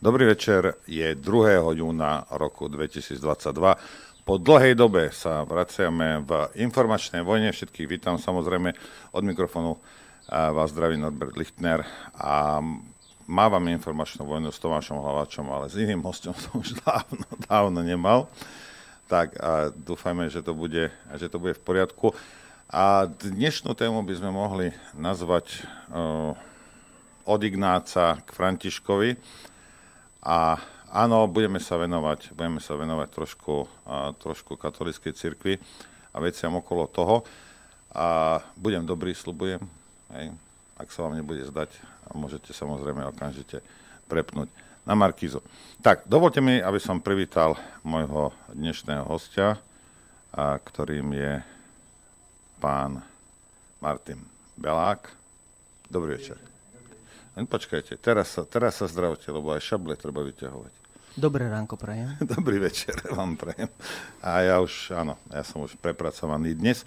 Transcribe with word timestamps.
Dobrý 0.00 0.32
večer, 0.32 0.80
je 0.88 1.12
2. 1.12 1.76
júna 1.76 2.24
roku 2.32 2.72
2022. 2.72 3.20
Po 4.24 4.40
dlhej 4.40 4.72
dobe 4.72 5.12
sa 5.12 5.44
vraciame 5.44 6.24
v 6.24 6.48
informačnej 6.56 7.20
vojne. 7.20 7.52
Všetkých 7.52 7.84
vítam 7.84 8.16
samozrejme 8.16 8.72
od 9.12 9.22
mikrofónu 9.28 9.76
vás 10.32 10.72
zdraví 10.72 10.96
Norbert 10.96 11.36
Lichtner 11.36 11.84
a 12.16 12.64
mávam 13.28 13.68
informačnú 13.68 14.24
vojnu 14.24 14.48
s 14.48 14.56
Tomášom 14.64 15.04
Hlavačom, 15.04 15.44
ale 15.52 15.68
s 15.68 15.76
iným 15.76 16.00
hostom 16.00 16.32
som 16.32 16.64
už 16.64 16.80
dávno, 16.80 17.28
dávno 17.44 17.84
nemal. 17.84 18.32
Tak 19.04 19.36
a 19.36 19.68
dúfajme, 19.68 20.32
že 20.32 20.40
to, 20.40 20.56
bude, 20.56 20.88
že 21.20 21.28
to 21.28 21.36
bude 21.36 21.60
v 21.60 21.64
poriadku. 21.76 22.16
A 22.72 23.04
dnešnú 23.04 23.76
tému 23.76 24.00
by 24.00 24.14
sme 24.16 24.32
mohli 24.32 24.72
nazvať 24.96 25.60
uh, 25.92 26.32
od 27.28 27.40
Ignáca 27.44 28.16
k 28.24 28.28
Františkovi. 28.32 29.20
A 30.20 30.60
áno, 30.92 31.24
budeme 31.30 31.58
sa 31.60 31.80
venovať, 31.80 32.36
budeme 32.36 32.60
sa 32.60 32.76
venovať 32.76 33.08
trošku, 33.08 33.64
a, 33.88 34.12
trošku 34.16 34.60
katolíckej 34.60 35.16
cirkvi 35.16 35.56
a 36.12 36.16
veciam 36.20 36.52
okolo 36.56 36.84
toho. 36.88 37.16
A 37.90 38.38
budem 38.54 38.84
dobrý, 38.86 39.16
slubujem. 39.16 39.60
Hej. 40.14 40.30
Ak 40.80 40.88
sa 40.92 41.04
vám 41.04 41.18
nebude 41.18 41.44
zdať, 41.44 41.76
môžete 42.16 42.56
samozrejme 42.56 43.04
okamžite 43.12 43.60
prepnúť 44.08 44.48
na 44.88 44.96
Markízu. 44.96 45.44
Tak, 45.84 46.08
dovolte 46.08 46.40
mi, 46.40 46.58
aby 46.58 46.80
som 46.80 47.04
privítal 47.04 47.56
môjho 47.84 48.32
dnešného 48.52 49.04
hostia, 49.04 49.60
a 50.30 50.56
ktorým 50.62 51.10
je 51.10 51.42
pán 52.62 53.02
Martin 53.82 54.22
Belák. 54.54 55.10
Dobrý 55.90 56.14
večer. 56.14 56.49
Len 57.40 57.48
počkajte, 57.48 57.96
teraz 57.96 58.36
sa, 58.36 58.44
teraz 58.44 58.76
sa 58.76 58.84
zdravte, 58.84 59.32
lebo 59.32 59.56
aj 59.56 59.64
šable 59.64 59.96
treba 59.96 60.20
vyťahovať. 60.20 60.72
Dobré 61.16 61.48
ránko 61.48 61.80
prajem. 61.80 62.12
Dobrý 62.36 62.60
večer 62.60 62.92
vám 63.16 63.40
prajem. 63.40 63.72
A 64.20 64.44
ja 64.44 64.60
už, 64.60 64.92
áno, 64.92 65.16
ja 65.32 65.40
som 65.40 65.64
už 65.64 65.72
prepracovaný 65.80 66.52
dnes. 66.52 66.84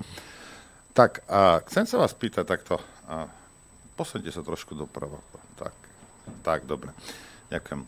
Tak, 0.94 1.26
a 1.26 1.58
chcem 1.66 1.90
sa 1.90 1.98
vás 1.98 2.14
pýtať 2.14 2.46
takto. 2.46 2.78
A 3.10 3.26
posunite 3.98 4.30
sa 4.30 4.46
trošku 4.46 4.78
doprava. 4.78 5.18
Tak, 5.58 5.74
tak, 6.46 6.70
dobre. 6.70 6.94
Ďakujem. 7.50 7.82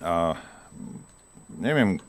A, 0.00 0.40
neviem, 1.52 2.00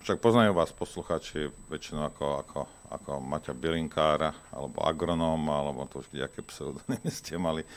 však 0.00 0.16
poznajú 0.16 0.56
vás 0.56 0.72
poslucháči 0.72 1.52
väčšinou 1.68 2.08
ako, 2.08 2.26
ako, 2.40 2.60
ako 2.88 3.10
Maťa 3.20 3.52
Bilinkára, 3.52 4.32
alebo 4.48 4.80
agronóm, 4.80 5.44
alebo 5.44 5.84
to 5.92 6.00
už 6.00 6.08
nejaké 6.08 6.40
pseudonymy 6.40 7.12
ste 7.12 7.36
mali 7.36 7.68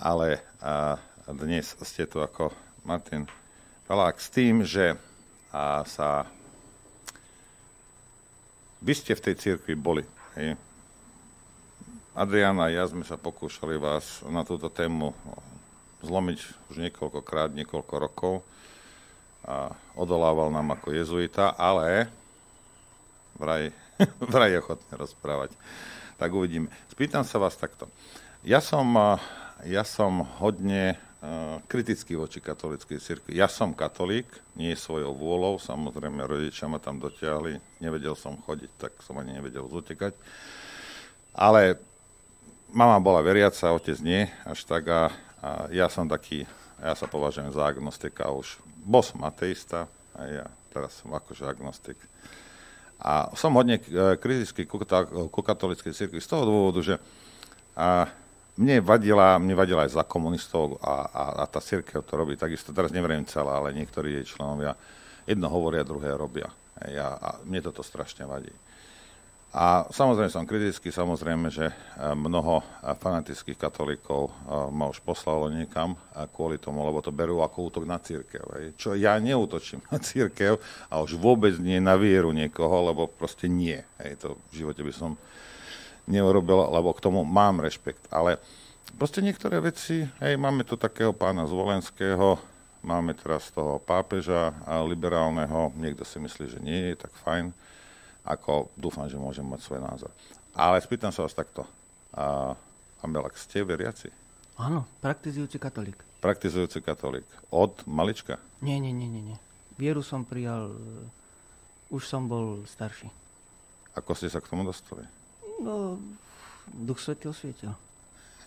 ale 0.00 0.40
a, 0.64 0.96
dnes 1.28 1.76
ste 1.84 2.08
tu 2.08 2.24
ako 2.24 2.50
Martin 2.88 3.28
Palák 3.84 4.16
s 4.16 4.32
tým, 4.32 4.64
že 4.64 4.96
a, 5.52 5.84
sa 5.84 6.24
vy 8.80 8.96
ste 8.96 9.12
v 9.12 9.24
tej 9.28 9.34
cirkvi 9.36 9.76
boli. 9.76 10.00
Hej. 10.40 10.56
Adriana 12.16 12.72
a 12.72 12.72
ja 12.72 12.88
sme 12.88 13.04
sa 13.04 13.20
pokúšali 13.20 13.76
vás 13.76 14.24
na 14.24 14.40
túto 14.40 14.72
tému 14.72 15.12
zlomiť 16.00 16.38
už 16.72 16.76
niekoľkokrát, 16.88 17.52
niekoľko 17.52 17.94
rokov. 18.00 18.34
A 19.44 19.72
odolával 19.92 20.48
nám 20.48 20.80
ako 20.80 20.96
jezuita, 20.96 21.52
ale 21.60 22.08
vraj, 23.36 23.68
vraj 24.32 24.56
je 24.56 24.60
ochotný 24.64 24.92
rozprávať. 24.96 25.52
Tak 26.16 26.32
uvidíme. 26.32 26.72
Spýtam 26.88 27.24
sa 27.24 27.36
vás 27.36 27.56
takto. 27.60 27.84
Ja 28.40 28.64
som 28.64 28.96
ja 29.64 29.84
som 29.84 30.24
hodne 30.40 30.96
uh, 31.20 31.60
kritický 31.68 32.16
voči 32.16 32.40
katolíckej 32.40 32.98
cirkvi. 33.00 33.36
Ja 33.36 33.48
som 33.48 33.76
katolík, 33.76 34.28
nie 34.56 34.72
svojou 34.72 35.12
vôľou, 35.12 35.60
samozrejme 35.60 36.24
rodičia 36.24 36.68
ma 36.68 36.80
tam 36.80 37.00
dotiahli, 37.00 37.60
nevedel 37.80 38.16
som 38.16 38.40
chodiť, 38.40 38.70
tak 38.80 38.92
som 39.04 39.16
ani 39.20 39.36
nevedel 39.36 39.68
zutekať. 39.68 40.16
Ale 41.36 41.78
mama 42.72 42.98
bola 43.02 43.20
veriaca, 43.22 43.74
otec 43.74 43.98
nie, 44.00 44.26
až 44.46 44.64
tak 44.66 44.86
a, 44.88 45.10
a 45.42 45.50
ja 45.74 45.86
som 45.90 46.06
taký, 46.06 46.46
ja 46.80 46.94
sa 46.96 47.06
považujem 47.10 47.50
za 47.52 47.62
agnostika 47.66 48.30
už. 48.30 48.58
Bol 48.80 49.04
som 49.04 49.20
ateista 49.26 49.90
a 50.16 50.22
ja 50.26 50.46
teraz 50.70 51.02
som 51.02 51.10
akože 51.10 51.44
agnostik. 51.46 51.98
A 53.00 53.32
som 53.32 53.56
hodne 53.56 53.80
e, 53.80 54.16
kritický 54.20 54.68
ku, 54.68 54.76
ku 55.32 55.40
katolíckej 55.40 55.96
cirkvi 55.96 56.20
z 56.20 56.28
toho 56.28 56.44
dôvodu, 56.44 56.80
že 56.84 56.94
a, 57.72 58.06
mne 58.58 58.82
vadila, 58.82 59.38
mne 59.38 59.54
vadila 59.54 59.86
aj 59.86 59.94
za 59.94 60.04
komunistov 60.06 60.80
a, 60.82 61.06
a, 61.06 61.24
a 61.42 61.44
tá 61.46 61.62
církev 61.62 62.02
to 62.02 62.14
robí 62.18 62.34
takisto. 62.34 62.74
Teraz 62.74 62.90
neviem 62.90 63.22
celá, 63.28 63.60
ale 63.60 63.76
niektorí 63.76 64.18
jej 64.18 64.34
členovia 64.34 64.74
jedno 65.28 65.46
hovoria, 65.46 65.86
druhé 65.86 66.10
robia. 66.16 66.50
Ja, 66.88 67.14
a 67.14 67.28
mne 67.44 67.60
toto 67.60 67.84
strašne 67.84 68.24
vadí. 68.24 68.50
A 69.50 69.82
samozrejme 69.90 70.30
som 70.30 70.46
kritický, 70.46 70.94
samozrejme, 70.94 71.50
že 71.50 71.66
e, 71.66 71.74
mnoho 72.14 72.62
fanatických 72.86 73.58
katolíkov 73.58 74.30
e, 74.30 74.32
ma 74.70 74.86
už 74.86 75.02
poslalo 75.02 75.50
niekam 75.50 75.98
kvôli 76.38 76.54
tomu, 76.62 76.86
lebo 76.86 77.02
to 77.02 77.10
berú 77.10 77.42
ako 77.42 77.66
útok 77.66 77.82
na 77.82 77.98
církev. 77.98 78.46
Čo 78.78 78.94
ja 78.94 79.18
neútočím 79.18 79.82
na 79.90 79.98
církev 79.98 80.62
a 80.86 81.02
už 81.02 81.18
vôbec 81.18 81.58
nie 81.58 81.82
na 81.82 81.98
vieru 81.98 82.30
niekoho, 82.30 82.94
lebo 82.94 83.10
proste 83.10 83.50
nie. 83.50 83.82
Hej, 83.98 84.22
to 84.22 84.38
v 84.54 84.62
živote 84.62 84.86
by 84.86 84.92
som 84.94 85.18
neurobil, 86.10 86.58
lebo 86.74 86.90
k 86.90 87.06
tomu 87.06 87.22
mám 87.22 87.62
rešpekt. 87.62 88.02
Ale 88.10 88.42
proste 88.98 89.22
niektoré 89.22 89.62
veci, 89.62 90.02
hej, 90.18 90.34
máme 90.34 90.66
tu 90.66 90.74
takého 90.74 91.14
pána 91.14 91.46
Zvolenského, 91.46 92.36
máme 92.82 93.14
teraz 93.14 93.48
toho 93.54 93.78
pápeža 93.78 94.50
a 94.66 94.82
liberálneho, 94.82 95.70
niekto 95.78 96.02
si 96.02 96.18
myslí, 96.18 96.46
že 96.50 96.58
nie 96.58 96.92
je, 96.92 97.06
tak 97.06 97.14
fajn, 97.22 97.54
ako 98.26 98.68
dúfam, 98.74 99.06
že 99.06 99.16
môžem 99.16 99.46
mať 99.46 99.60
svoj 99.62 99.80
názor. 99.86 100.10
Ale 100.52 100.82
spýtam 100.82 101.14
sa 101.14 101.22
vás 101.22 101.32
takto. 101.32 101.62
A, 102.10 102.58
Ambelak, 103.00 103.38
ste 103.38 103.64
veriaci? 103.64 104.12
Áno, 104.60 104.84
praktizujúci 105.00 105.56
katolík. 105.56 105.96
Praktizujúci 106.20 106.84
katolík. 106.84 107.24
Od 107.48 107.72
malička? 107.88 108.36
Nie, 108.60 108.76
nie, 108.76 108.92
nie, 108.92 109.08
nie. 109.08 109.32
nie. 109.32 109.38
Vieru 109.80 110.04
som 110.04 110.28
prijal, 110.28 110.76
už 111.88 112.04
som 112.04 112.28
bol 112.28 112.60
starší. 112.68 113.08
Ako 113.96 114.12
ste 114.12 114.28
sa 114.28 114.44
k 114.44 114.52
tomu 114.52 114.68
dostali? 114.68 115.00
No, 115.60 116.00
Duch 116.72 117.00
Svetý 117.00 117.28
osvietil. 117.28 117.76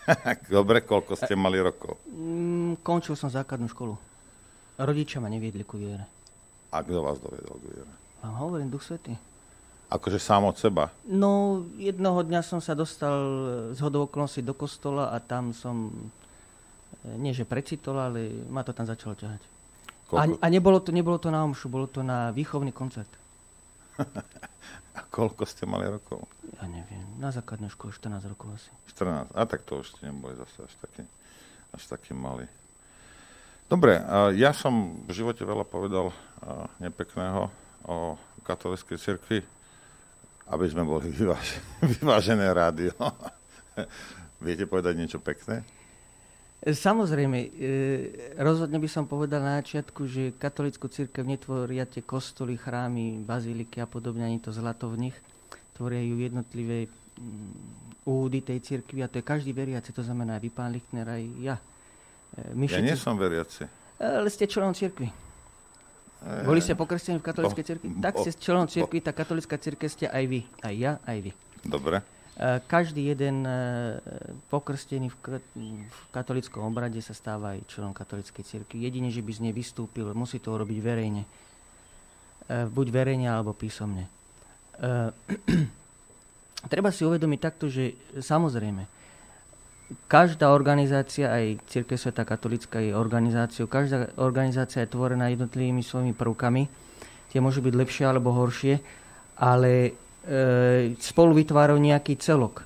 Dobre, 0.51 0.81
koľko 0.83 1.15
ste 1.15 1.37
mali 1.37 1.61
rokov? 1.61 1.95
Mm, 2.09 2.81
končil 2.83 3.15
som 3.15 3.31
základnú 3.31 3.69
školu. 3.69 3.95
Rodičia 4.81 5.21
ma 5.21 5.29
neviedli 5.29 5.61
ku 5.61 5.77
viere. 5.77 6.09
A 6.73 6.81
kto 6.81 7.05
vás 7.05 7.21
dovedol 7.21 7.55
k 7.61 7.65
viere? 7.69 7.93
Vám 8.25 8.35
hovorím, 8.41 8.73
Duch 8.73 8.83
Svetý. 8.83 9.13
Akože 9.93 10.17
sám 10.17 10.49
od 10.49 10.57
seba? 10.57 10.89
No, 11.05 11.61
jednoho 11.77 12.25
dňa 12.25 12.41
som 12.41 12.57
sa 12.57 12.73
dostal 12.73 13.13
z 13.77 13.79
hodou 13.85 14.09
okolností 14.09 14.41
do 14.41 14.57
kostola 14.57 15.13
a 15.13 15.21
tam 15.21 15.53
som, 15.53 15.93
e, 17.05 17.13
nie 17.21 17.29
že 17.29 17.45
precitol, 17.45 18.01
ale 18.01 18.41
ma 18.49 18.65
to 18.65 18.73
tam 18.73 18.89
začalo 18.89 19.13
ťahať. 19.13 19.41
A, 20.17 20.25
a 20.29 20.45
nebolo, 20.49 20.81
to, 20.81 20.89
nebolo 20.89 21.21
to 21.21 21.29
na 21.29 21.45
omšu, 21.45 21.69
bolo 21.69 21.85
to 21.85 22.01
na 22.01 22.33
výchovný 22.33 22.73
koncert. 22.73 23.09
A 24.97 25.01
koľko 25.09 25.45
ste 25.45 25.65
mali 25.65 25.89
rokov? 25.89 26.25
Ja 26.61 26.65
neviem, 26.69 27.05
na 27.17 27.33
základnej 27.33 27.73
škole 27.73 27.89
14 27.89 28.29
rokov 28.29 28.53
asi. 28.57 28.69
14, 28.93 29.33
a 29.33 29.41
tak 29.49 29.65
to 29.65 29.81
už 29.81 29.97
neboli 30.05 30.37
zase 30.37 30.69
až 30.69 30.73
taký, 30.81 31.03
až 31.73 31.83
taký 31.89 32.13
malý. 32.13 32.45
Dobre, 33.71 33.97
ja 34.37 34.53
som 34.53 35.01
v 35.07 35.11
živote 35.17 35.41
veľa 35.41 35.65
povedal 35.65 36.13
nepekného 36.77 37.49
o 37.89 38.19
katolíckej 38.45 38.99
cirkvi, 38.99 39.39
aby 40.51 40.65
sme 40.69 40.83
boli 40.85 41.09
vyvážené, 41.09 41.63
vyvážené 41.97 42.45
rádio. 42.53 42.93
Viete 44.45 44.67
povedať 44.67 44.99
niečo 44.99 45.17
pekné? 45.23 45.63
Samozrejme, 46.63 47.39
e, 47.43 47.49
rozhodne 48.39 48.79
by 48.79 48.87
som 48.87 49.03
povedal 49.03 49.43
na 49.43 49.59
začiatku, 49.59 50.07
že 50.07 50.31
katolickú 50.39 50.87
církev 50.87 51.27
netvoria 51.27 51.83
tie 51.83 51.99
kostoly, 51.99 52.55
chrámy, 52.55 53.19
baziliky 53.19 53.83
a 53.83 53.87
podobne, 53.87 54.23
ani 54.23 54.39
to 54.39 54.55
zlato 54.55 54.87
v 54.87 55.09
nich. 55.09 55.17
Tvoria 55.73 56.01
ju 56.01 56.15
jednotlivé 56.21 56.87
mm, 56.87 58.07
údy 58.07 58.39
tej 58.45 58.59
církvy 58.61 59.01
a 59.01 59.07
to 59.09 59.19
je 59.19 59.25
každý 59.25 59.51
veriaci, 59.51 59.89
to 59.91 60.05
znamená 60.05 60.37
aj 60.37 60.51
pán 60.53 60.71
Lichtner, 60.73 61.07
aj 61.07 61.23
ja. 61.41 61.55
E, 62.37 62.53
my 62.53 62.65
ja 62.69 62.83
nie 62.83 62.97
som 62.99 63.17
veriaci. 63.17 63.65
Ale 63.97 64.27
ste 64.29 64.45
členom 64.45 64.75
církvy. 64.75 65.07
E, 65.09 66.45
Boli 66.45 66.59
ste 66.61 66.77
pokrstení 66.77 67.17
v 67.19 67.25
katolíckej 67.25 67.65
církvi? 67.65 67.87
Tak 68.03 68.13
ste 68.21 68.31
členom 68.37 68.67
církvy, 68.69 68.99
tá 69.01 69.15
katolická 69.15 69.55
církev 69.57 69.89
ste 69.89 70.05
aj 70.11 70.23
vy. 70.29 70.39
Aj 70.61 70.73
ja, 70.75 70.91
aj 71.07 71.17
vy. 71.29 71.31
Dobre. 71.63 72.03
Eh, 72.33 72.57
každý 72.65 73.13
jeden 73.13 73.45
pokrstený 74.49 75.13
v 75.13 76.05
katolickom 76.09 76.65
obrade 76.65 76.97
sa 76.97 77.13
stáva 77.13 77.53
aj 77.53 77.69
členom 77.69 77.93
katolíckej 77.93 78.41
cirkvi. 78.41 78.81
Jedine, 78.81 79.13
že 79.13 79.21
by 79.21 79.31
z 79.37 79.39
nej 79.45 79.53
vystúpil, 79.53 80.09
musí 80.17 80.41
to 80.41 80.49
urobiť 80.49 80.79
verejne. 80.81 81.23
Buď 82.49 82.87
verejne, 82.89 83.29
alebo 83.29 83.53
písomne. 83.53 84.09
Treba 86.71 86.89
si 86.95 87.03
uvedomiť 87.03 87.39
takto, 87.39 87.67
že 87.67 87.95
samozrejme, 88.19 88.87
každá 90.07 90.49
organizácia, 90.55 91.29
aj 91.29 91.59
Církev 91.67 91.99
Sveta 91.99 92.23
Katolická 92.23 92.79
je 92.79 92.95
organizáciou, 92.95 93.67
každá 93.67 94.15
organizácia 94.17 94.83
je 94.83 94.93
tvorená 94.93 95.27
jednotlivými 95.29 95.83
svojimi 95.83 96.15
prvkami. 96.15 96.63
Tie 97.29 97.39
môžu 97.43 97.59
byť 97.65 97.73
lepšie 97.75 98.05
alebo 98.07 98.31
horšie, 98.31 98.79
ale 99.37 99.71
e, 99.83 99.91
spolu 100.97 101.35
vytvárajú 101.35 101.77
nejaký 101.77 102.15
celok. 102.21 102.63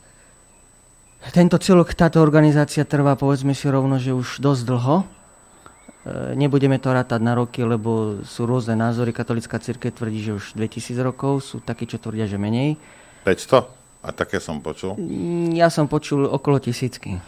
Tento 1.33 1.57
celok, 1.57 1.97
táto 1.97 2.21
organizácia 2.21 2.85
trvá, 2.85 3.17
povedzme 3.17 3.51
si 3.57 3.65
rovno, 3.67 3.97
že 3.97 4.13
už 4.13 4.39
dosť 4.39 4.63
dlho. 4.63 5.16
E, 6.07 6.35
nebudeme 6.39 6.79
to 6.79 6.95
rátať 6.95 7.19
na 7.19 7.35
roky, 7.35 7.67
lebo 7.67 8.23
sú 8.23 8.47
rôzne 8.47 8.79
názory. 8.79 9.11
Katolická 9.11 9.59
církev 9.59 9.91
tvrdí, 9.91 10.23
že 10.23 10.31
už 10.39 10.55
2000 10.55 10.95
rokov, 11.03 11.43
sú 11.43 11.59
takí, 11.59 11.83
čo 11.83 11.99
tvrdia, 11.99 12.31
že 12.31 12.39
menej. 12.39 12.79
500? 13.27 13.67
A 14.07 14.09
také 14.15 14.39
som 14.39 14.63
počul? 14.63 14.95
Ja 15.51 15.67
som 15.67 15.91
počul 15.91 16.23
okolo 16.23 16.63
tisícky. 16.63 17.19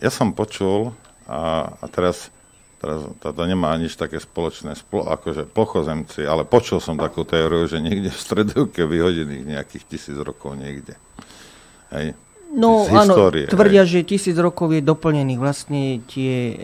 Ja 0.00 0.08
som 0.08 0.32
počul 0.32 0.96
a, 1.28 1.68
a 1.68 1.84
teraz, 1.92 2.32
teraz 2.80 3.04
to 3.20 3.44
nemá 3.44 3.76
nič 3.76 4.00
také 4.00 4.16
spoločné, 4.16 4.72
splo, 4.72 5.04
akože 5.04 5.44
pochozemci, 5.44 6.24
ale 6.24 6.48
počul 6.48 6.80
som 6.80 6.96
takú 6.96 7.28
teóriu, 7.28 7.68
že 7.68 7.84
niekde 7.84 8.08
v 8.08 8.24
stredovke 8.24 8.88
vyhodených 8.88 9.52
nejakých 9.52 9.84
tisíc 9.84 10.16
rokov 10.16 10.56
niekde. 10.56 10.96
Hej. 11.92 12.16
No 12.54 12.86
áno, 12.86 13.34
tvrdia, 13.34 13.82
hej. 13.82 14.06
že 14.06 14.06
tisíc 14.06 14.38
rokov 14.38 14.70
je 14.70 14.78
doplnených 14.78 15.40
vlastne 15.42 15.98
tie 16.06 16.54
e, 16.54 16.56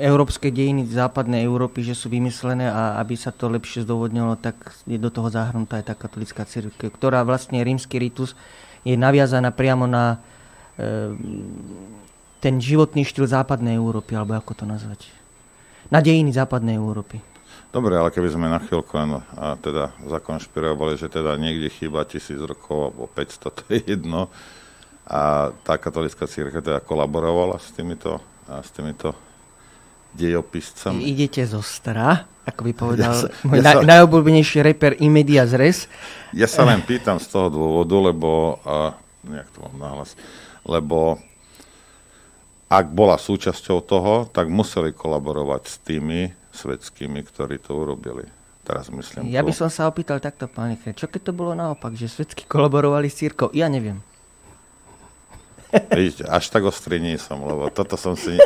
európske 0.00 0.48
dejiny 0.48 0.88
západnej 0.88 1.44
Európy, 1.44 1.84
že 1.84 1.92
sú 1.92 2.08
vymyslené 2.08 2.64
a 2.64 2.96
aby 2.96 3.12
sa 3.12 3.28
to 3.28 3.52
lepšie 3.52 3.84
zdôvodnilo, 3.84 4.40
tak 4.40 4.56
je 4.88 4.96
do 4.96 5.12
toho 5.12 5.28
zahrnutá 5.28 5.84
aj 5.84 5.92
tá 5.92 5.94
katolická 5.94 6.48
církev, 6.48 6.88
ktorá 6.88 7.20
vlastne 7.28 7.60
rímsky 7.60 8.00
ritus 8.00 8.32
je 8.88 8.96
naviazaná 8.96 9.52
priamo 9.52 9.84
na 9.84 10.16
e, 10.80 11.12
ten 12.40 12.56
životný 12.56 13.04
štýl 13.04 13.28
západnej 13.28 13.76
Európy, 13.76 14.16
alebo 14.16 14.40
ako 14.40 14.52
to 14.52 14.64
nazvať. 14.64 15.12
Na 15.92 16.00
dejiny 16.00 16.32
západnej 16.32 16.80
Európy. 16.80 17.20
Dobre, 17.68 18.00
ale 18.00 18.08
keby 18.08 18.32
sme 18.32 18.48
na 18.48 18.62
chvíľku 18.64 18.96
len 18.96 19.20
a 19.34 19.60
teda 19.60 19.92
zakonšpirovali, 20.08 20.96
že 20.96 21.12
teda 21.12 21.36
niekde 21.36 21.68
chýba 21.68 22.06
tisíc 22.08 22.40
rokov 22.40 22.96
alebo 22.96 23.10
500, 23.12 23.58
to 23.60 23.62
je 23.68 23.80
jedno, 23.92 24.32
a 25.04 25.52
tá 25.64 25.76
katolická 25.76 26.24
církev 26.24 26.64
teda 26.64 26.80
kolaborovala 26.80 27.60
s 27.60 27.68
týmito, 27.76 28.20
a 28.48 28.64
s 28.64 28.72
týmito 28.72 29.12
dejopiscami. 30.16 31.04
Idete 31.04 31.44
zo 31.44 31.60
stra, 31.60 32.24
ako 32.48 32.60
by 32.64 32.72
povedal 32.72 33.12
ja 33.12 33.20
sa, 33.20 33.28
môj 33.44 33.60
ja 33.60 33.72
sa, 33.76 33.84
najobľúbenejší 33.84 34.58
reper 34.64 34.96
Imedia 35.02 35.44
Zres. 35.44 35.90
Ja 36.32 36.48
sa 36.48 36.64
len 36.64 36.80
pýtam 36.80 37.20
z 37.20 37.28
toho 37.28 37.52
dôvodu, 37.52 37.96
lebo, 38.00 38.62
a, 38.64 38.96
nejak 39.26 39.48
to 39.52 39.58
mám 39.68 39.76
nahlas, 39.76 40.16
lebo 40.64 41.20
ak 42.72 42.86
bola 42.90 43.20
súčasťou 43.20 43.78
toho, 43.84 44.14
tak 44.32 44.48
museli 44.48 44.96
kolaborovať 44.96 45.62
s 45.68 45.76
tými 45.84 46.32
svetskými, 46.54 47.20
ktorí 47.22 47.60
to 47.60 47.76
urobili. 47.76 48.24
Teraz 48.64 48.88
myslím 48.88 49.28
Ja 49.28 49.44
by 49.44 49.52
som 49.52 49.68
sa 49.68 49.84
opýtal 49.84 50.24
takto, 50.24 50.48
pani 50.48 50.80
čo 50.96 51.04
keď 51.04 51.20
to 51.28 51.32
bolo 51.36 51.52
naopak, 51.52 51.92
že 51.92 52.08
svetsky 52.08 52.48
kolaborovali 52.48 53.12
s 53.12 53.20
církou? 53.20 53.52
Ja 53.52 53.68
neviem. 53.68 54.00
Víš, 55.98 56.22
až 56.26 56.44
tak 56.50 56.62
ostrý 56.64 57.02
nie 57.02 57.18
som, 57.18 57.42
lebo 57.42 57.70
toto 57.70 57.98
som 57.98 58.14
si 58.14 58.38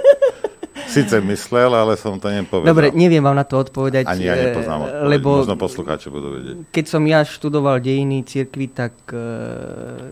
síce 0.88 1.16
myslel, 1.20 1.70
ale 1.76 1.94
som 2.00 2.16
to 2.16 2.32
nepovedal. 2.32 2.72
Dobre, 2.72 2.86
neviem 2.96 3.20
vám 3.20 3.36
na 3.36 3.44
to 3.44 3.60
odpovedať. 3.60 4.08
Ani 4.08 4.26
ja 4.26 4.34
nepoznám 4.34 4.88
odpoveď. 4.88 5.08
Lebo 5.12 5.30
Možno 5.44 5.60
poslucháči 5.60 6.08
budú 6.08 6.28
vedieť. 6.40 6.54
Keď 6.72 6.84
som 6.88 7.02
ja 7.04 7.20
študoval 7.22 7.84
dejiny 7.84 8.24
cirkvi, 8.24 8.66
tak 8.72 8.96
e, 9.12 9.20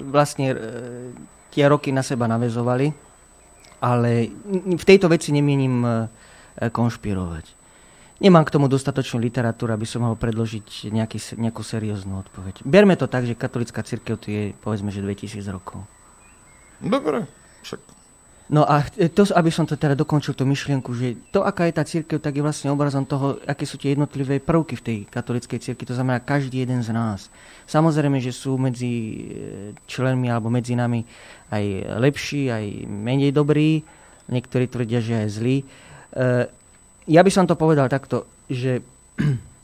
vlastne 0.05 0.47
e, 0.53 0.57
tie 1.51 1.65
roky 1.67 1.91
na 1.91 2.05
seba 2.05 2.29
navezovali, 2.29 2.93
ale 3.81 4.31
v 4.77 4.85
tejto 4.85 5.09
veci 5.09 5.33
nemienim 5.33 5.83
e, 5.83 5.91
konšpirovať. 6.69 7.57
Nemám 8.17 8.49
k 8.49 8.55
tomu 8.57 8.65
dostatočnú 8.65 9.21
literatúru, 9.21 9.77
aby 9.77 9.85
som 9.85 10.01
mohol 10.01 10.17
predložiť 10.17 10.89
nejaký, 10.89 11.37
nejakú 11.37 11.61
serióznu 11.61 12.17
odpoveď. 12.25 12.65
Berme 12.65 12.97
to 12.97 13.05
tak, 13.05 13.29
že 13.29 13.37
katolická 13.37 13.85
církev 13.85 14.17
tu 14.17 14.33
je 14.33 14.57
povedzme, 14.65 14.89
že 14.89 15.05
2000 15.05 15.45
rokov. 15.53 15.85
Dobre, 16.81 17.25
však. 17.65 17.81
No 18.47 18.63
a 18.63 18.87
to, 19.11 19.27
aby 19.35 19.51
som 19.51 19.67
to 19.67 19.75
teda 19.75 19.99
dokončil 19.99 20.31
tú 20.39 20.47
myšlienku, 20.47 20.95
že 20.95 21.19
to, 21.35 21.43
aká 21.43 21.67
je 21.67 21.75
tá 21.75 21.83
církev, 21.83 22.23
tak 22.23 22.39
je 22.39 22.47
vlastne 22.47 22.71
obrazom 22.71 23.03
toho, 23.03 23.43
aké 23.43 23.67
sú 23.67 23.75
tie 23.75 23.99
jednotlivé 23.99 24.39
prvky 24.39 24.79
v 24.79 24.85
tej 24.87 24.99
katolíckej 25.11 25.59
církvi, 25.59 25.83
to 25.83 25.99
znamená 25.99 26.23
každý 26.23 26.63
jeden 26.63 26.79
z 26.79 26.95
nás. 26.95 27.27
Samozrejme, 27.67 28.23
že 28.23 28.31
sú 28.31 28.55
medzi 28.55 28.95
e, 28.95 29.19
členmi 29.91 30.31
alebo 30.31 30.47
medzi 30.47 30.79
nami 30.79 31.03
aj 31.51 31.65
lepší, 31.99 32.47
aj 32.55 32.87
menej 32.87 33.35
dobrí, 33.35 33.83
niektorí 34.31 34.71
tvrdia, 34.71 35.03
že 35.03 35.27
aj 35.27 35.29
zlí. 35.43 35.57
E, 35.59 35.67
ja 37.11 37.21
by 37.27 37.31
som 37.35 37.51
to 37.51 37.59
povedal 37.59 37.91
takto, 37.91 38.31
že 38.47 38.79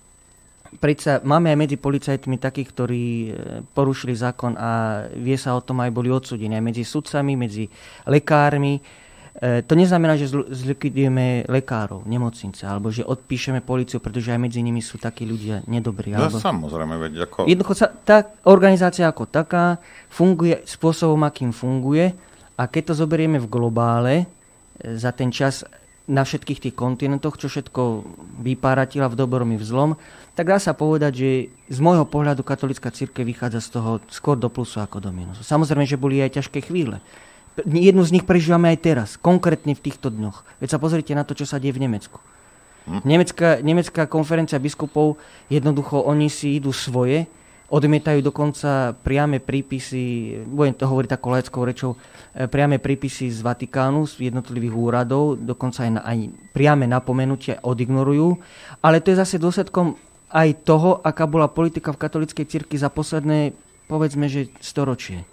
predsa 0.79 1.21
máme 1.25 1.53
aj 1.53 1.59
medzi 1.59 1.77
policajtmi 1.77 2.37
takých, 2.41 2.69
ktorí 2.73 3.05
e, 3.05 3.31
porušili 3.73 4.15
zákon 4.17 4.57
a 4.57 5.05
vie 5.13 5.37
sa 5.37 5.57
o 5.57 5.65
tom 5.65 5.83
aj 5.85 5.91
boli 5.93 6.09
odsudení. 6.09 6.57
Aj 6.57 6.65
medzi 6.65 6.87
sudcami, 6.87 7.37
medzi 7.37 7.69
lekármi. 8.09 8.81
E, 9.33 9.65
to 9.65 9.73
neznamená, 9.73 10.17
že 10.21 10.29
zlikvidujeme 10.33 11.49
lekárov, 11.49 12.05
nemocnice, 12.05 12.69
alebo 12.69 12.93
že 12.93 13.05
odpíšeme 13.05 13.65
policiu, 13.65 13.99
pretože 13.99 14.33
aj 14.33 14.41
medzi 14.41 14.61
nimi 14.61 14.85
sú 14.85 15.01
takí 15.01 15.25
ľudia 15.25 15.65
nedobrí. 15.65 16.13
No 16.13 16.29
alebo... 16.29 16.39
samozrejme, 16.41 16.95
veď 17.01 17.13
ako... 17.29 17.39
Jednoducho 17.49 17.75
sa, 17.75 17.89
tá 17.91 18.29
organizácia 18.45 19.09
ako 19.09 19.29
taká 19.29 19.81
funguje 20.13 20.61
spôsobom, 20.69 21.25
akým 21.25 21.51
funguje 21.51 22.13
a 22.61 22.69
keď 22.69 22.93
to 22.93 22.95
zoberieme 23.03 23.41
v 23.41 23.51
globále, 23.51 24.15
e, 24.23 24.27
za 25.01 25.11
ten 25.17 25.33
čas 25.33 25.65
na 26.11 26.27
všetkých 26.27 26.69
tých 26.69 26.75
kontinentoch, 26.75 27.39
čo 27.39 27.47
všetko 27.47 28.05
vypáratila 28.43 29.07
v 29.07 29.19
dobrom 29.19 29.55
i 29.55 29.59
v 29.59 29.65
zlom, 29.65 29.91
tak 30.33 30.49
dá 30.49 30.57
sa 30.57 30.73
povedať, 30.73 31.13
že 31.13 31.31
z 31.69 31.79
môjho 31.85 32.09
pohľadu 32.09 32.41
katolická 32.41 32.89
církev 32.89 33.25
vychádza 33.29 33.61
z 33.61 33.69
toho 33.77 33.91
skôr 34.09 34.37
do 34.37 34.49
plusu 34.49 34.81
ako 34.81 35.01
do 35.01 35.13
minusu. 35.13 35.45
Samozrejme, 35.45 35.85
že 35.85 36.01
boli 36.01 36.25
aj 36.25 36.41
ťažké 36.41 36.65
chvíle. 36.65 37.05
Jednu 37.69 38.01
z 38.01 38.17
nich 38.17 38.25
prežívame 38.25 38.73
aj 38.73 38.79
teraz, 38.81 39.09
konkrétne 39.21 39.77
v 39.77 39.85
týchto 39.85 40.09
dňoch. 40.09 40.45
Veď 40.65 40.69
sa 40.73 40.81
pozrite 40.81 41.13
na 41.13 41.29
to, 41.29 41.37
čo 41.37 41.45
sa 41.45 41.61
deje 41.61 41.77
v 41.77 41.85
Nemecku. 41.85 42.17
Hm? 42.89 43.05
Nemecká, 43.05 43.61
nemecká 43.61 44.09
konferencia 44.09 44.57
biskupov, 44.57 45.21
jednoducho 45.53 46.01
oni 46.01 46.33
si 46.33 46.57
idú 46.57 46.73
svoje, 46.73 47.29
Odmietajú 47.73 48.21
dokonca 48.21 48.93
priame 49.01 49.41
prípisy, 49.41 50.37
budem 50.45 50.77
to 50.77 50.85
hovoriť 50.85 51.09
takou 51.09 51.33
laickou 51.33 51.65
rečou, 51.65 51.97
e, 52.37 52.45
priame 52.45 52.77
prípisy 52.77 53.33
z 53.33 53.41
Vatikánu, 53.41 54.05
z 54.05 54.29
jednotlivých 54.29 54.77
úradov, 54.77 55.41
dokonca 55.41 55.89
aj, 55.89 55.91
na, 55.97 56.05
aj 56.05 56.19
priame 56.53 56.85
napomenutie 56.85 57.57
odignorujú. 57.65 58.37
Ale 58.85 59.01
to 59.01 59.17
je 59.17 59.25
zase 59.25 59.41
dôsledkom 59.41 59.97
aj 60.33 60.65
toho, 60.65 60.99
aká 61.05 61.29
bola 61.29 61.47
politika 61.47 61.93
v 61.93 62.01
katolíckej 62.01 62.49
cirkvi 62.49 62.81
za 62.81 62.89
posledné, 62.89 63.53
povedzme, 63.87 64.27
že 64.27 64.49
storočie. 64.65 65.29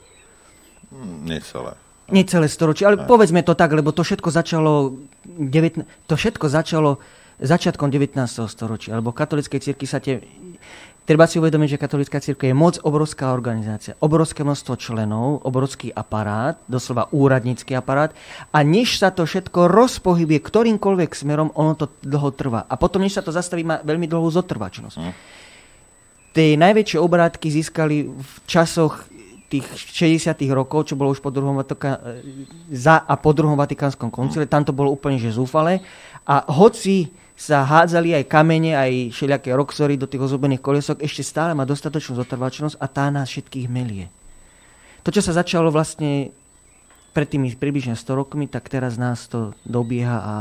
Nie 1.24 1.40
celé. 1.40 1.80
Nie 2.10 2.26
celé 2.28 2.52
storočie, 2.52 2.84
ale 2.84 3.00
aj. 3.00 3.08
povedzme 3.08 3.40
to 3.46 3.56
tak, 3.56 3.72
lebo 3.72 3.96
to 3.96 4.04
všetko 4.04 4.30
začalo, 4.34 5.00
19, 5.24 5.88
to 6.10 6.14
všetko 6.20 6.46
začalo 6.52 7.00
začiatkom 7.40 7.88
19. 7.88 8.20
storočia, 8.52 9.00
alebo 9.00 9.16
katolíckej 9.16 9.64
cirkvi 9.64 9.88
sa 9.88 10.04
tie 10.04 10.20
Treba 11.10 11.26
si 11.26 11.42
uvedomiť, 11.42 11.74
že 11.74 11.82
katolická 11.82 12.22
církev 12.22 12.54
je 12.54 12.62
moc 12.62 12.78
obrovská 12.86 13.34
organizácia, 13.34 13.98
obrovské 13.98 14.46
množstvo 14.46 14.78
členov, 14.78 15.42
obrovský 15.42 15.90
aparát, 15.90 16.62
doslova 16.70 17.10
úradnícky 17.10 17.74
aparát 17.74 18.14
a 18.54 18.62
než 18.62 19.02
sa 19.02 19.10
to 19.10 19.26
všetko 19.26 19.74
rozpohybie 19.74 20.38
ktorýmkoľvek 20.38 21.18
smerom, 21.18 21.50
ono 21.58 21.74
to 21.74 21.90
dlho 22.06 22.30
trvá. 22.38 22.62
A 22.70 22.78
potom, 22.78 23.02
než 23.02 23.18
sa 23.18 23.26
to 23.26 23.34
zastaví, 23.34 23.66
má 23.66 23.82
veľmi 23.82 24.06
dlhú 24.06 24.30
zotrvačnosť. 24.30 25.02
Mm. 25.02 25.14
Tie 26.30 26.54
najväčšie 26.62 27.02
obrátky 27.02 27.48
získali 27.58 28.06
v 28.06 28.34
časoch 28.46 29.10
tých 29.50 29.66
60 29.66 30.38
rokov, 30.54 30.94
čo 30.94 30.94
bolo 30.94 31.10
už 31.10 31.26
po 31.26 31.34
druhom 31.34 31.58
Vatika- 31.58 32.06
za 32.70 33.02
a 33.02 33.18
po 33.18 33.34
druhom 33.34 33.58
Vatikánskom 33.58 34.14
koncile, 34.14 34.46
tam 34.46 34.62
to 34.62 34.78
bolo 34.78 34.94
úplne 34.94 35.18
že 35.18 35.34
zúfale. 35.34 35.82
A 36.30 36.46
hoci 36.54 37.10
sa 37.40 37.64
hádzali 37.64 38.20
aj 38.20 38.28
kamene, 38.28 38.76
aj 38.76 39.16
všelijaké 39.16 39.56
roxory 39.56 39.96
do 39.96 40.12
tých 40.12 40.28
ozubených 40.28 40.60
kolesok, 40.60 41.00
ešte 41.00 41.24
stále 41.24 41.56
má 41.56 41.64
dostatočnú 41.64 42.20
zotrvačnosť 42.20 42.76
a 42.76 42.86
tá 42.92 43.08
nás 43.08 43.32
všetkých 43.32 43.72
melie. 43.72 44.12
To, 45.08 45.10
čo 45.16 45.24
sa 45.24 45.32
začalo 45.32 45.72
vlastne 45.72 46.36
pred 47.16 47.32
tými 47.32 47.56
približne 47.56 47.96
100 47.96 48.12
rokmi, 48.12 48.52
tak 48.52 48.68
teraz 48.68 49.00
nás 49.00 49.32
to 49.32 49.56
dobieha 49.64 50.20
a 50.20 50.36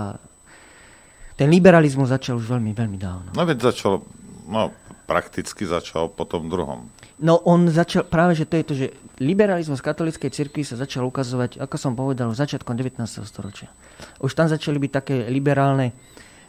ten 1.39 1.47
liberalizmus 1.55 2.11
začal 2.11 2.43
už 2.43 2.51
veľmi, 2.51 2.75
veľmi 2.75 2.99
dávno. 2.99 3.31
No 3.31 3.47
veď 3.47 3.71
začal, 3.71 4.03
no 4.51 4.75
prakticky 5.07 5.71
začal 5.71 6.11
po 6.11 6.27
tom 6.27 6.51
druhom. 6.51 6.91
No 7.23 7.39
on 7.47 7.71
začal, 7.71 8.11
práve 8.11 8.35
že 8.35 8.43
to 8.43 8.59
je 8.59 8.65
to, 8.67 8.75
že 8.75 8.87
liberalizmus 9.23 9.79
katolíckej 9.79 10.35
cirkvi 10.35 10.67
sa 10.67 10.75
začal 10.75 11.07
ukazovať, 11.07 11.63
ako 11.63 11.77
som 11.79 11.95
povedal, 11.95 12.35
začiatkom 12.35 12.75
19. 12.75 13.07
storočia. 13.23 13.71
Už 14.19 14.35
tam 14.35 14.51
začali 14.51 14.83
byť 14.83 14.91
také 14.91 15.17
liberálne 15.31 15.95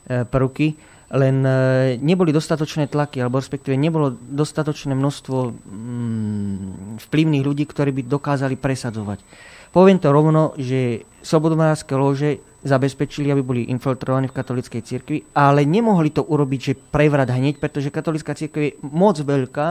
prvky, 0.10 0.68
len 1.10 1.42
e, 1.42 1.52
neboli 1.98 2.30
dostatočné 2.30 2.86
tlaky, 2.86 3.22
alebo 3.22 3.42
respektíve 3.42 3.74
nebolo 3.74 4.14
dostatočné 4.14 4.94
množstvo 4.94 5.38
mm, 5.50 7.02
vplyvných 7.10 7.44
ľudí, 7.46 7.66
ktorí 7.66 7.90
by 7.98 8.02
dokázali 8.06 8.54
presadzovať. 8.58 9.26
poviem 9.74 9.98
to 9.98 10.14
rovno, 10.14 10.54
že 10.58 11.06
slobodomárske 11.26 11.94
lože 11.98 12.46
zabezpečili, 12.62 13.32
aby 13.32 13.42
boli 13.42 13.62
infiltrovaní 13.72 14.30
v 14.30 14.38
katolíckej 14.38 14.82
cirkvi, 14.84 15.18
ale 15.34 15.66
nemohli 15.66 16.12
to 16.14 16.22
urobiť, 16.22 16.60
že 16.62 16.78
prevrat 16.78 17.32
hneď, 17.32 17.58
pretože 17.58 17.90
katolická 17.90 18.36
cirkev 18.36 18.62
je 18.62 18.78
moc 18.84 19.18
veľká 19.18 19.70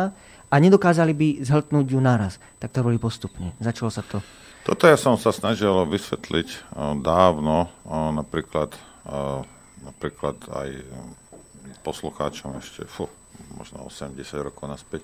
a 0.48 0.54
nedokázali 0.56 1.12
by 1.12 1.28
zhltnúť 1.44 1.86
ju 1.92 2.00
naraz. 2.00 2.40
Tak 2.56 2.72
to 2.72 2.80
boli 2.80 2.96
postupne. 2.96 3.52
Začalo 3.60 3.92
sa 3.92 4.00
to. 4.00 4.24
Toto 4.64 4.88
ja 4.88 4.96
som 4.96 5.20
sa 5.20 5.30
snažil 5.30 5.70
vysvetliť 5.86 6.48
eh, 6.48 6.60
dávno, 6.98 7.70
napríklad, 7.88 8.74
napríklad 9.88 10.36
aj 10.52 10.68
poslucháčom 11.80 12.60
ešte, 12.60 12.84
fú, 12.84 13.08
možno 13.56 13.86
80 13.88 14.12
rokov 14.44 14.68
naspäť, 14.68 15.02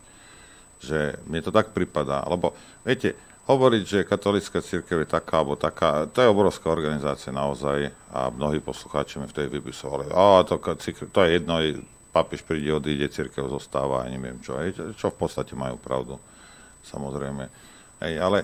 že 0.84 1.16
mi 1.24 1.40
to 1.40 1.48
tak 1.48 1.72
pripadá, 1.72 2.24
lebo 2.28 2.52
viete, 2.84 3.16
hovoriť, 3.44 3.82
že 3.84 4.08
katolická 4.08 4.64
církev 4.64 5.04
je 5.04 5.08
taká 5.08 5.44
alebo 5.44 5.56
taká, 5.56 6.08
to 6.08 6.24
je 6.24 6.32
obrovská 6.32 6.72
organizácia 6.72 7.28
naozaj 7.28 7.92
a 8.08 8.32
mnohí 8.32 8.60
poslucháči 8.60 9.20
mi 9.20 9.28
vtedy 9.28 9.60
vypisovali, 9.60 10.08
a 10.12 10.44
to, 10.48 10.56
to 11.12 11.18
je 11.24 11.28
jedno, 11.28 11.60
papiš 12.14 12.40
príde, 12.46 12.72
odíde, 12.72 13.10
církev 13.12 13.50
zostáva 13.50 14.04
a 14.04 14.08
neviem 14.08 14.40
čo, 14.40 14.56
hej, 14.56 14.76
čo 14.96 15.12
v 15.12 15.18
podstate 15.18 15.52
majú 15.58 15.76
pravdu, 15.76 16.14
samozrejme. 16.86 17.50
Hej, 18.00 18.14
ale 18.22 18.38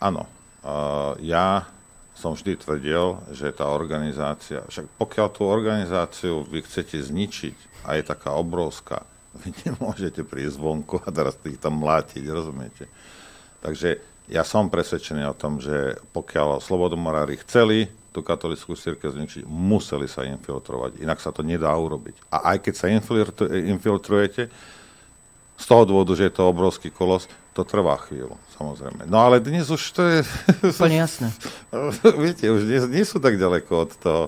áno, 0.00 0.24
uh, 0.62 1.12
ja 1.20 1.66
som 2.16 2.32
vždy 2.32 2.56
tvrdil, 2.56 3.20
že 3.36 3.52
tá 3.52 3.68
organizácia, 3.68 4.64
však 4.64 4.88
pokiaľ 4.96 5.28
tú 5.36 5.44
organizáciu 5.44 6.48
vy 6.48 6.64
chcete 6.64 6.96
zničiť 6.96 7.84
a 7.84 8.00
je 8.00 8.02
taká 8.08 8.32
obrovská, 8.32 9.04
vy 9.44 9.52
nemôžete 9.68 10.24
prísť 10.24 10.56
vonku 10.56 11.04
a 11.04 11.12
teraz 11.12 11.36
tých 11.36 11.60
tam 11.60 11.76
mlátiť, 11.84 12.24
rozumiete? 12.24 12.88
Takže 13.60 14.00
ja 14.32 14.42
som 14.42 14.72
presvedčený 14.72 15.28
o 15.28 15.38
tom, 15.38 15.60
že 15.60 16.00
pokiaľ 16.10 16.58
slobodomorári 16.58 17.38
chceli 17.44 17.86
tú 18.10 18.24
katolickú 18.24 18.72
církev 18.72 19.12
zničiť, 19.12 19.44
museli 19.44 20.08
sa 20.08 20.24
infiltrovať. 20.24 21.04
Inak 21.04 21.20
sa 21.20 21.36
to 21.36 21.44
nedá 21.44 21.68
urobiť. 21.76 22.32
A 22.32 22.56
aj 22.56 22.64
keď 22.64 22.74
sa 22.74 22.88
infiltrujete, 23.52 24.48
z 25.56 25.64
toho 25.64 25.84
dôvodu, 25.88 26.12
že 26.16 26.28
je 26.28 26.34
to 26.36 26.48
obrovský 26.48 26.88
kolos, 26.92 27.28
to 27.56 27.64
trvá 27.64 27.96
chvíľu, 28.04 28.36
samozrejme. 28.60 29.08
No 29.08 29.24
ale 29.24 29.40
dnes 29.40 29.72
už 29.72 29.80
to 29.96 30.04
je... 30.04 30.18
Úplne 30.76 31.00
jasné. 31.08 31.32
Viete, 32.20 32.52
už 32.52 32.68
nie, 32.68 33.00
nie 33.00 33.04
sú 33.08 33.16
tak 33.16 33.40
ďaleko 33.40 33.72
od 33.72 33.92
toho. 33.96 34.22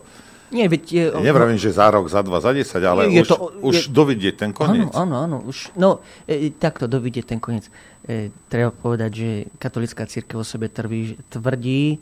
Nie, 0.49 0.65
veď 0.65 0.83
je, 0.89 1.05
nevravím, 1.21 1.61
že 1.61 1.77
za 1.77 1.93
rok, 1.93 2.09
za 2.09 2.25
dva, 2.25 2.41
za 2.41 2.57
desať, 2.57 2.81
ale 2.89 3.13
je 3.13 3.21
už, 3.21 3.29
to, 3.29 3.37
už 3.61 3.77
je, 3.77 3.93
dovidieť 3.93 4.35
ten 4.49 4.53
koniec. 4.57 4.89
Áno, 4.97 5.05
áno, 5.05 5.17
áno. 5.21 5.37
Už, 5.45 5.77
no, 5.77 6.01
e, 6.25 6.49
takto 6.49 6.89
dovidieť 6.89 7.37
ten 7.37 7.41
koniec. 7.41 7.69
E, 8.09 8.33
treba 8.49 8.73
povedať, 8.73 9.11
že 9.13 9.29
katolická 9.61 10.09
církev 10.09 10.41
o 10.41 10.49
sebe 10.49 10.73
tvrdí, 10.73 11.21
tvrdí, 11.29 12.01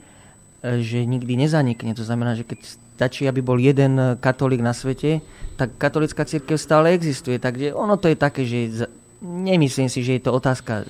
e, 0.63 0.79
že 0.79 1.03
nikdy 1.03 1.35
nezanikne. 1.43 1.91
To 1.99 2.07
znamená, 2.07 2.39
že 2.39 2.47
keď 2.47 2.63
stačí, 2.95 3.27
aby 3.27 3.43
bol 3.43 3.59
jeden 3.59 3.99
katolík 4.23 4.63
na 4.63 4.71
svete, 4.71 5.27
tak 5.59 5.75
katolická 5.75 6.23
církev 6.23 6.55
stále 6.55 6.95
existuje. 6.95 7.43
Takže 7.43 7.75
ono 7.75 7.99
to 7.99 8.15
je 8.15 8.17
také, 8.17 8.47
že 8.47 8.87
nemyslím 9.23 9.89
si, 9.89 10.05
že 10.05 10.19
je 10.19 10.23
to 10.25 10.33
otázka 10.33 10.85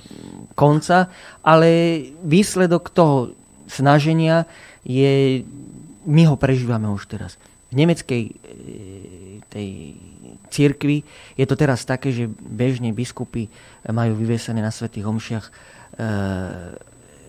konca, 0.55 1.07
ale 1.43 1.67
výsledok 2.23 2.89
toho 2.91 3.31
snaženia 3.67 4.47
je, 4.83 5.43
my 6.07 6.23
ho 6.27 6.35
prežívame 6.39 6.87
už 6.87 7.07
teraz. 7.07 7.35
V 7.71 7.75
nemeckej 7.75 8.21
e, 8.23 8.33
tej 9.51 9.67
církvi 10.47 11.03
je 11.35 11.45
to 11.45 11.55
teraz 11.59 11.83
také, 11.83 12.15
že 12.15 12.31
bežne 12.31 12.95
biskupy 12.95 13.51
majú 13.91 14.15
vyvesené 14.15 14.63
na 14.63 14.71
svetých 14.71 15.03
homšiach 15.03 15.45
e, 15.45 15.51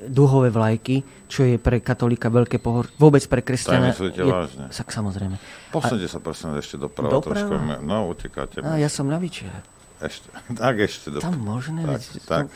duhové 0.07 0.55
vlajky, 0.55 1.03
čo 1.27 1.43
je 1.43 1.59
pre 1.59 1.83
katolíka 1.83 2.31
veľké 2.31 2.63
pohor, 2.63 2.87
vôbec 3.03 3.23
pre 3.27 3.43
kresťana. 3.43 3.91
To 3.99 4.07
je, 4.07 4.23
vážne. 4.23 4.71
Tak 4.71 4.95
samozrejme. 4.95 5.37
Posunite 5.75 6.07
sa 6.07 6.23
prosím 6.23 6.55
ešte 6.55 6.79
doprava, 6.79 7.19
doprava? 7.19 7.35
trošku. 7.35 7.83
No, 7.83 8.07
utekáte. 8.07 8.63
A 8.63 8.79
ja 8.79 8.87
som 8.87 9.11
na 9.11 9.19
večer. 9.19 9.51
Ešte, 9.99 10.29
tak 10.61 10.75
ešte 10.79 11.07
doprava. 11.11 11.35
Tam 11.35 11.37
možné? 11.43 11.81
Tak, 11.83 12.01
tak. 12.25 12.25
Tam, 12.27 12.47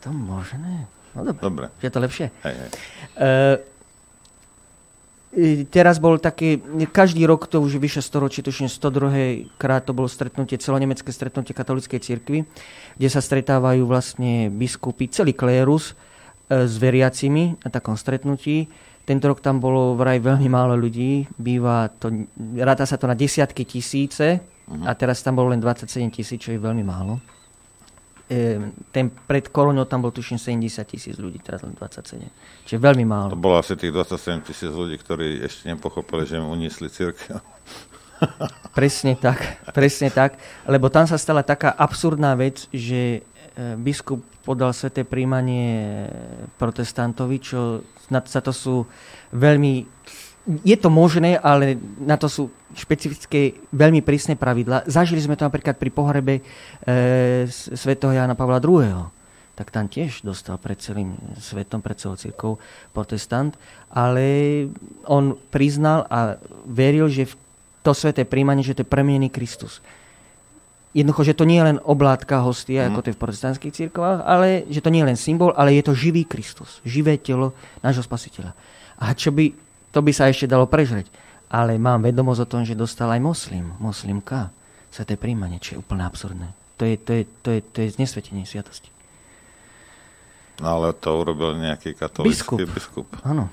tam 0.00 0.14
možné? 0.16 0.72
No 1.12 1.20
dobre. 1.24 1.42
dobre. 1.42 1.66
Je 1.80 1.90
to 1.90 1.98
lepšie? 2.00 2.26
Hej, 2.44 2.54
hej. 2.54 2.70
Uh, 3.18 3.56
teraz 5.68 6.00
bol 6.00 6.16
taký, 6.16 6.60
každý 6.88 7.28
rok 7.28 7.46
to 7.46 7.60
už 7.60 7.76
vyše 7.76 8.00
storočí, 8.00 8.40
tuším 8.40 8.68
102. 8.68 9.52
krát 9.60 9.84
to 9.84 9.92
bolo 9.92 10.08
stretnutie, 10.08 10.56
celonemecké 10.56 11.12
stretnutie 11.12 11.52
katolíckej 11.52 12.00
cirkvi, 12.00 12.48
kde 12.96 13.08
sa 13.12 13.20
stretávajú 13.20 13.84
vlastne 13.84 14.48
biskupy, 14.48 15.12
celý 15.12 15.36
klérus 15.36 15.92
e, 16.48 16.64
s 16.64 16.74
veriacimi 16.80 17.60
na 17.60 17.68
takom 17.68 17.94
stretnutí. 17.94 18.72
Tento 19.08 19.24
rok 19.24 19.40
tam 19.40 19.56
bolo 19.56 19.96
vraj 19.96 20.20
veľmi 20.20 20.52
málo 20.52 20.76
ľudí, 20.76 21.24
býva 21.40 21.88
to, 21.88 22.28
ráta 22.60 22.84
sa 22.84 23.00
to 23.00 23.08
na 23.08 23.16
desiatky 23.16 23.64
tisíce 23.64 24.36
uh-huh. 24.36 24.84
a 24.84 24.92
teraz 24.92 25.24
tam 25.24 25.40
bolo 25.40 25.56
len 25.56 25.64
27 25.64 26.12
tisíc, 26.12 26.44
čo 26.44 26.52
je 26.52 26.60
veľmi 26.60 26.84
málo 26.84 27.16
ten 28.92 29.08
pred 29.08 29.48
koronou 29.48 29.88
tam 29.88 30.04
bol 30.04 30.12
tuším 30.12 30.36
70 30.36 30.84
tisíc 30.84 31.16
ľudí, 31.16 31.40
teraz 31.40 31.64
len 31.64 31.72
27. 31.72 32.28
Čiže 32.68 32.76
veľmi 32.76 33.08
málo. 33.08 33.32
To 33.32 33.40
bolo 33.40 33.56
asi 33.56 33.72
tých 33.72 33.88
27 33.88 34.44
tisíc 34.44 34.68
ľudí, 34.68 35.00
ktorí 35.00 35.40
ešte 35.40 35.72
nepochopili, 35.72 36.28
že 36.28 36.36
im 36.36 36.44
uniesli 36.44 36.92
církev. 36.92 37.40
presne 38.76 39.16
tak, 39.16 39.64
presne 39.72 40.12
tak, 40.12 40.36
lebo 40.68 40.92
tam 40.92 41.08
sa 41.08 41.16
stala 41.16 41.40
taká 41.40 41.72
absurdná 41.72 42.36
vec, 42.36 42.68
že 42.68 43.24
biskup 43.80 44.20
podal 44.44 44.76
sveté 44.76 45.02
príjmanie 45.08 46.06
protestantovi, 46.60 47.36
čo 47.40 47.82
na 48.08 48.20
to 48.20 48.52
sú 48.52 48.88
veľmi 49.32 49.86
je 50.64 50.76
to 50.80 50.88
možné, 50.88 51.36
ale 51.36 51.76
na 52.00 52.16
to 52.16 52.24
sú 52.24 52.48
špecifické, 52.72 53.60
veľmi 53.68 54.00
prísne 54.00 54.32
pravidla. 54.32 54.88
Zažili 54.88 55.20
sme 55.20 55.36
to 55.36 55.44
napríklad 55.44 55.76
pri 55.76 55.92
pohrebe 55.92 56.40
e, 56.40 56.42
svätého 57.52 58.16
Jana 58.16 58.32
Pavla 58.32 58.56
II. 58.56 59.12
Tak 59.52 59.68
tam 59.68 59.90
tiež 59.90 60.24
dostal 60.24 60.56
pred 60.56 60.80
celým 60.80 61.18
svetom, 61.36 61.84
pred 61.84 62.00
celou 62.00 62.16
církou 62.16 62.56
protestant, 62.96 63.52
ale 63.92 64.70
on 65.04 65.36
priznal 65.52 66.08
a 66.08 66.40
veril, 66.64 67.12
že 67.12 67.28
to 67.84 67.92
sveté 67.92 68.24
príjmanie, 68.24 68.64
že 68.64 68.78
to 68.78 68.82
je 68.86 68.92
premenený 68.92 69.28
Kristus. 69.28 69.84
Jednoducho, 70.96 71.22
že 71.22 71.36
to 71.36 71.44
nie 71.44 71.60
je 71.60 71.68
len 71.74 71.78
oblátka 71.84 72.40
hostia, 72.40 72.88
mm. 72.88 72.88
ako 72.90 73.00
to 73.04 73.08
je 73.12 73.16
v 73.16 73.22
protestantských 73.22 73.76
církvách, 73.76 74.24
ale 74.24 74.64
že 74.72 74.80
to 74.80 74.88
nie 74.88 75.04
je 75.04 75.08
len 75.12 75.18
symbol, 75.20 75.52
ale 75.52 75.76
je 75.76 75.84
to 75.84 75.92
živý 75.92 76.24
Kristus, 76.24 76.80
živé 76.82 77.20
telo 77.20 77.52
nášho 77.84 78.02
spasiteľa. 78.02 78.56
A 78.98 79.12
čo 79.12 79.30
by 79.30 79.68
to 79.92 80.04
by 80.04 80.12
sa 80.12 80.28
ešte 80.28 80.46
dalo 80.46 80.68
prežrieť. 80.68 81.08
Ale 81.48 81.80
mám 81.80 82.04
vedomosť 82.04 82.40
o 82.44 82.50
tom, 82.50 82.62
že 82.62 82.76
dostal 82.76 83.08
aj 83.08 83.24
moslim, 83.24 83.72
moslimka, 83.80 84.52
sveté 84.92 85.16
príjmanie, 85.16 85.56
čo 85.58 85.76
je 85.76 85.80
úplne 85.80 86.04
absurdné. 86.04 86.52
To 86.76 86.84
je, 86.84 86.94
to 87.00 87.10
je, 87.16 87.22
to 87.42 87.48
je, 87.56 87.60
to 87.64 87.78
je 87.82 87.88
znesvetenie 87.96 88.44
sviatosti. 88.44 88.92
No 90.60 90.78
ale 90.78 90.92
to 90.92 91.08
urobil 91.08 91.56
nejaký 91.56 91.96
katolický 91.96 92.68
biskup. 92.68 93.08
biskup. 93.08 93.08
Áno. 93.24 93.48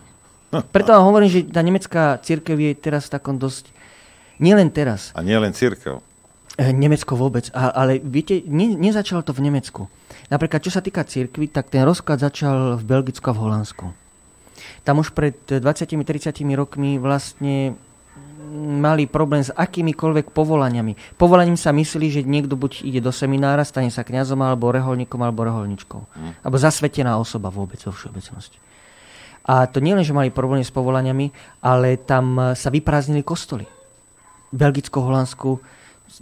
Preto 0.75 0.91
vám 0.91 1.07
hovorím, 1.07 1.29
že 1.31 1.39
tá 1.47 1.63
nemecká 1.63 2.19
církev 2.19 2.55
je 2.59 2.71
teraz 2.75 3.07
v 3.07 3.13
takom 3.15 3.39
dosť... 3.39 3.71
Nielen 4.35 4.67
teraz. 4.67 5.15
A 5.15 5.23
nielen 5.23 5.55
církev. 5.55 6.03
Eh, 6.55 6.71
Nemecko 6.71 7.19
vôbec. 7.19 7.51
A, 7.51 7.75
ale 7.75 7.99
viete, 7.99 8.39
ne, 8.47 8.79
nezačalo 8.79 9.27
to 9.27 9.35
v 9.35 9.43
Nemecku. 9.43 9.91
Napríklad, 10.31 10.63
čo 10.63 10.71
sa 10.71 10.79
týka 10.79 11.03
církvy, 11.03 11.51
tak 11.51 11.67
ten 11.67 11.83
rozklad 11.83 12.23
začal 12.23 12.79
v 12.79 12.83
Belgicku 12.87 13.27
a 13.27 13.35
v 13.35 13.41
Holandsku. 13.43 13.85
Tam 14.87 15.03
už 15.03 15.11
pred 15.11 15.35
20-30 15.35 16.31
rokmi 16.55 16.95
vlastne 16.95 17.75
mali 18.55 19.03
problém 19.03 19.43
s 19.43 19.51
akýmikoľvek 19.51 20.31
povolaniami. 20.31 21.19
Povolaním 21.19 21.59
sa 21.59 21.75
myslí, 21.75 22.07
že 22.07 22.21
niekto 22.23 22.55
buď 22.55 22.87
ide 22.87 23.03
do 23.03 23.11
seminára, 23.11 23.67
stane 23.67 23.91
sa 23.91 24.07
kňazom, 24.07 24.39
alebo 24.39 24.71
reholníkom, 24.71 25.19
alebo 25.19 25.43
reholničkou. 25.43 26.01
Mm. 26.07 26.31
Alebo 26.39 26.55
zasvetená 26.55 27.19
osoba 27.19 27.51
vôbec 27.51 27.81
vo 27.83 27.91
všeobecnosti. 27.91 28.55
A 29.45 29.67
to 29.67 29.83
nie 29.83 29.93
len, 29.93 30.07
že 30.07 30.15
mali 30.15 30.31
problémy 30.31 30.63
s 30.63 30.73
povolaniami, 30.73 31.59
ale 31.61 31.99
tam 32.01 32.55
sa 32.55 32.71
vyprázdnili 32.71 33.21
kostoly. 33.21 33.67
Belgicko, 34.55 35.03
Holandsku 35.03 35.59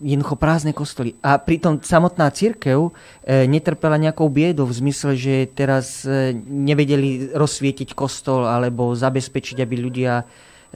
jednoducho 0.02 0.40
prázdne 0.40 0.74
kostoly. 0.74 1.14
A 1.22 1.38
pritom 1.38 1.78
samotná 1.84 2.32
církev 2.34 2.90
e, 2.90 3.46
netrpela 3.46 4.02
nejakou 4.02 4.32
biedou 4.32 4.66
v 4.66 4.78
zmysle, 4.78 5.14
že 5.14 5.46
teraz 5.52 6.08
e, 6.08 6.34
nevedeli 6.48 7.34
rozsvietiť 7.36 7.94
kostol 7.94 8.48
alebo 8.50 8.98
zabezpečiť, 8.98 9.62
aby 9.62 9.76
ľudia 9.78 10.24
e, 10.24 10.26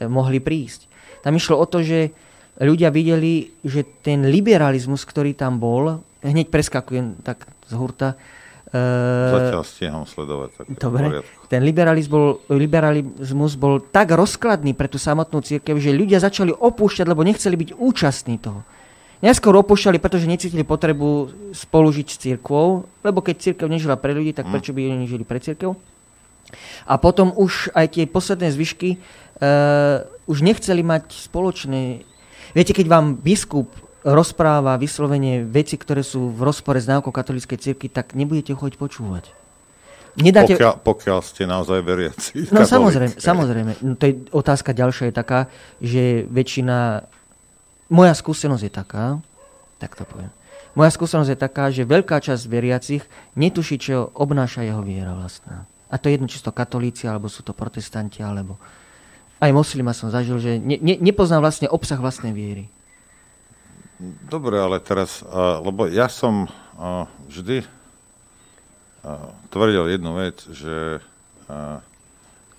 mohli 0.06 0.38
prísť. 0.38 0.86
Tam 1.26 1.34
išlo 1.34 1.58
o 1.58 1.66
to, 1.66 1.82
že 1.82 2.14
ľudia 2.62 2.94
videli, 2.94 3.50
že 3.66 3.86
ten 4.06 4.30
liberalizmus, 4.30 5.02
ktorý 5.06 5.34
tam 5.34 5.58
bol, 5.58 6.02
hneď 6.22 6.50
preskakujem 6.54 7.22
tak 7.26 7.50
z 7.66 7.74
hurta, 7.74 8.18
Zatiaľ 8.68 9.64
stíham 9.64 10.04
sledovať. 10.04 10.50
Tak 10.60 10.66
Dobre. 10.76 11.24
Ten 11.48 11.64
liberalizmus 11.64 12.12
bol, 12.12 12.28
liberalizmus 12.52 13.56
bol 13.56 13.80
tak 13.80 14.12
rozkladný 14.12 14.76
pre 14.76 14.92
tú 14.92 15.00
samotnú 15.00 15.40
církev, 15.40 15.80
že 15.80 15.96
ľudia 15.96 16.20
začali 16.20 16.52
opúšťať, 16.52 17.08
lebo 17.08 17.24
nechceli 17.24 17.56
byť 17.56 17.70
účastní 17.80 18.36
toho. 18.44 18.68
Neskôr 19.18 19.58
opúšťali, 19.58 19.98
pretože 19.98 20.30
necítili 20.30 20.62
potrebu 20.62 21.34
spolužiť 21.50 22.08
s 22.08 22.18
církvou, 22.22 22.86
lebo 23.02 23.20
keď 23.26 23.36
církev 23.50 23.66
nežila 23.66 23.98
pre 23.98 24.14
ľudí, 24.14 24.34
tak 24.34 24.46
hm. 24.46 24.54
prečo 24.54 24.72
by 24.78 24.82
oni 24.94 25.06
žili 25.10 25.26
pre 25.26 25.42
církev? 25.42 25.74
A 26.88 26.96
potom 26.96 27.36
už 27.36 27.74
aj 27.76 27.98
tie 27.98 28.06
posledné 28.08 28.54
zvyšky 28.56 28.96
uh, 28.96 30.08
už 30.30 30.46
nechceli 30.46 30.86
mať 30.86 31.28
spoločné... 31.28 32.08
Viete, 32.56 32.72
keď 32.72 32.88
vám 32.88 33.20
biskup 33.20 33.68
rozpráva 34.08 34.80
vyslovene 34.80 35.44
veci, 35.44 35.76
ktoré 35.76 36.00
sú 36.00 36.32
v 36.32 36.48
rozpore 36.48 36.80
s 36.80 36.88
náukou 36.88 37.12
katolíckej 37.12 37.60
cirky, 37.60 37.92
tak 37.92 38.16
nebudete 38.16 38.56
chodiť 38.56 38.80
počúvať. 38.80 39.36
Nedáte... 40.18 40.56
Pokiaľ, 40.56 40.74
pokiaľ 40.82 41.20
ste 41.22 41.44
naozaj 41.46 41.80
veriaci. 41.84 42.50
No 42.50 42.64
samozrejme, 42.64 43.20
samozrejme. 43.20 43.72
No, 43.84 43.94
to 44.00 44.04
je 44.08 44.14
otázka 44.34 44.72
ďalšia 44.74 45.12
je 45.12 45.14
taká, 45.14 45.40
že 45.84 46.26
väčšina... 46.32 47.06
Moja 47.88 48.12
skúsenosť 48.12 48.64
je 48.68 48.72
taká, 48.72 49.06
tak 49.80 49.96
to 49.96 50.04
poviem. 50.04 50.32
Moja 50.76 50.92
skúsenosť 50.92 51.32
je 51.34 51.40
taká, 51.40 51.72
že 51.74 51.88
veľká 51.88 52.20
časť 52.22 52.44
veriacich 52.46 53.04
netuší, 53.34 53.80
čo 53.80 54.12
obnáša 54.14 54.62
jeho 54.68 54.84
viera 54.84 55.16
vlastná. 55.16 55.66
A 55.88 55.96
to 55.96 56.12
je 56.12 56.20
jedno, 56.20 56.28
či 56.28 56.38
sú 56.38 56.52
to 56.52 56.58
katolíci, 56.58 57.08
alebo 57.08 57.32
sú 57.32 57.42
to 57.48 57.56
protestanti, 57.56 58.20
alebo 58.20 58.60
aj 59.40 59.54
moslima 59.56 59.96
som 59.96 60.12
zažil, 60.12 60.42
že 60.42 60.58
ne, 60.60 60.76
ne, 60.82 60.98
nepoznám 60.98 61.46
vlastne 61.46 61.70
obsah 61.70 62.02
vlastnej 62.02 62.34
viery. 62.36 62.68
Dobre, 64.28 64.60
ale 64.60 64.78
teraz, 64.82 65.26
lebo 65.62 65.88
ja 65.90 66.10
som 66.12 66.50
vždy 67.30 67.66
tvrdil 69.50 69.86
jednu 69.94 70.12
vec, 70.18 70.38
že 70.54 71.02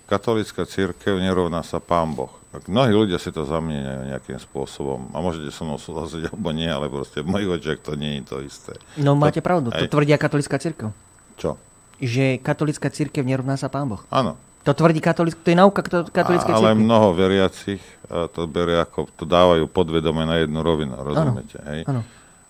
katolícka 0.09 0.65
církev 0.65 1.21
nerovná 1.21 1.61
sa 1.63 1.79
pán 1.79 2.17
Boh. 2.17 2.33
Tak 2.49 2.65
mnohí 2.65 2.97
ľudia 2.97 3.21
si 3.21 3.29
to 3.29 3.45
zamieňajú 3.45 4.03
nejakým 4.09 4.41
spôsobom. 4.41 5.13
A 5.13 5.21
môžete 5.21 5.53
so 5.53 5.69
mnou 5.69 5.77
súhlasiť, 5.77 6.33
alebo 6.33 6.49
nie, 6.57 6.65
ale 6.65 6.89
proste 6.89 7.21
v 7.21 7.29
mojich 7.29 7.61
očiach 7.61 7.79
to 7.85 7.93
nie 7.93 8.21
je 8.21 8.23
to 8.25 8.37
isté. 8.41 8.73
No 8.97 9.13
máte 9.13 9.45
pravdu, 9.45 9.69
to 9.69 9.85
tvrdia 9.85 10.17
katolická 10.17 10.57
církev. 10.57 10.89
Čo? 11.37 11.61
Že 12.01 12.41
katolická 12.41 12.89
církev 12.89 13.21
nerovná 13.21 13.61
sa 13.61 13.69
pán 13.69 13.93
Boh. 13.93 14.01
Áno. 14.09 14.41
To 14.67 14.73
tvrdí 14.77 15.01
katolick, 15.01 15.39
to 15.41 15.49
je 15.53 15.57
nauka 15.57 15.81
katolíckej 15.85 16.53
Ale 16.53 16.77
cirkvi. 16.77 16.85
mnoho 16.85 17.09
veriacich 17.17 17.81
to 18.09 18.45
berie 18.49 18.77
ako, 18.81 19.09
to 19.17 19.25
dávajú 19.25 19.65
podvedome 19.69 20.25
na 20.29 20.45
jednu 20.45 20.61
rovinu, 20.61 20.93
rozumiete? 20.97 21.57
Ano, 21.61 21.69
hej? 21.73 21.81
Ano. 21.89 22.01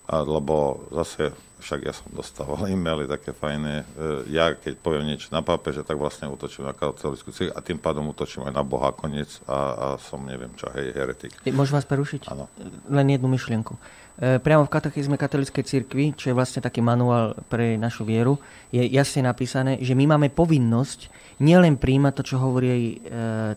A, 0.09 0.15
lebo 0.25 0.83
zase, 0.95 1.31
však 1.59 1.81
ja 1.85 1.93
som 1.95 2.07
dostával 2.15 2.67
e-maily 2.71 3.11
také 3.11 3.35
fajné, 3.35 3.83
e, 3.83 3.85
ja 4.33 4.55
keď 4.55 4.79
poviem 4.79 5.07
niečo 5.07 5.31
na 5.35 5.43
pápeže, 5.43 5.83
tak 5.83 5.99
vlastne 5.99 6.31
útočím 6.31 6.67
na 6.67 6.75
katolickú 6.75 7.35
cirkev 7.35 7.55
a 7.55 7.61
tým 7.61 7.79
pádom 7.79 8.07
útočím 8.11 8.47
aj 8.47 8.55
na 8.55 8.65
Boha 8.65 8.95
koniec 8.95 9.43
a, 9.45 9.59
a 9.75 9.87
som 9.99 10.23
neviem 10.23 10.51
čo, 10.55 10.71
hej, 10.73 10.95
heretik. 10.95 11.35
Môžem 11.51 11.79
vás 11.79 11.87
prerušiť? 11.87 12.31
Áno. 12.31 12.47
Len 12.89 13.07
jednu 13.15 13.29
myšlienku. 13.31 13.75
E, 14.19 14.43
priamo 14.43 14.67
v 14.67 14.75
katechizme 14.75 15.15
katolíckej 15.15 15.63
cirkvi, 15.63 16.11
čo 16.19 16.31
je 16.31 16.39
vlastne 16.39 16.59
taký 16.59 16.83
manuál 16.83 17.39
pre 17.47 17.79
našu 17.79 18.03
vieru, 18.03 18.43
je 18.75 18.83
jasne 18.83 19.23
napísané, 19.23 19.79
že 19.79 19.95
my 19.95 20.19
máme 20.19 20.35
povinnosť 20.35 21.07
nielen 21.39 21.79
príjmať 21.79 22.13
to, 22.19 22.23
čo 22.35 22.37
hovorí 22.43 22.67
aj 22.67 22.83
e, 22.83 22.95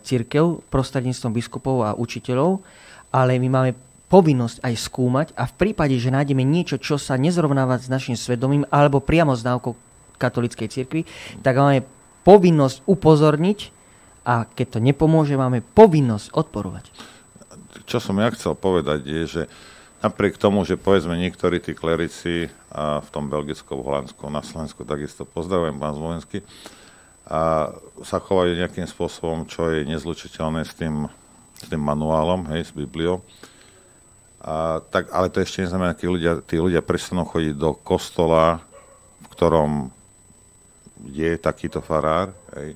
církev 0.06 0.62
prostredníctvom 0.70 1.32
biskupov 1.34 1.76
a 1.82 1.98
učiteľov, 1.98 2.62
ale 3.10 3.42
my 3.42 3.48
máme 3.50 3.70
povinnosť 4.12 4.60
aj 4.60 4.74
skúmať 4.76 5.26
a 5.32 5.48
v 5.48 5.56
prípade, 5.56 5.96
že 5.96 6.12
nájdeme 6.12 6.44
niečo, 6.44 6.76
čo 6.76 7.00
sa 7.00 7.16
nezrovnáva 7.16 7.80
s 7.80 7.88
našim 7.88 8.12
svedomím 8.12 8.68
alebo 8.68 9.00
priamo 9.00 9.32
s 9.32 9.40
náukou 9.40 9.72
katolíckej 10.20 10.68
cirkvi, 10.68 11.08
tak 11.40 11.56
máme 11.56 11.88
povinnosť 12.28 12.84
upozorniť 12.84 13.72
a 14.28 14.44
keď 14.44 14.76
to 14.76 14.78
nepomôže, 14.84 15.34
máme 15.40 15.64
povinnosť 15.64 16.36
odporovať. 16.36 16.92
Čo 17.88 17.98
som 18.04 18.20
ja 18.20 18.28
chcel 18.30 18.52
povedať 18.52 19.00
je, 19.08 19.22
že 19.24 19.42
Napriek 20.02 20.34
tomu, 20.34 20.66
že 20.66 20.74
povedzme 20.74 21.14
niektorí 21.14 21.62
tí 21.62 21.78
klerici 21.78 22.50
a 22.74 22.98
v 22.98 23.08
tom 23.14 23.30
Belgicku, 23.30 23.70
v 23.78 23.86
Holandsku, 23.86 24.26
na 24.34 24.42
Slovensku 24.42 24.82
takisto 24.82 25.22
pozdravujem 25.22 25.78
pán 25.78 25.94
Zvolenský, 25.94 26.42
a 27.22 27.70
sa 28.02 28.18
chovajú 28.18 28.58
nejakým 28.58 28.90
spôsobom, 28.90 29.46
čo 29.46 29.70
je 29.70 29.86
nezlučiteľné 29.86 30.66
s 30.66 30.74
tým, 30.74 31.06
s 31.54 31.70
tým 31.70 31.78
manuálom, 31.78 32.50
hej, 32.50 32.66
s 32.66 32.72
Bibliou. 32.74 33.22
A, 34.42 34.82
tak, 34.90 35.06
ale 35.14 35.30
to 35.30 35.38
ešte 35.38 35.62
neznamená, 35.62 35.94
že 35.94 36.10
ľudia, 36.10 36.42
tí 36.42 36.58
ľudia 36.58 36.82
prestanú 36.82 37.22
chodiť 37.22 37.54
do 37.54 37.78
kostola, 37.78 38.58
v 39.22 39.26
ktorom 39.30 39.70
je 41.14 41.38
takýto 41.38 41.78
farár. 41.78 42.34
Hej. 42.58 42.74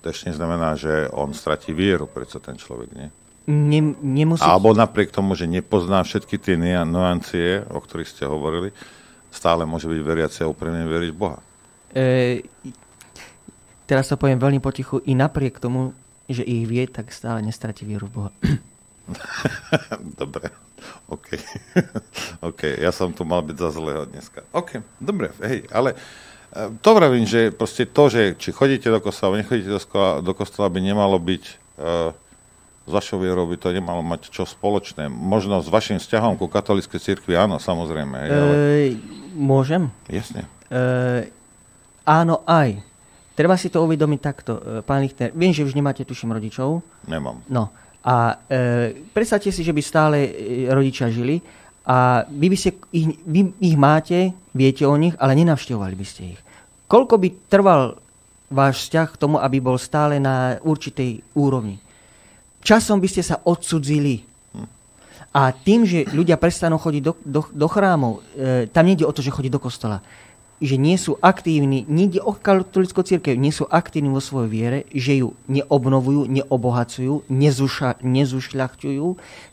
To 0.00 0.06
ešte 0.08 0.32
neznamená, 0.32 0.72
že 0.74 1.12
on 1.12 1.36
stratí 1.36 1.76
vieru, 1.76 2.08
prečo 2.08 2.40
ten 2.40 2.56
človek, 2.56 2.88
nie? 2.96 3.08
Ne, 3.46 3.92
nemusí... 4.00 4.40
Alebo 4.40 4.72
napriek 4.72 5.12
tomu, 5.12 5.36
že 5.36 5.44
nepozná 5.44 6.00
všetky 6.00 6.40
tie 6.40 6.56
nuancie, 6.86 7.60
o 7.68 7.78
ktorých 7.78 8.08
ste 8.08 8.24
hovorili, 8.24 8.72
stále 9.28 9.68
môže 9.68 9.90
byť 9.90 10.00
veriaci 10.00 10.38
a 10.42 10.50
úprimne 10.50 10.88
veriť 10.88 11.10
v 11.10 11.18
Boha. 11.18 11.38
E, 11.92 12.40
teraz 13.84 14.08
to 14.08 14.16
poviem 14.16 14.40
veľmi 14.40 14.62
potichu, 14.62 15.02
i 15.04 15.12
napriek 15.12 15.58
tomu, 15.58 15.92
že 16.30 16.46
ich 16.46 16.64
vie, 16.64 16.86
tak 16.86 17.10
stále 17.10 17.42
nestratí 17.42 17.82
vieru 17.84 18.06
v 18.08 18.14
Boha. 18.14 18.30
dobre, 20.22 20.54
OK. 21.08 21.28
OK, 22.48 22.60
ja 22.78 22.90
som 22.94 23.12
tu 23.12 23.22
mal 23.26 23.42
byť 23.44 23.56
za 23.58 23.70
zlého 23.74 24.04
dneska. 24.08 24.46
OK, 24.54 24.80
dobre, 24.98 25.34
hej, 25.44 25.66
ale 25.72 25.94
e, 25.94 25.96
to 26.80 26.90
vravím, 26.96 27.26
že 27.28 27.52
proste 27.52 27.88
to, 27.88 28.08
že 28.08 28.36
či 28.38 28.54
chodíte 28.54 28.88
do 28.88 29.00
kostola, 29.02 29.40
nechodíte 29.40 29.70
do 29.70 29.80
kostola, 29.80 30.10
do 30.20 30.32
kostola 30.32 30.68
by 30.72 30.80
nemalo 30.80 31.16
byť 31.18 31.44
uh, 31.78 32.12
s 32.82 32.90
vašou 32.90 33.22
vierou 33.22 33.46
by 33.46 33.56
to 33.62 33.70
nemalo 33.70 34.02
mať 34.02 34.26
čo 34.34 34.42
spoločné. 34.42 35.06
Možno 35.06 35.62
s 35.62 35.70
vašim 35.70 36.02
vzťahom 36.02 36.34
ku 36.34 36.50
katolíckej 36.50 36.98
cirkvi, 36.98 37.38
áno, 37.38 37.62
samozrejme. 37.62 38.14
Hej, 38.26 38.30
ale... 38.34 38.54
e, 38.58 38.88
môžem? 39.38 39.86
Jasne. 40.10 40.50
E, 40.66 41.30
áno, 42.02 42.42
aj. 42.42 42.82
Treba 43.38 43.56
si 43.56 43.70
to 43.72 43.86
uvedomiť 43.86 44.20
takto, 44.20 44.52
pán 44.84 45.00
Lichter. 45.00 45.32
Viem, 45.32 45.56
že 45.56 45.64
už 45.64 45.72
nemáte, 45.72 46.04
tuším, 46.04 46.36
rodičov. 46.36 46.84
Nemám. 47.08 47.40
No. 47.48 47.72
A 48.02 48.34
e, 48.50 49.06
predstavte 49.14 49.54
si, 49.54 49.62
že 49.62 49.70
by 49.70 49.82
stále 49.82 50.18
e, 50.26 50.30
rodičia 50.70 51.06
žili 51.10 51.38
a 51.86 52.26
vy, 52.26 52.46
by 52.50 52.56
ste, 52.58 52.70
ich, 52.90 53.14
vy 53.22 53.54
ich 53.62 53.76
máte, 53.78 54.34
viete 54.54 54.82
o 54.86 54.94
nich, 54.98 55.14
ale 55.22 55.38
nenavštevovali 55.38 55.94
by 55.94 56.06
ste 56.06 56.34
ich. 56.34 56.40
Koľko 56.90 57.14
by 57.18 57.28
trval 57.46 57.96
váš 58.50 58.86
vzťah 58.86 59.08
k 59.14 59.20
tomu, 59.20 59.36
aby 59.38 59.62
bol 59.62 59.78
stále 59.78 60.18
na 60.18 60.58
určitej 60.60 61.22
úrovni? 61.38 61.78
časom 62.62 63.02
by 63.02 63.08
ste 63.10 63.22
sa 63.26 63.42
odsudzili. 63.42 64.22
A 65.32 65.50
tým, 65.50 65.88
že 65.88 66.06
ľudia 66.12 66.36
prestanú 66.36 66.76
chodiť 66.76 67.02
do, 67.02 67.12
do, 67.24 67.40
do 67.50 67.66
chrámov, 67.68 68.20
e, 68.36 68.68
tam 68.68 68.84
nejde 68.84 69.08
o 69.08 69.12
to, 69.16 69.24
že 69.24 69.32
chodí 69.32 69.48
do 69.48 69.56
kostola, 69.56 70.04
že 70.62 70.78
nie 70.78 70.94
sú 70.94 71.18
aktívni, 71.18 71.82
nejde 71.90 72.22
o 72.22 72.30
katolickú 72.30 73.02
církev, 73.02 73.34
nie 73.34 73.50
sú 73.50 73.66
aktívni 73.66 74.14
vo 74.14 74.22
svojej 74.22 74.48
viere, 74.48 74.78
že 74.94 75.18
ju 75.18 75.34
neobnovujú, 75.50 76.30
neobohacujú, 76.30 77.26
nezuša, 77.26 77.98
nezušľachťujú, 77.98 79.06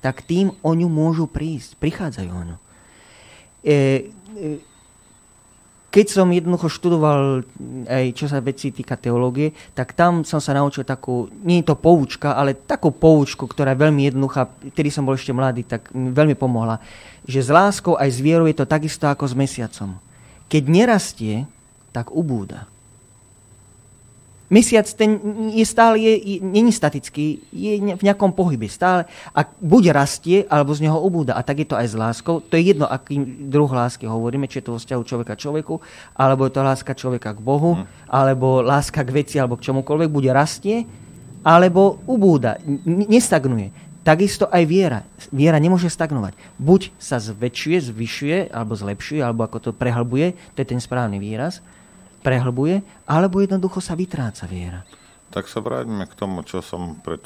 tak 0.05 0.21
tým 0.21 0.53
o 0.61 0.71
ňu 0.77 0.85
môžu 0.85 1.25
prísť, 1.25 1.81
prichádzajú 1.81 2.29
o 2.29 2.43
ňu. 2.45 2.57
E, 3.65 3.73
e, 3.73 4.47
keď 5.89 6.05
som 6.05 6.29
jednoducho 6.29 6.69
študoval 6.69 7.41
aj 7.89 8.13
čo 8.13 8.29
sa 8.29 8.37
veci 8.45 8.69
týka 8.69 8.93
teológie, 8.93 9.49
tak 9.73 9.97
tam 9.97 10.21
som 10.21 10.37
sa 10.37 10.53
naučil 10.53 10.85
takú, 10.85 11.25
nie 11.41 11.65
je 11.65 11.73
to 11.73 11.75
poučka, 11.81 12.37
ale 12.37 12.53
takú 12.53 12.93
poučku, 12.93 13.49
ktorá 13.49 13.73
veľmi 13.73 14.13
jednoduchá, 14.13 14.45
vtedy 14.69 14.93
som 14.93 15.01
bol 15.01 15.17
ešte 15.17 15.33
mladý, 15.33 15.65
tak 15.65 15.89
mi 15.89 16.13
veľmi 16.13 16.37
pomohla, 16.37 16.77
že 17.25 17.41
s 17.41 17.49
láskou 17.49 17.97
aj 17.97 18.09
s 18.13 18.21
vierou 18.21 18.45
je 18.45 18.61
to 18.61 18.69
takisto 18.69 19.09
ako 19.09 19.25
s 19.25 19.33
mesiacom. 19.33 19.97
Keď 20.49 20.63
nerastie, 20.65 21.45
tak 21.93 22.09
ubúda. 22.09 22.65
Mesiac 24.49 24.89
ten 24.97 25.21
je 25.53 25.61
stále, 25.61 26.01
je, 26.01 26.13
je, 26.17 26.35
není 26.41 26.73
statický, 26.73 27.37
je 27.53 27.77
v 27.93 28.01
nejakom 28.01 28.33
pohybe 28.33 28.65
stále. 28.65 29.05
A 29.29 29.45
buď 29.45 29.93
rastie, 29.93 30.49
alebo 30.49 30.73
z 30.73 30.89
neho 30.89 30.97
ubúda. 30.97 31.37
A 31.37 31.45
tak 31.45 31.61
je 31.61 31.69
to 31.69 31.77
aj 31.77 31.93
s 31.93 31.95
láskou. 31.95 32.41
To 32.41 32.53
je 32.57 32.73
jedno, 32.73 32.89
aký 32.89 33.21
druh 33.45 33.69
lásky 33.69 34.09
hovoríme, 34.09 34.49
či 34.49 34.57
je 34.57 34.65
to 34.65 34.73
vo 34.73 34.81
vzťahu 34.81 35.03
človeka 35.05 35.37
človeku, 35.37 35.77
alebo 36.17 36.49
je 36.49 36.53
to 36.57 36.65
láska 36.65 36.97
človeka 36.97 37.37
k 37.37 37.45
Bohu, 37.45 37.77
hmm. 37.77 38.09
alebo 38.09 38.65
láska 38.65 39.05
k 39.05 39.13
veci, 39.21 39.37
alebo 39.37 39.53
k 39.53 39.69
čomukoľvek. 39.69 40.09
Buď 40.09 40.33
rastie, 40.33 40.89
alebo 41.45 42.01
ubúda, 42.09 42.57
nestagnuje. 42.89 43.69
Takisto 43.99 44.47
aj 44.47 44.63
viera. 44.63 45.03
Viera 45.29 45.59
nemôže 45.59 45.91
stagnovať. 45.91 46.31
Buď 46.55 46.95
sa 46.95 47.19
zväčšuje, 47.19 47.91
zvyšuje, 47.91 48.37
alebo 48.49 48.73
zlepšuje, 48.73 49.19
alebo 49.19 49.43
ako 49.43 49.57
to 49.59 49.71
prehlbuje, 49.75 50.33
to 50.55 50.63
je 50.63 50.71
ten 50.71 50.79
správny 50.79 51.19
výraz, 51.19 51.59
prehlbuje, 52.23 52.79
alebo 53.03 53.43
jednoducho 53.43 53.83
sa 53.83 53.99
vytráca 53.99 54.47
viera. 54.47 54.87
Tak 55.29 55.51
sa 55.51 55.59
vráťme 55.59 56.07
k 56.07 56.13
tomu, 56.15 56.47
čo 56.47 56.63
som 56.63 56.95
pred 57.03 57.21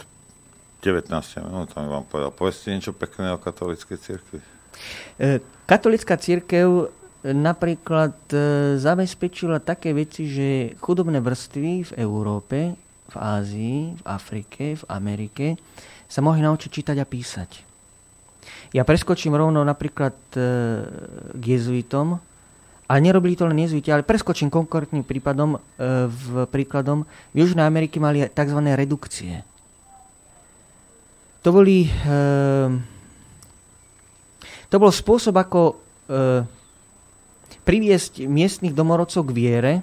19 0.84 1.08
minútami 1.46 1.88
vám 1.88 2.06
povedal. 2.10 2.34
Povedzte 2.34 2.74
niečo 2.74 2.92
pekné 2.92 3.32
o 3.32 3.40
katolíckej 3.40 3.98
cirkvi. 4.02 4.40
E, 5.22 5.40
katolická 5.70 6.20
církev 6.20 6.92
napríklad 7.24 8.18
e, 8.34 8.38
zabezpečila 8.82 9.64
také 9.64 9.96
veci, 9.96 10.28
že 10.28 10.76
chudobné 10.84 11.24
vrstvy 11.24 11.88
v 11.88 11.92
Európe, 11.96 12.76
v 13.08 13.16
Ázii, 13.16 13.96
v 13.96 14.04
Afrike, 14.04 14.76
v 14.76 14.84
Amerike 14.92 15.56
sa 16.14 16.22
mohli 16.22 16.46
naučiť 16.46 16.70
čítať 16.70 16.98
a 17.02 17.10
písať. 17.10 17.50
Ja 18.70 18.86
preskočím 18.86 19.34
rovno 19.34 19.66
napríklad 19.66 20.14
e, 20.38 20.40
k 21.34 21.44
jezuitom, 21.58 22.22
A 22.84 23.00
nerobili 23.00 23.34
to 23.34 23.48
len 23.50 23.58
jezuiti, 23.58 23.90
ale 23.90 24.06
preskočím 24.06 24.54
konkrétnym 24.54 25.02
prípadom, 25.02 25.58
e, 25.58 25.60
v 26.06 26.46
príkladom. 26.52 27.10
V 27.34 27.38
Južnej 27.42 27.66
Amerike 27.66 27.98
mali 27.98 28.22
tzv. 28.30 28.60
redukcie. 28.78 29.42
To 31.42 31.50
boli... 31.50 31.90
E, 31.90 32.12
to 34.70 34.76
bol 34.82 34.90
spôsob, 34.90 35.38
ako 35.38 35.78
priviesť 37.62 38.26
miestnych 38.26 38.74
domorodcov 38.74 39.22
k 39.30 39.38
viere 39.38 39.74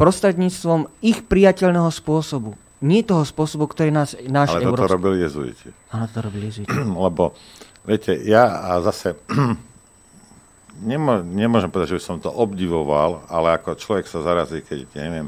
prostredníctvom 0.00 0.88
ich 1.04 1.28
priateľného 1.28 1.92
spôsobu. 1.92 2.56
Nie 2.78 3.02
toho 3.02 3.26
spôsobu, 3.26 3.66
ktorý 3.66 3.90
nás, 3.90 4.14
náš 4.30 4.54
Ale 4.54 4.70
európsky... 4.70 4.86
toto 4.86 4.94
robili 4.94 5.16
jezuiti. 5.26 5.68
Áno, 5.90 6.06
to 6.06 6.18
robili 6.22 6.44
jezuiti. 6.46 6.70
Lebo, 7.06 7.34
viete, 7.82 8.14
ja 8.22 8.70
a 8.70 8.78
zase 8.78 9.18
nemô, 10.90 11.26
nemôžem 11.26 11.70
povedať, 11.70 11.94
že 11.94 11.98
by 11.98 12.04
som 12.06 12.18
to 12.22 12.30
obdivoval, 12.30 13.26
ale 13.26 13.58
ako 13.58 13.74
človek 13.74 14.06
sa 14.06 14.22
zarazí, 14.22 14.62
keď, 14.62 14.86
neviem, 14.94 15.26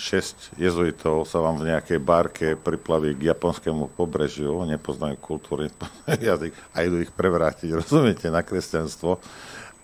6 0.00 0.56
jezuitov 0.56 1.28
sa 1.28 1.44
vám 1.44 1.60
v 1.60 1.76
nejakej 1.76 2.00
barke 2.00 2.56
priplaví 2.56 3.12
k 3.20 3.36
japonskému 3.36 3.92
pobrežiu, 3.92 4.64
nepoznajú 4.64 5.20
kultúru, 5.20 5.64
nepoznajú 5.68 6.16
jazyk 6.16 6.52
a 6.72 6.76
idú 6.88 7.04
ich 7.04 7.12
prevrátiť, 7.12 7.76
rozumiete, 7.76 8.32
na 8.32 8.40
kresťanstvo. 8.40 9.20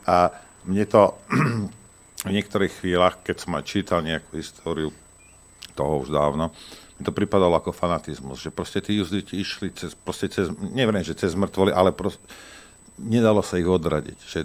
A 0.09 0.33
mne 0.65 0.85
to 0.89 1.13
v 2.27 2.31
niektorých 2.33 2.73
chvíľach, 2.81 3.21
keď 3.21 3.37
som 3.45 3.53
aj 3.61 3.65
čítal 3.69 4.01
nejakú 4.01 4.41
históriu 4.41 4.89
toho 5.77 6.01
už 6.01 6.09
dávno, 6.09 6.57
mi 6.97 7.03
to 7.05 7.13
pripadalo 7.13 7.57
ako 7.61 7.77
fanatizmus, 7.77 8.41
že 8.41 8.49
proste 8.49 8.81
tí 8.81 8.97
jezuiti 8.97 9.41
išli 9.41 9.69
cez, 9.77 9.93
proste 9.93 10.33
cez, 10.33 10.49
neviem, 10.73 11.05
že 11.05 11.13
cez 11.13 11.37
mŕtvoly, 11.37 11.73
ale 11.73 11.93
proste, 11.93 12.25
nedalo 12.97 13.45
sa 13.45 13.61
ich 13.61 13.69
odradiť. 13.69 14.19
Že 14.25 14.41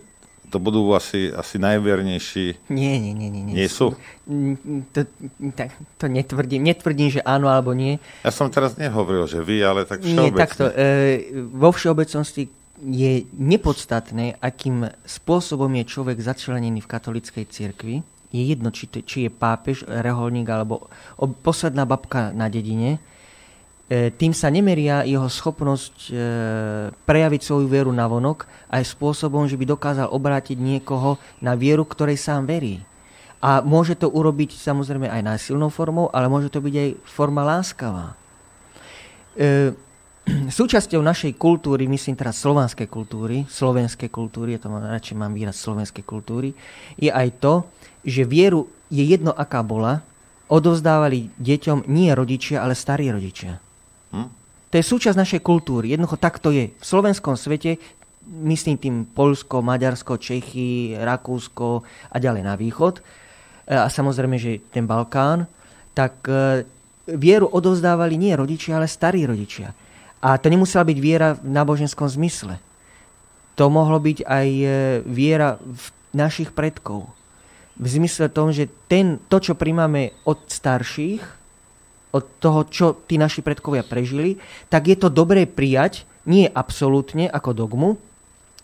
to 0.51 0.59
budú 0.59 0.91
asi, 0.91 1.31
asi 1.31 1.55
najvernejší. 1.55 2.67
Nie, 2.67 2.99
nie, 2.99 3.15
nie. 3.15 3.31
Nie, 3.31 3.55
nie 3.55 3.69
sú? 3.71 3.95
To, 4.91 4.99
tak, 5.55 5.71
to 5.95 6.05
netvrdím. 6.11 6.67
Netvrdím, 6.67 7.07
že 7.07 7.23
áno 7.23 7.47
alebo 7.47 7.71
nie. 7.71 8.03
Ja 8.27 8.35
som 8.35 8.51
teraz 8.51 8.75
nehovoril, 8.75 9.31
že 9.31 9.39
vy, 9.39 9.63
ale 9.63 9.87
tak 9.87 10.03
všeobecne. 10.03 10.27
Nie, 10.27 10.35
takto. 10.35 10.67
E, 10.67 10.87
vo 11.47 11.71
všeobecnosti 11.71 12.51
je 12.83 13.23
nepodstatné, 13.31 14.43
akým 14.43 14.91
spôsobom 15.07 15.71
je 15.79 15.87
človek 15.87 16.19
začlenený 16.19 16.83
v 16.83 16.91
katolickej 16.91 17.45
cirkvi. 17.47 17.95
Je 18.31 18.41
jedno, 18.47 18.71
či, 18.71 18.87
či 18.87 19.27
je 19.27 19.31
pápež, 19.31 19.83
reholník 19.87 20.47
alebo 20.47 20.87
posledná 21.43 21.83
babka 21.83 22.31
na 22.31 22.47
dedine 22.47 23.03
E, 23.91 24.07
tým 24.07 24.31
sa 24.31 24.47
nemeria 24.47 25.03
jeho 25.03 25.27
schopnosť 25.27 25.95
e, 26.07 26.13
prejaviť 27.03 27.41
svoju 27.43 27.67
vieru 27.67 27.91
na 27.91 28.07
vonok 28.07 28.47
aj 28.71 28.87
spôsobom, 28.87 29.51
že 29.51 29.59
by 29.59 29.67
dokázal 29.67 30.07
obrátiť 30.15 30.55
niekoho 30.55 31.19
na 31.43 31.59
vieru, 31.59 31.83
ktorej 31.83 32.15
sám 32.15 32.47
verí. 32.47 32.79
A 33.43 33.59
môže 33.59 33.99
to 33.99 34.07
urobiť 34.07 34.55
samozrejme 34.55 35.11
aj 35.11 35.35
násilnou 35.35 35.67
formou, 35.67 36.07
ale 36.15 36.31
môže 36.31 36.47
to 36.47 36.63
byť 36.63 36.71
aj 36.71 36.89
forma 37.03 37.43
láskavá. 37.43 38.15
E, 39.35 39.75
súčasťou 40.59 41.01
našej 41.01 41.33
kultúry, 41.37 41.89
myslím 41.89 42.13
teraz 42.13 42.41
slovanskej 42.41 42.85
kultúry, 42.85 43.43
slovenskej 43.49 44.09
kultúry, 44.13 44.55
ja 44.55 44.59
to 44.61 44.69
mám, 44.69 44.85
radšej 44.85 45.17
mám 45.17 45.33
výraz 45.33 45.57
slovenskej 45.57 46.05
kultúry, 46.05 46.53
je 46.97 47.09
aj 47.09 47.41
to, 47.41 47.65
že 48.05 48.25
vieru 48.25 48.69
je 48.91 49.01
jedno, 49.01 49.33
aká 49.33 49.65
bola, 49.65 50.05
odovzdávali 50.51 51.31
deťom 51.39 51.87
nie 51.87 52.11
rodičia, 52.11 52.61
ale 52.61 52.75
starí 52.75 53.07
rodičia. 53.07 53.57
Hm? 54.11 54.29
To 54.71 54.75
je 54.79 54.83
súčasť 54.83 55.19
našej 55.19 55.41
kultúry. 55.43 55.91
Jednoducho 55.91 56.19
tak 56.19 56.39
to 56.39 56.51
je. 56.51 56.71
V 56.71 56.85
slovenskom 56.85 57.35
svete, 57.35 57.79
myslím 58.27 58.75
tým 58.79 58.95
Polsko, 59.07 59.63
Maďarsko, 59.63 60.19
Čechy, 60.19 60.95
Rakúsko 60.95 61.83
a 62.11 62.15
ďalej 62.19 62.43
na 62.43 62.55
východ, 62.55 62.99
e, 62.99 63.01
a 63.75 63.87
samozrejme, 63.87 64.35
že 64.39 64.63
ten 64.71 64.87
Balkán, 64.87 65.47
tak 65.95 66.23
e, 66.27 66.63
vieru 67.15 67.47
odovzdávali 67.51 68.15
nie 68.15 68.31
rodičia, 68.35 68.79
ale 68.79 68.87
starí 68.87 69.23
rodičia. 69.23 69.71
A 70.21 70.37
to 70.37 70.53
nemusela 70.53 70.85
byť 70.85 70.97
viera 71.01 71.33
v 71.33 71.49
náboženskom 71.49 72.05
zmysle. 72.05 72.61
To 73.57 73.73
mohlo 73.73 73.97
byť 73.97 74.23
aj 74.23 74.47
e, 74.47 74.65
viera 75.03 75.57
v 75.57 75.85
našich 76.13 76.53
predkov. 76.53 77.09
V 77.81 77.87
zmysle 77.89 78.29
tom, 78.29 78.53
že 78.53 78.69
ten, 78.85 79.17
to, 79.25 79.41
čo 79.41 79.57
príjmame 79.57 80.13
od 80.29 80.45
starších, 80.45 81.41
od 82.13 82.23
toho, 82.37 82.67
čo 82.69 82.85
tí 83.07 83.17
naši 83.17 83.41
predkovia 83.41 83.81
prežili, 83.81 84.37
tak 84.69 84.91
je 84.91 84.97
to 84.99 85.09
dobré 85.09 85.49
prijať, 85.49 86.05
nie 86.27 86.45
absolútne 86.45 87.25
ako 87.25 87.57
dogmu, 87.57 87.89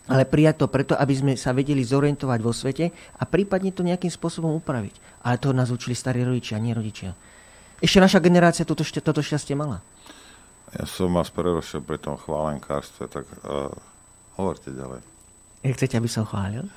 ale 0.08 0.24
prijať 0.24 0.64
to 0.64 0.66
preto, 0.72 0.94
aby 0.96 1.14
sme 1.16 1.32
sa 1.36 1.52
vedeli 1.52 1.84
zorientovať 1.84 2.38
vo 2.40 2.52
svete 2.54 2.94
a 3.18 3.22
prípadne 3.28 3.74
to 3.74 3.84
nejakým 3.84 4.08
spôsobom 4.08 4.56
upraviť. 4.56 4.94
Ale 5.26 5.36
to 5.36 5.52
nás 5.52 5.68
učili 5.68 5.92
starí 5.92 6.24
rodičia, 6.24 6.62
nie 6.62 6.72
rodičia. 6.72 7.12
Ešte 7.78 8.00
naša 8.00 8.22
generácia 8.22 8.64
toto, 8.64 8.82
toto 8.82 9.20
šťastie 9.20 9.54
mala. 9.58 9.84
Ja 10.76 10.84
som 10.84 11.16
vás 11.16 11.32
prerušil 11.32 11.80
pri 11.80 11.96
tom 11.96 12.20
chválenkárstve, 12.20 13.08
tak 13.08 13.24
uh, 13.44 13.72
hovorte 14.36 14.68
ďalej. 14.68 15.00
Chcete, 15.64 15.96
aby 15.96 16.10
som 16.10 16.28
chválil? 16.28 16.68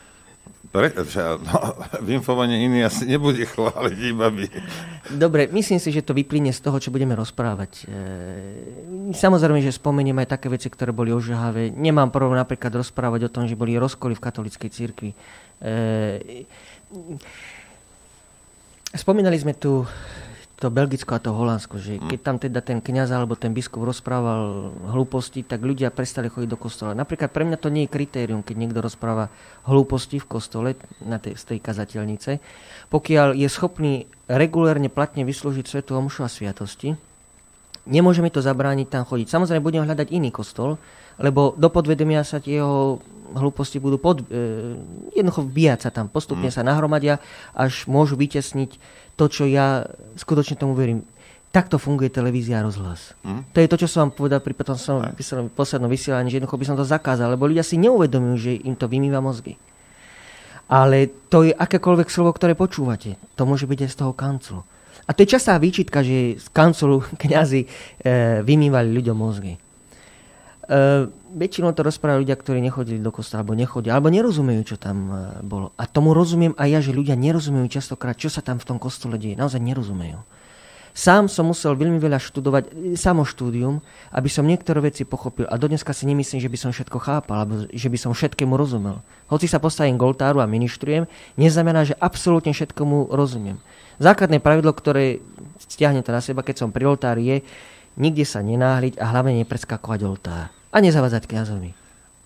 Pre, 0.71 0.87
no, 0.87 1.57
vymfovanie 2.07 2.63
iný 2.63 2.87
asi 2.87 3.03
nebude 3.03 3.43
chváliť, 3.43 3.97
iba 4.07 4.31
by. 4.31 4.45
Dobre, 5.19 5.51
myslím 5.51 5.83
si, 5.83 5.91
že 5.91 5.99
to 5.99 6.15
vyplyne 6.15 6.55
z 6.55 6.63
toho, 6.63 6.79
čo 6.79 6.95
budeme 6.95 7.11
rozprávať. 7.11 7.71
E, 7.83 9.11
samozrejme, 9.11 9.59
že 9.59 9.75
spomeniem 9.75 10.15
aj 10.23 10.39
také 10.39 10.47
veci, 10.47 10.71
ktoré 10.71 10.95
boli 10.95 11.11
ožahavé. 11.11 11.75
Nemám 11.75 12.07
problém 12.07 12.39
napríklad 12.39 12.71
rozprávať 12.71 13.27
o 13.27 13.33
tom, 13.33 13.43
že 13.51 13.59
boli 13.59 13.75
rozkoly 13.75 14.15
v 14.15 14.23
katolíckej 14.23 14.69
cirkvi. 14.71 15.11
E, 15.11 16.45
spomínali 18.95 19.35
sme 19.35 19.51
tu 19.51 19.83
to 20.61 20.69
Belgicko 20.69 21.17
a 21.17 21.23
to 21.23 21.33
Holandsko, 21.33 21.81
že 21.81 21.97
hm. 21.97 22.05
keď 22.13 22.19
tam 22.21 22.37
teda 22.37 22.61
ten 22.61 22.77
kňaz 22.77 23.09
alebo 23.09 23.33
ten 23.33 23.49
biskup 23.49 23.81
rozprával 23.81 24.69
hlúposti, 24.93 25.41
tak 25.41 25.65
ľudia 25.65 25.89
prestali 25.89 26.29
chodiť 26.29 26.49
do 26.53 26.61
kostola. 26.61 26.93
Napríklad 26.93 27.33
pre 27.33 27.49
mňa 27.49 27.57
to 27.57 27.73
nie 27.73 27.89
je 27.89 27.93
kritérium, 27.97 28.45
keď 28.45 28.55
niekto 28.61 28.79
rozpráva 28.85 29.33
hlúposti 29.65 30.21
v 30.21 30.29
kostole 30.29 30.69
na 31.01 31.17
tej, 31.17 31.33
z 31.33 31.57
tej 31.57 31.59
kazateľnice. 31.65 32.37
Pokiaľ 32.93 33.33
je 33.33 33.49
schopný 33.49 34.05
regulérne 34.29 34.93
platne 34.93 35.25
vyslúžiť 35.25 35.65
svetu 35.65 35.97
omšu 35.97 36.21
a 36.21 36.29
sviatosti, 36.29 36.93
nemôže 37.89 38.21
mi 38.21 38.29
to 38.29 38.45
zabrániť 38.45 38.87
tam 38.93 39.03
chodiť. 39.09 39.33
Samozrejme 39.33 39.65
budem 39.65 39.81
hľadať 39.89 40.13
iný 40.13 40.29
kostol, 40.29 40.77
lebo 41.17 41.57
do 41.57 41.73
podvedomia 41.73 42.21
sa 42.21 42.37
tie 42.37 42.61
jeho 42.61 43.01
hlúposti 43.35 43.77
budú 43.79 43.97
pod, 44.01 44.23
e, 44.27 44.77
jednoducho 45.15 45.47
vbíjať 45.47 45.79
sa 45.87 45.89
tam, 45.89 46.07
postupne 46.11 46.51
mm. 46.51 46.55
sa 46.55 46.61
nahromadia, 46.63 47.19
až 47.55 47.87
môžu 47.87 48.19
vytesniť 48.19 48.77
to, 49.15 49.25
čo 49.29 49.43
ja 49.47 49.87
skutočne 50.17 50.57
tomu 50.57 50.73
verím. 50.73 51.05
Takto 51.51 51.75
funguje 51.75 52.07
televízia 52.07 52.63
a 52.63 52.65
rozhlas. 52.65 53.11
Mm. 53.27 53.43
To 53.51 53.57
je 53.59 53.67
to, 53.67 53.77
čo 53.83 53.87
som 53.91 54.07
vám 54.07 54.13
povedal 54.15 54.39
pri 54.39 54.55
potom 54.55 54.79
som 54.79 55.03
v 55.03 55.51
poslednom 55.51 55.91
vysielaní, 55.91 56.31
že 56.31 56.39
jednoducho 56.39 56.59
by 56.59 56.67
som 56.67 56.79
to 56.79 56.87
zakázal, 56.87 57.27
lebo 57.35 57.47
ľudia 57.47 57.63
si 57.63 57.75
neuvedomujú, 57.75 58.35
že 58.39 58.51
im 58.63 58.75
to 58.79 58.87
vymýva 58.87 59.19
mozgy. 59.19 59.59
Ale 60.71 61.11
to 61.27 61.43
je 61.43 61.51
akékoľvek 61.51 62.07
slovo, 62.07 62.31
ktoré 62.31 62.55
počúvate. 62.55 63.19
To 63.35 63.43
môže 63.43 63.67
byť 63.67 63.79
aj 63.83 63.91
z 63.91 63.99
toho 63.99 64.15
kanclu. 64.15 64.63
A 65.03 65.11
to 65.11 65.27
je 65.27 65.33
častá 65.35 65.59
výčitka, 65.59 65.99
že 65.99 66.39
z 66.39 66.47
kanclu 66.55 67.03
kniazy 67.27 67.67
e, 67.67 67.67
vymývali 68.47 68.89
ľuďom 68.95 69.17
mozgy. 69.17 69.59
Uh, 70.71 71.11
väčšinou 71.35 71.75
to 71.75 71.83
rozprávajú 71.83 72.23
ľudia, 72.23 72.39
ktorí 72.39 72.63
nechodili 72.63 73.03
do 73.03 73.11
kostola, 73.11 73.43
alebo 73.43 73.59
nechodia, 73.59 73.91
alebo 73.91 74.07
nerozumejú, 74.07 74.63
čo 74.63 74.79
tam 74.79 74.97
uh, 75.11 75.17
bolo. 75.43 75.75
A 75.75 75.83
tomu 75.83 76.15
rozumiem 76.15 76.55
aj 76.55 76.67
ja, 76.71 76.79
že 76.79 76.95
ľudia 76.95 77.19
nerozumejú 77.19 77.67
častokrát, 77.67 78.15
čo 78.15 78.31
sa 78.31 78.39
tam 78.39 78.55
v 78.55 78.67
tom 78.71 78.79
kostole 78.79 79.19
deje. 79.19 79.35
Naozaj 79.35 79.59
nerozumejú. 79.59 80.23
Sám 80.91 81.31
som 81.31 81.47
musel 81.47 81.71
veľmi 81.79 82.03
veľa 82.03 82.19
študovať, 82.19 82.63
e, 82.75 82.99
samo 82.99 83.23
štúdium, 83.23 83.79
aby 84.11 84.27
som 84.27 84.43
niektoré 84.43 84.83
veci 84.83 85.07
pochopil. 85.07 85.47
A 85.47 85.55
dodneska 85.55 85.95
si 85.95 86.03
nemyslím, 86.03 86.43
že 86.43 86.51
by 86.51 86.57
som 86.59 86.71
všetko 86.75 86.99
chápal, 86.99 87.37
alebo 87.43 87.53
že 87.71 87.87
by 87.87 87.97
som 87.99 88.11
všetkému 88.11 88.59
rozumel. 88.59 88.99
Hoci 89.31 89.47
sa 89.47 89.63
postavím 89.63 89.95
k 89.95 90.03
a 90.03 90.45
ministrujem, 90.47 91.07
neznamená, 91.39 91.87
že 91.87 91.95
absolútne 91.95 92.51
všetkomu 92.51 93.15
rozumiem. 93.15 93.55
Základné 94.03 94.43
pravidlo, 94.43 94.75
ktoré 94.75 95.23
stiahnete 95.63 96.11
na 96.11 96.19
seba, 96.19 96.43
keď 96.43 96.67
som 96.67 96.75
pri 96.75 96.91
oltári, 96.91 97.23
je, 97.23 97.37
nikde 97.95 98.27
sa 98.27 98.43
nenáhliť 98.43 98.99
a 98.99 99.15
hlavne 99.15 99.39
nepreskakovať 99.39 99.99
oltár. 100.03 100.60
A 100.71 100.79
nezavadzať 100.79 101.27
kniazovi. 101.27 101.75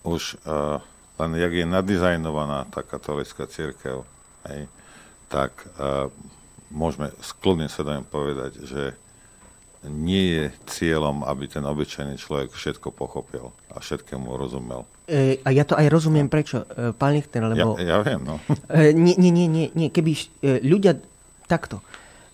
Už 0.05 0.37
uh, 0.45 0.77
len 1.17 1.31
jak 1.35 1.53
je 1.53 1.65
nadizajnovaná 1.65 2.69
tá 2.69 2.85
katolická 2.85 3.49
církev, 3.49 4.05
hej, 4.45 4.69
tak 5.33 5.51
uh, 5.75 6.13
môžeme 6.69 7.09
skľudne 7.25 7.67
sa 7.69 7.81
dajem 7.81 8.05
povedať, 8.05 8.61
že 8.65 8.93
nie 9.85 10.33
je 10.33 10.45
cieľom, 10.65 11.21
aby 11.25 11.45
ten 11.45 11.61
obyčajný 11.61 12.17
človek 12.17 12.49
všetko 12.49 12.89
pochopil 12.89 13.53
a 13.69 13.77
všetkému 13.77 14.33
rozumel. 14.33 14.81
E, 15.05 15.37
a 15.45 15.53
ja 15.53 15.61
to 15.61 15.77
aj 15.77 15.85
rozumiem, 15.93 16.25
prečo, 16.25 16.65
e, 16.65 16.89
pán 16.89 17.13
Lichter, 17.13 17.45
lebo... 17.45 17.77
Ja, 17.77 17.93
ja 17.93 17.97
viem, 18.01 18.25
no. 18.25 18.41
E, 18.65 18.89
nie, 18.97 19.13
nie, 19.13 19.29
nie, 19.29 19.45
nie, 19.45 19.67
nie. 19.77 19.93
Keby 19.93 20.11
e, 20.17 20.25
ľudia... 20.65 20.97
Takto. 21.45 21.85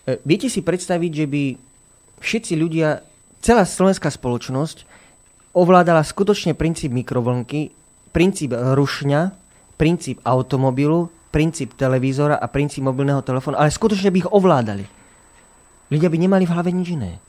E, 0.08 0.24
viete 0.24 0.48
si 0.48 0.64
predstaviť, 0.64 1.12
že 1.12 1.26
by 1.28 1.44
všetci 2.24 2.56
ľudia 2.56 3.04
celá 3.44 3.68
slovenská 3.68 4.08
spoločnosť 4.08 4.88
ovládala 5.52 6.04
skutočne 6.04 6.56
princíp 6.56 6.92
mikrovlnky, 6.92 7.72
princíp 8.12 8.56
rušňa, 8.56 9.32
princíp 9.76 10.20
automobilu 10.24 11.12
princíp 11.32 11.74
televízora 11.80 12.36
a 12.36 12.46
princíp 12.52 12.84
mobilného 12.84 13.24
telefónu, 13.24 13.56
ale 13.56 13.72
skutočne 13.72 14.12
by 14.12 14.18
ich 14.20 14.30
ovládali. 14.30 14.86
Ľudia 15.88 16.12
by 16.12 16.18
nemali 16.20 16.44
v 16.44 16.54
hlave 16.54 16.70
nič 16.76 16.88
iné. 16.92 17.24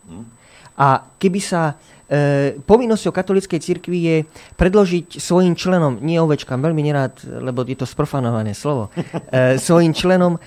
A 0.74 1.06
keby 1.18 1.38
sa 1.38 1.78
e, 2.10 2.58
povinnosťou 2.58 3.14
katolíckej 3.14 3.60
cirkvi 3.62 3.98
je 4.02 4.16
predložiť 4.58 5.22
svojim 5.22 5.54
členom, 5.54 6.02
nie 6.02 6.18
ovečkám, 6.18 6.58
veľmi 6.58 6.82
nerád, 6.82 7.14
lebo 7.42 7.62
je 7.62 7.78
to 7.78 7.86
sprofanované 7.86 8.54
slovo, 8.58 8.90
e, 9.30 9.58
svojim 9.58 9.94
členom 9.94 10.38
e, 10.38 10.40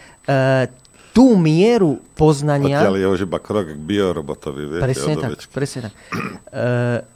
tú 1.16 1.40
mieru 1.40 2.04
poznania... 2.16 2.84
Odtiaľ 2.84 2.98
je 3.00 3.08
už 3.08 3.22
iba 3.24 3.40
krok 3.40 3.72
k 3.72 3.80
biorobotovi, 3.80 4.64
viete, 4.68 4.84
presne 4.84 5.14
tak, 5.16 5.32
presne 5.52 5.80
tak. 5.90 5.94
E, 6.56 7.14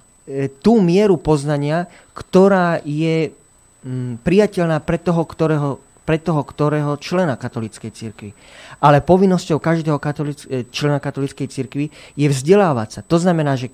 tú 0.61 0.77
mieru 0.79 1.17
poznania, 1.17 1.89
ktorá 2.13 2.79
je 2.85 3.33
mm, 3.81 4.21
priateľná 4.21 4.77
pre 4.83 5.01
toho, 5.01 5.25
ktorého, 5.25 5.69
pre 6.05 6.21
toho, 6.21 6.41
ktorého 6.45 6.93
člena 7.01 7.33
katolíckej 7.33 7.91
cirkvi. 7.91 8.31
Ale 8.79 9.01
povinnosťou 9.01 9.57
každého 9.57 9.97
katolic, 9.97 10.45
e, 10.45 10.69
člena 10.69 11.01
katolíckej 11.01 11.47
cirkvi 11.49 11.89
je 12.13 12.27
vzdelávať 12.29 12.89
sa. 12.89 13.01
To 13.09 13.17
znamená, 13.17 13.57
že 13.57 13.73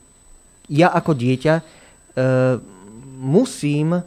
ja 0.71 0.89
ako 0.89 1.13
dieťa 1.13 1.53
e, 1.59 1.63
musím 3.19 4.01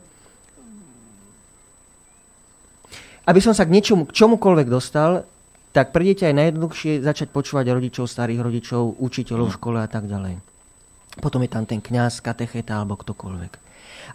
aby 3.29 3.45
som 3.45 3.53
sa 3.53 3.69
k 3.69 3.75
niečomu, 3.77 4.09
k 4.09 4.17
čomukoľvek 4.17 4.73
dostal, 4.73 5.29
tak 5.77 5.93
pre 5.93 6.01
dieťa 6.01 6.33
je 6.33 6.39
najjednoduchšie 6.41 6.93
začať 7.05 7.29
počúvať 7.29 7.77
rodičov, 7.77 8.09
starých 8.09 8.41
rodičov, 8.41 8.97
učiteľov 8.97 9.53
v 9.53 9.57
škole 9.61 9.79
a 9.85 9.89
tak 9.89 10.09
ďalej. 10.09 10.48
Potom 11.19 11.41
je 11.43 11.51
tam 11.51 11.65
ten 11.65 11.81
kňaz, 11.81 12.21
katecheta 12.21 12.79
alebo 12.79 13.01
ktokoľvek. 13.01 13.53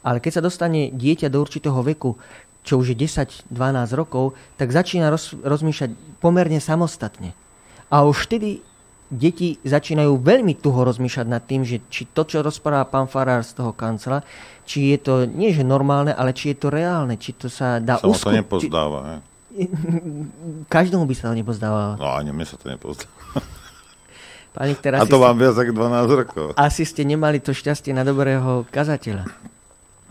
Ale 0.06 0.18
keď 0.22 0.40
sa 0.40 0.46
dostane 0.46 0.94
dieťa 0.94 1.32
do 1.34 1.42
určitého 1.42 1.80
veku, 1.82 2.16
čo 2.64 2.80
už 2.80 2.96
je 2.96 2.98
10-12 3.08 3.52
rokov, 3.94 4.40
tak 4.56 4.72
začína 4.72 5.12
roz, 5.12 5.36
rozmýšľať 5.36 5.92
pomerne 6.24 6.64
samostatne. 6.64 7.36
A 7.92 8.08
už 8.08 8.26
vtedy 8.26 8.64
deti 9.12 9.60
začínajú 9.62 10.18
veľmi 10.18 10.58
tuho 10.58 10.88
rozmýšľať 10.88 11.28
nad 11.28 11.44
tým, 11.44 11.62
že 11.68 11.84
či 11.92 12.10
to, 12.10 12.26
čo 12.26 12.42
rozpráva 12.42 12.88
pán 12.88 13.06
Farár 13.06 13.46
z 13.46 13.54
toho 13.54 13.76
kancela, 13.76 14.26
či 14.64 14.96
je 14.96 14.98
to 14.98 15.14
nie 15.30 15.54
že 15.54 15.62
normálne, 15.62 16.16
ale 16.16 16.34
či 16.34 16.56
je 16.56 16.58
to 16.58 16.68
reálne, 16.74 17.20
či 17.20 17.36
to 17.36 17.52
sa 17.52 17.78
dá 17.78 18.00
Samo 18.00 18.16
usku... 18.16 18.32
to 18.32 18.34
nepozdáva, 18.34 19.00
či... 19.04 19.32
Každému 20.74 21.06
by 21.06 21.14
sa 21.14 21.30
to 21.30 21.38
nepozdávalo. 21.38 22.02
No 22.02 22.10
ani 22.10 22.34
mne 22.34 22.48
sa 22.48 22.58
to 22.58 22.72
nepozdáva. 22.72 23.14
Pani, 24.54 24.78
teraz 24.78 25.02
A 25.02 25.10
to 25.10 25.18
vám 25.18 25.34
viac 25.34 25.58
ako 25.58 25.74
12 25.74 26.20
rokov. 26.22 26.46
Asi 26.54 26.86
ste 26.86 27.02
nemali 27.02 27.42
to 27.42 27.58
šťastie 27.58 27.90
na 27.90 28.06
dobrého 28.06 28.70
kazateľa. 28.70 29.26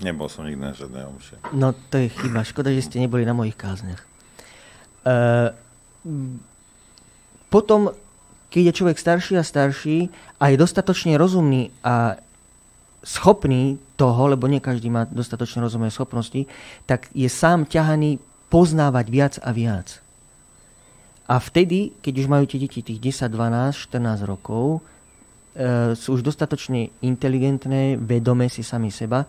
Nebol 0.03 0.27
som 0.27 0.43
nikdy 0.43 0.59
na 0.59 0.75
žiadnej 0.75 1.07
omše. 1.07 1.39
No 1.55 1.71
to 1.95 2.03
je 2.03 2.11
chyba. 2.11 2.43
Škoda, 2.43 2.75
že 2.75 2.83
ste 2.83 2.99
neboli 2.99 3.23
na 3.23 3.39
mojich 3.39 3.55
kázniach. 3.55 4.03
Uh, 5.07 5.55
potom, 7.47 7.95
keď 8.51 8.75
je 8.75 8.79
človek 8.83 8.99
starší 8.99 9.39
a 9.39 9.47
starší 9.47 10.11
a 10.43 10.51
je 10.51 10.59
dostatočne 10.59 11.15
rozumný 11.15 11.71
a 11.87 12.19
schopný 13.07 13.79
toho, 13.95 14.27
lebo 14.27 14.51
nie 14.51 14.59
každý 14.59 14.91
má 14.91 15.07
dostatočne 15.07 15.63
rozumné 15.63 15.95
schopnosti, 15.95 16.51
tak 16.91 17.07
je 17.15 17.31
sám 17.31 17.71
ťahaný 17.71 18.19
poznávať 18.51 19.07
viac 19.07 19.35
a 19.39 19.55
viac. 19.55 20.02
A 21.31 21.39
vtedy, 21.39 21.95
keď 22.03 22.15
už 22.25 22.27
majú 22.27 22.45
tie 22.51 22.59
deti 22.59 22.83
tých 22.83 22.99
10, 22.99 23.31
12, 23.31 23.79
14 23.79 24.27
rokov, 24.27 24.83
e, 25.55 25.95
sú 25.95 26.19
už 26.19 26.27
dostatočne 26.27 26.91
inteligentné, 26.99 27.95
vedomé 27.97 28.51
si 28.51 28.67
sami 28.67 28.91
seba, 28.91 29.25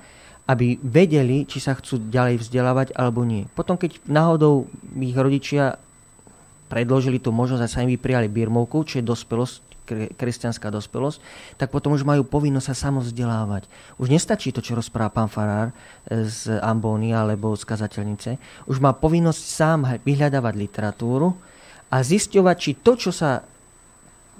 aby 0.49 0.75
vedeli, 0.81 1.47
či 1.47 1.63
sa 1.63 1.77
chcú 1.77 2.11
ďalej 2.11 2.43
vzdelávať 2.43 2.87
alebo 2.97 3.23
nie. 3.23 3.47
Potom, 3.55 3.79
keď 3.79 4.03
náhodou 4.09 4.67
ich 4.99 5.15
rodičia 5.15 5.79
predložili 6.67 7.21
tú 7.21 7.31
možnosť 7.31 7.63
a 7.63 7.71
sa 7.71 7.83
im 7.85 7.93
vyprijali 7.93 8.27
birmovku, 8.27 8.83
čo 8.83 8.99
je 8.99 9.05
dospelosť, 9.05 9.73
kresťanská 10.15 10.71
dospelosť, 10.71 11.19
tak 11.59 11.69
potom 11.69 11.91
už 11.93 12.07
majú 12.07 12.23
povinnosť 12.23 12.67
sa 12.71 12.87
samovzdelávať. 12.87 13.67
Už 13.99 14.07
nestačí 14.07 14.55
to, 14.55 14.63
čo 14.63 14.79
rozpráva 14.79 15.11
pán 15.11 15.29
Farár 15.29 15.69
e, 15.69 16.23
z 16.25 16.59
Ambóny 16.59 17.11
alebo 17.11 17.53
z 17.53 17.63
kazateľnice. 17.67 18.39
Už 18.67 18.79
má 18.79 18.95
povinnosť 18.95 19.43
sám 19.43 19.79
vyhľadávať 20.01 20.53
literatúru, 20.55 21.35
a 21.93 22.01
zisťovať, 22.01 22.55
či 22.57 22.71
to, 22.81 22.97
čo 22.97 23.13
sa 23.13 23.45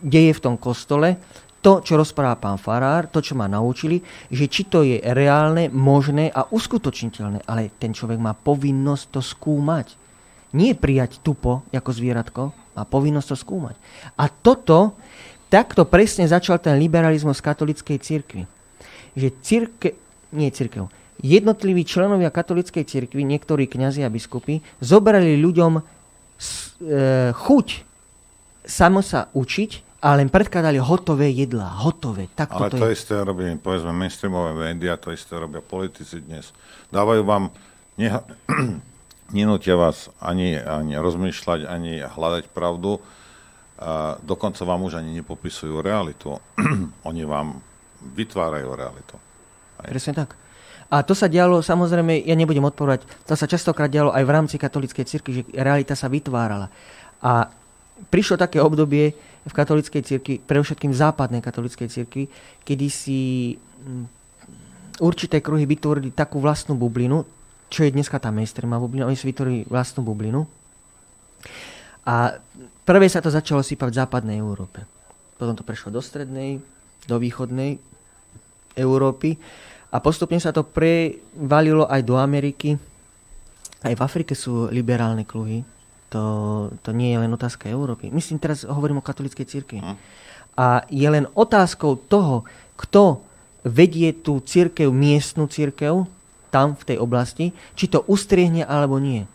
deje 0.01 0.33
v 0.33 0.43
tom 0.43 0.55
kostole, 0.57 1.21
to, 1.63 1.79
čo 1.79 1.95
rozpráva 1.95 2.35
pán 2.35 2.59
Farár, 2.59 3.07
to, 3.07 3.23
čo 3.23 3.39
ma 3.39 3.47
naučili, 3.47 4.03
že 4.27 4.51
či 4.51 4.67
to 4.67 4.83
je 4.83 4.99
reálne, 4.99 5.71
možné 5.71 6.27
a 6.27 6.43
uskutočniteľné. 6.49 7.47
Ale 7.47 7.71
ten 7.79 7.95
človek 7.95 8.19
má 8.19 8.35
povinnosť 8.35 9.05
to 9.15 9.21
skúmať. 9.23 9.95
Nie 10.57 10.75
prijať 10.75 11.23
tupo 11.23 11.63
ako 11.71 11.91
zvieratko, 11.95 12.43
má 12.75 12.83
povinnosť 12.83 13.27
to 13.31 13.37
skúmať. 13.39 13.79
A 14.19 14.27
toto, 14.27 14.99
takto 15.47 15.87
presne 15.87 16.27
začal 16.27 16.59
ten 16.59 16.75
liberalizmus 16.75 17.39
katolickej 17.39 17.97
cirkvi. 18.01 18.43
Že 19.15 19.27
cirke, 19.39 19.89
nie 20.35 20.51
cirkev, 20.51 20.91
jednotliví 21.23 21.87
členovia 21.87 22.27
katolickej 22.27 22.83
cirkvi, 22.83 23.23
niektorí 23.23 23.71
kňazi 23.71 24.03
a 24.03 24.11
biskupy, 24.11 24.59
zobrali 24.83 25.39
ľuďom 25.39 26.02
chuť 27.33 27.67
samo 28.63 29.03
sa 29.03 29.27
učiť 29.35 30.01
a 30.03 30.19
len 30.19 30.27
predkladali 30.27 30.79
hotové 30.83 31.31
jedlá, 31.31 31.79
hotové. 31.83 32.27
Tak 32.31 32.51
Ale 32.51 32.71
to, 32.71 32.83
to 32.83 32.87
je. 32.91 32.95
isté 32.95 33.15
robí, 33.23 33.47
povedzme, 33.55 33.95
mainstreamové 33.95 34.51
médiá, 34.51 34.99
to 34.99 35.15
isté 35.15 35.39
robia 35.39 35.63
politici 35.63 36.19
dnes. 36.19 36.51
Dávajú 36.91 37.23
vám, 37.23 37.51
neha, 37.95 38.19
nenútia 39.37 39.79
vás 39.79 40.11
ani, 40.19 40.59
ani 40.59 40.99
rozmýšľať, 40.99 41.67
ani 41.67 42.03
hľadať 42.03 42.51
pravdu, 42.51 42.99
a 43.83 44.15
dokonca 44.23 44.63
vám 44.63 44.87
už 44.87 45.03
ani 45.03 45.11
nepopisujú 45.19 45.83
realitu. 45.83 46.39
Oni 47.09 47.27
vám 47.27 47.59
vytvárajú 48.15 48.69
realitu. 48.79 49.19
Aj. 49.81 49.91
Presne 49.91 50.23
tak. 50.23 50.39
A 50.93 51.01
to 51.01 51.17
sa 51.17 51.25
dialo, 51.25 51.65
samozrejme, 51.65 52.21
ja 52.21 52.37
nebudem 52.37 52.61
odpovedať, 52.61 53.09
to 53.25 53.33
sa 53.33 53.49
častokrát 53.49 53.89
dialo 53.89 54.13
aj 54.13 54.21
v 54.21 54.33
rámci 54.33 54.55
katolíckej 54.61 55.09
cirkvi, 55.09 55.31
že 55.41 55.43
realita 55.57 55.97
sa 55.97 56.05
vytvárala. 56.05 56.69
A 57.17 57.49
prišlo 58.13 58.37
také 58.37 58.61
obdobie 58.61 59.17
v 59.41 59.53
katolíckej 59.53 60.05
cirkvi, 60.05 60.37
pre 60.37 60.61
všetkým 60.61 60.93
západnej 60.93 61.41
katolíckej 61.41 61.89
cirkvi, 61.89 62.29
kedy 62.61 62.87
si 62.93 63.19
mm, 63.57 64.05
určité 65.01 65.41
kruhy 65.41 65.65
vytvorili 65.65 66.13
takú 66.13 66.37
vlastnú 66.37 66.77
bublinu, 66.77 67.25
čo 67.73 67.89
je 67.89 67.89
dneska 67.89 68.21
tá 68.21 68.29
mainstreamová 68.29 68.85
bublina, 68.85 69.09
oni 69.09 69.17
si 69.17 69.25
vytvorili 69.25 69.65
vlastnú 69.65 70.05
bublinu. 70.05 70.45
A 72.05 72.37
prvé 72.85 73.09
sa 73.09 73.17
to 73.17 73.33
začalo 73.33 73.65
sypať 73.65 73.89
v 73.89 73.99
západnej 74.05 74.37
Európe. 74.37 74.85
Potom 75.41 75.57
to 75.57 75.65
prešlo 75.65 75.89
do 75.89 76.05
strednej, 76.05 76.61
do 77.09 77.15
východnej 77.17 77.81
Európy. 78.77 79.41
A 79.93 80.01
postupne 80.01 80.41
sa 80.41 80.49
to 80.49 80.65
prevalilo 80.65 81.85
aj 81.85 82.01
do 82.01 82.17
Ameriky. 82.17 82.81
Aj 83.85 83.93
v 83.93 84.01
Afrike 84.01 84.33
sú 84.33 84.73
liberálne 84.73 85.21
kluhy. 85.21 85.61
To, 86.09 86.69
to 86.81 86.89
nie 86.89 87.13
je 87.13 87.21
len 87.21 87.29
otázka 87.29 87.69
Európy. 87.69 88.09
Myslím, 88.09 88.41
teraz 88.41 88.65
hovorím 88.65 89.01
o 89.01 89.05
katolíckej 89.05 89.45
cirkvi. 89.45 89.85
Hm. 89.85 89.97
A 90.57 90.85
je 90.89 91.05
len 91.05 91.29
otázkou 91.37 91.97
toho, 92.09 92.45
kto 92.77 93.21
vedie 93.61 94.13
tú 94.13 94.41
církev, 94.41 94.89
miestnu 94.89 95.45
církev, 95.45 96.09
tam 96.53 96.77
v 96.77 96.83
tej 96.85 96.97
oblasti, 97.01 97.49
či 97.73 97.89
to 97.89 98.05
ustriehne 98.05 98.61
alebo 98.65 99.01
nie. 99.01 99.25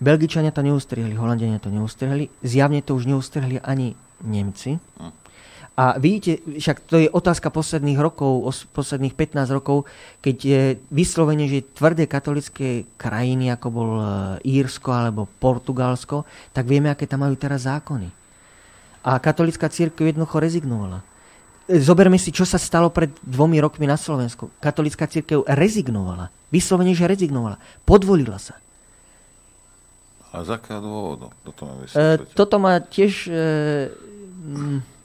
Belgičania 0.00 0.52
to 0.52 0.60
neustriehli, 0.60 1.16
Holandiania 1.16 1.62
to 1.62 1.72
neustriehli, 1.72 2.28
zjavne 2.44 2.84
to 2.84 2.92
už 2.92 3.08
neustriehli 3.08 3.60
ani 3.64 3.96
Nemci. 4.24 4.76
Hm. 4.76 5.21
A 5.72 5.96
vidíte, 5.96 6.44
však 6.44 6.84
to 6.84 7.00
je 7.00 7.08
otázka 7.08 7.48
posledných 7.48 7.96
rokov, 7.96 8.44
posledných 8.76 9.16
15 9.16 9.56
rokov, 9.56 9.88
keď 10.20 10.36
je 10.36 10.62
vyslovene, 10.92 11.48
že 11.48 11.64
tvrdé 11.72 12.04
katolické 12.04 12.84
krajiny, 13.00 13.48
ako 13.48 13.68
bol 13.72 13.90
e, 13.96 14.04
Írsko 14.44 14.92
alebo 14.92 15.24
Portugalsko, 15.40 16.28
tak 16.52 16.68
vieme, 16.68 16.92
aké 16.92 17.08
tam 17.08 17.24
majú 17.24 17.32
teraz 17.40 17.64
zákony. 17.64 18.12
A 19.00 19.16
katolická 19.16 19.72
církev 19.72 20.12
jednoducho 20.12 20.44
rezignovala. 20.44 21.00
E, 21.64 21.80
zoberme 21.80 22.20
si, 22.20 22.36
čo 22.36 22.44
sa 22.44 22.60
stalo 22.60 22.92
pred 22.92 23.08
dvomi 23.24 23.56
rokmi 23.56 23.88
na 23.88 23.96
Slovensku. 23.96 24.52
Katolická 24.60 25.08
církev 25.08 25.40
rezignovala. 25.48 26.28
Vyslovene, 26.52 26.92
že 26.92 27.08
rezignovala. 27.08 27.56
Podvolila 27.88 28.36
sa. 28.36 28.60
A 30.36 30.44
z 30.44 30.52
akého 30.52 30.84
dôvodu? 30.84 31.32
e, 31.96 32.20
toto 32.36 32.60
má 32.60 32.76
tiež... 32.76 33.32
E, 33.32 34.12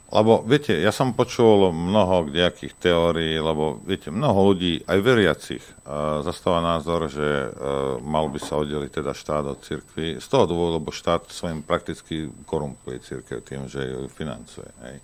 lebo, 0.08 0.40
viete, 0.40 0.72
ja 0.72 0.88
som 0.88 1.12
počul 1.12 1.68
mnoho 1.68 2.32
nejakých 2.32 2.80
teórií, 2.80 3.36
lebo, 3.36 3.76
viete, 3.84 4.08
mnoho 4.08 4.52
ľudí, 4.52 4.80
aj 4.88 4.98
veriacich, 5.04 5.64
uh, 5.84 6.24
zastáva 6.24 6.64
názor, 6.64 7.12
že 7.12 7.52
uh, 7.52 8.00
mal 8.00 8.32
by 8.32 8.40
sa 8.40 8.56
oddeliť 8.56 9.04
teda 9.04 9.12
štát 9.12 9.44
od 9.44 9.60
cirkvi. 9.60 10.16
Z 10.16 10.26
toho 10.32 10.48
dôvodu, 10.48 10.80
lebo 10.80 10.88
štát 10.88 11.28
svojim 11.28 11.60
prakticky 11.60 12.24
korumpuje 12.48 13.04
cirkev 13.04 13.44
tým, 13.44 13.68
že 13.68 13.84
ju 13.84 14.08
financuje. 14.08 14.68
Hej. 14.88 14.96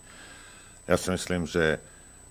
Ja 0.88 0.96
si 0.96 1.08
myslím, 1.12 1.44
že 1.44 1.80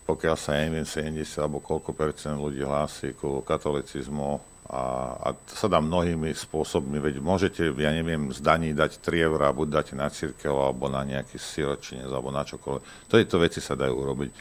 pokiaľ 0.10 0.36
sa, 0.36 0.58
neviem, 0.58 0.86
70 0.86 1.24
alebo 1.40 1.62
koľko 1.62 1.94
percent 1.94 2.42
ľudí 2.42 2.66
hlási 2.66 3.14
ku 3.14 3.46
katolicizmu, 3.46 4.53
a, 4.74 4.84
a 5.22 5.30
sa 5.46 5.70
dá 5.70 5.78
mnohými 5.78 6.34
spôsobmi, 6.34 6.98
veď 6.98 7.22
môžete, 7.22 7.70
ja 7.78 7.94
neviem, 7.94 8.34
z 8.34 8.42
daní 8.42 8.74
dať 8.74 8.98
3 9.06 9.30
eurá, 9.30 9.54
buď 9.54 9.68
dáte 9.70 9.94
na 9.94 10.10
církev, 10.10 10.50
alebo 10.50 10.90
na 10.90 11.06
nejaký 11.06 11.38
siročinec, 11.38 12.10
alebo 12.10 12.34
na 12.34 12.42
čokoľvek. 12.42 13.06
Tieto 13.06 13.38
veci 13.38 13.62
sa 13.62 13.78
dajú 13.78 13.94
urobiť. 13.94 14.32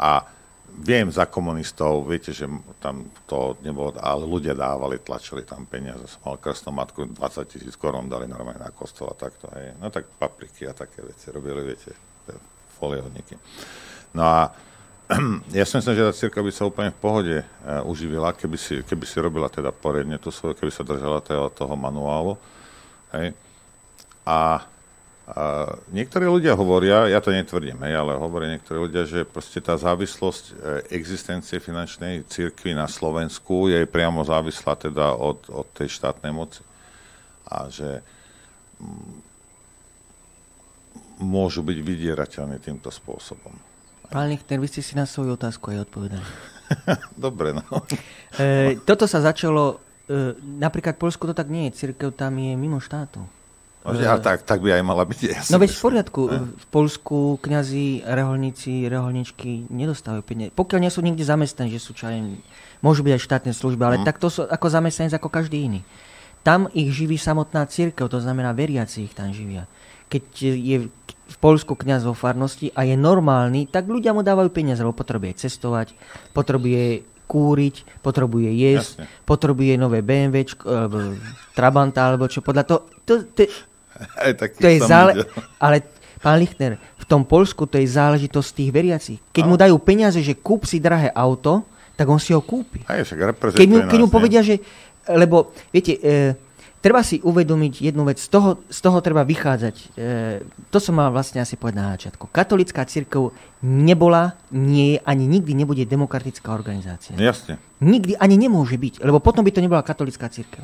A 0.00 0.24
viem 0.72 1.12
za 1.12 1.28
komunistov, 1.28 2.08
viete, 2.08 2.32
že 2.32 2.48
tam 2.80 3.12
to 3.28 3.60
nebolo, 3.60 3.92
ale 4.00 4.24
ľudia 4.24 4.56
dávali, 4.56 5.04
tlačili 5.04 5.44
tam 5.44 5.68
peniaze. 5.68 6.08
Som 6.08 6.32
mal 6.32 6.40
krstnú 6.40 6.72
matku, 6.72 7.04
20 7.04 7.44
tisíc 7.44 7.76
korún 7.76 8.08
dali 8.08 8.24
normálne 8.24 8.64
na 8.64 8.72
kostol 8.72 9.12
a 9.12 9.16
takto. 9.20 9.52
Hej. 9.52 9.76
No 9.76 9.92
tak 9.92 10.08
papriky 10.16 10.64
a 10.64 10.72
také 10.72 11.04
veci 11.04 11.28
robili, 11.28 11.60
viete, 11.60 11.92
foliohodníky. 12.80 13.36
No 14.16 14.24
a 14.24 14.48
ja 15.56 15.64
si 15.64 15.72
myslím, 15.80 15.96
že 15.96 16.04
tá 16.04 16.12
círka 16.12 16.44
by 16.44 16.52
sa 16.52 16.68
úplne 16.68 16.92
v 16.92 17.00
pohode 17.00 17.36
uh, 17.40 17.80
uživila, 17.88 18.36
keby 18.36 18.60
si, 18.60 18.84
keby 18.84 19.04
si 19.08 19.16
robila 19.16 19.48
teda 19.48 19.72
poriadne 19.72 20.20
tú 20.20 20.28
svoju, 20.28 20.52
keby 20.52 20.68
sa 20.68 20.84
držala 20.84 21.24
toho, 21.24 21.48
toho 21.48 21.74
manuálu. 21.80 22.36
Hej. 23.16 23.32
A, 24.28 24.60
a 25.24 25.36
niektorí 25.88 26.28
ľudia 26.28 26.52
hovoria, 26.52 27.08
ja 27.08 27.24
to 27.24 27.32
netvrdím, 27.32 27.80
hej, 27.88 27.96
ale 27.96 28.20
hovoria 28.20 28.52
niektorí 28.52 28.84
ľudia, 28.84 29.08
že 29.08 29.24
proste 29.24 29.64
tá 29.64 29.72
závislosť 29.80 30.44
e, 30.44 30.52
existencie 30.92 31.56
finančnej 31.56 32.28
církvy 32.28 32.76
na 32.76 32.84
Slovensku 32.84 33.72
je 33.72 33.88
priamo 33.88 34.20
závislá 34.20 34.76
teda 34.76 35.16
od, 35.16 35.40
od 35.48 35.64
tej 35.72 35.88
štátnej 35.88 36.36
moci. 36.36 36.60
A 37.48 37.72
že 37.72 38.04
môžu 41.16 41.64
byť 41.64 41.78
vydierateľní 41.80 42.60
týmto 42.60 42.92
spôsobom. 42.92 43.67
Pán 44.08 44.32
Lichter, 44.32 44.56
vy 44.56 44.68
ste 44.72 44.80
si 44.80 44.96
na 44.96 45.04
svoju 45.04 45.36
otázku 45.36 45.68
aj 45.68 45.84
odpovedali. 45.84 46.26
Dobre, 47.16 47.52
no. 47.52 47.64
E, 48.40 48.76
toto 48.84 49.04
sa 49.04 49.20
začalo, 49.20 49.80
e, 50.08 50.36
napríklad 50.40 50.96
v 50.96 51.00
Polsku 51.04 51.28
to 51.28 51.36
tak 51.36 51.52
nie 51.52 51.68
je, 51.68 51.84
církev 51.84 52.16
tam 52.16 52.36
je 52.40 52.56
mimo 52.56 52.80
štátu. 52.80 53.20
No, 53.84 53.88
e, 53.92 54.04
tak, 54.24 54.48
tak 54.48 54.64
by 54.64 54.80
aj 54.80 54.82
mala 54.84 55.04
byť. 55.04 55.18
Ja 55.28 55.40
no 55.52 55.60
veď 55.60 55.70
v 55.76 55.80
poriadku, 55.80 56.20
ne? 56.28 56.40
v 56.56 56.66
Polsku 56.72 57.36
kňazi, 57.40 58.04
reholníci, 58.04 58.88
reholničky 58.88 59.68
nedostávajú 59.68 60.22
peniaze. 60.24 60.52
Pokiaľ 60.56 60.80
nie 60.80 60.92
sú 60.92 61.00
nikde 61.04 61.24
zamestnaní, 61.24 61.72
že 61.72 61.80
sú 61.80 61.92
čo 61.92 62.08
môžu 62.80 63.04
byť 63.04 63.12
aj 63.12 63.22
štátne 63.22 63.52
služby, 63.52 63.82
ale 63.84 63.96
mm. 64.00 64.06
tak 64.08 64.16
to 64.16 64.32
sú 64.32 64.48
ako 64.48 64.66
zamestnanec 64.72 65.16
ako 65.20 65.28
každý 65.28 65.68
iný. 65.68 65.80
Tam 66.46 66.70
ich 66.72 66.88
živí 66.94 67.20
samotná 67.20 67.68
církev, 67.68 68.08
to 68.08 68.24
znamená 68.24 68.56
veriaci 68.56 69.04
ich 69.04 69.12
tam 69.12 69.36
živia. 69.36 69.68
Keď 70.08 70.24
je 70.40 70.76
v 71.28 71.36
Polsku 71.36 71.76
kniaz 71.76 72.08
vo 72.08 72.16
farnosti 72.16 72.72
a 72.72 72.88
je 72.88 72.96
normálny, 72.96 73.68
tak 73.68 73.84
ľudia 73.84 74.16
mu 74.16 74.24
dávajú 74.24 74.48
peniaze, 74.48 74.80
lebo 74.80 74.96
potrebuje 74.96 75.44
cestovať, 75.44 75.92
potrebuje 76.32 77.04
kúriť, 77.28 78.00
potrebuje 78.00 78.48
jesť, 78.56 79.04
Jasne. 79.04 79.24
potrebuje 79.28 79.72
nové 79.76 80.00
BMW, 80.00 80.48
alebo 80.64 81.12
Trabanta, 81.52 82.08
alebo 82.08 82.24
čo 82.24 82.40
podľa 82.40 82.64
toho. 82.64 82.80
To, 83.04 83.12
to, 83.36 83.44
to, 84.40 84.44
to 84.56 84.68
je 84.72 84.78
zále... 84.80 85.20
Ale 85.64 85.84
pán 86.24 86.40
Lichner, 86.40 86.80
v 86.80 87.04
tom 87.04 87.28
Polsku 87.28 87.68
to 87.68 87.76
je 87.76 87.84
záležitosť 87.84 88.48
tých 88.56 88.70
veriacich. 88.72 89.18
Keď 89.30 89.44
no. 89.44 89.50
mu 89.52 89.56
dajú 89.60 89.76
peniaze, 89.84 90.18
že 90.24 90.32
kúp 90.40 90.64
si 90.64 90.80
drahé 90.80 91.12
auto, 91.12 91.68
tak 91.92 92.08
on 92.08 92.16
si 92.16 92.32
ho 92.32 92.40
kúpi. 92.40 92.88
Aj, 92.88 93.04
keď 93.04 93.68
mu, 93.68 93.78
keď 93.84 93.98
mu 94.00 94.08
povedia, 94.08 94.40
že... 94.40 94.58
Lebo, 95.08 95.56
viete, 95.72 95.96
e, 96.00 96.36
treba 96.78 97.02
si 97.02 97.18
uvedomiť 97.22 97.90
jednu 97.90 98.06
vec, 98.06 98.22
z 98.22 98.30
toho, 98.30 98.62
z 98.70 98.78
toho 98.78 98.98
treba 99.02 99.26
vychádzať. 99.26 99.74
E, 99.74 99.86
to 100.70 100.78
som 100.78 100.98
mal 100.98 101.10
vlastne 101.10 101.42
asi 101.42 101.58
povedať 101.58 101.78
na 101.78 101.94
začiatku. 101.98 102.30
Katolická 102.30 102.86
církev 102.86 103.34
nebola, 103.62 104.38
nie 104.54 104.96
je, 104.96 104.98
ani 105.02 105.24
nikdy 105.26 105.52
nebude 105.54 105.82
demokratická 105.84 106.54
organizácia. 106.54 107.18
Jasne. 107.18 107.58
Nikdy 107.82 108.18
ani 108.18 108.36
nemôže 108.38 108.78
byť, 108.78 109.02
lebo 109.02 109.18
potom 109.18 109.42
by 109.42 109.50
to 109.50 109.64
nebola 109.64 109.82
katolická 109.82 110.30
církev. 110.30 110.62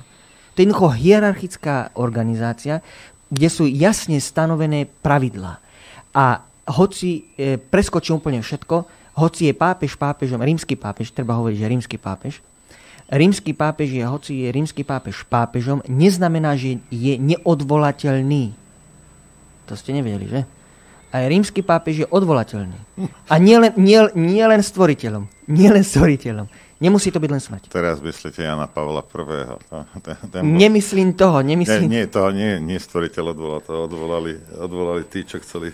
To 0.54 0.56
je 0.62 0.70
jednoducho 0.70 0.94
hierarchická 0.94 1.90
organizácia, 1.98 2.78
kde 3.26 3.48
sú 3.50 3.66
jasne 3.66 4.22
stanovené 4.22 4.86
pravidlá. 4.86 5.58
A 6.14 6.46
hoci 6.70 7.34
e, 7.34 7.58
preskočí 7.58 8.14
úplne 8.14 8.38
všetko, 8.38 8.86
hoci 9.18 9.50
je 9.50 9.54
pápež 9.54 9.98
pápežom, 9.98 10.42
rímsky 10.42 10.78
pápež, 10.78 11.10
treba 11.10 11.34
hovoriť, 11.38 11.56
že 11.58 11.70
rímsky 11.70 11.96
pápež, 11.98 12.38
rímsky 13.10 13.52
pápež 13.52 13.88
je, 13.92 14.04
hoci 14.04 14.32
je 14.44 14.48
rímsky 14.52 14.82
pápež 14.84 15.24
pápežom, 15.28 15.84
neznamená, 15.88 16.56
že 16.56 16.80
je 16.88 17.14
neodvolateľný. 17.20 18.54
To 19.68 19.72
ste 19.76 19.96
nevedeli, 19.96 20.26
že? 20.28 20.40
Aj 21.14 21.24
rímsky 21.30 21.62
pápež 21.62 22.04
je 22.04 22.06
odvolateľný. 22.10 22.74
A 23.30 23.34
nie 23.38 23.54
len, 23.54 23.72
nie, 23.78 24.02
nie 24.18 24.42
len 24.42 24.58
stvoriteľom. 24.60 25.30
Nie 25.46 25.70
len 25.70 25.86
stvoriteľom. 25.86 26.50
Nemusí 26.82 27.14
to 27.14 27.22
byť 27.22 27.30
len 27.30 27.38
smrť. 27.38 27.62
Teraz 27.70 28.02
myslíte 28.02 28.42
Jana 28.42 28.66
Pavla 28.66 29.00
I. 29.00 29.56
Ten, 30.02 30.16
ten 30.26 30.42
bol... 30.42 30.58
Nemyslím 30.58 31.14
toho, 31.14 31.38
nemyslím... 31.40 31.86
Nie, 31.86 32.02
nie, 32.02 32.10
toho 32.10 32.34
nie, 32.34 32.58
nie 32.58 32.76
stvoriteľ 32.82 33.24
odvolal, 33.30 33.60
to 33.62 33.72
odvolali, 33.86 34.36
odvolali 34.58 35.02
tí, 35.06 35.22
čo 35.22 35.38
chceli 35.38 35.70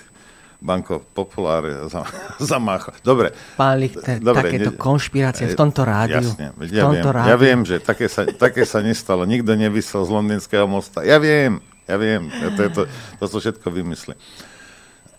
Banko 0.60 1.00
Populáre 1.16 1.88
zamácha. 2.38 2.92
Dobre. 3.00 3.32
Pán 3.56 3.80
Lichter, 3.80 4.20
Dobre, 4.20 4.52
takéto 4.52 4.70
ne, 4.72 4.78
konšpirácie 4.78 5.48
v 5.48 5.56
tomto 5.56 5.82
rádiu. 5.88 6.20
Jasne, 6.20 6.52
ja, 6.68 6.84
tomto 6.84 7.08
viem, 7.08 7.16
rádiu. 7.16 7.30
ja 7.32 7.36
viem, 7.40 7.60
že 7.64 7.76
také 7.80 8.06
sa, 8.12 8.28
také 8.28 8.62
sa 8.68 8.84
nestalo. 8.84 9.24
Nikto 9.24 9.56
nevysel 9.56 10.04
z 10.04 10.10
londýnskeho 10.12 10.68
mosta. 10.68 11.00
Ja 11.00 11.16
viem, 11.16 11.64
ja 11.88 11.96
viem. 11.96 12.28
To, 12.28 12.60
to, 12.68 12.82
to 13.16 13.24
sú 13.24 13.36
všetko 13.40 13.72
vymysly. 13.72 14.14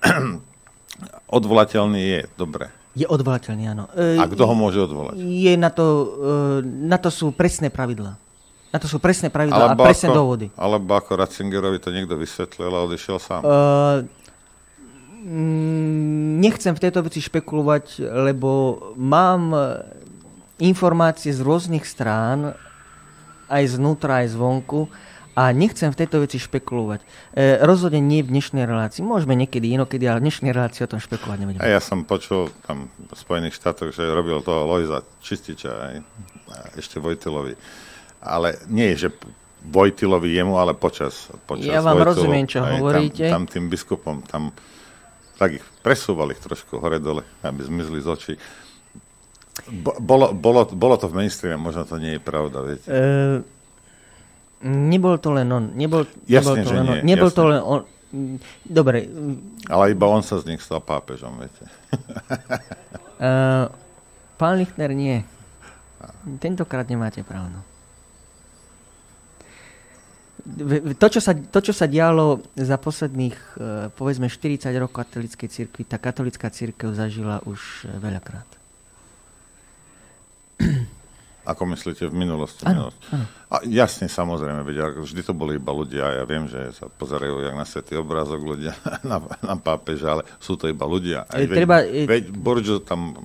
Odvolateľný 1.38 2.02
je, 2.02 2.22
dobre. 2.38 2.70
Je 2.92 3.08
odvolateľný, 3.08 3.72
áno. 3.72 3.88
A 3.96 4.28
kto 4.28 4.44
ho 4.44 4.52
môže 4.52 4.84
odvolať? 4.84 5.16
Je 5.16 5.56
na 5.56 5.72
to, 5.72 5.86
e, 6.60 6.68
na 6.92 7.00
to 7.00 7.08
sú 7.08 7.32
presné 7.32 7.72
pravidlá. 7.72 8.20
Na 8.72 8.80
to 8.80 8.88
sú 8.88 9.00
presné 9.04 9.28
pravidlá 9.28 9.76
a 9.76 9.80
presné 9.80 10.12
ako, 10.12 10.16
dôvody. 10.16 10.48
Alebo 10.56 10.96
ako 10.96 11.20
Ratzingerovi 11.20 11.80
to 11.80 11.92
niekto 11.92 12.16
vysvetlil 12.16 12.72
a 12.72 12.80
odišiel 12.88 13.20
sám. 13.20 13.42
Uh, 13.44 14.08
nechcem 15.22 16.74
v 16.74 16.82
tejto 16.82 17.06
veci 17.06 17.22
špekulovať, 17.22 18.02
lebo 18.02 18.50
mám 18.98 19.54
informácie 20.62 21.34
z 21.34 21.42
rôznych 21.42 21.86
strán, 21.86 22.58
aj 23.52 23.64
znútra, 23.78 24.26
aj 24.26 24.34
zvonku, 24.34 24.90
a 25.32 25.56
nechcem 25.56 25.88
v 25.88 25.96
tejto 25.96 26.28
veci 26.28 26.38
špekulovať. 26.44 27.00
E, 27.34 27.64
rozhodne 27.64 28.04
nie 28.04 28.20
v 28.20 28.36
dnešnej 28.36 28.68
relácii. 28.68 29.00
Môžeme 29.00 29.32
niekedy 29.40 29.72
inokedy, 29.72 30.04
ale 30.04 30.20
v 30.20 30.28
dnešnej 30.28 30.52
relácii 30.52 30.84
o 30.84 30.92
tom 30.92 31.00
špekulovať 31.00 31.38
nebudeme. 31.40 31.64
A 31.64 31.72
ja 31.72 31.80
som 31.80 32.04
počul 32.04 32.52
tam 32.68 32.92
v 32.92 33.16
Spojených 33.16 33.56
štátoch, 33.56 33.96
že 33.96 34.04
robil 34.12 34.44
to 34.44 34.52
Lojza 34.68 35.08
Čističa, 35.24 35.72
aj, 35.72 35.96
ešte 36.76 37.00
Vojtilovi. 37.00 37.56
Ale 38.20 38.60
nie, 38.68 38.92
že 39.00 39.08
Vojtilovi 39.64 40.36
jemu, 40.36 40.60
ale 40.60 40.76
počas, 40.76 41.32
počas 41.48 41.72
Ja 41.72 41.80
vám 41.80 42.04
Vojtilu, 42.04 42.12
rozumiem, 42.12 42.46
čo 42.52 42.60
hovoríte. 42.68 43.32
Tam, 43.32 43.48
tam 43.48 43.56
tým 43.56 43.66
biskupom, 43.72 44.28
tam 44.28 44.52
tak 45.42 45.58
ich 45.58 45.66
presúvali 45.82 46.38
trošku 46.38 46.78
hore-dole, 46.78 47.26
aby 47.42 47.66
zmizli 47.66 47.98
z 47.98 48.08
očí. 48.14 48.34
Bolo, 49.98 50.38
bolo, 50.38 50.70
bolo 50.70 50.96
to 51.02 51.10
v 51.10 51.26
mainstreame, 51.26 51.58
možno 51.58 51.82
to 51.90 51.98
nie 51.98 52.18
je 52.18 52.22
pravda, 52.22 52.62
viete. 52.62 52.86
Uh, 52.86 53.42
nebol 54.62 55.18
to 55.18 55.34
len 55.34 55.50
on. 55.50 55.74
Nebol, 55.74 56.06
jasne, 56.30 56.62
nebol 56.62 56.62
to 56.62 56.70
len 56.70 56.86
nie. 56.86 56.94
On. 56.94 57.06
Nebol 57.10 57.30
jasne. 57.34 57.38
to 57.42 57.44
len 57.50 57.62
on. 57.66 57.82
Dobre. 58.62 59.10
Ale 59.66 59.98
iba 59.98 60.06
on 60.06 60.22
sa 60.22 60.38
z 60.38 60.46
nich 60.46 60.62
stal 60.62 60.78
pápežom, 60.78 61.34
viete. 61.42 61.66
uh, 63.18 63.66
pán 64.40 64.62
Lichner, 64.62 64.94
nie. 64.94 65.26
Tentokrát 66.38 66.86
nemáte 66.86 67.26
pravdu 67.26 67.71
to, 70.98 71.08
čo 71.08 71.22
sa, 71.22 71.34
to, 71.38 71.60
čo 71.62 71.74
sa 71.74 71.86
dialo 71.86 72.42
za 72.58 72.78
posledných, 72.78 73.38
e, 73.58 73.90
povedzme, 73.94 74.28
40 74.28 74.74
rokov 74.82 75.06
katolíckej 75.06 75.50
cirkvi, 75.50 75.86
tá 75.86 76.02
katolická 76.02 76.50
církev 76.50 76.94
zažila 76.98 77.42
už 77.46 77.86
e, 77.86 77.98
veľakrát. 78.02 78.50
Ako 81.52 81.66
myslíte 81.74 82.06
v 82.06 82.14
minulosti? 82.14 82.62
Ano, 82.70 82.94
ano. 83.10 83.26
A 83.50 83.66
jasne, 83.66 84.06
samozrejme, 84.06 84.62
veď, 84.62 85.02
vždy 85.02 85.22
to 85.26 85.34
boli 85.34 85.58
iba 85.58 85.74
ľudia. 85.74 86.22
Ja 86.22 86.24
viem, 86.30 86.46
že 86.46 86.70
sa 86.78 86.86
pozerajú 86.86 87.42
jak 87.42 87.58
na 87.58 87.66
svetý 87.66 87.98
obrázok 87.98 88.42
ľudia, 88.46 88.78
na, 89.10 89.18
na 89.42 89.56
pápeža, 89.58 90.20
ale 90.20 90.24
sú 90.38 90.54
to 90.54 90.70
iba 90.70 90.86
ľudia. 90.86 91.26
Aj, 91.26 91.42
e, 91.42 91.50
veď, 91.50 91.58
treba, 91.58 91.78
veď 91.86 92.24
Borgio 92.34 92.78
tam 92.82 93.18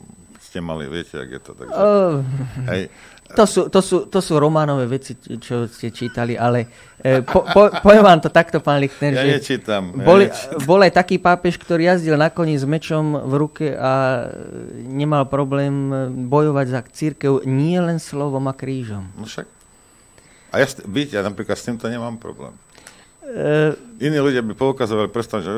ste 0.57 0.64
mali, 0.64 0.89
viete, 0.89 1.21
jak 1.21 1.31
je 1.37 1.41
to. 1.45 1.53
Takže, 1.53 1.77
uh, 1.77 2.25
hej, 2.73 2.89
to 3.35 3.45
sú, 3.45 3.66
to, 3.66 3.81
sú, 3.83 4.07
to 4.07 4.20
sú 4.22 4.39
románové 4.39 4.87
veci, 4.87 5.18
čo 5.18 5.66
ste 5.66 5.91
čítali, 5.91 6.39
ale 6.39 6.70
e, 7.03 7.27
po, 7.27 7.43
po, 7.43 7.74
poviem 7.83 8.05
vám 8.07 8.20
to 8.22 8.31
takto, 8.31 8.62
pán 8.62 8.79
Lichtner, 8.79 9.18
ja 9.18 9.27
že 9.27 9.31
nečítam, 9.43 9.91
bol, 9.91 10.22
ja 10.22 10.31
nečítam. 10.31 10.62
bol 10.62 10.81
aj 10.87 10.93
taký 10.95 11.16
pápež, 11.18 11.59
ktorý 11.59 11.91
jazdil 11.91 12.14
na 12.14 12.31
koni 12.31 12.55
s 12.55 12.62
mečom 12.62 13.18
v 13.27 13.33
ruke 13.35 13.66
a 13.74 14.27
nemal 14.87 15.27
problém 15.27 15.91
bojovať 16.31 16.66
za 16.70 16.81
církev 16.87 17.43
nie 17.49 17.79
len 17.83 17.99
slovom 17.99 18.47
a 18.47 18.55
krížom. 18.55 19.11
No 19.18 19.27
však. 19.27 19.47
A 20.55 20.62
ja, 20.62 20.66
víte, 20.87 21.18
ja 21.18 21.27
napríklad 21.27 21.59
s 21.59 21.66
týmto 21.66 21.91
nemám 21.91 22.22
problém. 22.22 22.55
E... 23.27 23.74
Iní 23.99 24.22
ľudia 24.22 24.41
by 24.47 24.55
poukazovali 24.55 25.11
prstom, 25.11 25.43
že 25.43 25.53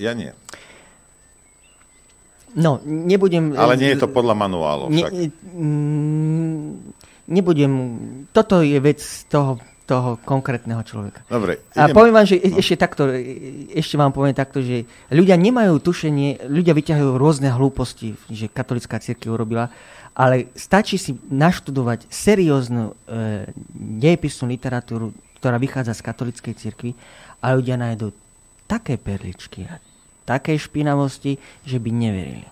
ja 0.00 0.16
nie. 0.16 0.32
No, 2.56 2.80
nebudem... 2.84 3.52
Ale 3.52 3.76
nie 3.76 3.92
je 3.92 4.00
to 4.00 4.08
podľa 4.08 4.32
manuálu 4.32 4.88
však. 4.88 5.12
Ne, 5.12 5.28
mm, 5.28 6.60
nebudem... 7.28 7.72
Toto 8.32 8.64
je 8.64 8.80
vec 8.80 9.04
toho, 9.28 9.60
toho 9.84 10.16
konkrétneho 10.24 10.80
človeka. 10.80 11.20
Dobre. 11.28 11.60
A 11.76 11.92
poviem 11.92 12.16
vám, 12.16 12.24
že 12.24 12.40
no. 12.40 12.56
ešte 12.56 12.80
takto, 12.80 13.12
ešte 13.76 14.00
vám 14.00 14.10
poviem 14.10 14.32
takto, 14.32 14.64
že 14.64 14.88
ľudia 15.12 15.36
nemajú 15.36 15.76
tušenie, 15.84 16.48
ľudia 16.48 16.72
vyťahujú 16.72 17.12
rôzne 17.20 17.52
hlúposti, 17.52 18.16
že 18.32 18.48
katolická 18.48 19.04
církev 19.04 19.36
urobila, 19.36 19.68
ale 20.16 20.48
stačí 20.56 20.96
si 20.96 21.12
naštudovať 21.28 22.08
serióznu 22.08 22.88
e, 22.88 22.92
dejepisnú 24.00 24.48
literatúru, 24.48 25.12
ktorá 25.38 25.60
vychádza 25.60 25.92
z 25.92 26.02
katolickej 26.08 26.54
cirkvi 26.56 26.90
a 27.44 27.52
ľudia 27.52 27.76
nájdú 27.76 28.16
také 28.66 28.98
perličky 28.98 29.68
a 29.70 29.78
také 30.26 30.58
špinavosti, 30.58 31.38
že 31.62 31.78
by 31.78 31.90
neverili. 31.94 32.46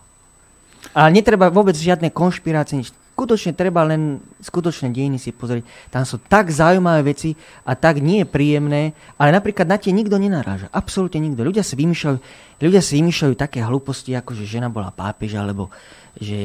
Ale 0.95 1.11
netreba 1.11 1.51
vôbec 1.51 1.75
žiadne 1.75 2.15
konšpirácie, 2.15 2.79
nič 2.79 2.95
skutočne 3.15 3.55
treba 3.55 3.87
len 3.87 4.19
skutočné 4.43 4.91
dejiny 4.91 5.23
si 5.23 5.31
pozrieť. 5.31 5.63
Tam 5.87 6.03
sú 6.03 6.19
tak 6.19 6.51
zaujímavé 6.51 7.15
veci 7.15 7.39
a 7.63 7.79
tak 7.79 8.03
nie 8.03 8.27
je 8.27 8.27
príjemné, 8.27 8.91
ale 9.15 9.31
napríklad 9.31 9.71
na 9.71 9.79
tie 9.79 9.95
nikto 9.95 10.19
nenaráža. 10.19 10.67
Absolútne 10.75 11.23
nikto. 11.23 11.47
Ľudia 11.47 11.63
si 11.63 11.79
vymýšľajú, 11.79 12.19
ľudia 12.59 12.83
si 12.83 12.99
vymýšľajú 12.99 13.35
také 13.39 13.63
hlúposti, 13.63 14.19
ako 14.19 14.35
že 14.35 14.59
žena 14.59 14.67
bola 14.67 14.91
pápež, 14.91 15.39
alebo 15.39 15.71
že, 16.19 16.39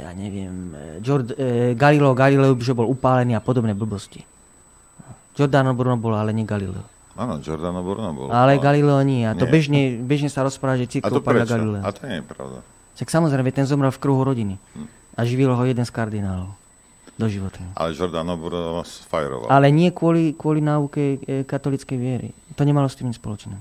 ja 0.00 0.12
neviem, 0.16 0.72
Jord, 1.04 1.36
e, 1.36 1.76
Galileo 1.76 2.16
Galileo, 2.16 2.56
že 2.56 2.72
bol 2.72 2.88
upálený 2.88 3.36
a 3.36 3.44
podobné 3.44 3.76
blbosti. 3.76 4.24
Giordano 5.36 5.76
Bruno 5.76 6.00
bol, 6.00 6.16
ale 6.16 6.32
nie 6.32 6.48
Galileo. 6.48 6.93
Áno, 7.14 7.38
Giordano 7.38 7.80
Bruno 7.86 8.10
bol. 8.10 8.26
Ale 8.34 8.58
Galileo 8.58 8.98
nie. 9.06 9.22
A 9.22 9.38
to 9.38 9.46
nie. 9.46 9.52
Bežne, 9.54 9.80
bežne 10.02 10.30
sa 10.30 10.42
rozpráva, 10.42 10.78
že 10.78 10.98
církev 10.98 11.22
podľa 11.22 11.46
Galileo. 11.46 11.82
A 11.86 11.94
to 11.94 12.02
nie 12.10 12.18
je 12.18 12.24
pravda. 12.26 12.58
Však 12.98 13.08
samozrejme, 13.10 13.50
ten 13.54 13.66
zomrel 13.66 13.94
v 13.94 14.02
kruhu 14.02 14.22
rodiny. 14.22 14.58
Hm 14.74 15.04
a 15.14 15.20
živil 15.22 15.54
ho 15.54 15.64
jeden 15.64 15.86
z 15.86 15.92
kardinálov 15.94 16.50
do 17.14 17.26
života. 17.30 17.62
Ale 17.78 17.94
Giordano 17.94 18.34
Bruno 18.34 18.82
sfajeroval. 18.82 19.46
Ale 19.46 19.70
nie 19.70 19.94
kvôli, 19.94 20.34
kvôli 20.34 20.58
náuke 20.58 21.22
e, 21.22 21.46
katolickej 21.46 21.94
viery. 21.98 22.28
To 22.58 22.66
nemalo 22.66 22.90
s 22.90 22.98
tým 22.98 23.06
nič 23.06 23.22
spoločné. 23.22 23.54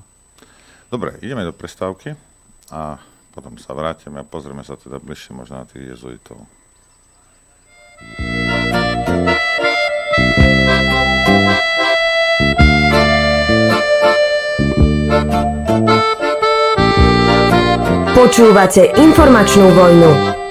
Dobre, 0.89 1.21
ideme 1.21 1.45
do 1.45 1.53
prestávky 1.53 2.17
a 2.73 2.97
potom 3.29 3.53
sa 3.61 3.77
vrátime 3.77 4.21
a 4.21 4.25
pozrieme 4.25 4.65
sa 4.65 4.73
teda 4.73 4.97
bližšie 4.97 5.37
možno 5.37 5.61
na 5.61 5.65
tých 5.69 5.93
jezuitov. 5.93 6.41
Počúvate 18.13 18.93
informačnú 18.93 19.73
vojnu. 19.73 20.42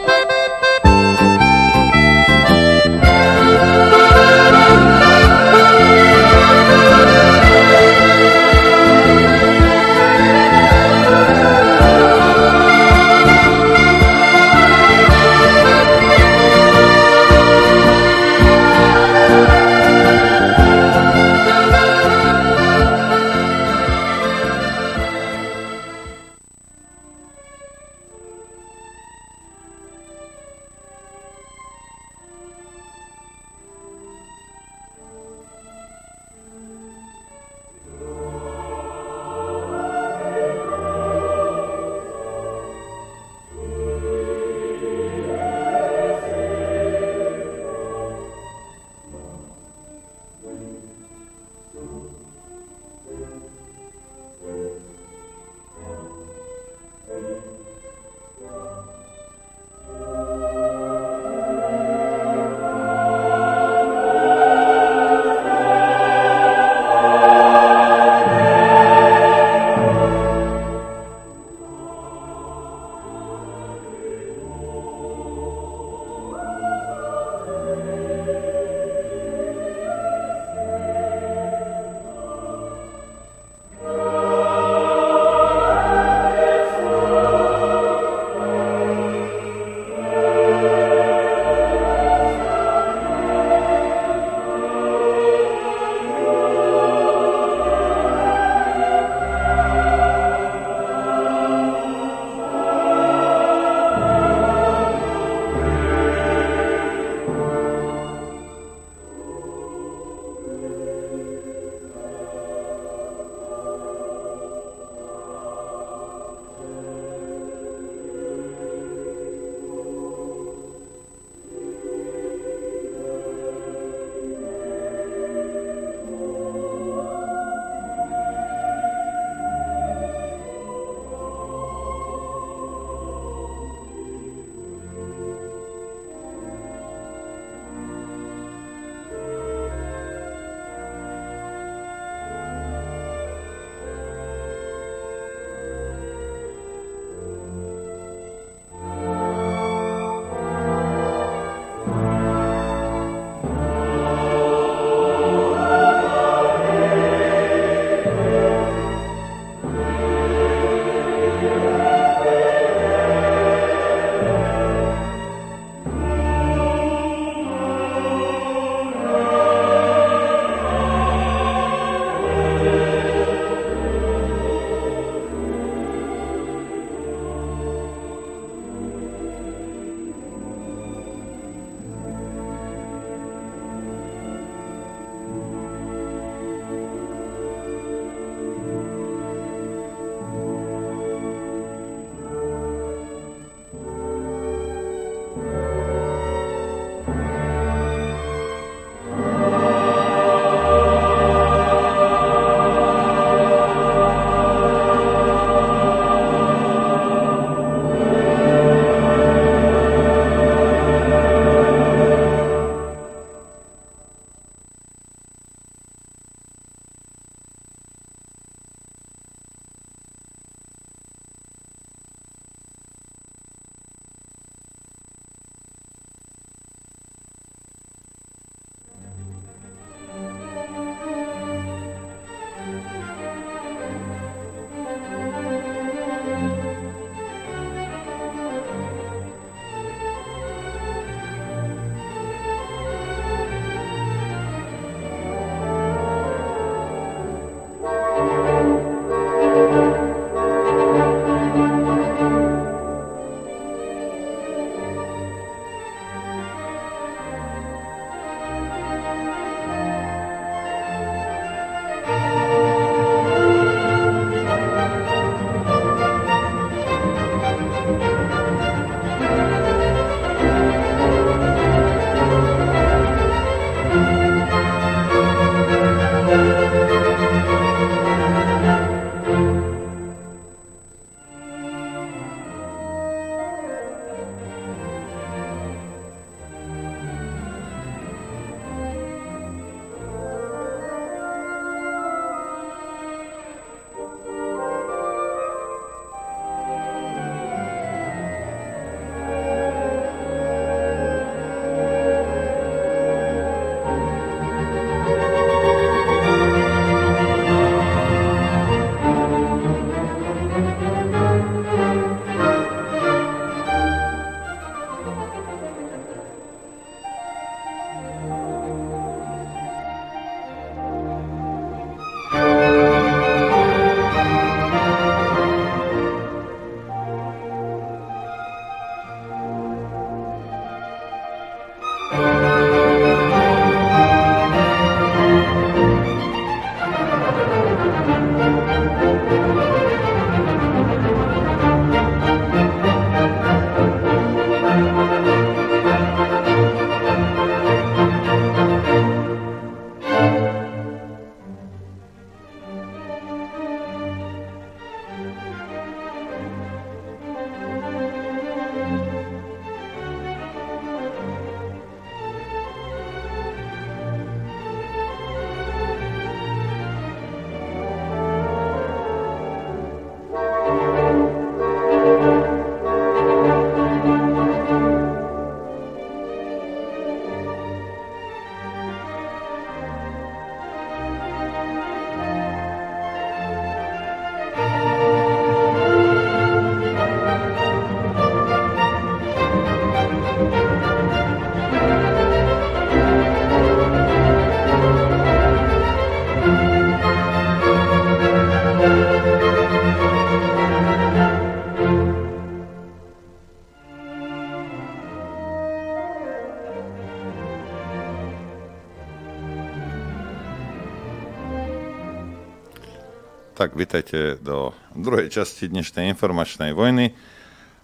Tak, 413.72 413.80
vítajte 413.80 414.36
do 414.44 414.76
druhej 414.92 415.32
časti 415.32 415.64
dnešnej 415.64 416.12
informačnej 416.12 416.76
vojny. 416.76 417.16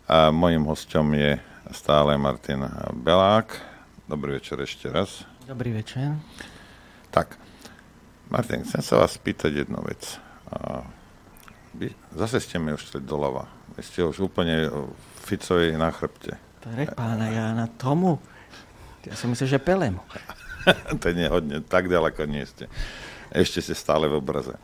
A 0.04 0.28
mojim 0.28 0.68
hostom 0.68 1.16
je 1.16 1.40
stále 1.72 2.12
Martin 2.20 2.60
Belák. 2.92 3.56
Dobrý 4.04 4.36
večer 4.36 4.60
ešte 4.60 4.92
raz. 4.92 5.24
Dobrý 5.48 5.72
večer. 5.72 6.12
Tak, 7.08 7.40
Martin, 8.28 8.68
chcem 8.68 8.84
sa 8.84 9.00
vás 9.00 9.16
spýtať 9.16 9.64
jednu 9.64 9.80
vec. 9.80 10.20
Vy, 11.72 11.96
zase 12.12 12.44
ste 12.44 12.60
mi 12.60 12.76
už 12.76 13.00
doľava. 13.00 13.48
Vy 13.72 13.80
ste 13.80 14.04
už 14.04 14.28
úplne 14.28 14.68
Ficovi 15.24 15.72
na 15.72 15.88
chrbte. 15.88 16.36
Pre 16.68 16.84
pána 16.92 17.32
Jána 17.32 17.64
tomu. 17.80 18.20
Ja 19.08 19.16
som 19.16 19.32
myslel, 19.32 19.56
že 19.56 19.64
pelem. 19.64 19.96
to 21.00 21.16
nie 21.16 21.32
hodne, 21.32 21.64
tak 21.64 21.88
ďaleko 21.88 22.28
nie 22.28 22.44
ste 22.44 22.68
ešte 23.42 23.60
ste 23.64 23.74
stále 23.76 24.08
v 24.08 24.18
obraze. 24.18 24.54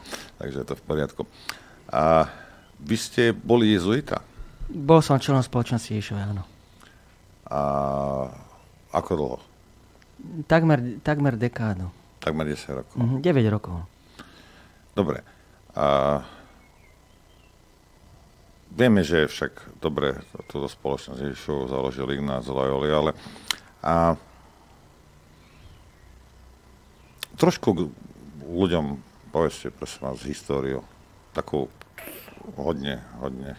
Takže 0.40 0.56
je 0.62 0.66
to 0.66 0.74
v 0.78 0.84
poriadku. 0.84 1.22
A 1.88 2.28
vy 2.80 2.96
ste 2.96 3.22
boli 3.32 3.72
jezuita? 3.72 4.20
Bol 4.68 5.04
som 5.04 5.20
členom 5.20 5.44
spoločnosti 5.44 5.92
Ježišove, 5.92 6.20
áno. 6.20 6.42
A 7.48 7.60
ako 8.96 9.10
dlho? 9.14 9.38
Takmer, 10.48 11.02
takmer 11.04 11.36
dekádu. 11.36 11.92
Takmer 12.24 12.48
10 12.48 12.80
rokov. 12.80 12.96
Mm, 12.96 13.20
9 13.20 13.54
rokov. 13.54 13.76
Dobre. 14.96 15.20
A 15.76 16.22
vieme, 18.72 19.04
že 19.04 19.28
však 19.28 19.78
dobre, 19.82 20.24
túto 20.48 20.70
spoločnosť 20.70 21.20
Ježišov 21.20 21.68
založil 21.68 22.08
Ignác 22.16 22.48
Loyoli, 22.48 22.88
ale 22.88 23.12
a 23.84 24.16
trošku 27.36 27.92
ľuďom 28.44 29.14
povedzte, 29.34 29.74
prosím 29.74 30.06
vás, 30.06 30.22
históriu, 30.22 30.80
takú 31.34 31.66
hodne, 32.54 33.02
hodne 33.18 33.58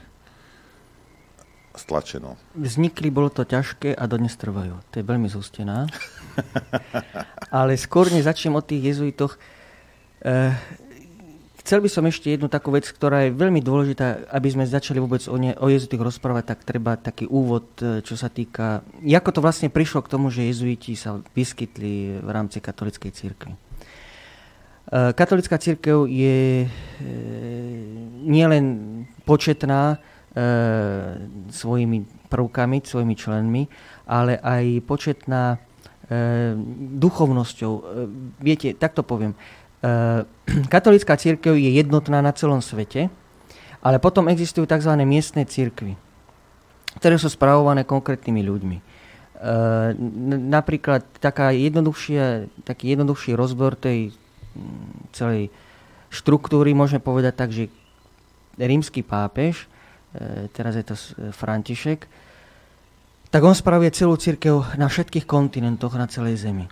stlačenú. 1.76 2.40
Vznikli, 2.56 3.12
bolo 3.12 3.28
to 3.28 3.44
ťažké 3.44 3.92
a 3.92 4.04
dodnes 4.08 4.32
trvajú. 4.40 4.80
To 4.80 4.96
je 4.96 5.04
veľmi 5.04 5.28
zústená. 5.28 5.92
Ale 7.52 7.76
skôr 7.76 8.08
než 8.08 8.24
začnem 8.24 8.56
o 8.56 8.64
tých 8.64 8.96
jezuitoch, 8.96 9.36
eh, 10.24 10.56
chcel 11.60 11.84
by 11.84 11.92
som 11.92 12.08
ešte 12.08 12.32
jednu 12.32 12.48
takú 12.48 12.72
vec, 12.72 12.88
ktorá 12.88 13.28
je 13.28 13.36
veľmi 13.36 13.60
dôležitá, 13.60 14.32
aby 14.32 14.48
sme 14.48 14.64
začali 14.64 15.04
vôbec 15.04 15.28
o, 15.28 15.36
ne, 15.36 15.52
o 15.60 15.68
jezuitoch 15.68 16.08
rozprávať, 16.08 16.56
tak 16.56 16.64
treba 16.64 16.96
taký 16.96 17.28
úvod, 17.28 17.68
eh, 17.84 18.00
čo 18.00 18.16
sa 18.16 18.32
týka, 18.32 18.80
ako 19.04 19.30
to 19.36 19.44
vlastne 19.44 19.68
prišlo 19.68 20.00
k 20.08 20.12
tomu, 20.16 20.32
že 20.32 20.48
jezuiti 20.48 20.96
sa 20.96 21.20
vyskytli 21.36 22.24
v 22.24 22.30
rámci 22.32 22.64
katolickej 22.64 23.12
církvy. 23.12 23.65
Eh, 24.86 25.12
katolická 25.18 25.58
církev 25.58 26.06
je 26.06 26.62
eh, 26.62 26.70
nielen 28.22 28.66
početná 29.26 29.98
eh, 29.98 31.26
svojimi 31.50 32.30
prvkami, 32.30 32.86
svojimi 32.86 33.16
členmi, 33.18 33.64
ale 34.06 34.38
aj 34.38 34.86
početná 34.86 35.58
duchovnosťou. 37.02 37.74
Viete, 38.38 38.78
tak 38.78 38.94
to 38.94 39.02
poviem. 39.02 39.34
Katolická 40.74 41.18
církev 41.18 41.58
je 41.58 41.82
jednotná 41.82 42.22
na 42.22 42.30
celom 42.30 42.62
svete, 42.62 43.10
ale 43.82 43.98
potom 43.98 44.30
existujú 44.30 44.70
tzv. 44.70 44.94
miestne 45.02 45.50
církvy, 45.50 45.98
ktoré 47.02 47.18
sú 47.18 47.26
spravované 47.26 47.90
konkrétnymi 47.90 48.42
ľuďmi. 48.46 48.78
Napríklad 50.46 51.10
taká 51.18 51.50
taký 52.62 52.86
jednoduchší 52.94 53.34
rozbor 53.34 53.74
tej 53.74 54.14
celej 55.12 55.52
štruktúry 56.10 56.72
môžeme 56.72 57.04
povedať 57.04 57.34
tak, 57.36 57.50
že 57.52 57.68
rímsky 58.56 59.04
pápež, 59.04 59.68
e, 60.16 60.48
teraz 60.52 60.80
je 60.80 60.86
to 60.88 60.96
František, 61.36 62.08
tak 63.30 63.42
on 63.44 63.52
spravuje 63.52 63.92
celú 63.92 64.16
církev 64.16 64.80
na 64.80 64.88
všetkých 64.88 65.28
kontinentoch 65.28 66.00
na 66.00 66.08
celej 66.08 66.48
Zemi. 66.48 66.72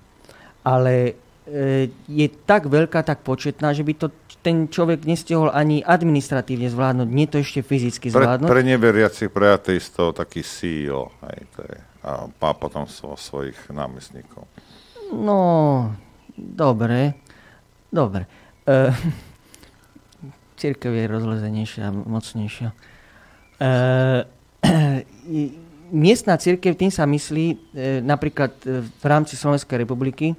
Ale 0.64 1.20
e, 1.44 1.92
je 2.08 2.28
tak 2.48 2.72
veľká, 2.72 3.04
tak 3.04 3.20
početná, 3.28 3.76
že 3.76 3.84
by 3.84 3.94
to 4.00 4.08
ten 4.44 4.68
človek 4.68 5.08
nestihol 5.08 5.52
ani 5.52 5.80
administratívne 5.84 6.68
zvládnuť, 6.68 7.08
nie 7.08 7.28
to 7.32 7.40
ešte 7.40 7.64
fyzicky 7.64 8.12
zvládnuť. 8.12 8.48
Pre, 8.48 8.60
pre 8.60 8.68
neveriacich, 8.68 9.32
pre 9.32 9.56
ateistov 9.56 10.16
taký 10.16 10.44
CEO, 10.44 11.12
aj 11.24 11.40
to 11.56 11.60
je, 11.64 11.78
a 12.04 12.12
má 12.28 12.52
potom 12.52 12.84
svo, 12.84 13.16
svojich 13.16 13.56
námestníkov. 13.72 14.44
No, 15.16 15.40
dobre. 16.36 17.23
Dobre. 17.94 18.26
Uh, 18.66 18.90
církev 20.62 20.90
je 20.90 21.06
rozlezenejšia 21.06 21.84
a 21.86 21.94
mocnejšia. 21.94 22.70
Uh, 23.64 24.26
miestna 25.94 26.36
církev, 26.36 26.76
tým 26.76 26.92
sa 26.92 27.08
myslí 27.08 27.46
uh, 27.54 27.58
napríklad 28.04 28.52
v 29.00 29.04
rámci 29.08 29.40
Slovenskej 29.40 29.80
republiky, 29.80 30.36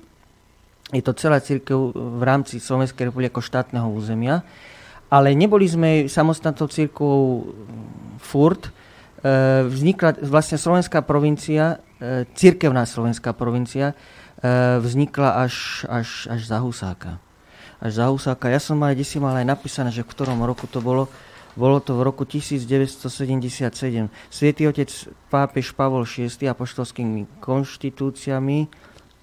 je 0.92 1.00
to 1.00 1.16
celá 1.16 1.40
církev 1.40 1.94
v 1.94 2.20
rámci 2.20 2.60
Slovenskej 2.60 3.08
republiky 3.08 3.32
ako 3.32 3.40
štátneho 3.40 3.88
územia, 3.88 4.44
ale 5.08 5.32
neboli 5.32 5.64
sme 5.64 6.04
samostatnou 6.04 6.68
církvou 6.68 7.48
furt. 8.20 8.68
Vznikla 9.64 10.20
vlastne 10.20 10.60
slovenská 10.60 11.00
provincia, 11.00 11.80
církevná 12.36 12.84
slovenská 12.84 13.32
provincia, 13.32 13.96
vznikla 14.84 15.48
až, 15.48 15.88
až, 15.88 16.28
až 16.28 16.40
za 16.44 16.60
Husáka 16.60 17.23
až 17.84 17.92
za 18.00 18.08
Husáka. 18.08 18.48
Ja 18.48 18.56
som 18.56 18.80
aj 18.80 18.96
si 19.04 19.20
mal 19.20 19.36
aj 19.36 19.44
napísané, 19.44 19.92
že 19.92 20.00
v 20.00 20.08
ktorom 20.08 20.40
roku 20.40 20.64
to 20.64 20.80
bolo. 20.80 21.12
Bolo 21.54 21.78
to 21.78 21.94
v 21.94 22.02
roku 22.02 22.24
1977. 22.26 24.10
Svietý 24.32 24.66
otec 24.66 24.90
pápež 25.30 25.70
Pavol 25.76 26.02
VI 26.02 26.50
apoštolskými 26.50 27.38
konštitúciami 27.38 28.66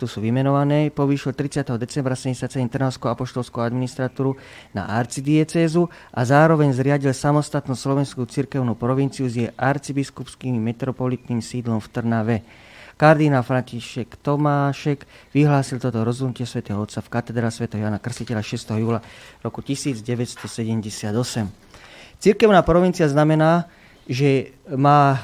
tu 0.01 0.09
sú 0.09 0.17
vymenované, 0.17 0.89
povýšil 0.89 1.37
30. 1.37 1.77
decembra 1.77 2.17
77 2.17 2.57
Trnavskú 2.73 3.05
apoštolskú 3.05 3.61
administratúru 3.61 4.33
na 4.73 4.89
arcidiecézu 4.97 5.85
a 6.09 6.25
zároveň 6.25 6.73
zriadil 6.73 7.13
samostatnú 7.13 7.77
slovenskú 7.77 8.25
cirkevnú 8.25 8.73
provinciu 8.73 9.29
s 9.29 9.37
jej 9.37 9.53
arcibiskupským 9.53 10.57
metropolitným 10.57 11.37
sídlom 11.37 11.77
v 11.77 11.87
Trnave. 11.93 12.37
Kardinál 13.01 13.41
František 13.41 14.21
Tomášek 14.21 15.09
vyhlásil 15.33 15.81
toto 15.81 16.05
rozhodnutie 16.05 16.45
svätého 16.45 16.77
Otca 16.77 17.01
v 17.01 17.09
katedrále 17.09 17.49
svätého 17.49 17.81
Jana 17.81 17.97
Krstiteľa 17.97 18.45
6. 18.45 18.77
júla 18.77 19.01
roku 19.41 19.65
1978. 19.65 21.09
Cirkevná 22.21 22.61
provincia 22.61 23.09
znamená, 23.09 23.65
že 24.05 24.53
má 24.69 25.17
e, 25.17 25.19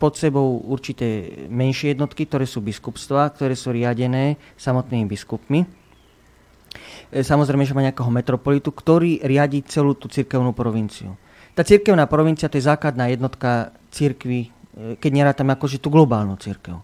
pod 0.00 0.16
sebou 0.16 0.64
určité 0.64 1.44
menšie 1.52 1.92
jednotky, 1.92 2.24
ktoré 2.24 2.48
sú 2.48 2.64
biskupstva, 2.64 3.28
ktoré 3.36 3.52
sú 3.52 3.76
riadené 3.76 4.40
samotnými 4.56 5.04
biskupmi. 5.04 5.60
E, 5.60 7.20
samozrejme, 7.20 7.68
že 7.68 7.76
má 7.76 7.84
nejakého 7.84 8.08
metropolitu, 8.08 8.72
ktorý 8.72 9.20
riadi 9.20 9.60
celú 9.68 9.92
tú 9.92 10.08
cirkevnú 10.08 10.56
provinciu. 10.56 11.20
Tá 11.52 11.60
cirkevná 11.68 12.08
provincia 12.08 12.48
to 12.48 12.56
je 12.56 12.64
základná 12.64 13.12
jednotka 13.12 13.76
cirkvy 13.92 14.53
keď 14.74 15.10
nerátam 15.10 15.48
akože 15.54 15.78
tú 15.78 15.88
globálnu 15.90 16.34
církev. 16.38 16.82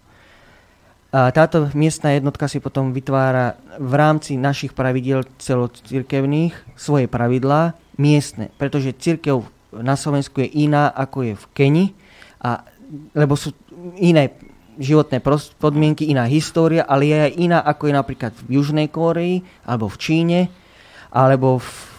A 1.11 1.34
táto 1.34 1.66
miestna 1.74 2.14
jednotka 2.14 2.47
si 2.47 2.62
potom 2.62 2.95
vytvára 2.95 3.59
v 3.82 3.93
rámci 3.99 4.38
našich 4.38 4.70
pravidiel 4.78 5.26
celocirkevných 5.43 6.55
svoje 6.78 7.11
pravidlá 7.11 7.74
miestne, 7.99 8.55
pretože 8.55 8.95
církev 8.95 9.43
na 9.74 9.99
Slovensku 9.99 10.38
je 10.38 10.70
iná 10.70 10.86
ako 10.86 11.18
je 11.26 11.34
v 11.34 11.45
Keni, 11.51 11.86
a, 12.38 12.62
lebo 13.14 13.34
sú 13.34 13.51
iné 13.99 14.38
životné 14.78 15.18
podmienky, 15.59 16.07
iná 16.07 16.30
história, 16.30 16.86
ale 16.86 17.11
je 17.11 17.18
aj 17.26 17.32
iná 17.43 17.59
ako 17.59 17.91
je 17.91 17.95
napríklad 17.99 18.32
v 18.47 18.62
Južnej 18.62 18.86
Kóreji, 18.86 19.43
alebo 19.66 19.91
v 19.91 19.97
Číne, 19.99 20.41
alebo 21.11 21.59
v 21.59 21.89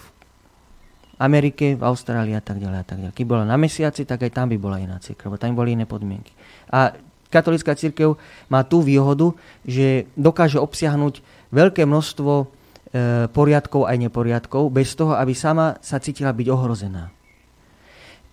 Amerike, 1.22 1.78
v 1.78 1.84
Austrálii 1.86 2.34
a 2.34 2.42
tak 2.42 2.58
ďalej 2.58 2.80
a 2.82 2.86
tak 2.86 2.98
ďalej. 2.98 3.14
Keď 3.14 3.26
bola 3.30 3.46
na 3.46 3.54
mesiaci, 3.54 4.10
tak 4.10 4.26
aj 4.26 4.34
tam 4.34 4.50
by 4.50 4.58
bola 4.58 4.82
iná 4.82 4.98
církev, 4.98 5.30
tam 5.38 5.54
boli 5.54 5.78
iné 5.78 5.86
podmienky. 5.86 6.34
A 6.74 6.98
katolická 7.30 7.78
církev 7.78 8.18
má 8.50 8.66
tú 8.66 8.82
výhodu, 8.82 9.38
že 9.62 10.10
dokáže 10.18 10.58
obsiahnuť 10.58 11.22
veľké 11.54 11.86
množstvo 11.86 12.32
e, 12.42 12.46
poriadkov 13.30 13.86
aj 13.86 13.98
neporiadkov, 14.02 14.74
bez 14.74 14.98
toho, 14.98 15.14
aby 15.14 15.38
sama 15.38 15.78
sa 15.86 16.02
cítila 16.02 16.34
byť 16.34 16.48
ohrozená. 16.50 17.14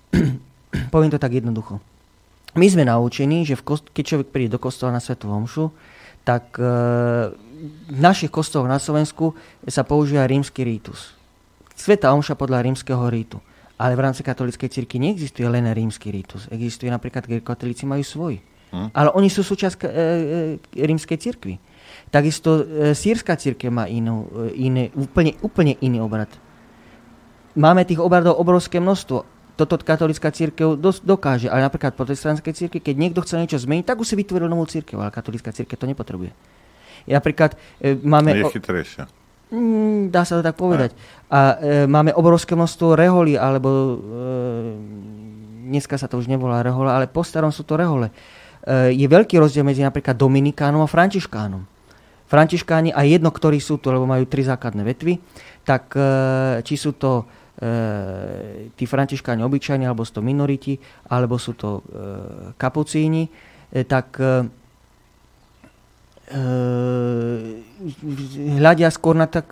Poviem 0.94 1.12
to 1.12 1.20
tak 1.20 1.36
jednoducho. 1.36 1.84
My 2.56 2.66
sme 2.72 2.88
naučení, 2.88 3.44
že 3.44 3.60
v 3.60 3.76
keď 3.92 4.04
človek 4.04 4.28
príde 4.32 4.56
do 4.56 4.60
kostola 4.62 4.96
na 4.96 5.04
Svetu 5.04 5.28
Homšu, 5.28 5.68
tak 6.24 6.56
e, 6.56 6.64
v 7.92 8.00
našich 8.00 8.32
kostoloch 8.32 8.70
na 8.70 8.80
Slovensku 8.80 9.36
sa 9.68 9.84
používa 9.84 10.24
rímsky 10.24 10.64
rítus 10.64 11.17
Sveta 11.78 12.10
omša 12.10 12.34
podľa 12.34 12.66
rímskeho 12.66 13.06
rítu. 13.06 13.38
Ale 13.78 13.94
v 13.94 14.10
rámci 14.10 14.26
katolíckej 14.26 14.66
cirky 14.74 14.98
neexistuje 14.98 15.46
len 15.46 15.70
rímsky 15.70 16.10
rítus. 16.10 16.50
Existuje 16.50 16.90
napríklad, 16.90 17.22
katolíci 17.46 17.86
majú 17.86 18.02
svoj. 18.02 18.42
Hm? 18.74 18.90
Ale 18.90 19.14
oni 19.14 19.30
sú 19.30 19.46
súčasť 19.46 19.86
e, 19.86 19.86
e, 19.86 20.82
rímskej 20.82 21.16
cirkvi. 21.22 21.62
Takisto 22.10 22.66
e, 22.66 22.92
sírska 22.98 23.38
církev 23.38 23.70
má 23.70 23.86
inú, 23.86 24.26
e, 24.50 24.66
iné, 24.66 24.90
úplne, 24.98 25.38
úplne 25.40 25.78
iný 25.78 26.02
obrad. 26.02 26.28
máme 27.54 27.86
tých 27.86 28.02
obradov 28.02 28.36
obrovské 28.36 28.82
množstvo. 28.82 29.24
Toto 29.58 29.74
katolická 29.78 30.30
církev 30.30 30.78
dos- 30.78 31.02
dokáže, 31.02 31.50
ale 31.50 31.66
napríklad 31.66 31.98
protestantské 31.98 32.54
církev, 32.54 32.78
keď 32.78 32.94
niekto 32.94 33.22
chce 33.26 33.42
niečo 33.42 33.58
zmeniť, 33.58 33.86
tak 33.86 33.98
už 33.98 34.06
si 34.06 34.14
vytvoril 34.14 34.46
novú 34.46 34.66
církev, 34.66 34.98
ale 35.02 35.10
katolická 35.10 35.50
církev 35.50 35.74
to 35.74 35.86
nepotrebuje. 35.86 36.30
Napríklad 37.10 37.58
e, 37.82 37.98
máme... 37.98 38.34
Je 38.34 38.46
chytrejšia. 38.54 39.10
Mm, 39.48 40.12
dá 40.12 40.28
sa 40.28 40.36
to 40.36 40.44
tak 40.44 40.60
povedať. 40.60 40.92
A 41.32 41.56
e, 41.56 41.88
máme 41.88 42.12
obrovské 42.12 42.52
množstvo 42.52 42.92
reholí, 42.92 43.40
alebo 43.40 43.68
e, 43.68 43.94
dneska 45.72 45.96
sa 45.96 46.04
to 46.04 46.20
už 46.20 46.28
nevolá 46.28 46.60
rehola, 46.60 47.00
ale 47.00 47.08
po 47.08 47.24
starom 47.24 47.48
sú 47.48 47.64
to 47.64 47.80
rehole. 47.80 48.12
E, 48.12 48.92
je 48.92 49.06
veľký 49.08 49.40
rozdiel 49.40 49.64
medzi 49.64 49.80
napríklad 49.80 50.20
Dominikánom 50.20 50.84
a 50.84 50.88
Františkánom. 50.88 51.64
Františkáni 52.28 52.92
a 52.92 53.08
jedno, 53.08 53.32
ktorí 53.32 53.56
sú 53.56 53.80
tu, 53.80 53.88
lebo 53.88 54.04
majú 54.04 54.28
tri 54.28 54.44
základné 54.44 54.84
vetvy, 54.84 55.16
tak 55.64 55.96
e, 55.96 56.04
či 56.60 56.76
sú 56.76 57.00
to 57.00 57.24
e, 57.56 57.72
tí 58.76 58.84
františkáni 58.84 59.40
obyčajní, 59.40 59.88
alebo 59.88 60.04
sú 60.04 60.20
to 60.20 60.22
minoriti, 60.24 60.76
alebo 61.08 61.40
sú 61.40 61.56
to 61.56 61.80
e, 61.80 61.82
kapucíni, 62.60 63.32
e, 63.72 63.80
tak 63.88 64.20
e 64.20 64.57
hľadia 68.58 68.88
skôr 68.92 69.16
na 69.16 69.24
tak, 69.24 69.48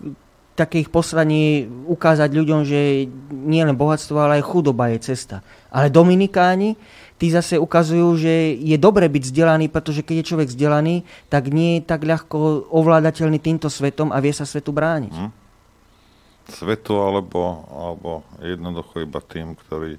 také 0.56 0.84
ich 0.84 0.92
poslanie 0.92 1.68
ukázať 1.88 2.30
ľuďom, 2.32 2.60
že 2.64 3.08
nie 3.32 3.62
len 3.64 3.76
bohatstvo, 3.76 4.16
ale 4.16 4.40
aj 4.40 4.48
chudoba 4.48 4.92
je 4.92 5.12
cesta. 5.12 5.40
Ale 5.72 5.92
Dominikáni, 5.92 6.76
tí 7.16 7.32
zase 7.32 7.56
ukazujú, 7.56 8.16
že 8.16 8.56
je 8.56 8.76
dobre 8.76 9.08
byť 9.08 9.22
vzdelaný, 9.32 9.72
pretože 9.72 10.04
keď 10.04 10.20
je 10.20 10.28
človek 10.32 10.48
vzdelaný, 10.52 11.04
tak 11.32 11.48
nie 11.48 11.80
je 11.80 11.88
tak 11.88 12.04
ľahko 12.04 12.68
ovládateľný 12.72 13.40
týmto 13.40 13.68
svetom 13.72 14.12
a 14.12 14.20
vie 14.20 14.32
sa 14.36 14.48
svetu 14.48 14.72
brániť. 14.72 15.12
Hmm 15.12 15.46
svetu 16.50 17.02
alebo, 17.02 17.66
alebo 17.70 18.10
jednoducho 18.38 19.02
iba 19.02 19.18
tým, 19.18 19.58
ktorí 19.58 19.98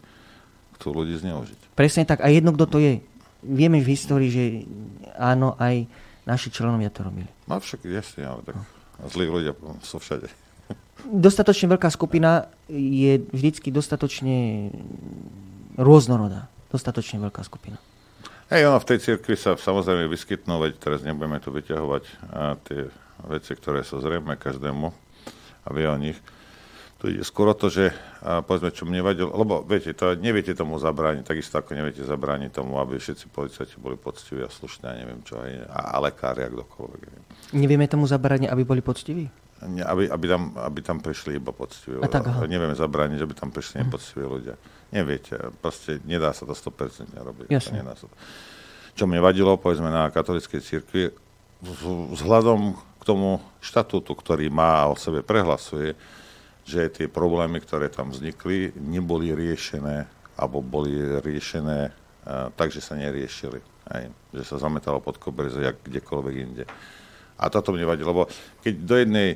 chcú 0.79 0.87
ľudí 0.95 1.19
zneužiť. 1.19 1.75
Presne 1.75 2.07
tak. 2.07 2.23
A 2.23 2.31
jedno, 2.31 2.55
kto 2.55 2.65
to 2.65 2.77
je. 2.79 3.03
Vieme 3.43 3.83
v 3.83 3.91
histórii, 3.91 4.31
že 4.31 4.43
áno, 5.19 5.59
aj 5.59 5.85
naši 6.27 6.51
členovia 6.51 6.91
to 6.91 7.07
robili. 7.07 7.31
No 7.47 7.63
však 7.63 7.87
jasne, 7.87 8.27
ale 8.27 8.43
tak 8.43 8.59
zlí 9.07 9.25
ľudia 9.31 9.55
sú 9.79 10.03
všade. 10.03 10.27
Dostatočne 11.25 11.71
veľká 11.71 11.87
skupina 11.87 12.51
je 12.67 13.23
vždycky 13.31 13.71
dostatočne 13.71 14.69
rôznorodá. 15.79 16.51
Dostatočne 16.67 17.23
veľká 17.23 17.47
skupina. 17.47 17.79
Hej, 18.51 18.67
ono 18.67 18.79
v 18.79 18.87
tej 18.91 18.99
cirkvi 19.03 19.35
sa 19.35 19.59
samozrejme 19.59 20.07
vyskytnú, 20.07 20.59
veď 20.59 20.79
teraz 20.79 20.99
nebudeme 21.03 21.39
tu 21.39 21.51
vyťahovať 21.51 22.03
a 22.31 22.55
tie 22.63 22.87
veci, 23.27 23.51
ktoré 23.55 23.83
sú 23.83 23.99
zrejme 23.99 24.39
každému 24.39 24.87
a 25.63 25.69
vie 25.75 25.87
o 25.87 25.97
nich. 25.99 26.15
Tu 26.97 27.13
ide 27.13 27.21
skôr 27.21 27.45
o 27.45 27.53
to, 27.53 27.69
že 27.69 27.93
a 28.25 28.41
povedzme, 28.41 28.73
čo 28.73 28.89
mne 28.89 29.05
vadilo, 29.05 29.29
lebo 29.29 29.61
viete, 29.61 29.93
to 29.93 30.17
neviete 30.17 30.57
tomu 30.57 30.81
zabrániť, 30.81 31.29
takisto 31.29 31.61
ako 31.61 31.77
neviete 31.77 32.01
zabrániť 32.01 32.49
tomu, 32.49 32.81
aby 32.81 32.97
všetci 32.97 33.29
policajti 33.29 33.77
boli 33.77 33.93
poctiví 33.93 34.41
a 34.41 34.49
slušní, 34.49 34.89
a 34.89 34.97
neviem 34.97 35.21
čo, 35.21 35.37
aj, 35.37 35.69
a, 35.69 35.79
a 35.93 35.97
lekári, 36.01 36.41
a 36.41 36.49
kdokoľvek. 36.49 37.01
Neviem. 37.05 37.23
Nevieme 37.53 37.85
tomu 37.85 38.09
zabrániť, 38.09 38.49
aby 38.49 38.63
boli 38.65 38.81
poctiví? 38.81 39.29
Ne, 39.57 39.85
aby, 39.85 40.09
aby, 40.09 40.25
tam, 40.25 40.53
aby 40.57 40.79
tam 40.81 40.97
prišli 40.97 41.37
iba 41.37 41.53
poctiví. 41.53 42.01
A 42.01 42.09
tak, 42.09 42.29
Nevieme 42.49 42.73
zabrániť, 42.73 43.19
aby 43.21 43.33
tam 43.37 43.49
prišli 43.53 43.85
nepoctiví 43.85 44.25
ľudia. 44.25 44.57
Neviete, 44.89 45.37
proste 45.61 46.01
nedá 46.01 46.33
sa 46.33 46.49
to 46.49 46.57
100% 46.57 47.13
robiť. 47.13 47.47
Jasne. 47.53 47.81
Nedá 47.81 47.93
sa 47.93 48.09
to. 48.09 48.15
Čo 48.97 49.05
mne 49.05 49.21
vadilo, 49.21 49.53
povedzme, 49.61 49.93
na 49.93 50.09
katolíckej 50.09 50.61
cirkvi, 50.61 51.13
vzhľadom 52.17 52.73
k 52.73 53.03
tomu 53.05 53.41
štatútu, 53.61 54.13
ktorý 54.13 54.49
má 54.49 54.85
a 54.85 54.89
o 54.89 54.95
sebe 54.97 55.21
prehlasuje, 55.21 55.93
že 56.67 56.91
tie 56.91 57.07
problémy, 57.07 57.63
ktoré 57.63 57.87
tam 57.87 58.11
vznikli, 58.11 58.75
neboli 58.75 59.31
riešené 59.31 60.03
alebo 60.35 60.59
boli 60.59 60.93
riešené 61.23 61.79
uh, 61.89 62.51
tak, 62.53 62.69
že 62.69 62.83
sa 62.83 62.99
neriešili. 62.99 63.63
Aj, 63.87 64.03
že 64.35 64.43
sa 64.43 64.59
zametalo 64.59 64.99
pod 64.99 65.15
koberec, 65.15 65.55
jak 65.55 65.79
kdekoľvek 65.79 66.35
inde. 66.35 66.67
A 67.39 67.47
toto 67.47 67.71
mne 67.71 67.87
vadí, 67.87 68.03
lebo 68.03 68.27
keď 68.59 68.73
do 68.83 68.95
jednej, 68.99 69.29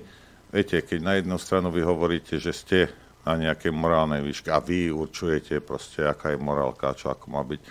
viete, 0.51 0.83
keď 0.83 0.99
na 0.99 1.13
jednu 1.17 1.39
stranu 1.39 1.71
vy 1.71 1.81
hovoríte, 1.87 2.35
že 2.35 2.51
ste 2.51 2.79
na 3.23 3.39
nejakej 3.39 3.71
morálnej 3.71 4.19
výške 4.19 4.51
a 4.51 4.59
vy 4.59 4.91
určujete 4.91 5.63
proste, 5.63 6.03
aká 6.03 6.35
je 6.35 6.41
morálka, 6.41 6.97
čo 6.99 7.15
ako 7.15 7.25
má 7.31 7.41
byť, 7.47 7.61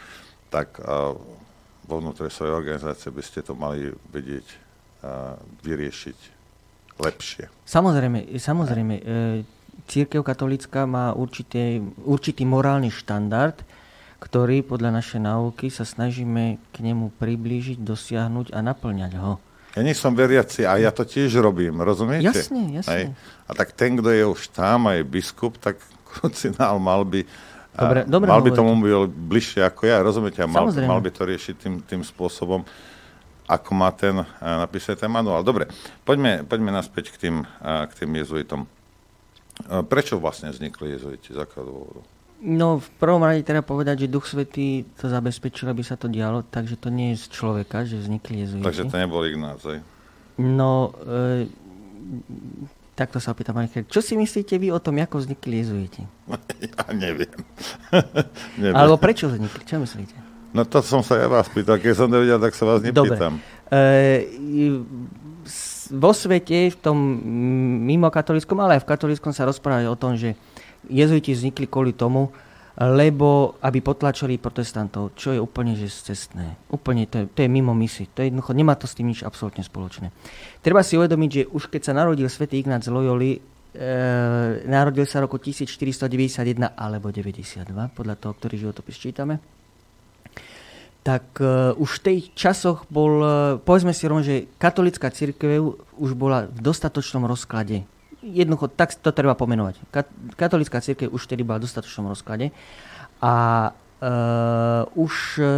tak 0.48 0.80
uh, 0.80 1.12
vo 1.84 1.94
vnútre 2.00 2.32
svojej 2.32 2.56
organizácie 2.56 3.12
by 3.12 3.22
ste 3.22 3.44
to 3.44 3.52
mali 3.52 3.92
vedieť 4.08 4.46
uh, 5.04 5.36
vyriešiť 5.60 6.39
lepšie. 7.00 7.48
Samozrejme, 7.64 8.36
samozrejme 8.36 8.94
e, 9.00 9.02
církev 9.90 10.22
katolická 10.22 10.86
má 10.86 11.16
určité, 11.16 11.82
určitý 12.04 12.46
morálny 12.46 12.92
štandard, 12.92 13.58
ktorý 14.20 14.60
podľa 14.60 15.00
našej 15.00 15.20
náuky 15.24 15.66
sa 15.72 15.88
snažíme 15.88 16.60
k 16.70 16.76
nemu 16.84 17.10
priblížiť, 17.16 17.80
dosiahnuť 17.80 18.52
a 18.52 18.60
naplňať 18.60 19.12
ho. 19.16 19.40
Ja 19.70 19.86
nie 19.86 19.94
som 19.94 20.12
veriaci 20.18 20.66
a 20.66 20.76
ja 20.82 20.90
to 20.90 21.06
tiež 21.06 21.30
robím, 21.38 21.78
rozumiete? 21.78 22.26
Jasne, 22.26 22.74
jasne. 22.74 22.90
Aj? 22.90 23.04
A 23.46 23.50
tak 23.54 23.70
ten, 23.72 23.94
kto 23.94 24.10
je 24.10 24.24
už 24.26 24.50
tam 24.50 24.90
a 24.90 24.98
je 24.98 25.06
biskup, 25.06 25.56
tak 25.56 25.78
krucinál 26.10 26.82
mal 26.82 27.06
by 27.06 27.22
dobre, 27.70 28.00
dobre 28.04 28.26
mal 28.28 28.42
by 28.42 28.50
tomu 28.50 28.74
byť 28.76 29.10
bližšie 29.14 29.60
ako 29.62 29.80
ja, 29.86 30.02
rozumiete? 30.02 30.42
A 30.42 30.50
mal, 30.50 30.68
mal 30.74 31.00
by 31.00 31.10
to 31.14 31.22
riešiť 31.22 31.54
tým, 31.56 31.74
tým 31.86 32.02
spôsobom, 32.02 32.66
ako 33.50 33.70
má 33.74 33.90
ten 33.90 34.14
uh, 34.14 34.26
napísať 34.62 35.02
ten 35.02 35.10
manuál. 35.10 35.42
Dobre, 35.42 35.66
poďme, 36.06 36.46
poďme 36.46 36.70
naspäť 36.70 37.10
k 37.10 37.16
tým, 37.26 37.36
uh, 37.42 37.90
k 37.90 38.06
tým 38.06 38.10
jezuitom. 38.14 38.70
Uh, 39.66 39.82
prečo 39.82 40.22
vlastne 40.22 40.54
vznikli 40.54 40.94
jezuiti? 40.94 41.34
Z 41.34 41.42
akého 41.42 41.66
dôvodu? 41.66 42.00
No, 42.40 42.80
v 42.80 42.88
prvom 42.96 43.20
rade 43.20 43.44
treba 43.44 43.60
povedať, 43.60 44.08
že 44.08 44.12
Duch 44.16 44.24
Svetý 44.24 44.88
to 44.96 45.12
zabezpečil, 45.12 45.68
aby 45.68 45.84
sa 45.84 46.00
to 46.00 46.08
dialo, 46.08 46.40
takže 46.40 46.80
to 46.80 46.88
nie 46.88 47.12
je 47.12 47.28
z 47.28 47.36
človeka, 47.36 47.84
že 47.84 48.00
vznikli 48.00 48.48
jezuiti. 48.48 48.64
Takže 48.64 48.88
to 48.88 48.96
nebol 48.96 49.20
Ignác, 49.20 49.60
aj? 49.60 49.84
No, 50.40 50.96
e, 51.04 51.52
takto 52.96 53.20
sa 53.20 53.36
opýtam, 53.36 53.60
čo 53.68 54.00
si 54.00 54.16
myslíte 54.16 54.56
vy 54.56 54.72
o 54.72 54.80
tom, 54.80 54.96
ako 54.96 55.20
vznikli 55.20 55.60
jezuiti? 55.60 56.02
Ja 56.60 56.92
neviem. 56.96 57.40
neviem. 58.60 58.76
Alebo 58.76 58.96
prečo 58.96 59.28
vznikli? 59.28 59.60
Čo 59.68 59.80
myslíte? 59.84 60.29
No 60.50 60.66
to 60.66 60.82
som 60.82 61.00
sa 61.06 61.14
ja 61.14 61.30
vás 61.30 61.46
pýtal, 61.46 61.78
keď 61.78 61.94
som 61.94 62.08
nevedel, 62.10 62.42
tak 62.42 62.58
sa 62.58 62.66
vás 62.66 62.82
nepýtam. 62.82 63.38
Dobre. 63.38 63.38
E, 63.70 63.82
vo 65.94 66.10
svete, 66.10 66.74
v 66.74 66.76
tom 66.78 66.98
mimo 67.86 68.10
katolickom, 68.10 68.58
ale 68.58 68.78
aj 68.78 68.82
v 68.82 68.90
katolickom 68.90 69.30
sa 69.30 69.46
rozprávali 69.46 69.86
o 69.86 69.94
tom, 69.94 70.18
že 70.18 70.34
jezuiti 70.90 71.34
vznikli 71.34 71.70
kvôli 71.70 71.94
tomu, 71.94 72.34
lebo 72.80 73.60
aby 73.60 73.84
potlačili 73.84 74.40
protestantov, 74.40 75.12
čo 75.12 75.36
je 75.36 75.40
úplne 75.42 75.76
že 75.76 75.90
cestné. 75.90 76.56
Úplne 76.72 77.02
to 77.10 77.16
je, 77.20 77.24
to 77.28 77.38
je 77.44 77.50
mimo 77.50 77.76
misi. 77.76 78.08
To 78.16 78.24
je 78.24 78.32
jednoducho, 78.32 78.56
nemá 78.56 78.74
to 78.78 78.88
s 78.88 78.96
tým 78.96 79.10
nič 79.10 79.20
absolútne 79.20 79.60
spoločné. 79.60 80.08
Treba 80.64 80.80
si 80.80 80.96
uvedomiť, 80.96 81.30
že 81.30 81.42
už 81.50 81.68
keď 81.68 81.82
sa 81.90 81.92
narodil 81.92 82.26
svätý 82.32 82.62
Ignác 82.62 82.86
z 82.86 82.90
Loyoli, 82.94 83.36
e, 83.36 83.40
narodil 84.64 85.04
sa 85.04 85.20
roku 85.20 85.36
1491 85.36 86.72
alebo 86.72 87.12
92, 87.12 87.68
podľa 87.92 88.16
toho, 88.16 88.32
ktorý 88.38 88.54
životopis 88.56 88.96
čítame, 88.96 89.59
tak 91.00 91.24
uh, 91.40 91.72
už 91.80 92.00
v 92.00 92.04
tých 92.04 92.24
časoch 92.36 92.84
bol, 92.92 93.12
uh, 93.24 93.30
povedzme 93.56 93.96
si 93.96 94.04
rovno, 94.04 94.20
že 94.20 94.52
katolická 94.60 95.08
církev 95.08 95.80
už 95.96 96.10
bola 96.12 96.44
v 96.44 96.60
dostatočnom 96.60 97.24
rozklade. 97.24 97.88
Jednoducho, 98.20 98.68
tak 98.68 98.92
to 99.00 99.08
treba 99.16 99.32
pomenovať. 99.32 99.80
Kat- 99.88 100.12
katolická 100.36 100.84
církev 100.84 101.08
už 101.08 101.24
vtedy 101.24 101.40
bola 101.40 101.56
v 101.56 101.64
dostatočnom 101.64 102.12
rozklade 102.12 102.52
a 103.24 103.34
uh, 103.72 104.84
už 104.92 105.40
uh, 105.40 105.48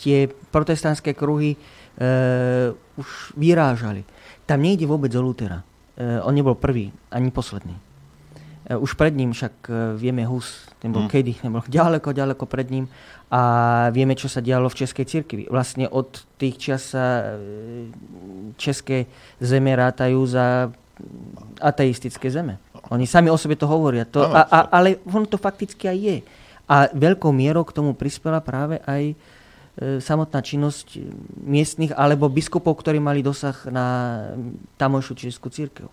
tie 0.00 0.32
protestantské 0.48 1.12
kruhy 1.12 1.52
uh, 1.52 2.72
už 2.96 3.36
vyrážali. 3.36 4.08
Tam 4.48 4.64
nejde 4.64 4.88
vôbec 4.88 5.12
o 5.12 5.20
Lutera. 5.20 5.60
Uh, 6.00 6.24
on 6.24 6.32
nebol 6.32 6.56
prvý, 6.56 6.88
ani 7.12 7.28
posledný. 7.28 7.87
Uh, 8.68 8.84
už 8.84 8.94
pred 9.00 9.16
ním 9.16 9.32
však 9.32 9.54
uh, 9.68 9.96
vieme 9.96 10.28
Hus, 10.28 10.68
ten 10.78 10.92
bol 10.92 11.08
hmm. 11.08 11.12
kedy, 11.12 11.32
ten 11.40 11.50
bol 11.50 11.64
ďaleko, 11.66 12.12
ďaleko 12.14 12.44
pred 12.46 12.68
ním 12.70 12.86
a 13.28 13.40
vieme, 13.92 14.16
čo 14.16 14.24
sa 14.24 14.40
dialo 14.40 14.72
v 14.72 14.78
Českej 14.84 15.04
cirkvi. 15.04 15.42
Vlastne 15.52 15.84
od 15.92 16.24
tých 16.40 16.56
čas 16.56 16.96
sa 16.96 17.36
e, 17.36 17.92
české 18.56 19.04
zeme 19.36 19.68
rátajú 19.76 20.24
za 20.24 20.72
ateistické 21.60 22.32
zeme. 22.32 22.56
Oni 22.88 23.04
sami 23.04 23.28
o 23.28 23.36
sebe 23.36 23.52
to 23.52 23.68
hovoria. 23.68 24.08
To, 24.08 24.24
a, 24.24 24.48
a, 24.48 24.58
ale 24.72 24.96
on 25.04 25.28
to 25.28 25.36
fakticky 25.36 25.92
aj 25.92 25.98
je. 26.00 26.16
A 26.64 26.88
veľkou 26.88 27.28
mierou 27.28 27.68
k 27.68 27.76
tomu 27.76 27.92
prispela 27.92 28.40
práve 28.40 28.80
aj 28.88 29.12
e, 29.12 29.14
samotná 30.00 30.40
činnosť 30.40 30.96
miestnych 31.36 31.92
alebo 31.92 32.32
biskupov, 32.32 32.80
ktorí 32.80 32.96
mali 32.96 33.20
dosah 33.20 33.60
na 33.68 33.86
tamojšiu 34.80 35.28
českú 35.28 35.52
církev 35.52 35.92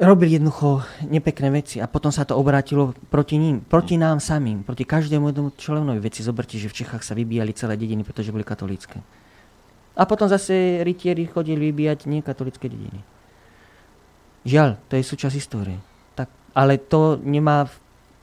robili 0.00 0.40
jednoducho 0.40 0.80
nepekné 1.04 1.52
veci 1.52 1.76
a 1.76 1.90
potom 1.90 2.08
sa 2.08 2.24
to 2.24 2.38
obrátilo 2.38 2.96
proti 3.12 3.36
ním, 3.36 3.60
proti 3.60 4.00
nám 4.00 4.24
samým, 4.24 4.64
proti 4.64 4.88
každému 4.88 5.28
jednomu 5.28 5.52
členovi. 5.56 6.00
Veci 6.00 6.24
zoberte, 6.24 6.56
že 6.56 6.72
v 6.72 6.76
Čechách 6.84 7.04
sa 7.04 7.12
vybíjali 7.12 7.52
celé 7.52 7.76
dediny, 7.76 8.00
pretože 8.00 8.32
boli 8.32 8.44
katolícke. 8.46 9.04
A 9.92 10.08
potom 10.08 10.24
zase 10.24 10.80
rytieri 10.80 11.28
chodili 11.28 11.68
vybíjať 11.68 12.08
nekatolické 12.08 12.72
dediny. 12.72 13.04
Žiaľ, 14.48 14.80
to 14.88 14.96
je 14.96 15.04
súčasť 15.04 15.36
histórie. 15.36 15.78
Tak 16.16 16.32
ale 16.56 16.80
to 16.80 17.20
nemá... 17.20 17.68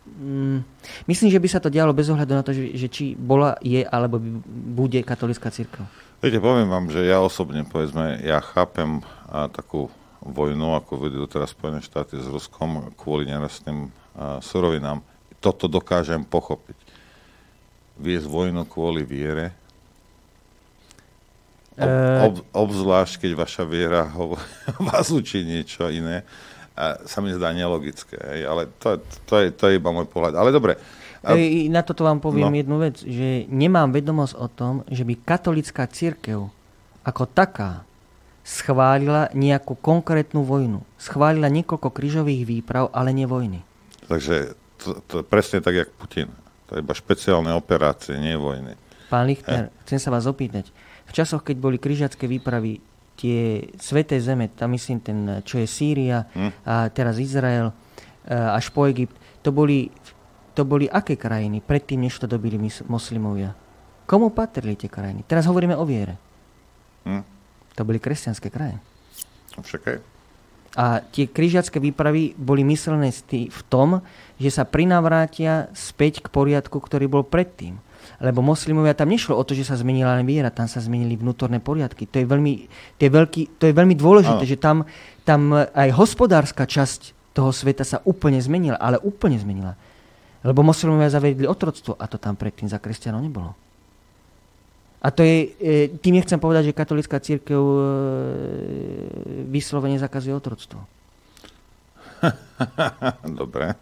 Mm, 0.09 0.65
myslím, 1.05 1.30
že 1.30 1.38
by 1.38 1.47
sa 1.47 1.61
to 1.61 1.70
dialo 1.70 1.93
bez 1.93 2.09
ohľadu 2.09 2.34
na 2.34 2.41
to, 2.41 2.49
že, 2.49 2.74
že 2.74 2.88
či 2.89 3.13
bola, 3.13 3.61
je 3.61 3.86
alebo 3.86 4.17
bude 4.49 4.97
katolická 5.05 5.53
církev. 5.53 5.86
Viete, 6.20 6.41
poviem 6.41 6.67
vám, 6.67 6.89
že 6.89 7.05
ja 7.05 7.22
osobne, 7.22 7.61
povedzme, 7.63 8.20
ja 8.26 8.41
chápem 8.41 9.05
a, 9.30 9.47
takú 9.47 9.93
vojnu, 10.24 10.76
ako 10.76 11.09
vedú 11.09 11.24
teraz 11.26 11.55
Spojené 11.55 11.80
štáty 11.80 12.20
s 12.20 12.28
Ruskom 12.28 12.91
kvôli 12.99 13.28
nerastným 13.28 13.88
a, 14.15 14.39
surovinám. 14.43 14.99
Toto 15.39 15.72
dokážem 15.72 16.28
pochopiť. 16.28 16.76
Viesť 17.99 18.28
vojnu 18.28 18.67
kvôli 18.67 19.03
viere, 19.07 19.55
ob, 21.80 21.88
eh. 21.88 22.26
ob, 22.28 22.36
obzvlášť, 22.51 23.24
keď 23.24 23.32
vaša 23.39 23.63
viera 23.63 24.03
ho, 24.11 24.36
vás 24.91 25.11
učí 25.11 25.43
niečo 25.47 25.88
iné, 25.88 26.28
a 26.80 27.03
sa 27.03 27.20
mi 27.20 27.36
zdá 27.36 27.51
nelogické. 27.51 28.15
Hej, 28.15 28.41
ale 28.47 28.61
to, 28.80 29.03
to, 29.28 29.34
je, 29.36 29.47
to 29.51 29.67
je 29.67 29.84
iba 29.84 29.91
môj 29.91 30.07
pohľad. 30.07 30.39
Ale 30.39 30.55
dobre, 30.55 30.80
E, 31.20 31.67
na 31.67 31.84
toto 31.84 32.07
vám 32.07 32.24
poviem 32.24 32.47
no. 32.47 32.55
jednu 32.55 32.78
vec, 32.80 33.03
že 33.03 33.43
nemám 33.51 33.91
vedomosť 33.91 34.34
o 34.39 34.47
tom, 34.47 34.74
že 34.88 35.03
by 35.03 35.20
katolická 35.20 35.84
církev 35.91 36.47
ako 37.03 37.24
taká 37.28 37.84
schválila 38.50 39.30
nejakú 39.38 39.78
konkrétnu 39.78 40.41
vojnu. 40.41 40.82
Schválila 40.97 41.54
niekoľko 41.54 41.93
krížových 41.93 42.50
výprav, 42.50 42.89
ale 42.89 43.14
nie 43.14 43.30
vojny. 43.30 43.62
Takže 44.10 44.58
to, 44.82 45.06
to 45.06 45.16
presne 45.22 45.62
tak, 45.62 45.78
jak 45.78 45.89
Putin. 45.93 46.34
To 46.74 46.78
je 46.78 46.82
iba 46.82 46.93
špeciálne 46.97 47.54
operácie, 47.54 48.18
nie 48.18 48.34
vojny. 48.34 48.74
Pán 49.14 49.30
Lichtner, 49.30 49.70
eh? 49.70 49.74
chcem 49.86 50.02
sa 50.02 50.10
vás 50.10 50.26
opýtať. 50.26 50.74
V 51.06 51.12
časoch, 51.14 51.45
keď 51.45 51.56
boli 51.62 51.78
križiacké 51.78 52.26
výpravy, 52.26 52.82
tie 53.14 53.70
sveté 53.78 54.18
zeme, 54.18 54.50
tam 54.50 54.74
myslím 54.74 54.97
ten, 55.04 55.18
čo 55.45 55.62
je 55.62 55.68
Sýria 55.70 56.26
hm? 56.34 56.64
a 56.66 56.88
teraz 56.89 57.20
Izrael, 57.20 57.70
až 58.30 58.72
po 58.72 58.88
Egypt, 58.88 59.14
to 59.43 59.52
boli 59.52 59.91
to 60.58 60.68
boli 60.68 60.91
aké 60.91 61.16
krajiny 61.16 61.64
predtým, 61.64 62.04
než 62.04 62.20
to 62.20 62.28
dobili 62.28 62.60
moslimovia? 62.91 63.56
Komu 64.04 64.34
patrili 64.34 64.76
tie 64.76 64.91
krajiny? 64.91 65.24
Teraz 65.24 65.47
hovoríme 65.47 65.72
o 65.78 65.88
viere. 65.88 66.20
Hm? 67.08 67.39
To 67.80 67.88
boli 67.88 68.03
kresťanské 68.03 68.51
krajiny. 68.51 68.84
Však 69.55 69.82
aj. 69.88 69.97
A 70.77 71.01
tie 71.01 71.25
križiacké 71.25 71.82
výpravy 71.82 72.38
boli 72.38 72.61
myslené 72.67 73.09
v 73.49 73.61
tom, 73.71 74.05
že 74.38 74.53
sa 74.53 74.67
prinavrátia 74.67 75.71
späť 75.73 76.21
k 76.21 76.27
poriadku, 76.30 76.77
ktorý 76.77 77.09
bol 77.09 77.23
predtým. 77.25 77.82
Lebo 78.19 78.43
moslimovia 78.43 78.93
tam 78.93 79.09
nešlo 79.09 79.34
o 79.39 79.43
to, 79.47 79.55
že 79.55 79.65
sa 79.65 79.80
zmenila 79.80 80.19
len 80.19 80.27
viera, 80.27 80.51
tam 80.51 80.67
sa 80.67 80.84
zmenili 80.84 81.15
vnútorné 81.15 81.63
poriadky. 81.63 82.03
To 82.11 82.19
je 82.19 82.27
veľmi, 82.27 82.53
to 82.99 83.01
je 83.07 83.11
veľký, 83.11 83.41
to 83.57 83.63
je 83.71 83.73
veľmi 83.73 83.95
dôležité, 83.95 84.43
ano. 84.43 84.51
že 84.51 84.57
tam, 84.59 84.77
tam 85.23 85.55
aj 85.55 85.89
hospodárska 85.95 86.67
časť 86.67 87.32
toho 87.32 87.55
sveta 87.55 87.88
sa 87.88 88.03
úplne 88.03 88.38
zmenila, 88.43 88.75
ale 88.75 88.99
úplne 88.99 89.39
zmenila. 89.39 89.73
Lebo 90.43 90.63
moslimovia 90.63 91.11
zavedli 91.11 91.47
otroctvo 91.47 91.95
a 91.95 92.05
to 92.11 92.19
tam 92.19 92.36
predtým 92.36 92.67
za 92.67 92.80
kresťanov 92.80 93.23
nebolo. 93.23 93.55
A 95.00 95.08
to 95.16 95.24
je, 95.24 95.56
e, 95.64 95.88
tým 95.95 96.20
nechcem 96.20 96.36
povedať, 96.36 96.72
že 96.72 96.76
katolická 96.76 97.24
církev 97.24 97.56
e, 97.56 97.80
vyslovene 99.47 99.95
zakazuje 99.95 100.36
otroctvo. 100.36 100.84
Dobre. 103.39 103.80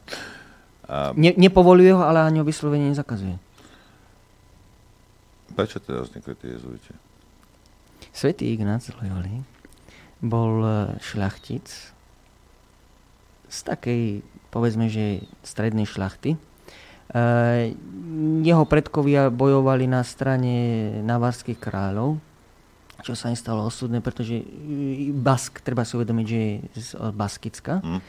A... 0.85 1.17
Ne, 1.17 1.33
nepovoluje 1.33 1.89
ho, 1.89 2.05
ale 2.05 2.21
ani 2.21 2.37
ho 2.37 2.45
vyslovene 2.45 2.93
nezakazuje. 2.93 3.33
Prečo 5.57 5.81
teda 5.81 6.05
vznikli 6.05 6.37
tie 6.37 6.53
jezuiti? 6.53 6.93
Svetý 8.13 8.53
Ignác 8.53 8.85
Loyoli 8.93 9.41
bol 10.21 10.61
e, 10.61 11.01
šľachtic 11.01 11.65
z 13.49 13.59
takej, 13.65 14.21
povedzme, 14.53 14.85
že 14.85 15.25
strednej 15.41 15.89
šľachty, 15.89 16.37
Eh, 16.37 16.56
jeho 18.43 18.63
predkovia 18.67 19.31
bojovali 19.31 19.87
na 19.87 20.03
strane 20.03 20.53
navarských 21.03 21.55
kráľov, 21.55 22.19
čo 23.05 23.13
sa 23.15 23.31
im 23.31 23.37
stalo 23.37 23.63
osudné, 23.63 24.03
pretože 24.03 24.41
Bask, 25.13 25.61
treba 25.63 25.85
si 25.87 25.95
uvedomiť, 25.95 26.25
že 26.27 26.39
je 26.39 26.81
z 26.81 26.89
Baskicka. 27.13 27.79
Mm. 27.79 27.99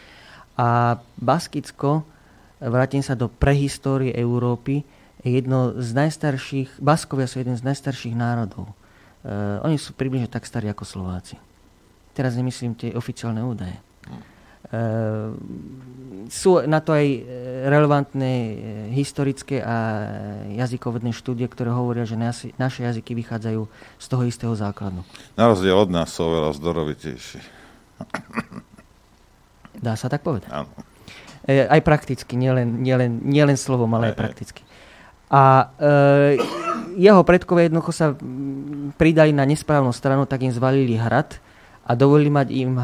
A 0.59 0.99
Baskicko, 1.21 2.03
vrátim 2.59 3.05
sa 3.05 3.15
do 3.15 3.31
prehistórie 3.31 4.11
Európy, 4.17 4.83
je 5.23 5.31
jedno 5.35 5.75
z 5.79 5.91
najstarších, 5.99 6.79
Baskovia 6.79 7.27
sú 7.27 7.43
jeden 7.43 7.59
z 7.59 7.67
najstarších 7.67 8.15
národov. 8.15 8.71
Uh, 9.27 9.59
oni 9.67 9.75
sú 9.75 9.95
približne 9.95 10.31
tak 10.31 10.47
starí 10.47 10.71
ako 10.71 10.87
Slováci. 10.87 11.35
Teraz 12.15 12.39
nemyslím 12.39 12.79
tie 12.79 12.95
oficiálne 12.95 13.43
údaje. 13.43 13.79
Ehm, 14.69 15.39
sú 16.29 16.61
na 16.69 16.85
to 16.85 16.93
aj 16.93 17.07
e, 17.09 17.21
relevantné 17.73 18.33
e, 18.37 18.55
historické 18.93 19.65
a 19.65 19.77
jazykovedné 20.61 21.17
štúdie, 21.17 21.49
ktoré 21.49 21.73
hovoria, 21.73 22.05
že 22.05 22.21
naše 22.61 22.81
jazyky 22.85 23.17
vychádzajú 23.17 23.65
z 23.97 24.07
toho 24.07 24.23
istého 24.29 24.53
základu. 24.53 25.01
Na 25.41 25.49
rozdiel 25.49 25.73
od 25.73 25.89
nás 25.89 26.13
sú 26.13 26.29
oveľa 26.29 26.53
zdorovitejší. 26.61 27.41
Dá 29.87 29.97
sa 29.97 30.13
tak 30.13 30.21
povedať? 30.21 30.53
Áno. 30.53 30.69
E, 31.49 31.65
aj 31.65 31.81
prakticky, 31.81 32.37
nielen, 32.37 32.85
nielen, 32.85 33.25
nielen 33.25 33.57
slovom, 33.57 33.89
ale 33.97 34.13
aj, 34.13 34.15
aj 34.15 34.21
prakticky. 34.21 34.61
A 35.33 35.73
e, 35.81 35.95
jeho 37.01 37.25
predkovia 37.25 37.73
jednoducho 37.73 37.93
sa 37.97 38.13
pridali 39.01 39.33
na 39.33 39.49
nesprávnu 39.49 39.97
stranu, 39.97 40.29
tak 40.29 40.45
im 40.45 40.53
zvalili 40.53 41.01
hrad, 41.01 41.41
a 41.89 41.97
dovolili 41.97 42.29
mať 42.29 42.49
im 42.53 42.77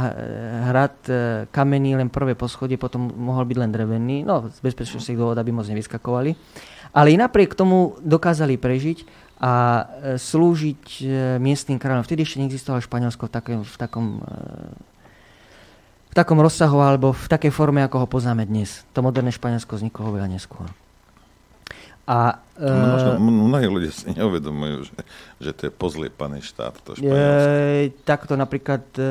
hrad 0.65 0.97
e, 1.13 1.15
kamenný 1.53 2.01
len 2.01 2.09
prvé 2.09 2.33
poschodie, 2.33 2.81
potom 2.81 3.13
mohol 3.13 3.45
byť 3.45 3.57
len 3.61 3.69
drevený, 3.69 4.17
no 4.25 4.49
z 4.49 4.59
bezpečnostných 4.65 5.21
dôvod, 5.21 5.37
aby 5.37 5.53
moc 5.53 5.69
nevyskakovali. 5.69 6.33
Ale 6.97 7.13
i 7.13 7.21
napriek 7.21 7.53
tomu 7.53 8.01
dokázali 8.01 8.57
prežiť 8.57 9.05
a 9.45 9.53
e, 9.53 9.85
slúžiť 10.17 10.83
e, 11.05 11.05
miestnym 11.37 11.77
kráľom. 11.77 12.09
Vtedy 12.09 12.25
ešte 12.25 12.41
neexistovalo 12.41 12.81
Španielsko 12.81 13.29
v, 13.29 13.33
takém, 13.33 13.61
v 13.61 13.77
takom 13.77 14.07
v 16.15 16.23
takom 16.23 16.39
rozsahu 16.39 16.79
alebo 16.79 17.11
v 17.11 17.27
takej 17.27 17.51
forme, 17.51 17.83
ako 17.83 18.07
ho 18.07 18.09
poznáme 18.09 18.47
dnes. 18.47 18.87
To 18.95 19.03
moderné 19.03 19.35
Španielsko 19.35 19.75
vzniklo 19.75 20.15
oveľa 20.15 20.31
neskôr. 20.31 20.71
A, 22.05 22.37
no, 22.61 22.85
možno, 22.85 23.11
mnohí 23.49 23.65
ľudia 23.65 23.89
si 23.89 24.13
neuvedomujú, 24.13 24.93
že, 24.93 24.97
že 25.41 25.51
to 25.57 25.61
je 25.69 25.73
pozliepaný 25.73 26.45
štát, 26.45 26.77
to 26.85 26.93
E, 27.01 27.89
takto 28.05 28.37
napríklad 28.37 28.85
e, 29.01 29.09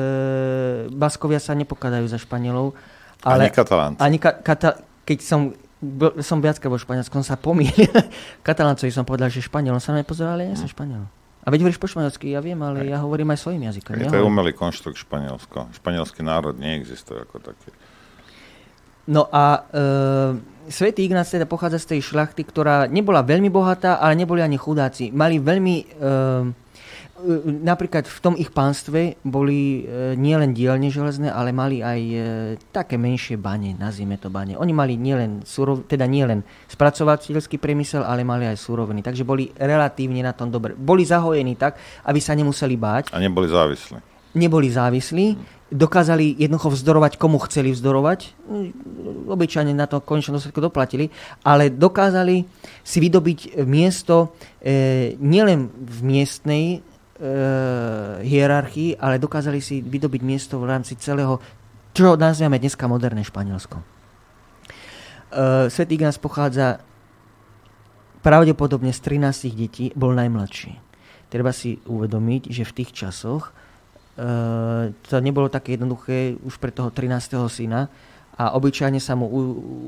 Baskovia 0.94 1.42
sa 1.42 1.58
nepokadajú 1.58 2.06
za 2.06 2.22
Španielov. 2.22 2.78
Ale, 3.26 3.50
ani 3.50 3.50
Katalánci. 3.50 3.98
Ani 3.98 4.18
ka, 4.22 4.38
kata, 4.38 4.78
keď 5.02 5.18
som, 5.26 5.40
bol, 5.82 6.22
som 6.22 6.38
viackrát 6.38 6.70
vo 6.70 6.78
Španielsku, 6.78 7.10
som 7.18 7.26
sa 7.26 7.34
pomýlil. 7.34 7.90
Kataláncovi 8.46 8.94
som 8.94 9.02
povedal, 9.02 9.26
že 9.26 9.42
Španiel, 9.42 9.74
on 9.74 9.82
sa 9.82 9.90
na 9.90 10.06
pozeral, 10.06 10.38
ale 10.38 10.54
ja 10.54 10.56
som 10.56 10.70
hm. 10.70 10.74
Španiel. 10.78 11.04
A 11.44 11.52
veď 11.52 11.60
hovoríš 11.60 11.76
po 11.76 11.84
španielsky, 11.84 12.32
ja 12.32 12.40
viem, 12.40 12.56
ale 12.64 12.88
ja 12.88 13.04
hovorím 13.04 13.36
aj 13.36 13.44
svojim 13.44 13.68
jazykom. 13.68 14.00
Je 14.00 14.08
to 14.08 14.16
je 14.16 14.24
umelý 14.24 14.56
konštrukt 14.56 14.96
Španielsko. 14.96 15.68
Španielský 15.76 16.24
národ 16.24 16.56
neexistuje 16.56 17.20
ako 17.20 17.36
taký. 17.44 17.68
No 19.04 19.28
a 19.28 19.68
e, 19.68 20.40
svätý 20.68 21.04
Ignác 21.08 21.30
teda 21.32 21.48
pochádza 21.48 21.82
z 21.82 21.96
tej 21.96 22.00
šlachty, 22.12 22.44
ktorá 22.44 22.86
nebola 22.88 23.24
veľmi 23.24 23.48
bohatá, 23.48 24.00
ale 24.00 24.16
neboli 24.16 24.40
ani 24.44 24.60
chudáci. 24.60 25.10
Mali 25.10 25.40
veľmi... 25.40 25.74
E, 26.00 26.64
napríklad 27.64 28.04
v 28.04 28.18
tom 28.20 28.34
ich 28.36 28.50
pánstve 28.52 29.16
boli 29.24 29.86
e, 29.86 30.18
nielen 30.18 30.52
dielne 30.52 30.90
železné, 30.90 31.30
ale 31.32 31.54
mali 31.54 31.80
aj 31.80 32.00
e, 32.00 32.18
také 32.74 33.00
menšie 33.00 33.40
bane, 33.40 33.72
nazvime 33.78 34.20
to 34.20 34.28
bane. 34.28 34.58
Oni 34.58 34.74
mali 34.74 34.98
nielen, 34.98 35.46
surov, 35.46 35.88
teda 35.88 36.04
nielen 36.04 36.44
spracovateľský 36.68 37.56
priemysel, 37.56 38.04
ale 38.04 38.26
mali 38.26 38.44
aj 38.50 38.60
súroviny. 38.60 39.00
Takže 39.00 39.24
boli 39.24 39.48
relatívne 39.56 40.20
na 40.20 40.34
tom 40.36 40.50
dobre. 40.52 40.76
Boli 40.76 41.06
zahojení 41.06 41.56
tak, 41.56 41.80
aby 42.04 42.20
sa 42.20 42.36
nemuseli 42.36 42.74
báť. 42.76 43.04
A 43.14 43.22
neboli 43.22 43.48
závislí. 43.48 43.96
Neboli 44.34 44.68
závislí 44.68 45.26
dokázali 45.72 46.36
jednoducho 46.36 46.70
vzdorovať, 46.76 47.16
komu 47.16 47.40
chceli 47.48 47.72
vzdorovať. 47.72 48.36
Obyčajne 49.24 49.72
na 49.72 49.88
to 49.88 50.04
konečnom 50.04 50.36
dôsledku 50.36 50.60
doplatili, 50.60 51.08
ale 51.40 51.72
dokázali 51.72 52.44
si 52.84 52.98
vydobiť 53.00 53.64
miesto 53.64 54.36
e, 54.60 55.16
nielen 55.16 55.72
v 55.72 55.98
miestnej 56.04 56.64
e, 56.74 56.78
hierarchii, 58.20 59.00
ale 59.00 59.16
dokázali 59.16 59.64
si 59.64 59.80
vydobiť 59.80 60.20
miesto 60.20 60.60
v 60.60 60.68
rámci 60.68 61.00
celého, 61.00 61.40
čo 61.96 62.14
nazývame 62.20 62.60
dneska 62.60 62.84
moderné 62.84 63.24
Španielsko. 63.24 63.80
E, 63.80 63.84
Svetý 65.72 65.96
Ignác 65.96 66.20
pochádza 66.20 66.84
pravdepodobne 68.20 68.92
z 68.92 69.00
13 69.00 69.52
detí, 69.52 69.84
bol 69.96 70.12
najmladší. 70.12 70.76
Treba 71.32 71.50
si 71.56 71.80
uvedomiť, 71.88 72.52
že 72.52 72.68
v 72.68 72.74
tých 72.78 72.90
časoch 72.92 73.52
to 74.14 75.14
nebolo 75.18 75.50
také 75.50 75.74
jednoduché 75.74 76.38
už 76.46 76.62
pre 76.62 76.70
toho 76.70 76.90
13. 76.94 77.34
syna 77.50 77.90
a 78.34 78.50
obyčajne 78.58 78.98
sa 78.98 79.14
mu 79.14 79.30
u, 79.30 79.40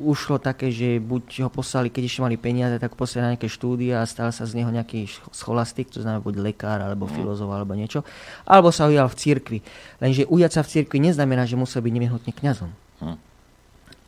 ušlo 0.07 0.39
také, 0.39 0.71
že 0.71 1.03
buď 1.03 1.47
ho 1.47 1.51
poslali, 1.51 1.91
keď 1.91 2.03
ešte 2.07 2.23
mali 2.23 2.37
peniaze, 2.39 2.79
tak 2.79 2.95
poslali 2.95 3.23
na 3.23 3.31
nejaké 3.35 3.51
štúdie 3.51 3.91
a 3.91 4.07
stal 4.07 4.31
sa 4.31 4.47
z 4.47 4.55
neho 4.63 4.71
nejaký 4.71 5.11
scholastik, 5.35 5.91
to 5.91 5.99
znamená 5.99 6.23
buď 6.23 6.39
lekár, 6.39 6.79
alebo 6.79 7.11
mm. 7.11 7.13
filozof, 7.19 7.51
alebo 7.51 7.75
niečo, 7.75 8.07
alebo 8.47 8.71
sa 8.71 8.87
ujal 8.87 9.11
v 9.11 9.19
cirkvi. 9.19 9.59
Lenže 9.99 10.31
ujať 10.31 10.51
sa 10.55 10.61
v 10.63 10.71
cirkvi 10.79 10.99
neznamená, 11.03 11.43
že 11.43 11.59
musel 11.59 11.83
byť 11.83 11.93
nevyhnutne 11.95 12.33
kňazom. 12.35 12.71
Mm. 12.97 13.19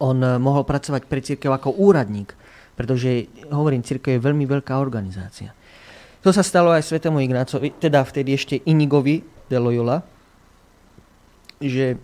on 0.01 0.19
mohol 0.41 0.65
pracovať 0.65 1.05
pre 1.11 1.21
církev 1.21 1.51
ako 1.51 1.75
úradník, 1.75 2.33
pretože, 2.79 3.27
hovorím, 3.51 3.83
církev 3.83 4.17
je 4.17 4.23
veľmi 4.23 4.47
veľká 4.47 4.79
organizácia. 4.79 5.51
To 6.23 6.31
sa 6.31 6.47
stalo 6.47 6.71
aj 6.71 6.87
svetému 6.87 7.19
Ignácovi, 7.19 7.75
teda 7.83 8.07
vtedy 8.07 8.39
ešte 8.39 8.63
Inigovi 8.71 9.38
de 9.49 9.59
Loyola, 9.59 10.05
že 11.59 11.99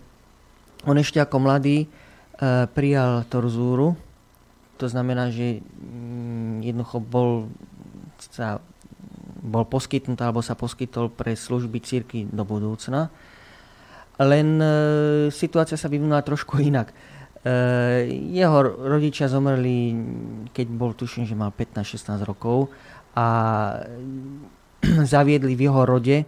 on 0.84 0.97
ešte 1.01 1.20
ako 1.20 1.36
mladý 1.40 1.84
e, 1.84 1.88
prijal 2.72 3.24
torzúru, 3.28 3.97
to 4.76 4.90
znamená, 4.90 5.30
že 5.30 5.62
mm, 5.62 6.66
jednoducho 6.66 6.99
bol, 7.01 7.30
sa, 8.18 8.59
bol 9.40 9.64
poskytnutý 9.64 10.20
alebo 10.26 10.42
sa 10.42 10.59
poskytol 10.59 11.09
pre 11.09 11.38
služby 11.38 11.78
círky 11.80 12.26
do 12.26 12.42
budúcna. 12.42 13.09
Len 14.18 14.49
e, 14.61 14.68
situácia 15.30 15.78
sa 15.78 15.88
vyvinula 15.88 16.26
trošku 16.26 16.59
inak. 16.59 16.90
E, 16.90 16.95
jeho 18.34 18.59
rodičia 18.82 19.30
zomreli, 19.30 19.95
keď 20.51 20.66
bol, 20.74 20.92
tuším, 20.92 21.24
že 21.24 21.38
mal 21.38 21.55
15-16 21.55 22.28
rokov 22.28 22.68
a 23.14 23.26
zaviedli 25.14 25.55
v 25.55 25.64
jeho 25.70 25.82
rode 25.86 26.26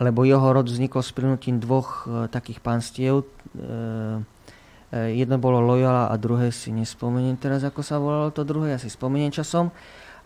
lebo 0.00 0.24
jeho 0.24 0.52
rod 0.52 0.68
vznikol 0.68 1.02
s 1.04 1.12
prinutím 1.12 1.60
dvoch 1.60 2.08
e, 2.08 2.28
takých 2.32 2.64
panstiev. 2.64 3.22
E, 3.22 3.26
e, 3.58 4.98
jedno 5.16 5.36
bolo 5.36 5.60
Loyola 5.60 6.08
a 6.08 6.14
druhé 6.16 6.48
si 6.54 6.72
nespomeniem 6.72 7.36
teraz, 7.36 7.66
ako 7.66 7.80
sa 7.84 8.00
volalo 8.00 8.32
to 8.32 8.46
druhé, 8.46 8.76
ja 8.76 8.80
si 8.80 8.88
spomeniem 8.88 9.34
časom. 9.34 9.68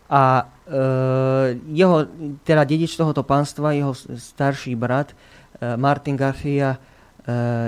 A 0.07 0.47
jeho, 1.67 2.07
teda 2.47 2.62
dedič 2.62 2.95
tohoto 2.95 3.27
panstva, 3.27 3.75
jeho 3.75 3.91
starší 4.14 4.79
brat, 4.79 5.11
Martin 5.59 6.14
Garcia 6.14 6.79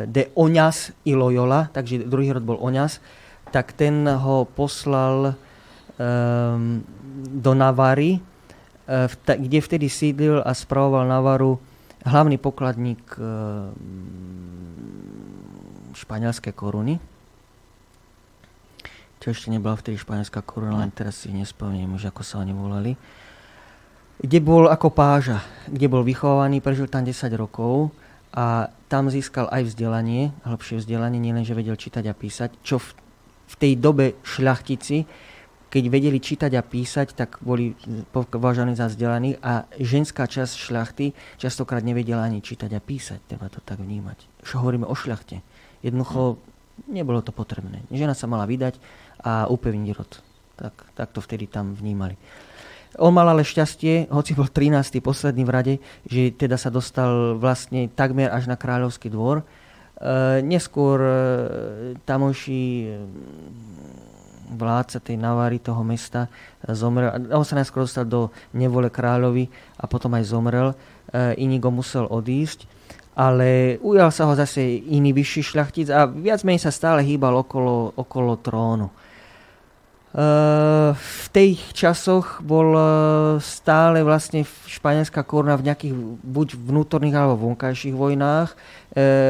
de 0.07 0.30
Oňas 0.38 0.94
i 1.03 1.18
Loyola, 1.18 1.66
takže 1.74 2.07
druhý 2.07 2.30
rod 2.30 2.46
bol 2.46 2.62
Oňas, 2.62 3.03
tak 3.51 3.74
ten 3.74 4.07
ho 4.07 4.46
poslal 4.46 5.34
e, 5.34 6.07
do 7.26 7.53
Navary, 7.59 8.22
kde 9.18 9.59
vtedy 9.59 9.90
sídlil 9.90 10.38
a 10.46 10.55
spravoval 10.55 11.11
Navaru 11.11 11.59
hlavný 12.09 12.40
pokladník 12.40 13.00
e, 13.14 13.22
španielské 15.94 16.56
koruny. 16.56 16.96
Čo 19.18 19.34
ešte 19.34 19.48
nebola 19.50 19.74
vtedy 19.76 19.98
španielská 19.98 20.40
koruna, 20.46 20.80
len 20.80 20.94
teraz 20.94 21.26
si 21.26 21.34
nespomínam 21.34 21.98
už, 21.98 22.09
ako 22.09 22.22
sa 22.22 22.40
oni 22.40 22.54
volali. 22.54 22.92
Kde 24.18 24.38
bol 24.42 24.66
ako 24.66 24.90
páža, 24.90 25.42
kde 25.70 25.86
bol 25.86 26.02
vychovaný, 26.02 26.59
prežil 26.59 26.90
tam 26.90 27.06
10 27.06 27.30
rokov 27.38 27.94
a 28.34 28.70
tam 28.90 29.11
získal 29.11 29.46
aj 29.50 29.74
vzdelanie, 29.74 30.34
hĺbšie 30.42 30.82
vzdelanie, 30.82 31.22
nielen, 31.22 31.46
že 31.46 31.54
vedel 31.54 31.78
čítať 31.78 32.04
a 32.11 32.14
písať, 32.14 32.50
čo 32.62 32.82
v, 32.82 32.88
v 33.46 33.54
tej 33.59 33.72
dobe 33.78 34.18
šľachtici 34.22 35.06
keď 35.68 35.84
vedeli 35.92 36.16
čítať 36.16 36.52
a 36.56 36.64
písať, 36.64 37.12
tak 37.12 37.44
boli 37.44 37.76
považovaní 38.12 38.72
za 38.72 38.88
vzdelaných 38.88 39.36
a 39.44 39.68
ženská 39.76 40.24
časť 40.24 40.52
šľachty 40.56 41.06
častokrát 41.36 41.84
nevedela 41.84 42.24
ani 42.24 42.40
čítať 42.40 42.72
a 42.72 42.80
písať. 42.80 43.20
Treba 43.28 43.52
to 43.52 43.60
tak 43.60 43.76
vnímať. 43.76 44.44
Čo 44.48 44.64
hovoríme 44.64 44.88
o 44.88 44.96
šľachte. 44.96 45.44
Jednoducho 45.84 46.40
nebolo 46.88 47.20
to 47.20 47.36
potrebné. 47.36 47.84
Žena 47.92 48.16
sa 48.16 48.24
mala 48.24 48.48
vydať 48.48 48.80
a 49.20 49.44
upevniť 49.52 49.88
rod. 49.92 50.10
Tak, 50.58 50.74
tak 50.96 51.08
to 51.12 51.20
vtedy 51.20 51.46
tam 51.46 51.76
vnímali. 51.76 52.16
On 52.96 53.12
mal 53.12 53.28
ale 53.28 53.44
šťastie, 53.44 54.08
hoci 54.08 54.32
bol 54.32 54.48
13. 54.48 55.04
posledný 55.04 55.44
v 55.44 55.52
rade, 55.52 55.74
že 56.08 56.32
teda 56.32 56.56
sa 56.56 56.72
dostal 56.72 57.36
vlastne 57.36 57.92
takmer 57.92 58.32
až 58.32 58.48
na 58.48 58.56
kráľovský 58.56 59.12
dvor. 59.12 59.44
E, 59.44 60.40
neskôr 60.40 60.98
e, 60.98 61.12
tamojší 62.08 62.64
vládca 64.49 64.99
tej 65.05 65.16
Navary, 65.20 65.61
toho 65.61 65.84
mesta, 65.84 66.26
e, 66.64 66.72
zomrel. 66.72 67.12
On 67.32 67.44
sa 67.44 67.61
najskôr 67.61 67.84
dostal 67.84 68.09
do 68.09 68.32
nevole 68.57 68.88
kráľovi 68.88 69.49
a 69.76 69.84
potom 69.84 70.16
aj 70.16 70.24
zomrel. 70.24 70.72
E, 70.72 70.76
Inigo 71.38 71.68
musel 71.68 72.09
odísť, 72.09 72.64
ale 73.12 73.76
ujal 73.84 74.09
sa 74.09 74.24
ho 74.24 74.32
zase 74.32 74.64
iný 74.88 75.12
vyšší 75.12 75.42
šľachtic 75.53 75.86
a 75.92 76.09
viac 76.09 76.40
menej 76.42 76.64
sa 76.64 76.72
stále 76.72 77.05
hýbal 77.05 77.36
okolo, 77.44 77.92
okolo 77.94 78.40
trónu. 78.40 78.88
E, 78.88 78.94
v 80.96 81.24
tých 81.28 81.61
časoch 81.76 82.40
bol 82.40 82.72
stále 83.44 84.01
vlastne 84.01 84.49
španielská 84.64 85.20
koruna 85.28 85.61
v 85.61 85.68
nejakých 85.68 85.94
buď 86.24 86.49
vnútorných 86.57 87.16
alebo 87.16 87.53
vonkajších 87.53 87.92
vojnách. 87.94 88.57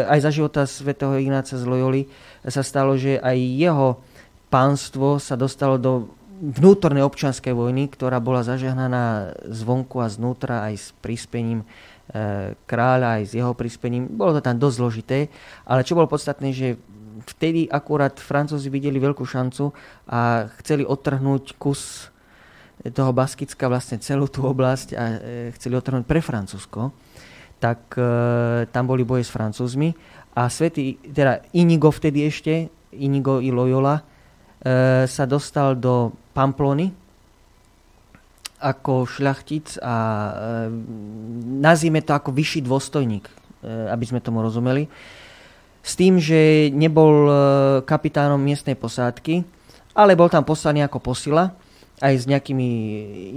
Aj 0.08 0.18
za 0.22 0.30
života 0.32 0.64
svätého 0.64 1.12
Ignáca 1.18 1.52
z 1.52 1.64
Loyoli 1.66 2.08
sa 2.46 2.64
stalo, 2.64 2.96
že 2.96 3.20
aj 3.20 3.36
jeho 3.36 4.00
pánstvo 4.48 5.20
sa 5.20 5.36
dostalo 5.36 5.76
do 5.76 6.12
vnútornej 6.38 7.02
občianskej 7.02 7.50
vojny, 7.50 7.90
ktorá 7.90 8.22
bola 8.22 8.46
zažehnaná 8.46 9.34
zvonku 9.50 9.98
a 9.98 10.06
znútra 10.06 10.70
aj 10.70 10.74
s 10.78 10.86
prispením 11.02 11.66
e, 12.14 12.54
kráľa, 12.64 13.18
aj 13.18 13.22
s 13.26 13.32
jeho 13.34 13.52
prispením. 13.58 14.06
Bolo 14.06 14.38
to 14.38 14.46
tam 14.46 14.56
dosť 14.56 14.76
zložité, 14.78 15.18
ale 15.66 15.82
čo 15.82 15.98
bolo 15.98 16.06
podstatné, 16.06 16.54
že 16.54 16.78
vtedy 17.26 17.66
akurát 17.66 18.14
Francúzi 18.14 18.70
videli 18.70 19.02
veľkú 19.02 19.26
šancu 19.26 19.74
a 20.06 20.46
chceli 20.62 20.86
odtrhnúť 20.86 21.58
kus 21.58 22.14
toho 22.94 23.10
Baskicka, 23.10 23.66
vlastne 23.66 23.98
celú 23.98 24.30
tú 24.30 24.46
oblasť 24.46 24.88
a 24.94 25.04
e, 25.10 25.16
chceli 25.58 25.74
odtrhnúť 25.74 26.06
pre 26.06 26.22
Francúzsko, 26.22 26.94
tak 27.58 27.98
e, 27.98 28.06
tam 28.70 28.86
boli 28.86 29.02
boje 29.02 29.26
s 29.26 29.34
Francúzmi 29.34 29.90
a 30.38 30.46
svätý, 30.46 30.94
teda 31.02 31.42
Inigo 31.58 31.90
vtedy 31.90 32.30
ešte, 32.30 32.70
Inigo 32.94 33.42
i 33.42 33.50
Loyola, 33.50 34.06
sa 35.06 35.24
dostal 35.30 35.78
do 35.78 36.10
Pamplony 36.34 36.90
ako 38.58 39.06
šľachtic 39.06 39.78
a 39.78 39.94
e, 39.94 40.32
nazvime 41.62 42.02
to 42.02 42.10
ako 42.10 42.34
vyšší 42.34 42.66
dôstojník, 42.66 43.22
e, 43.22 43.32
aby 43.86 44.02
sme 44.02 44.18
tomu 44.18 44.42
rozumeli. 44.42 44.90
S 45.78 45.94
tým, 45.94 46.18
že 46.18 46.68
nebol 46.74 47.30
kapitánom 47.86 48.36
miestnej 48.36 48.74
posádky, 48.74 49.46
ale 49.94 50.18
bol 50.18 50.28
tam 50.28 50.42
poslaný 50.42 50.84
ako 50.84 50.98
posila, 51.00 51.54
aj 52.02 52.14
s 52.14 52.24
nejakými 52.26 52.68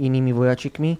inými 0.04 0.30
vojačikmi, 0.34 0.92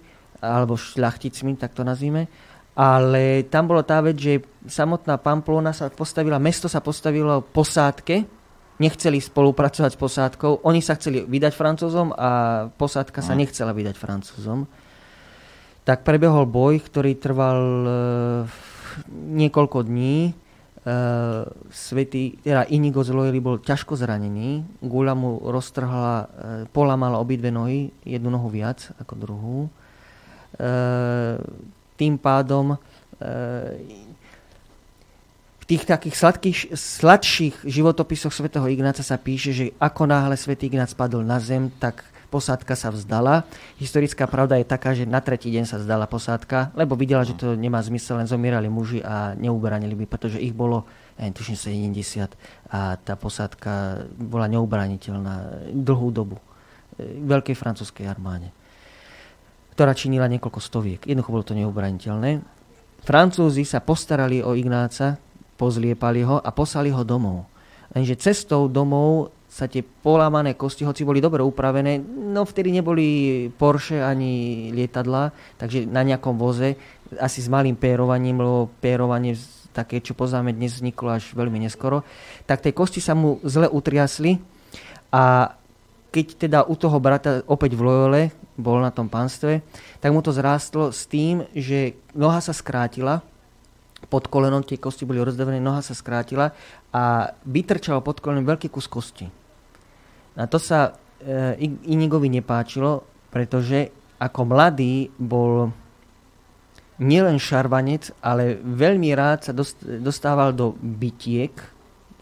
alebo 0.43 0.75
šľachticmi, 0.75 1.55
tak 1.55 1.71
to 1.71 1.87
nazvime. 1.87 2.27
Ale 2.73 3.45
tam 3.53 3.69
bolo 3.69 3.85
tá 3.85 4.01
vec, 4.01 4.17
že 4.17 4.41
samotná 4.65 5.21
Pamplona 5.21 5.71
sa 5.71 5.93
postavila, 5.93 6.41
mesto 6.41 6.65
sa 6.65 6.81
postavilo 6.81 7.45
posádke, 7.45 8.25
nechceli 8.81 9.21
spolupracovať 9.21 9.91
s 9.93 9.99
posádkou. 9.99 10.65
Oni 10.65 10.81
sa 10.81 10.97
chceli 10.97 11.21
vydať 11.21 11.53
Francúzom 11.53 12.09
a 12.13 12.29
posádka 12.73 13.21
sa 13.21 13.37
no. 13.37 13.41
nechcela 13.45 13.75
vydať 13.75 13.95
Francúzom. 13.97 14.65
Tak 15.83 16.07
prebehol 16.07 16.47
boj, 16.47 16.79
ktorý 16.79 17.19
trval 17.19 17.59
e, 17.59 17.91
niekoľko 19.11 19.83
dní. 19.83 20.31
E, 20.31 20.33
svetý, 21.69 22.39
teda 22.39 22.63
Inigo 22.71 23.03
z 23.03 23.11
Loyoli 23.11 23.43
bol 23.43 23.59
ťažko 23.59 23.99
zranený. 23.99 24.63
Gula 24.79 25.13
mu 25.13 25.43
roztrhla, 25.43 26.15
e, 26.17 26.25
polamala 26.71 27.19
obidve 27.19 27.51
nohy, 27.51 27.91
jednu 28.07 28.31
nohu 28.31 28.47
viac 28.47 28.95
ako 28.97 29.13
druhú. 29.19 29.59
E, 29.67 29.69
tým 31.99 32.15
pádom 32.17 32.73
e, 32.73 32.77
tých 35.73 35.89
takých 35.89 36.15
sladkých, 36.21 36.59
sladších 36.77 37.55
životopisoch 37.65 38.29
svätého 38.29 38.69
Ignáca 38.69 39.01
sa 39.01 39.17
píše, 39.17 39.49
že 39.49 39.65
ako 39.81 40.05
náhle 40.05 40.37
svätý 40.37 40.69
Ignác 40.69 40.93
spadol 40.93 41.25
na 41.25 41.41
zem, 41.41 41.73
tak 41.81 42.05
posádka 42.29 42.77
sa 42.77 42.93
vzdala. 42.93 43.41
Historická 43.81 44.29
pravda 44.29 44.61
je 44.61 44.69
taká, 44.69 44.93
že 44.93 45.09
na 45.09 45.17
tretí 45.17 45.49
deň 45.49 45.65
sa 45.65 45.81
vzdala 45.81 46.05
posádka, 46.05 46.69
lebo 46.77 46.93
videla, 46.93 47.25
že 47.25 47.33
to 47.33 47.57
nemá 47.57 47.81
zmysel, 47.81 48.21
len 48.21 48.29
zomierali 48.29 48.69
muži 48.69 49.01
a 49.01 49.33
neubranili 49.33 49.97
by, 49.97 50.05
pretože 50.05 50.37
ich 50.37 50.53
bolo, 50.53 50.85
ja 51.17 51.25
tuším, 51.33 51.57
70 51.57 52.37
a 52.69 52.93
tá 53.01 53.17
posádka 53.17 54.05
bola 54.13 54.45
neubraniteľná 54.45 55.65
dlhú 55.73 56.13
dobu. 56.13 56.37
V 57.01 57.25
veľkej 57.25 57.57
francúzskej 57.57 58.05
armáde 58.05 58.53
ktorá 59.73 59.97
činila 59.97 60.29
niekoľko 60.29 60.61
stoviek. 60.61 61.01
Jednoducho 61.09 61.33
bolo 61.33 61.41
to 61.49 61.57
neubraniteľné. 61.57 62.45
Francúzi 63.01 63.65
sa 63.65 63.81
postarali 63.81 64.45
o 64.45 64.53
Ignáca, 64.53 65.17
pozliepali 65.55 66.25
ho 66.25 66.41
a 66.41 66.49
poslali 66.51 66.89
ho 66.89 67.01
domov. 67.05 67.45
Lenže 67.93 68.17
cestou 68.17 68.65
domov 68.65 69.29
sa 69.53 69.69
tie 69.69 69.85
polámané 69.85 70.57
kosti, 70.57 70.81
hoci 70.81 71.05
boli 71.05 71.21
dobre 71.21 71.45
upravené, 71.45 72.01
no 72.33 72.41
vtedy 72.41 72.73
neboli 72.73 73.05
Porsche 73.53 74.01
ani 74.01 74.73
lietadla, 74.73 75.29
takže 75.61 75.85
na 75.85 76.01
nejakom 76.01 76.33
voze, 76.41 76.73
asi 77.21 77.39
s 77.45 77.53
malým 77.53 77.77
pérovaním, 77.77 78.41
lebo 78.41 78.73
pérovanie 78.81 79.37
také, 79.69 80.01
čo 80.01 80.17
poznáme 80.17 80.57
dnes, 80.57 80.81
vzniklo 80.81 81.13
až 81.13 81.37
veľmi 81.37 81.61
neskoro, 81.61 82.01
tak 82.49 82.65
tie 82.65 82.73
kosti 82.73 82.97
sa 82.97 83.13
mu 83.13 83.37
zle 83.45 83.69
utriasli 83.69 84.41
a 85.13 85.53
keď 86.13 86.25
teda 86.37 86.59
u 86.69 86.77
toho 86.77 86.97
brata 87.01 87.41
opäť 87.49 87.73
v 87.73 87.85
Loyole 87.85 88.21
bol 88.53 88.81
na 88.81 88.93
tom 88.93 89.09
pánstve, 89.09 89.65
tak 89.97 90.13
mu 90.13 90.21
to 90.21 90.29
zrástlo 90.29 90.93
s 90.93 91.09
tým, 91.09 91.45
že 91.57 91.97
noha 92.13 92.37
sa 92.37 92.53
skrátila, 92.53 93.25
pod 94.13 94.29
kolenom 94.29 94.61
tie 94.61 94.77
kosti 94.77 95.09
boli 95.09 95.17
rozdavené, 95.17 95.57
noha 95.57 95.81
sa 95.81 95.97
skrátila 95.97 96.53
a 96.93 97.33
vytrčal 97.49 98.05
pod 98.05 98.21
kolenom 98.21 98.45
veľký 98.45 98.69
kus 98.69 98.85
kosti. 98.85 99.25
A 100.37 100.45
to 100.45 100.61
sa 100.61 100.93
e, 101.17 101.65
Inigovi 101.89 102.29
nepáčilo, 102.29 103.01
pretože 103.33 103.89
ako 104.21 104.53
mladý 104.53 105.09
bol 105.17 105.73
nielen 107.01 107.41
šarvanec, 107.41 108.13
ale 108.21 108.61
veľmi 108.61 109.09
rád 109.17 109.49
sa 109.49 109.53
dostával 109.81 110.53
do 110.53 110.77
bitiek, 110.77 111.57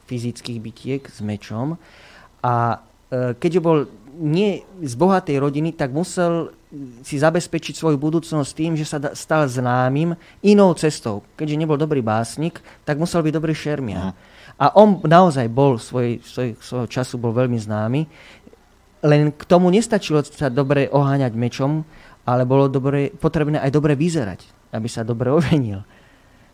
fyzických 0.08 0.60
bitiek 0.64 1.04
s 1.04 1.20
mečom. 1.20 1.76
A 2.39 2.80
e, 3.12 3.36
keďže 3.36 3.60
bol 3.60 3.84
nie 4.22 4.61
z 4.86 4.93
bohatej 4.93 5.41
rodiny, 5.41 5.74
tak 5.74 5.89
musel 5.89 6.53
si 7.03 7.19
zabezpečiť 7.19 7.76
svoju 7.76 7.97
budúcnosť 7.99 8.51
tým, 8.55 8.74
že 8.80 8.88
sa 8.88 9.01
stal 9.17 9.49
známym 9.49 10.15
inou 10.45 10.72
cestou. 10.78 11.26
Keďže 11.36 11.59
nebol 11.59 11.76
dobrý 11.76 11.99
básnik, 11.99 12.63
tak 12.88 12.95
musel 13.01 13.26
byť 13.26 13.34
dobrý 13.34 13.51
šermiar. 13.51 14.15
A 14.61 14.65
on 14.78 15.01
naozaj 15.03 15.49
bol 15.51 15.82
svoj, 15.82 16.22
svoj, 16.22 16.55
svojho 16.61 16.88
času 16.88 17.17
bol 17.17 17.34
veľmi 17.34 17.57
známy. 17.57 18.05
Len 19.01 19.34
k 19.34 19.43
tomu 19.49 19.74
nestačilo 19.74 20.22
sa 20.22 20.47
dobre 20.53 20.86
oháňať 20.88 21.34
mečom, 21.34 21.82
ale 22.24 22.45
bolo 22.45 22.69
dobre, 22.69 23.09
potrebné 23.09 23.57
aj 23.57 23.74
dobre 23.74 23.97
vyzerať, 23.97 24.45
aby 24.72 24.88
sa 24.88 25.01
dobre 25.01 25.34
oženil. 25.38 25.82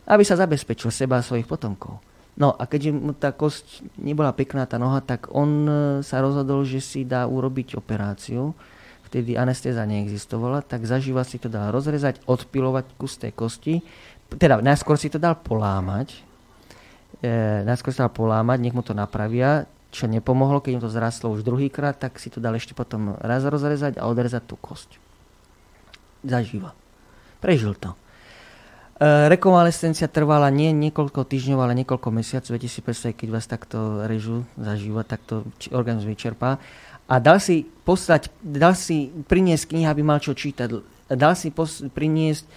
Aby 0.07 0.23
sa 0.23 0.39
zabezpečil 0.39 0.89
seba 0.89 1.19
a 1.19 1.25
svojich 1.25 1.45
potomkov. 1.45 1.99
No 2.37 2.53
a 2.53 2.69
keďže 2.69 2.93
mu 2.93 3.17
tá 3.17 3.33
kosť 3.33 3.81
nebola 3.97 4.29
pekná, 4.29 4.69
tá 4.69 4.77
noha, 4.77 5.01
tak 5.01 5.33
on 5.33 5.65
e, 5.65 5.73
sa 6.05 6.21
rozhodol, 6.21 6.61
že 6.69 6.77
si 6.77 7.01
dá 7.01 7.25
urobiť 7.25 7.73
operáciu. 7.73 8.53
Vtedy 9.09 9.33
anestéza 9.33 9.81
neexistovala, 9.89 10.61
tak 10.61 10.85
zaživa 10.85 11.25
si 11.25 11.41
to 11.41 11.49
dal 11.49 11.73
rozrezať, 11.73 12.21
odpilovať 12.29 12.85
kus 12.93 13.17
tej 13.17 13.33
kosti. 13.33 13.81
Teda 14.37 14.61
najskôr 14.61 15.01
si 15.01 15.09
to 15.09 15.17
dal 15.17 15.33
polámať. 15.33 16.13
E, 17.25 17.65
najskôr 17.65 17.89
si 17.89 17.97
to 17.97 18.05
dal 18.05 18.13
polámať, 18.13 18.57
nech 18.61 18.75
mu 18.77 18.85
to 18.85 18.93
napravia 18.93 19.65
čo 19.87 20.05
nepomohlo, 20.05 20.59
keď 20.59 20.71
im 20.77 20.83
to 20.83 20.91
zrastlo 20.91 21.31
už 21.33 21.47
druhýkrát, 21.47 21.95
tak 21.97 22.19
si 22.19 22.27
to 22.27 22.43
dal 22.43 22.53
ešte 22.53 22.75
potom 22.75 23.15
raz 23.17 23.41
rozrezať 23.47 23.97
a 23.97 24.05
odrezať 24.05 24.43
tú 24.45 24.59
kosť. 24.59 24.99
Zaživa. 26.27 26.75
Prežil 27.39 27.73
to. 27.79 27.95
E, 28.97 29.29
rekonvalescencia 29.29 30.09
trvala 30.09 30.49
nie 30.49 30.73
niekoľko 30.73 31.21
týždňov, 31.29 31.59
ale 31.61 31.77
niekoľko 31.85 32.09
mesiacov. 32.09 32.49
Viete 32.57 32.65
si 32.65 32.81
predstaviť, 32.81 33.13
keď 33.13 33.29
vás 33.29 33.45
takto 33.45 34.09
režu 34.09 34.41
zaživa, 34.57 35.05
tak 35.05 35.21
to 35.29 35.45
organizm 35.69 36.09
vyčerpá. 36.09 36.57
A 37.05 37.21
dal 37.21 37.37
si 37.37 37.61
poslať, 37.63 38.33
dal 38.41 38.73
si 38.73 39.13
priniesť 39.13 39.69
knihy, 39.69 39.85
aby 39.85 40.01
mal 40.01 40.17
čo 40.17 40.33
čítať. 40.33 40.67
Dal 41.13 41.37
si 41.37 41.53
pos, 41.53 41.85
priniesť 41.93 42.43
e, 42.43 42.49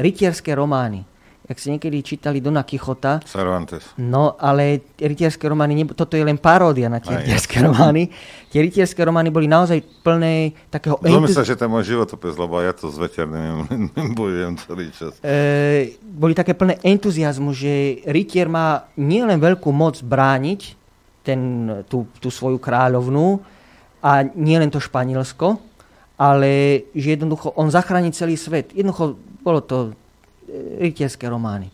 rytierské 0.00 0.56
romány 0.56 1.11
ak 1.52 1.60
ste 1.60 1.76
niekedy 1.76 2.00
čítali 2.00 2.40
Dona 2.40 2.64
Kichota. 2.64 3.20
Cervantes. 3.28 3.84
No, 4.00 4.40
ale 4.40 4.80
rytierské 4.96 5.44
romány, 5.44 5.84
toto 5.92 6.16
je 6.16 6.24
len 6.24 6.40
paródia 6.40 6.88
na 6.88 6.96
tie 6.96 7.12
rytierské 7.12 7.60
romány. 7.60 8.08
Tie 8.48 8.64
rytierské 8.64 9.04
romány 9.04 9.28
boli 9.28 9.44
naozaj 9.44 9.84
plné 10.00 10.56
takého... 10.72 10.96
Zlomí 10.96 11.28
sa, 11.28 11.44
že 11.44 11.60
to 11.60 11.68
je 11.68 11.70
môj 11.70 11.84
životopis, 11.84 12.40
lebo 12.40 12.56
ja 12.64 12.72
to 12.72 12.88
s 12.88 12.96
veterným 12.96 13.68
bojujem 14.18 14.56
celý 14.64 14.88
čas. 14.96 15.12
E, 15.20 15.92
boli 16.00 16.32
také 16.32 16.56
plné 16.56 16.80
entuziasmu, 16.80 17.52
že 17.52 18.00
rytier 18.08 18.48
má 18.48 18.88
nielen 18.96 19.36
veľkú 19.36 19.68
moc 19.68 20.00
brániť 20.00 20.80
ten, 21.20 21.40
tú, 21.86 22.08
tú 22.18 22.32
svoju 22.32 22.56
kráľovnú 22.56 23.44
a 24.02 24.24
nielen 24.24 24.72
to 24.72 24.82
Španielsko, 24.82 25.60
ale 26.16 26.84
že 26.96 27.14
jednoducho 27.14 27.54
on 27.54 27.70
zachráni 27.70 28.10
celý 28.10 28.34
svet. 28.40 28.74
Jednoducho 28.74 29.20
bolo 29.44 29.60
to 29.62 29.94
rytierské 30.78 31.28
romány. 31.28 31.72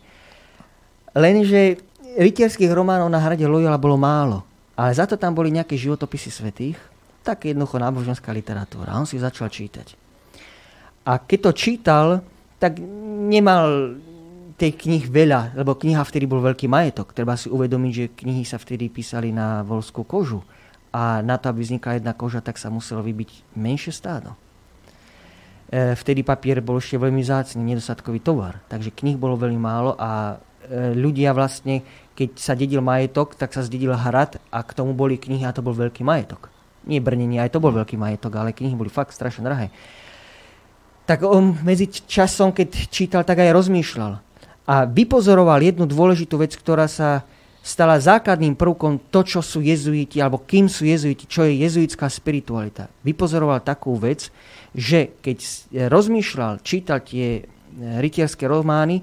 Lenže 1.13 1.81
rytierských 2.17 2.71
románov 2.71 3.11
na 3.11 3.19
hrade 3.19 3.43
Loyola 3.45 3.77
bolo 3.77 3.99
málo. 3.99 4.43
Ale 4.79 4.95
za 4.95 5.03
to 5.03 5.19
tam 5.19 5.35
boli 5.35 5.51
nejaké 5.51 5.75
životopisy 5.75 6.31
svetých, 6.31 6.79
tak 7.19 7.43
jednoducho 7.43 7.83
náboženská 7.83 8.31
literatúra. 8.31 8.95
On 8.95 9.03
si 9.03 9.19
začal 9.19 9.51
čítať. 9.51 9.91
A 11.03 11.19
keď 11.19 11.39
to 11.49 11.51
čítal, 11.51 12.07
tak 12.55 12.79
nemal 13.27 13.95
tej 14.59 14.75
knih 14.75 15.07
veľa, 15.07 15.55
lebo 15.55 15.75
kniha 15.75 16.03
vtedy 16.03 16.27
bol 16.27 16.43
veľký 16.43 16.67
majetok. 16.67 17.15
Treba 17.15 17.39
si 17.39 17.47
uvedomiť, 17.47 17.91
že 17.95 18.05
knihy 18.11 18.43
sa 18.43 18.59
vtedy 18.59 18.91
písali 18.91 19.31
na 19.31 19.63
volskú 19.63 20.03
kožu. 20.03 20.43
A 20.91 21.23
na 21.23 21.39
to, 21.39 21.47
aby 21.51 21.63
vznikla 21.63 21.99
jedna 21.99 22.11
koža, 22.11 22.43
tak 22.43 22.59
sa 22.59 22.67
muselo 22.67 22.99
vybiť 23.03 23.55
menšie 23.55 23.95
stádo. 23.95 24.35
E, 25.69 25.93
vtedy 25.93 26.25
papier 26.25 26.65
bol 26.65 26.81
ešte 26.81 26.97
veľmi 26.97 27.21
zácný, 27.21 27.61
nedostatkový 27.61 28.25
tovar. 28.25 28.57
Takže 28.65 28.89
knih 28.89 29.21
bolo 29.21 29.37
veľmi 29.37 29.61
málo 29.61 29.93
a 30.01 30.41
e, 30.65 30.97
ľudia 30.97 31.29
vlastne, 31.37 31.85
keď 32.17 32.29
sa 32.41 32.57
dedil 32.57 32.81
majetok, 32.81 33.37
tak 33.37 33.53
sa 33.53 33.61
zdedil 33.61 33.93
hrad 33.93 34.41
a 34.49 34.65
k 34.65 34.71
tomu 34.73 34.97
boli 34.97 35.21
knihy 35.21 35.45
a 35.45 35.53
to 35.53 35.61
bol 35.61 35.77
veľký 35.77 36.01
majetok. 36.01 36.49
Nie 36.89 36.97
brnenie, 36.97 37.37
aj 37.37 37.53
to 37.53 37.61
bol 37.61 37.69
veľký 37.69 38.01
majetok, 38.01 38.33
ale 38.41 38.57
knihy 38.57 38.73
boli 38.73 38.89
fakt 38.89 39.13
strašne 39.13 39.45
drahé. 39.45 39.69
Tak 41.05 41.21
on 41.21 41.53
medzi 41.61 41.85
časom, 41.89 42.49
keď 42.49 42.89
čítal, 42.89 43.21
tak 43.21 43.37
aj 43.37 43.53
rozmýšľal. 43.53 44.13
A 44.69 44.75
vypozoroval 44.89 45.61
jednu 45.61 45.85
dôležitú 45.85 46.41
vec, 46.41 46.53
ktorá 46.57 46.89
sa 46.89 47.25
stala 47.61 48.01
základným 48.01 48.57
prvkom 48.57 48.97
to, 49.13 49.21
čo 49.21 49.41
sú 49.45 49.61
jezuiti, 49.61 50.17
alebo 50.17 50.41
kým 50.41 50.65
sú 50.65 50.85
jezuiti, 50.85 51.29
čo 51.29 51.45
je 51.45 51.61
jezuitská 51.61 52.09
spiritualita. 52.09 52.89
Vypozoroval 53.05 53.61
takú 53.61 53.93
vec, 53.97 54.33
že 54.73 55.17
keď 55.21 55.37
rozmýšľal, 55.89 56.61
čítal 56.61 57.01
tie 57.01 57.41
e, 57.41 57.41
rytierské 57.97 58.45
romány 58.45 59.01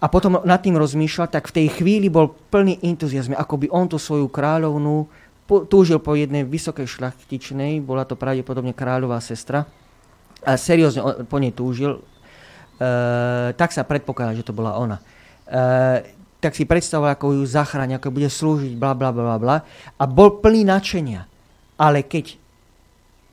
a 0.00 0.06
potom 0.08 0.40
nad 0.44 0.60
tým 0.60 0.76
rozmýšľal, 0.76 1.28
tak 1.32 1.48
v 1.48 1.56
tej 1.60 1.66
chvíli 1.80 2.08
bol 2.12 2.32
plný 2.52 2.80
entuziasmy, 2.84 3.36
ako 3.36 3.54
by 3.64 3.66
on 3.72 3.86
tú 3.88 3.96
svoju 3.96 4.28
kráľovnú 4.28 5.08
túžil 5.66 5.98
po 5.98 6.14
jednej 6.14 6.46
vysokej 6.46 6.86
šlachtičnej, 6.86 7.82
bola 7.82 8.06
to 8.06 8.14
pravdepodobne 8.14 8.70
kráľová 8.70 9.18
sestra, 9.18 9.66
a 10.40 10.56
seriózne 10.56 11.26
po 11.28 11.36
nej 11.36 11.52
túžil, 11.52 12.00
e, 12.00 12.00
tak 13.52 13.70
sa 13.76 13.84
predpokladá, 13.84 14.32
že 14.32 14.46
to 14.46 14.56
bola 14.56 14.78
ona. 14.78 14.96
E, 15.44 16.16
tak 16.40 16.56
si 16.56 16.64
predstavoval, 16.64 17.12
ako 17.12 17.36
ju 17.36 17.44
zachráni, 17.44 18.00
ako 18.00 18.16
bude 18.16 18.32
slúžiť, 18.32 18.72
bla, 18.80 18.96
bla, 18.96 19.12
bla, 19.12 19.36
bla. 19.36 19.56
A 20.00 20.04
bol 20.08 20.40
plný 20.40 20.64
nadšenia. 20.64 21.28
Ale 21.76 22.08
keď 22.08 22.39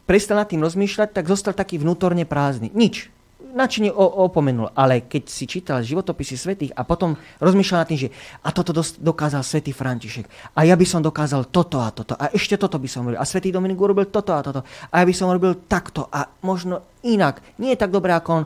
prestal 0.07 0.39
nad 0.39 0.47
tým 0.47 0.63
rozmýšľať, 0.63 1.11
tak 1.11 1.27
zostal 1.27 1.51
taký 1.51 1.77
vnútorne 1.77 2.23
prázdny. 2.23 2.71
Nič. 2.71 3.11
Načne 3.47 3.89
opomenul, 3.95 4.69
ale 4.75 5.07
keď 5.07 5.23
si 5.27 5.49
čítal 5.49 5.81
životopisy 5.81 6.35
svetých 6.37 6.71
a 6.77 6.85
potom 6.85 7.17
rozmýšľal 7.41 7.79
nad 7.83 7.89
tým, 7.89 8.01
že 8.05 8.09
a 8.43 8.53
toto 8.53 8.75
dokázal 9.01 9.41
svätý 9.41 9.73
František. 9.73 10.53
A 10.53 10.67
ja 10.67 10.77
by 10.77 10.85
som 10.85 11.01
dokázal 11.01 11.49
toto 11.49 11.81
a 11.81 11.89
toto. 11.89 12.13
A 12.15 12.29
ešte 12.31 12.53
toto 12.59 12.77
by 12.77 12.85
som 12.85 13.07
robil. 13.07 13.17
A 13.17 13.25
svätý 13.25 13.49
Dominik 13.49 13.81
urobil 13.81 14.13
toto 14.13 14.35
a 14.35 14.45
toto. 14.45 14.61
A 14.63 14.95
ja 15.01 15.05
by 15.07 15.15
som 15.15 15.31
robil 15.33 15.57
takto. 15.65 16.05
A 16.11 16.29
možno 16.45 16.85
inak. 17.01 17.41
Nie 17.57 17.73
je 17.73 17.81
tak 17.81 17.89
dobré 17.89 18.13
ako 18.13 18.29
on, 18.29 18.43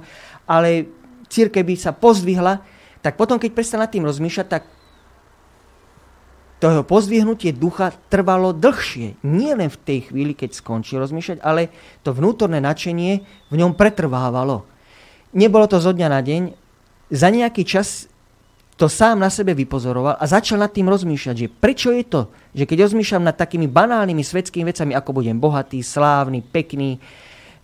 ale 0.47 0.87
církev 1.27 1.65
by 1.65 1.75
sa 1.75 1.91
pozdvihla, 1.91 2.63
tak 3.01 3.17
potom 3.17 3.41
keď 3.41 3.51
prestal 3.51 3.83
nad 3.83 3.91
tým 3.91 4.05
rozmýšľať, 4.05 4.47
tak 4.47 4.63
to 6.61 6.69
jeho 6.69 6.85
pozdvihnutie 6.85 7.57
ducha 7.57 7.89
trvalo 8.13 8.53
dlhšie. 8.53 9.17
Nie 9.25 9.57
len 9.57 9.73
v 9.73 9.81
tej 9.81 9.99
chvíli, 10.13 10.37
keď 10.37 10.53
skončil 10.53 11.01
rozmýšľať, 11.01 11.41
ale 11.41 11.73
to 12.05 12.13
vnútorné 12.13 12.61
nadšenie 12.61 13.25
v 13.49 13.55
ňom 13.57 13.73
pretrvávalo. 13.73 14.61
Nebolo 15.33 15.65
to 15.65 15.81
zo 15.81 15.89
dňa 15.89 16.07
na 16.07 16.21
deň. 16.21 16.53
Za 17.09 17.33
nejaký 17.33 17.65
čas 17.65 18.05
to 18.77 18.85
sám 18.85 19.17
na 19.17 19.33
sebe 19.33 19.57
vypozoroval 19.57 20.21
a 20.21 20.25
začal 20.29 20.61
nad 20.61 20.69
tým 20.69 20.85
rozmýšľať, 20.85 21.35
že 21.37 21.47
prečo 21.49 21.89
je 21.93 22.05
to, 22.05 22.29
že 22.53 22.69
keď 22.69 22.89
rozmýšľam 22.89 23.25
nad 23.25 23.37
takými 23.37 23.65
banálnymi 23.65 24.21
svetskými 24.21 24.69
vecami, 24.69 24.93
ako 24.93 25.17
budem 25.17 25.37
bohatý, 25.37 25.81
slávny, 25.81 26.45
pekný, 26.45 27.01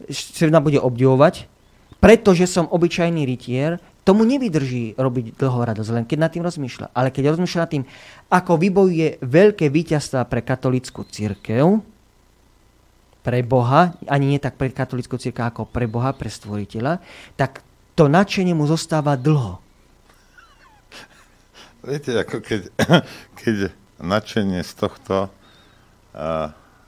sa 0.09 0.45
ma 0.49 0.61
bude 0.61 0.77
obdivovať, 0.77 1.49
pretože 1.97 2.45
som 2.45 2.69
obyčajný 2.69 3.25
rytier, 3.25 3.81
tomu 4.07 4.23
nevydrží 4.23 4.95
robiť 4.95 5.35
dlho 5.35 5.59
radosť, 5.67 5.91
len 5.91 6.07
keď 6.07 6.17
nad 6.23 6.31
tým 6.31 6.47
rozmýšľa. 6.47 6.95
Ale 6.95 7.11
keď 7.11 7.35
rozmýšľa 7.35 7.59
nad 7.59 7.71
tým, 7.75 7.83
ako 8.31 8.55
vybojuje 8.55 9.19
veľké 9.19 9.67
víťazstva 9.67 10.23
pre 10.31 10.39
katolickú 10.39 11.03
církev, 11.03 11.83
pre 13.19 13.43
Boha, 13.43 13.91
ani 14.07 14.31
nie 14.31 14.39
tak 14.39 14.55
pre 14.55 14.71
katolickú 14.71 15.19
církev 15.19 15.51
ako 15.51 15.67
pre 15.67 15.91
Boha, 15.91 16.15
pre 16.15 16.31
stvoriteľa, 16.31 17.03
tak 17.35 17.59
to 17.99 18.07
nadšenie 18.07 18.55
mu 18.55 18.63
zostáva 18.63 19.19
dlho. 19.19 19.59
Viete, 21.83 22.15
ako 22.15 22.39
keď, 22.39 22.71
keď 23.43 23.55
nadšenie 23.99 24.63
z 24.63 24.73
tohto 24.79 25.27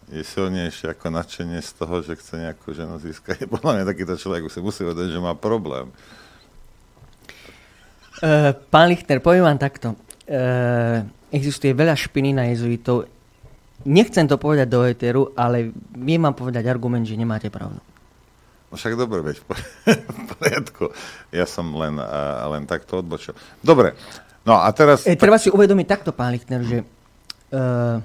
je 0.09 0.23
silnejšie 0.25 0.95
ako 0.95 1.13
nadšenie 1.13 1.59
z 1.61 1.71
toho, 1.75 2.01
že 2.01 2.17
chce 2.17 2.33
nejakú 2.41 2.73
ženu 2.73 2.95
získať. 2.97 3.45
Podľa 3.53 3.83
mňa 3.83 3.83
takýto 3.91 4.15
človek 4.15 4.47
si 4.47 4.63
musí 4.63 4.81
vedieť, 4.87 5.13
že 5.13 5.19
má 5.19 5.35
problém. 5.35 5.91
Uh, 8.19 8.51
pán 8.67 8.91
Lichter, 8.91 9.23
poviem 9.23 9.47
vám 9.47 9.59
takto. 9.59 9.95
Uh, 10.27 11.07
existuje 11.31 11.71
veľa 11.71 11.95
špiny 11.95 12.35
na 12.35 12.51
jezuitov. 12.51 13.07
Nechcem 13.87 14.27
to 14.27 14.35
povedať 14.35 14.67
do 14.67 14.83
eteru, 14.83 15.31
ale 15.39 15.71
viem 15.95 16.19
vám 16.19 16.35
povedať 16.35 16.67
argument, 16.67 17.07
že 17.07 17.15
nemáte 17.15 17.47
pravdu. 17.47 17.79
No 18.69 18.77
však 18.77 18.99
dobre, 18.99 19.23
veď 19.23 19.39
v 19.39 19.45
poriadku. 20.35 20.91
Ja 21.31 21.47
som 21.47 21.71
len, 21.73 21.95
uh, 21.97 22.45
len 22.53 22.67
takto 22.67 22.99
odbočil. 22.99 23.33
Dobre, 23.63 23.95
no 24.43 24.59
a 24.59 24.67
teraz... 24.75 25.07
E, 25.07 25.15
treba 25.15 25.39
si 25.39 25.49
uvedomiť 25.49 25.87
takto, 25.87 26.11
pán 26.11 26.35
Lichter, 26.35 26.61
že 26.61 26.83
uh, 27.55 27.97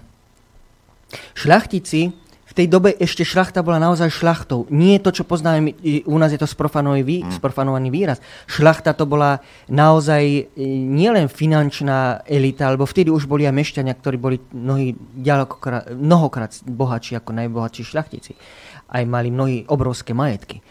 šľachtici 1.37 2.24
tej 2.55 2.71
dobe 2.71 2.95
ešte 2.95 3.27
šlachta 3.27 3.67
bola 3.67 3.83
naozaj 3.83 4.15
šlachtou. 4.15 4.71
Nie 4.71 5.03
to, 5.03 5.11
čo 5.11 5.27
poznáme, 5.27 5.75
u 6.07 6.17
nás 6.23 6.31
je 6.31 6.39
to 6.39 6.47
sprofanovaný, 6.47 7.27
mm. 7.27 7.43
sprofanovaný 7.43 7.91
výraz. 7.91 8.23
Šlachta 8.47 8.95
to 8.95 9.11
bola 9.11 9.43
naozaj 9.67 10.23
e, 10.23 10.43
nielen 10.87 11.27
finančná 11.27 12.23
elita, 12.23 12.71
alebo 12.71 12.87
vtedy 12.87 13.11
už 13.11 13.27
boli 13.27 13.43
aj 13.51 13.59
mešťania, 13.59 13.99
ktorí 13.99 14.17
boli 14.23 14.39
mnohí, 14.55 14.95
mnohokrát 15.99 16.63
bohatší 16.63 17.19
ako 17.19 17.35
najbohatší 17.35 17.83
šľachtici. 17.83 18.39
Aj 18.87 19.03
mali 19.03 19.35
mnohí 19.35 19.67
obrovské 19.67 20.15
majetky. 20.15 20.63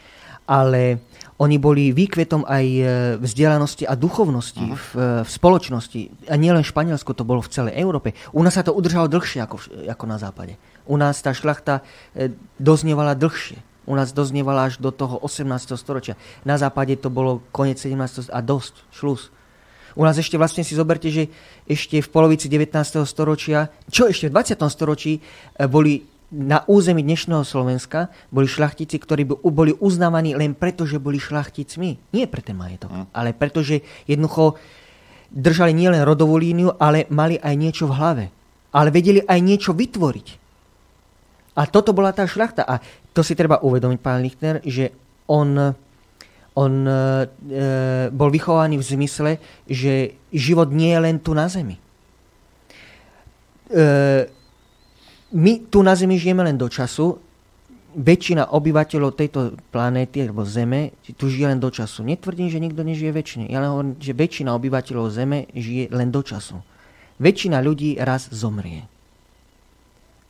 Ale 0.48 1.04
oni 1.44 1.60
boli 1.60 1.92
výkvetom 1.92 2.48
aj 2.48 2.66
e, 2.66 2.84
vzdelanosti 3.20 3.84
a 3.84 4.00
duchovnosti 4.00 4.64
uh-huh. 4.64 4.80
v, 4.80 4.88
e, 4.96 5.08
v 5.28 5.30
spoločnosti. 5.30 6.32
A 6.32 6.40
nielen 6.40 6.64
v 6.64 6.72
Španielsku, 6.72 7.12
to 7.12 7.28
bolo 7.28 7.44
v 7.44 7.52
celej 7.52 7.76
Európe. 7.76 8.16
U 8.32 8.40
nás 8.40 8.56
sa 8.56 8.64
to 8.64 8.72
udržalo 8.72 9.12
dlhšie 9.12 9.44
ako, 9.44 9.60
ako 9.92 10.06
na 10.08 10.16
západe. 10.16 10.56
U 10.88 10.96
nás 11.00 11.20
tá 11.24 11.32
šlachta 11.32 11.82
e, 12.14 12.32
doznievala 12.60 13.16
dlhšie. 13.16 13.60
U 13.84 14.00
nás 14.00 14.16
doznievala 14.16 14.72
až 14.72 14.80
do 14.80 14.96
toho 14.96 15.20
18. 15.20 15.76
storočia. 15.76 16.16
Na 16.48 16.56
západe 16.56 16.96
to 16.96 17.12
bolo 17.12 17.44
koniec 17.52 17.80
17. 17.84 18.32
a 18.32 18.40
dosť, 18.40 18.80
šlus. 18.96 19.28
U 19.94 20.02
nás 20.08 20.18
ešte 20.18 20.40
vlastne 20.40 20.64
si 20.66 20.74
zoberte, 20.74 21.12
že 21.12 21.30
ešte 21.70 22.02
v 22.02 22.10
polovici 22.10 22.50
19. 22.50 22.74
storočia, 23.06 23.70
čo 23.92 24.10
ešte 24.10 24.32
v 24.32 24.40
20. 24.40 24.58
storočí, 24.72 25.22
boli 25.70 26.08
na 26.34 26.66
území 26.66 27.06
dnešného 27.06 27.46
Slovenska 27.46 28.10
boli 28.34 28.50
šlachtici, 28.50 28.98
ktorí 28.98 29.30
boli 29.30 29.78
uznávaní 29.78 30.34
len 30.34 30.58
preto, 30.58 30.90
že 30.90 30.98
boli 30.98 31.22
šlachticmi. 31.22 32.02
Nie 32.10 32.26
pre 32.26 32.42
ten 32.42 32.58
majetok, 32.58 32.90
mm. 32.90 33.06
ale 33.14 33.38
preto, 33.38 33.62
že 33.62 33.86
jednoducho 34.10 34.58
držali 35.30 35.78
nielen 35.78 36.02
rodovú 36.02 36.42
líniu, 36.42 36.74
ale 36.82 37.06
mali 37.14 37.38
aj 37.38 37.54
niečo 37.54 37.86
v 37.86 37.96
hlave. 38.02 38.26
Ale 38.74 38.90
vedeli 38.90 39.22
aj 39.22 39.40
niečo 39.46 39.78
vytvoriť. 39.78 40.43
A 41.54 41.70
toto 41.70 41.94
bola 41.94 42.14
tá 42.14 42.26
šlachta. 42.26 42.66
A 42.66 42.82
to 43.14 43.22
si 43.22 43.38
treba 43.38 43.62
uvedomiť, 43.62 44.00
pán 44.02 44.26
Lichtner, 44.26 44.62
že 44.66 44.90
on, 45.30 45.54
on 46.58 46.74
e, 46.86 47.30
bol 48.10 48.30
vychovaný 48.34 48.82
v 48.82 48.86
zmysle, 48.86 49.32
že 49.70 50.18
život 50.34 50.74
nie 50.74 50.90
je 50.90 51.00
len 51.00 51.18
tu 51.22 51.38
na 51.38 51.46
zemi. 51.46 51.78
E, 53.70 54.26
my 55.34 55.54
tu 55.70 55.82
na 55.82 55.98
Zemi 55.98 56.22
žijeme 56.22 56.46
len 56.46 56.62
do 56.62 56.70
času, 56.70 57.18
väčšina 57.94 58.54
obyvateľov 58.54 59.18
tejto 59.18 59.58
planéty 59.70 60.26
alebo 60.26 60.46
Zeme 60.46 60.98
tu 61.18 61.30
žije 61.30 61.54
len 61.54 61.62
do 61.62 61.70
času. 61.70 62.02
Netvrdím, 62.06 62.50
že 62.50 62.62
nikto 62.62 62.82
nežije 62.82 63.14
väčšine. 63.14 63.46
Ja 63.50 63.62
len 63.62 63.70
hovorím, 63.70 63.94
že 64.02 64.18
väčšina 64.18 64.50
obyvateľov 64.54 65.14
Zeme 65.14 65.46
žije 65.54 65.94
len 65.94 66.10
do 66.10 66.22
času. 66.26 66.62
Väčšina 67.22 67.62
ľudí 67.62 67.98
raz 68.02 68.30
zomrie. 68.34 68.90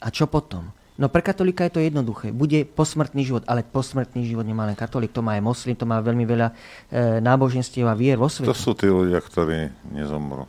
A 0.03 0.11
čo 0.11 0.27
potom? 0.27 0.75
No 0.94 1.10
pre 1.10 1.26
katolíka 1.26 1.65
je 1.65 1.74
to 1.74 1.82
jednoduché. 1.82 2.30
Bude 2.30 2.70
posmrtný 2.70 3.26
život, 3.26 3.41
ale 3.49 3.65
posmrtný 3.65 4.30
život 4.30 4.45
nemá 4.45 4.70
len 4.70 4.78
katolík, 4.78 5.10
to 5.10 5.26
má 5.26 5.34
aj 5.34 5.41
moslim, 5.41 5.74
to 5.74 5.90
má 5.90 5.98
veľmi 5.98 6.22
veľa 6.22 6.48
e, 6.49 6.53
náboženstiev 7.18 7.90
a 7.90 7.98
vier 7.98 8.22
vo 8.22 8.30
svete. 8.30 8.53
To 8.53 8.53
sú 8.53 8.78
tí 8.78 8.86
ľudia, 8.86 9.18
ktorí 9.18 9.74
nezomrú. 9.90 10.45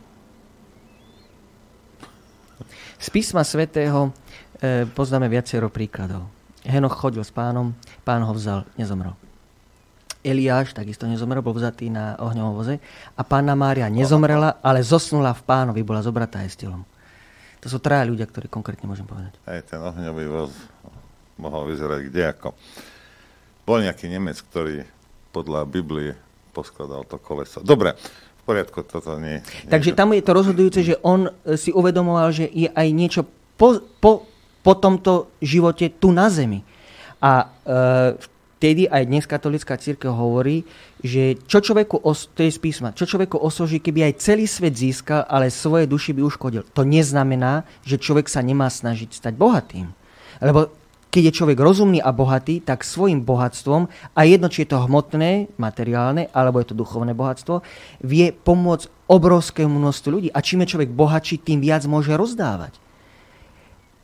Z 3.01 3.09
písma 3.09 3.41
svätého 3.41 4.13
e, 4.61 4.85
poznáme 4.85 5.33
viacero 5.33 5.73
príkladov. 5.73 6.29
Henoch 6.65 6.97
chodil 6.97 7.25
s 7.25 7.33
pánom, 7.33 7.73
pán 8.05 8.21
ho 8.21 8.33
vzal, 8.37 8.69
nezomrel. 8.77 9.17
Eliáš 10.25 10.73
takisto 10.73 11.09
nezomrel, 11.09 11.45
bol 11.45 11.57
vzatý 11.57 11.89
na 11.93 12.17
ohňovom 12.21 12.53
voze. 12.57 12.81
A 13.17 13.23
pána 13.25 13.53
Mária 13.57 13.89
nezomrela, 13.93 14.61
ale 14.61 14.81
zosnula 14.81 15.37
v 15.37 15.45
pánovi, 15.45 15.81
bola 15.85 16.01
zobratá 16.01 16.41
aj 16.45 16.53
s 16.53 16.61
telom. 16.61 16.85
To 17.65 17.73
sú 17.73 17.81
traja 17.81 18.05
ľudia, 18.05 18.29
ktorí 18.29 18.53
konkrétne 18.53 18.85
môžem 18.85 19.09
povedať. 19.09 19.33
Aj 19.49 19.65
ten 19.65 19.81
ohňový 19.81 20.25
voz 20.29 20.53
mohol 21.41 21.73
vyzerať 21.73 22.13
kde 22.13 22.23
ako. 22.29 22.53
Bol 23.65 23.81
nejaký 23.81 24.13
Nemec, 24.13 24.37
ktorý 24.37 24.85
podľa 25.33 25.65
Biblie 25.65 26.13
poskladal 26.53 27.09
to 27.09 27.17
koleso. 27.17 27.65
Dobre, 27.65 27.97
v 27.97 28.43
poriadku, 28.45 28.85
toto 28.85 29.17
nie. 29.17 29.41
nie 29.41 29.73
Takže 29.73 29.97
tam 29.97 30.13
je 30.13 30.23
to 30.23 30.37
rozhodujúce, 30.37 30.81
že 30.85 31.01
on 31.01 31.33
si 31.57 31.73
uvedomoval, 31.73 32.31
že 32.31 32.47
je 32.53 32.69
aj 32.69 32.89
niečo 32.93 33.25
po, 33.57 33.81
po, 33.99 34.29
po 34.61 34.73
tomto 34.77 35.33
živote 35.41 35.89
tu 35.89 36.13
na 36.13 36.29
zemi. 36.29 36.63
A 37.25 37.49
e, 37.65 38.21
vtedy 38.65 38.89
aj 38.89 39.05
dnes 39.05 39.29
katolická 39.29 39.77
církev 39.77 40.09
hovorí, 40.09 40.65
že 41.05 41.37
čo 41.45 41.61
človeku, 41.61 42.01
to 42.33 42.41
je 42.41 42.49
z 42.49 42.57
písma, 42.65 42.97
čo 42.97 43.05
človeku 43.05 43.37
osoží, 43.37 43.77
keby 43.77 44.09
aj 44.09 44.25
celý 44.25 44.49
svet 44.49 44.73
získal, 44.73 45.29
ale 45.29 45.53
svoje 45.53 45.85
duši 45.85 46.17
by 46.17 46.25
uškodil. 46.25 46.65
To 46.73 46.81
neznamená, 46.81 47.69
že 47.85 48.01
človek 48.01 48.25
sa 48.25 48.41
nemá 48.41 48.73
snažiť 48.73 49.13
stať 49.13 49.37
bohatým. 49.37 49.93
Lebo 50.41 50.73
keď 51.13 51.29
je 51.29 51.37
človek 51.37 51.61
rozumný 51.61 52.01
a 52.01 52.09
bohatý, 52.09 52.65
tak 52.65 52.89
svojim 52.89 53.21
bohatstvom, 53.21 53.85
a 54.17 54.21
jedno, 54.25 54.49
či 54.49 54.65
je 54.65 54.73
to 54.73 54.81
hmotné, 54.81 55.53
materiálne, 55.61 56.33
alebo 56.33 56.57
je 56.65 56.73
to 56.73 56.81
duchovné 56.81 57.13
bohatstvo, 57.13 57.61
vie 58.01 58.33
pomôcť 58.33 58.89
obrovskému 59.13 59.77
množstvu 59.77 60.09
ľudí. 60.09 60.29
A 60.33 60.41
čím 60.41 60.65
je 60.65 60.73
človek 60.73 60.89
bohatší, 60.89 61.37
tým 61.45 61.61
viac 61.61 61.85
môže 61.85 62.17
rozdávať 62.17 62.81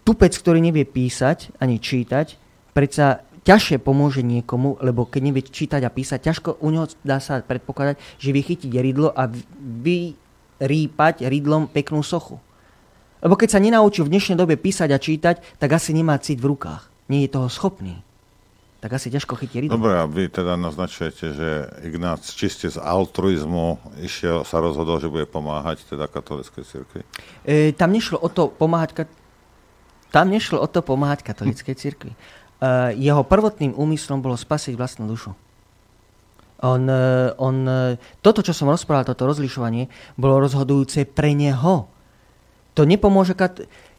tupec, 0.04 0.36
ktorý 0.36 0.60
nevie 0.60 0.84
písať 0.84 1.56
ani 1.64 1.80
čítať, 1.80 2.36
predsa 2.76 3.22
ťažšie 3.50 3.82
pomôže 3.82 4.22
niekomu, 4.22 4.78
lebo 4.78 5.10
keď 5.10 5.20
nevie 5.26 5.42
čítať 5.42 5.82
a 5.82 5.90
písať, 5.90 6.22
ťažko 6.22 6.62
u 6.62 6.70
neho 6.70 6.86
dá 7.02 7.18
sa 7.18 7.42
predpokladať, 7.42 7.98
že 8.22 8.30
vie 8.30 8.46
chytiť 8.46 8.70
ridlo 8.78 9.10
a 9.10 9.26
vyrýpať 9.26 11.26
ridlom 11.26 11.66
peknú 11.66 12.06
sochu. 12.06 12.38
Lebo 13.18 13.34
keď 13.34 13.58
sa 13.58 13.60
nenaučí 13.60 14.06
v 14.06 14.12
dnešnej 14.14 14.38
dobe 14.38 14.54
písať 14.54 14.94
a 14.94 15.02
čítať, 15.02 15.58
tak 15.58 15.70
asi 15.74 15.90
nemá 15.90 16.14
cit 16.22 16.38
v 16.38 16.54
rukách. 16.54 16.86
Nie 17.10 17.26
je 17.26 17.34
toho 17.34 17.50
schopný. 17.50 17.98
Tak 18.80 18.96
asi 18.96 19.12
ťažko 19.12 19.36
chytí 19.36 19.66
ridlo. 19.66 19.76
Dobre, 19.76 19.92
a 19.92 20.08
vy 20.08 20.32
teda 20.32 20.56
naznačujete, 20.56 21.24
že 21.36 21.48
Ignác 21.84 22.24
čiste 22.24 22.70
z 22.70 22.80
altruizmu 22.80 23.76
išiel, 24.00 24.46
sa 24.48 24.56
rozhodol, 24.62 25.02
že 25.02 25.12
bude 25.12 25.28
pomáhať 25.28 25.84
teda 25.84 26.08
katolíckej 26.08 26.64
cirkvi? 26.64 27.04
E, 27.44 27.76
tam 27.76 27.92
nešlo 27.92 28.16
o 28.16 28.28
to 28.32 28.48
pomáhať 28.48 29.04
tam 30.10 30.26
nešlo 30.26 30.58
o 30.58 30.66
to 30.66 30.82
pomáhať 30.82 31.22
katolíckej 31.22 31.74
cirkvi. 31.78 32.12
Uh, 32.60 32.92
jeho 32.92 33.24
prvotným 33.24 33.72
úmyslom 33.72 34.20
bolo 34.20 34.36
spasiť 34.36 34.76
vlastnú 34.76 35.08
dušu. 35.08 35.32
On, 36.60 36.82
uh, 36.84 37.32
on, 37.40 37.56
uh, 37.64 37.96
toto, 38.20 38.44
čo 38.44 38.52
som 38.52 38.68
rozprával, 38.68 39.08
toto 39.08 39.24
rozlišovanie, 39.24 39.88
bolo 40.20 40.44
rozhodujúce 40.44 41.08
pre 41.08 41.32
neho. 41.32 41.88
To 42.76 42.84
nepomôže... 42.84 43.32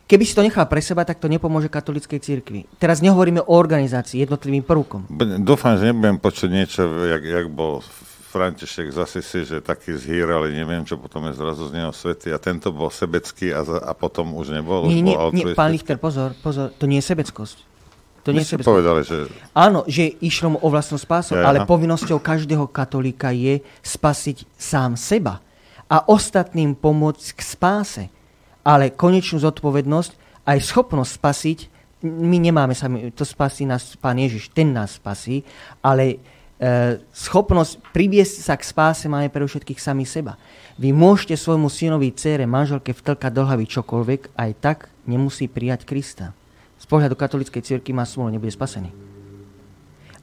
Keby 0.06 0.24
si 0.28 0.38
to 0.38 0.46
nechal 0.46 0.70
pre 0.70 0.78
seba, 0.84 1.02
tak 1.02 1.18
to 1.18 1.26
nepomôže 1.26 1.74
katolíckej 1.74 2.22
cirkvi. 2.22 2.70
Teraz 2.78 3.02
nehovoríme 3.02 3.42
o 3.42 3.54
organizácii, 3.56 4.22
jednotlivým 4.22 4.62
prvkom. 4.62 5.10
Dúfam, 5.42 5.80
že 5.80 5.90
nebudem 5.90 6.22
počuť 6.22 6.50
niečo, 6.52 6.86
jak, 7.08 7.24
jak 7.24 7.48
bol 7.50 7.82
František 8.32 8.92
zase 8.96 9.20
si, 9.26 9.44
že 9.44 9.60
taký 9.60 9.98
zhýr, 9.98 10.30
ale 10.30 10.56
neviem, 10.56 10.84
čo 10.88 11.02
potom 11.02 11.28
je 11.28 11.36
zrazu 11.36 11.68
z 11.68 11.82
neho 11.82 11.92
svety. 11.92 12.32
A 12.32 12.38
tento 12.38 12.70
bol 12.72 12.88
sebecký 12.88 13.52
a, 13.52 13.64
za, 13.64 13.80
a 13.82 13.92
potom 13.92 14.36
už 14.36 14.56
nebol. 14.56 14.88
Nie, 14.88 15.02
už 15.02 15.34
nie, 15.34 15.48
nie, 15.48 15.58
pán 15.58 15.72
Lichter, 15.72 16.00
pozor, 16.00 16.38
pozor, 16.40 16.72
to 16.76 16.86
nie 16.88 17.02
je 17.02 17.10
sebeckosť. 17.10 17.71
To 18.22 18.30
nie 18.32 18.46
je 18.46 18.54
sebeckosť. 18.54 18.70
povedali, 18.70 19.02
že... 19.02 19.18
Áno, 19.58 19.86
že 19.90 20.14
išlo 20.22 20.56
mu 20.56 20.58
o 20.62 20.68
vlastnú 20.70 21.02
spásu, 21.02 21.38
ja, 21.38 21.48
ale 21.48 21.66
povinnosťou 21.66 22.22
každého 22.22 22.70
katolíka 22.70 23.34
je 23.34 23.66
spasiť 23.82 24.46
sám 24.56 24.94
seba 25.00 25.42
a 25.90 26.06
ostatným 26.06 26.78
pomôcť 26.78 27.28
k 27.34 27.42
spáse. 27.42 28.04
Ale 28.62 28.94
konečnú 28.94 29.42
zodpovednosť, 29.42 30.46
aj 30.46 30.58
schopnosť 30.62 31.12
spasiť, 31.18 31.60
my 32.06 32.38
nemáme 32.38 32.74
sami, 32.74 33.14
to 33.14 33.26
spasí 33.26 33.66
nás 33.66 33.98
Pán 33.98 34.18
Ježiš, 34.18 34.54
ten 34.54 34.74
nás 34.74 34.98
spasí, 34.98 35.46
ale 35.82 36.22
E, 36.62 37.02
schopnosť 37.10 37.82
priviesť 37.90 38.46
sa 38.46 38.54
k 38.54 38.62
spáse 38.62 39.10
máme 39.10 39.34
pre 39.34 39.42
všetkých 39.42 39.82
sami 39.82 40.06
seba. 40.06 40.38
Vy 40.78 40.94
môžete 40.94 41.34
svojmu 41.34 41.74
synovi, 41.74 42.14
cére, 42.14 42.46
manželke 42.46 42.94
vtlkať 42.94 43.34
do 43.34 43.50
hlavy 43.50 43.66
čokoľvek, 43.66 44.38
aj 44.38 44.52
tak 44.62 44.78
nemusí 45.10 45.50
prijať 45.50 45.90
Krista. 45.90 46.38
Pohľadu 46.92 47.16
katolíckej 47.16 47.64
cirky 47.64 47.96
má 47.96 48.04
smolu, 48.04 48.36
nebude 48.36 48.52
spasený. 48.52 48.92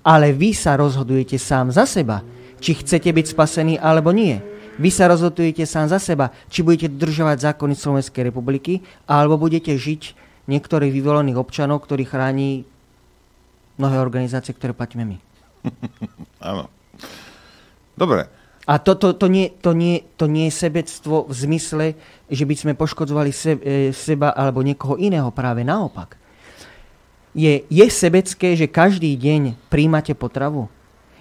Ale 0.04 0.36
vy 0.36 0.52
sa 0.52 0.76
rozhodujete 0.76 1.40
sám 1.40 1.72
za 1.72 1.88
seba, 1.88 2.20
či 2.60 2.76
chcete 2.76 3.08
byť 3.08 3.26
spasení 3.32 3.74
alebo 3.80 4.12
nie. 4.12 4.36
Vy 4.76 4.92
sa 4.92 5.08
rozhodujete 5.08 5.64
sám 5.64 5.88
za 5.88 5.96
seba, 5.96 6.30
či 6.52 6.60
budete 6.60 6.92
dodržovať 6.92 7.50
zákony 7.50 7.74
Slovenskej 7.74 8.28
republiky, 8.28 8.84
alebo 9.08 9.40
budete 9.40 9.74
žiť 9.74 10.14
niektorých 10.46 10.92
vyvolených 10.92 11.40
občanov, 11.40 11.82
ktorí 11.88 12.04
chrání 12.04 12.62
mnohé 13.80 13.96
organizácie, 13.98 14.52
ktoré 14.52 14.76
platíme 14.76 15.08
my. 15.08 15.16
Áno. 16.52 16.68
Dobre. 17.96 18.28
A 18.68 18.76
to, 18.76 19.00
to, 19.00 19.16
to, 19.16 19.26
nie, 19.32 19.48
to, 19.64 19.72
nie, 19.72 20.04
to 20.20 20.28
nie 20.28 20.52
je 20.52 20.60
sebectvo 20.60 21.24
v 21.24 21.32
zmysle, 21.32 21.86
že 22.28 22.44
by 22.44 22.54
sme 22.54 22.72
poškodzovali 22.76 23.32
se, 23.32 23.56
e, 23.56 23.90
seba 23.96 24.36
alebo 24.36 24.60
niekoho 24.60 25.00
iného. 25.00 25.32
Práve 25.32 25.64
naopak. 25.64 26.27
Je, 27.38 27.62
je 27.70 27.86
sebecké, 27.86 28.58
že 28.58 28.66
každý 28.66 29.14
deň 29.14 29.54
príjmate 29.70 30.10
potravu? 30.18 30.66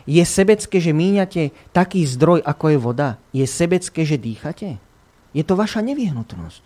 Je 0.09 0.23
sebecké, 0.25 0.81
že 0.81 0.89
míňate 0.89 1.53
taký 1.69 2.01
zdroj, 2.09 2.41
ako 2.41 2.73
je 2.73 2.77
voda? 2.81 3.09
Je 3.29 3.45
sebecké, 3.45 4.01
že 4.01 4.17
dýchate? 4.17 4.81
Je 5.37 5.43
to 5.45 5.53
vaša 5.53 5.85
nevyhnutnosť. 5.85 6.65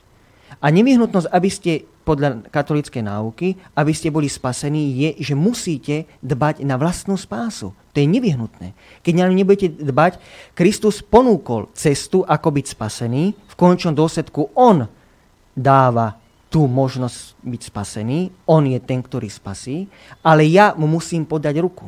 A 0.63 0.71
nevyhnutnosť, 0.71 1.27
aby 1.27 1.49
ste 1.51 1.83
podľa 2.07 2.47
katolíckej 2.47 3.03
náuky, 3.03 3.59
aby 3.75 3.91
ste 3.91 4.07
boli 4.07 4.31
spasení, 4.31 4.95
je, 4.95 5.09
že 5.19 5.35
musíte 5.35 6.07
dbať 6.23 6.63
na 6.63 6.79
vlastnú 6.79 7.19
spásu. 7.19 7.75
To 7.91 7.97
je 7.99 8.07
nevyhnutné. 8.07 8.71
Keď 9.03 9.13
na 9.19 9.27
nebudete 9.27 9.67
dbať, 9.67 10.23
Kristus 10.55 11.03
ponúkol 11.03 11.67
cestu, 11.75 12.23
ako 12.23 12.55
byť 12.55 12.65
spasený. 12.71 13.35
V 13.35 13.55
končnom 13.59 13.91
dôsledku 13.91 14.55
On 14.55 14.87
dáva 15.51 16.20
tú 16.51 16.67
možnosť 16.67 17.39
byť 17.47 17.61
spasený. 17.71 18.19
On 18.43 18.59
je 18.67 18.75
ten, 18.83 18.99
ktorý 18.99 19.31
spasí. 19.31 19.87
Ale 20.19 20.43
ja 20.43 20.75
mu 20.75 20.85
musím 20.85 21.23
podať 21.23 21.63
ruku. 21.63 21.87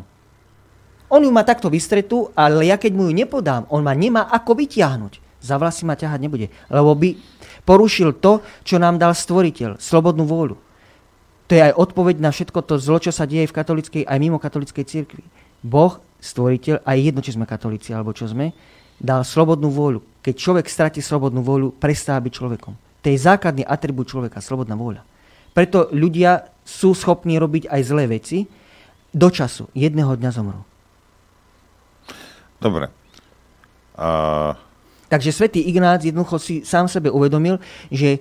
On 1.11 1.21
ju 1.21 1.29
má 1.29 1.43
takto 1.43 1.67
vystretú, 1.67 2.31
ale 2.33 2.71
ja 2.71 2.79
keď 2.79 2.95
mu 2.95 3.05
ju 3.05 3.13
nepodám, 3.13 3.69
on 3.69 3.85
ma 3.85 3.93
nemá 3.93 4.31
ako 4.31 4.57
vyťahnuť. 4.57 5.21
Za 5.43 5.59
vlasy 5.59 5.83
ma 5.83 5.99
ťahať 5.99 6.19
nebude. 6.23 6.47
Lebo 6.71 6.95
by 6.95 7.19
porušil 7.67 8.17
to, 8.17 8.39
čo 8.63 8.79
nám 8.79 8.95
dal 8.95 9.11
stvoriteľ, 9.11 9.77
slobodnú 9.77 10.23
vôľu. 10.23 10.55
To 11.51 11.51
je 11.51 11.61
aj 11.69 11.75
odpoveď 11.75 12.23
na 12.23 12.31
všetko 12.31 12.63
to 12.63 12.79
zlo, 12.79 12.97
čo 13.03 13.11
sa 13.11 13.27
deje 13.27 13.51
v 13.51 13.53
katolickej 13.53 14.03
aj 14.07 14.17
mimo 14.17 14.39
katolickej 14.39 14.87
cirkvi. 14.87 15.21
Boh, 15.59 15.99
stvoriteľ, 16.23 16.87
aj 16.87 16.97
jedno, 16.97 17.19
či 17.19 17.35
sme 17.35 17.43
katolíci 17.43 17.91
alebo 17.91 18.15
čo 18.15 18.31
sme, 18.31 18.55
dal 18.95 19.27
slobodnú 19.27 19.67
vôľu. 19.67 20.23
Keď 20.23 20.33
človek 20.39 20.71
stratí 20.71 21.03
slobodnú 21.03 21.43
vôľu, 21.43 21.75
prestáva 21.75 22.23
byť 22.23 22.31
človekom. 22.31 22.92
To 23.03 23.11
je 23.11 23.19
základný 23.19 23.67
atribút 23.67 24.07
človeka, 24.07 24.39
slobodná 24.39 24.79
vôľa. 24.79 25.03
Preto 25.51 25.91
ľudia 25.91 26.49
sú 26.63 26.95
schopní 26.95 27.37
robiť 27.37 27.69
aj 27.69 27.81
zlé 27.83 28.07
veci 28.07 28.47
do 29.13 29.27
času. 29.29 29.69
Jedného 29.75 30.15
dňa 30.17 30.31
zomrú. 30.33 30.63
Dobre. 32.57 32.87
Uh... 33.93 34.55
Takže 35.11 35.29
svätý 35.29 35.61
Ignác 35.69 36.01
jednoducho 36.01 36.41
si 36.41 36.65
sám 36.65 36.89
sebe 36.89 37.13
uvedomil, 37.13 37.61
že 37.93 38.17
e, 38.17 38.19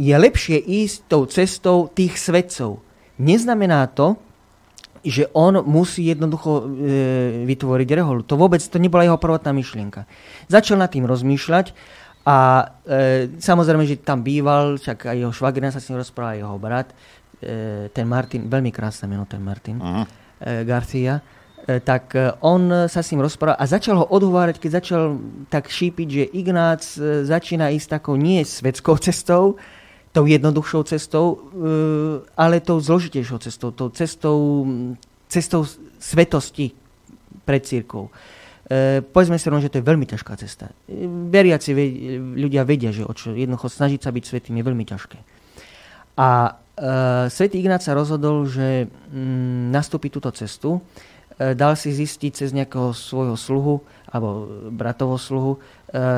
je 0.00 0.14
lepšie 0.16 0.56
ísť 0.56 0.96
tou 1.12 1.28
cestou 1.28 1.92
tých 1.92 2.16
svetcov. 2.16 2.80
Neznamená 3.20 3.84
to, 3.92 4.16
že 5.04 5.28
on 5.36 5.60
musí 5.68 6.08
jednoducho 6.08 6.64
e, 6.64 7.44
vytvoriť 7.44 7.88
reholu. 8.00 8.24
To 8.24 8.40
vôbec, 8.40 8.64
to 8.64 8.80
nebola 8.80 9.04
jeho 9.04 9.20
prvotná 9.20 9.52
myšlienka. 9.52 10.08
Začal 10.48 10.80
nad 10.80 10.88
tým 10.88 11.04
rozmýšľať 11.04 11.76
a 12.28 12.36
e, 12.84 13.40
samozrejme, 13.40 13.88
že 13.88 14.04
tam 14.04 14.20
býval, 14.20 14.76
však 14.76 15.08
aj 15.08 15.16
jeho 15.16 15.32
švagrina 15.32 15.72
sa 15.72 15.80
s 15.80 15.88
ním 15.88 16.04
rozprával, 16.04 16.44
jeho 16.44 16.60
brat, 16.60 16.92
e, 17.40 17.88
ten 17.88 18.04
Martin, 18.04 18.52
veľmi 18.52 18.68
krásne 18.68 19.08
meno 19.08 19.24
ten 19.24 19.40
Martin, 19.40 19.80
uh-huh. 19.80 20.04
e, 20.36 20.68
Garcia. 20.68 21.24
E, 21.64 21.80
tak 21.80 22.12
e, 22.12 22.32
on 22.44 22.88
sa 22.88 23.00
s 23.00 23.08
ním 23.12 23.24
rozprával 23.24 23.56
a 23.56 23.64
začal 23.64 23.96
ho 24.00 24.06
odhovárať, 24.12 24.60
keď 24.60 24.70
začal 24.84 25.02
tak 25.48 25.72
šípiť, 25.72 26.08
že 26.08 26.24
Ignác 26.36 26.84
e, 27.00 27.24
začína 27.24 27.72
ísť 27.72 27.96
takou 27.96 28.20
nie 28.20 28.44
svetskou 28.44 29.00
cestou, 29.00 29.56
tou 30.12 30.24
jednoduchšou 30.24 30.82
cestou, 30.88 31.52
ale 32.32 32.64
tou 32.64 32.80
zložitejšou 32.80 33.38
cestou, 33.44 33.70
tou 33.70 33.92
cestou, 33.92 34.64
cestou 35.28 35.68
svetosti 36.00 36.72
pred 37.44 37.60
církou. 37.60 38.08
Povedzme 39.12 39.40
si 39.40 39.48
rovno, 39.48 39.64
že 39.64 39.72
to 39.72 39.80
je 39.80 39.88
veľmi 39.88 40.04
ťažká 40.04 40.32
cesta. 40.36 40.68
Veriaci 41.32 41.72
ľudia 42.36 42.68
vedia, 42.68 42.92
že 42.92 43.08
jednoducho 43.32 43.72
snažiť 43.72 44.00
sa 44.04 44.12
byť 44.12 44.24
svetým 44.28 44.60
je 44.60 44.64
veľmi 44.68 44.84
ťažké. 44.84 45.18
A 46.20 46.28
e, 46.48 46.50
svätý 47.32 47.64
Ignác 47.64 47.80
sa 47.80 47.96
rozhodol, 47.96 48.44
že 48.44 48.90
mm, 48.90 49.72
nastúpi 49.72 50.12
túto 50.12 50.28
cestu 50.36 50.84
E, 51.38 51.54
dal 51.54 51.78
si 51.78 51.94
zistiť 51.94 52.32
cez 52.34 52.50
nejakého 52.50 52.90
svojho 52.90 53.38
sluhu 53.38 53.78
alebo 54.10 54.50
bratovho 54.74 55.14
sluhu 55.14 55.52
e, 55.54 55.58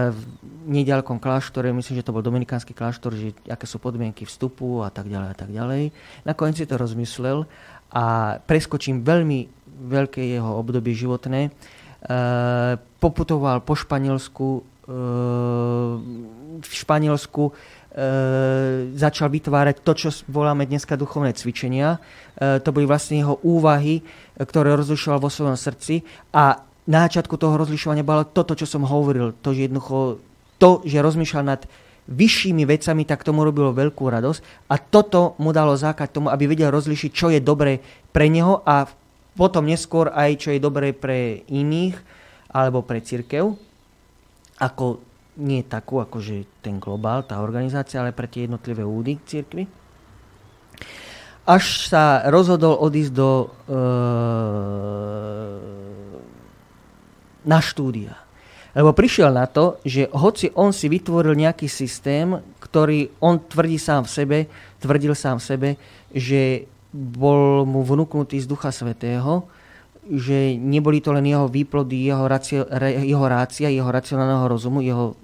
v 0.09 0.21
nedalekom 0.65 1.21
kláštore, 1.21 1.69
myslím, 1.77 2.01
že 2.01 2.07
to 2.09 2.17
bol 2.17 2.25
dominikánsky 2.25 2.73
kláštor, 2.73 3.13
že 3.13 3.37
aké 3.45 3.69
sú 3.69 3.77
podmienky 3.77 4.25
vstupu 4.25 4.81
a 4.81 4.89
tak 4.89 5.13
ďalej 5.13 5.29
a 5.29 5.37
tak 5.37 5.53
ďalej. 5.53 5.93
Nakoniec 6.25 6.57
si 6.57 6.65
to 6.65 6.81
rozmyslel 6.81 7.45
a 7.93 8.39
preskočím 8.49 9.05
veľmi 9.05 9.53
veľké 9.93 10.25
jeho 10.25 10.57
obdobie 10.57 10.97
životné. 10.97 11.53
E, 12.01 12.19
poputoval 13.01 13.65
po 13.65 13.77
Španielsku, 13.77 14.65
v 16.61 16.67
Španielsku 16.67 17.43
e, 17.47 17.53
začal 18.99 19.31
vytvárať 19.31 19.87
to, 19.87 19.93
čo 19.95 20.09
voláme 20.27 20.67
dneska 20.67 20.99
duchovné 20.99 21.31
cvičenia. 21.33 22.03
To 22.37 22.69
boli 22.75 22.91
vlastne 22.91 23.23
jeho 23.23 23.39
úvahy, 23.47 24.03
ktoré 24.35 24.75
rozlišoval 24.75 25.23
vo 25.23 25.31
svojom 25.31 25.55
srdci. 25.55 26.03
A 26.35 26.59
na 26.91 27.07
začiatku 27.07 27.39
toho 27.39 27.55
rozlišovania 27.55 28.03
bolo 28.03 28.27
toto, 28.27 28.59
čo 28.59 28.67
som 28.67 28.83
hovoril, 28.83 29.31
to, 29.39 29.55
že 29.55 29.71
jednoducho 29.71 30.19
to, 30.59 30.83
že 30.83 30.99
rozmýšľal 30.99 31.45
nad 31.47 31.63
vyššími 32.11 32.67
vecami, 32.67 33.07
tak 33.07 33.23
tomu 33.23 33.47
robilo 33.47 33.71
veľkú 33.71 34.03
radosť. 34.11 34.67
A 34.67 34.77
toto 34.77 35.39
mu 35.39 35.55
dalo 35.55 35.79
základ 35.79 36.11
tomu, 36.11 36.29
aby 36.29 36.51
vedel 36.51 36.75
rozlišiť, 36.75 37.11
čo 37.15 37.31
je 37.31 37.39
dobré 37.39 37.79
pre 38.11 38.27
neho 38.27 38.67
a 38.67 38.91
potom 39.41 39.65
neskôr 39.65 40.13
aj, 40.13 40.37
čo 40.37 40.53
je 40.53 40.61
dobré 40.61 40.93
pre 40.93 41.49
iných 41.49 41.97
alebo 42.53 42.85
pre 42.85 43.01
církev, 43.01 43.57
ako 44.61 45.01
nie 45.41 45.65
takú, 45.65 46.05
akože 46.05 46.61
ten 46.61 46.77
globál, 46.77 47.25
tá 47.25 47.41
organizácia, 47.41 48.05
ale 48.05 48.13
pre 48.13 48.29
tie 48.29 48.45
jednotlivé 48.45 48.85
údy 48.85 49.17
církvy. 49.25 49.65
Až 51.49 51.89
sa 51.89 52.29
rozhodol 52.29 52.77
odísť 52.85 53.13
do, 53.17 53.49
e, 53.65 53.75
na 57.49 57.59
štúdia. 57.65 58.21
Lebo 58.77 58.93
prišiel 58.93 59.33
na 59.33 59.49
to, 59.49 59.81
že 59.83 60.13
hoci 60.13 60.53
on 60.53 60.71
si 60.71 60.87
vytvoril 60.87 61.33
nejaký 61.33 61.67
systém, 61.67 62.39
ktorý 62.61 63.11
on 63.25 63.41
tvrdí 63.41 63.81
sám 63.81 64.05
v 64.05 64.11
sebe, 64.13 64.39
tvrdil 64.79 65.17
sám 65.17 65.41
v 65.41 65.49
sebe, 65.49 65.69
že 66.13 66.70
bol 66.95 67.63
mu 67.67 67.87
vnúknutý 67.87 68.43
z 68.43 68.51
Ducha 68.51 68.75
Svetého, 68.75 69.47
že 70.11 70.59
neboli 70.59 70.99
to 70.99 71.15
len 71.15 71.29
jeho 71.29 71.47
výplody, 71.47 72.11
jeho, 72.11 72.27
racio, 72.27 72.67
jeho 73.05 73.27
rácia, 73.31 73.71
jeho 73.71 73.87
racionálneho 73.87 74.47
rozumu, 74.51 74.83
jeho, 74.83 75.15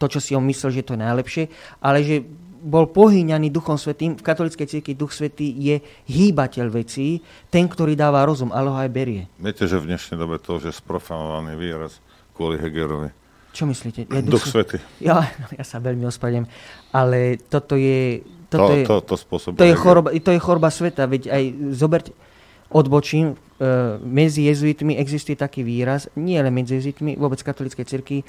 to, 0.00 0.06
čo 0.08 0.20
si 0.22 0.32
on 0.32 0.46
myslel, 0.48 0.80
že 0.80 0.86
to 0.86 0.94
je 0.96 1.04
najlepšie, 1.04 1.44
ale 1.84 2.00
že 2.00 2.24
bol 2.60 2.92
pohýňaný 2.92 3.48
Duchom 3.48 3.80
Svetým. 3.80 4.20
V 4.20 4.22
katolíckej 4.24 4.68
cirkvi 4.68 4.92
Duch 4.92 5.16
Svetý 5.16 5.48
je 5.56 5.80
hýbateľ 6.12 6.66
vecí, 6.68 7.24
ten, 7.48 7.64
ktorý 7.64 7.96
dáva 7.96 8.24
rozum, 8.28 8.52
ale 8.52 8.68
ho 8.68 8.76
aj 8.76 8.90
berie. 8.92 9.24
Viete, 9.40 9.64
že 9.64 9.80
v 9.80 9.88
dnešnej 9.92 10.20
dobe 10.20 10.36
to 10.36 10.60
už 10.60 10.68
je 10.68 10.74
sprofanovaný 10.76 11.56
výraz 11.56 12.04
kvôli 12.36 12.60
Hegerovi. 12.60 13.10
Čo 13.50 13.66
myslíte? 13.66 14.06
Ja, 14.06 14.20
Duch, 14.22 14.44
Duch 14.44 14.46
Svetý. 14.46 14.78
Ja, 15.02 15.24
ja 15.58 15.64
sa 15.64 15.80
veľmi 15.80 16.04
ospravedlňujem, 16.06 16.48
ale 16.94 17.40
toto 17.48 17.74
je... 17.74 18.22
Toto 18.50 18.66
to, 18.66 18.74
je, 18.74 18.84
to, 18.84 18.96
to, 19.06 19.14
to, 19.54 19.64
je 19.64 19.74
choroba, 19.78 20.10
to 20.10 20.30
je 20.34 20.40
choroba 20.42 20.74
sveta, 20.74 21.06
veď 21.06 21.30
aj 21.30 21.42
zoberte, 21.70 22.10
odbočím, 22.70 23.34
e, 23.34 23.36
medzi 24.02 24.50
jezuitmi 24.50 24.98
existuje 24.98 25.38
taký 25.38 25.62
výraz, 25.62 26.10
nie 26.18 26.34
len 26.34 26.50
medzi 26.50 26.82
jezuitmi, 26.82 27.14
vôbec 27.14 27.38
katolíckej 27.38 27.86
cirkvi, 27.86 28.18
e, 28.22 28.24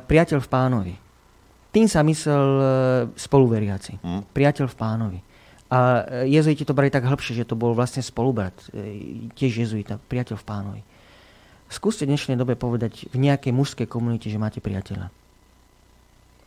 priateľ 0.00 0.40
v 0.40 0.48
pánovi. 0.48 0.94
Tým 1.68 1.84
sa 1.84 2.00
myslel 2.00 2.48
e, 2.48 2.64
spoluveriaci. 3.16 4.00
Hmm. 4.00 4.24
Priateľ 4.32 4.66
v 4.72 4.76
pánovi. 4.76 5.18
A 5.70 6.02
jezuiti 6.26 6.66
to 6.66 6.74
brali 6.74 6.90
tak 6.90 7.06
hĺbšie, 7.06 7.44
že 7.44 7.46
to 7.46 7.54
bol 7.54 7.78
vlastne 7.78 8.02
spolubrat, 8.02 8.56
tiež 9.38 9.52
jezuita, 9.62 10.02
priateľ 10.10 10.34
v 10.34 10.48
pánovi. 10.48 10.80
Skúste 11.70 12.02
v 12.02 12.10
dnešnej 12.10 12.34
dobe 12.34 12.58
povedať 12.58 13.06
v 13.14 13.22
nejakej 13.22 13.54
mužskej 13.54 13.86
komunite, 13.86 14.26
že 14.26 14.42
máte 14.42 14.58
priateľa. 14.58 15.14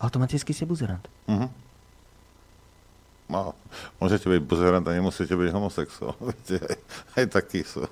Automaticky 0.04 0.52
ste 0.52 0.68
buzerant. 0.68 1.08
Uh-huh. 1.32 1.48
No, 3.32 3.56
môžete 4.04 4.28
byť 4.28 4.42
buzerant 4.44 4.84
a 4.84 4.92
nemusíte 4.92 5.34
byť 5.34 5.50
homosexuál. 5.56 6.16
Viete, 6.28 6.60
aj, 6.60 6.78
aj 7.16 7.26
takí 7.32 7.64
sú. 7.64 7.88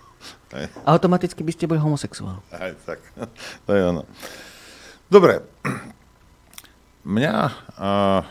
Aj. 0.52 0.68
Automaticky 0.84 1.42
by 1.42 1.52
ste 1.56 1.66
boli 1.72 1.80
homosexuál. 1.80 2.44
Aj 2.52 2.76
tak. 2.84 3.00
To 3.66 3.72
je 3.72 3.82
ono. 3.82 4.04
Dobre. 5.08 5.44
Mňa... 7.08 7.34
Uh, 7.80 8.22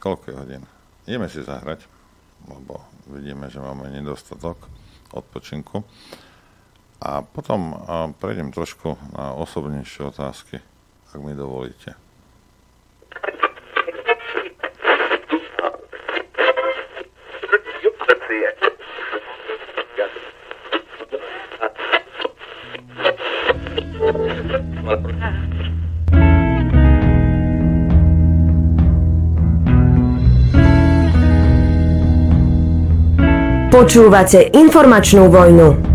koľko 0.00 0.24
je 0.32 0.36
hodín? 0.36 0.62
Ideme 1.04 1.28
si 1.28 1.44
zahrať, 1.44 1.84
lebo 2.48 2.80
vidíme, 3.12 3.46
že 3.52 3.60
máme 3.60 3.92
nedostatok 3.92 4.66
odpočinku. 5.12 5.84
A 7.00 7.24
potom 7.24 7.72
uh, 7.72 8.12
prejdem 8.16 8.52
trošku 8.52 8.96
na 9.16 9.36
osobnejšie 9.36 10.08
otázky, 10.08 10.60
ak 11.12 11.20
mi 11.20 11.32
dovolíte. 11.36 12.09
Počúvate 33.70 34.50
informačnú 34.50 35.30
vojnu. 35.30 35.89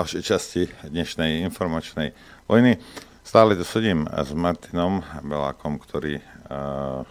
Ďalšej 0.00 0.24
časti 0.24 0.62
dnešnej 0.88 1.44
informačnej 1.44 2.16
vojny. 2.48 2.80
Stále 3.20 3.52
tu 3.52 3.68
sedím 3.68 4.08
s 4.08 4.32
Martinom 4.32 5.04
Belákom, 5.20 5.76
ktorý 5.76 6.24
uh, 6.48 7.04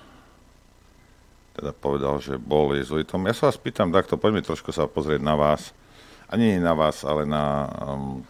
teda 1.53 1.69
povedal, 1.77 2.17
že 2.17 2.41
bol 2.41 2.73
jezuitom. 2.73 3.29
Ja 3.29 3.37
sa 3.37 3.53
vás 3.53 3.61
pýtam 3.61 3.93
takto, 3.93 4.17
poďme 4.17 4.41
trošku 4.41 4.73
sa 4.73 4.89
pozrieť 4.89 5.21
na 5.21 5.37
vás. 5.37 5.69
A 6.25 6.33
nie 6.33 6.57
na 6.57 6.73
vás, 6.73 7.05
ale 7.05 7.29
na 7.29 7.69
um, 7.77 8.25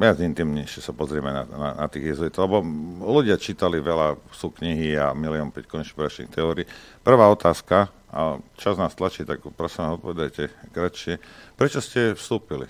viac 0.00 0.16
intimnejšie 0.16 0.80
sa 0.80 0.96
pozrieme 0.96 1.28
na, 1.28 1.44
na, 1.44 1.68
na 1.84 1.86
tých 1.92 2.16
jezuitov, 2.16 2.48
lebo 2.48 2.64
ľudia 3.04 3.36
čítali 3.36 3.84
veľa, 3.84 4.16
sú 4.32 4.48
knihy 4.48 4.96
a 4.96 5.12
milión 5.12 5.52
5 5.52 5.68
konšpiračných 5.68 6.32
teórií. 6.32 6.64
Prvá 7.04 7.28
otázka, 7.28 7.92
a 8.12 8.36
čas 8.60 8.76
nás 8.76 8.92
tlačí, 8.92 9.24
tak 9.24 9.40
prosím 9.56 9.88
vás, 9.88 9.96
odpovedajte 9.96 10.52
kratšie. 10.76 11.16
Prečo 11.56 11.80
ste 11.80 12.12
vstúpili? 12.12 12.68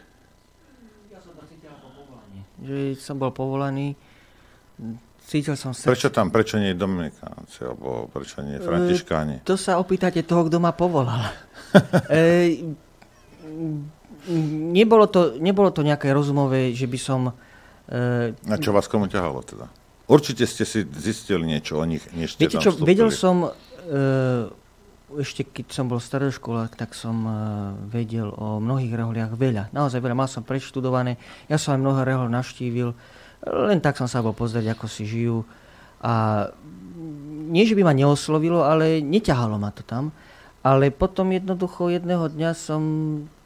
Že 2.63 2.95
som 2.95 3.19
bol 3.19 3.35
povolaný, 3.35 3.99
cítil 5.27 5.59
som 5.59 5.75
sa... 5.75 5.91
Prečo 5.91 6.15
tam, 6.15 6.31
prečo 6.31 6.63
nie 6.63 6.79
Dominikánci, 6.79 7.67
alebo 7.67 8.07
prečo 8.07 8.39
nie 8.47 8.63
Františkáni? 8.63 9.43
To 9.43 9.59
sa 9.59 9.83
opýtate 9.83 10.23
toho, 10.23 10.47
kto 10.47 10.63
ma 10.63 10.71
povolal. 10.71 11.27
e, 12.07 12.63
nebolo, 14.71 15.11
to, 15.11 15.43
nebolo 15.43 15.75
to 15.75 15.83
nejaké 15.83 16.15
rozumové, 16.15 16.71
že 16.71 16.87
by 16.87 16.99
som... 17.03 17.35
E, 17.91 18.39
Na 18.47 18.63
čo 18.63 18.71
vás 18.71 18.87
komu 18.87 19.11
ťahalo 19.11 19.43
teda? 19.43 19.67
Určite 20.07 20.47
ste 20.47 20.63
si 20.63 20.87
zistili 20.87 21.43
niečo 21.43 21.83
o 21.83 21.85
nich, 21.89 22.07
než 22.15 22.39
ste 22.39 22.47
viete 22.47 22.63
tam 22.63 22.63
čo, 22.63 22.71
vstúpili. 22.79 22.91
vedel 22.95 23.11
som... 23.11 23.51
E, 23.91 24.62
ešte 25.19 25.45
keď 25.45 25.67
som 25.73 25.87
bol 25.91 26.01
staroškolák, 26.01 26.79
tak 26.79 26.97
som 26.97 27.17
e, 27.25 27.33
vedel 27.91 28.31
o 28.33 28.63
mnohých 28.63 28.93
reholiach 28.95 29.33
veľa. 29.35 29.75
Naozaj 29.75 30.01
veľa. 30.01 30.17
Mal 30.17 30.31
som 30.31 30.47
preštudované. 30.47 31.21
Ja 31.51 31.57
som 31.59 31.77
aj 31.77 31.81
mnoho 31.81 32.01
rehol 32.05 32.29
navštívil. 32.31 32.95
Len 33.43 33.79
tak 33.83 33.99
som 33.99 34.07
sa 34.07 34.23
bol 34.23 34.33
pozrieť, 34.33 34.73
ako 34.73 34.87
si 34.87 35.05
žijú. 35.05 35.43
A 36.03 36.47
nie, 37.53 37.67
že 37.67 37.77
by 37.77 37.83
ma 37.85 37.95
neoslovilo, 37.95 38.63
ale 38.65 39.03
neťahalo 39.03 39.59
ma 39.59 39.75
to 39.75 39.83
tam. 39.83 40.15
Ale 40.63 40.95
potom 40.95 41.29
jednoducho 41.35 41.91
jedného 41.91 42.31
dňa 42.31 42.51
som 42.55 42.83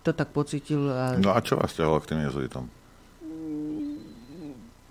to 0.04 0.12
tak 0.12 0.30
pocitil 0.30 0.92
a 0.92 1.16
No 1.16 1.32
a 1.32 1.40
čo 1.40 1.56
vás 1.56 1.72
ťahalo 1.72 1.98
k 2.04 2.12
tým 2.12 2.20
jezuitom? 2.28 2.68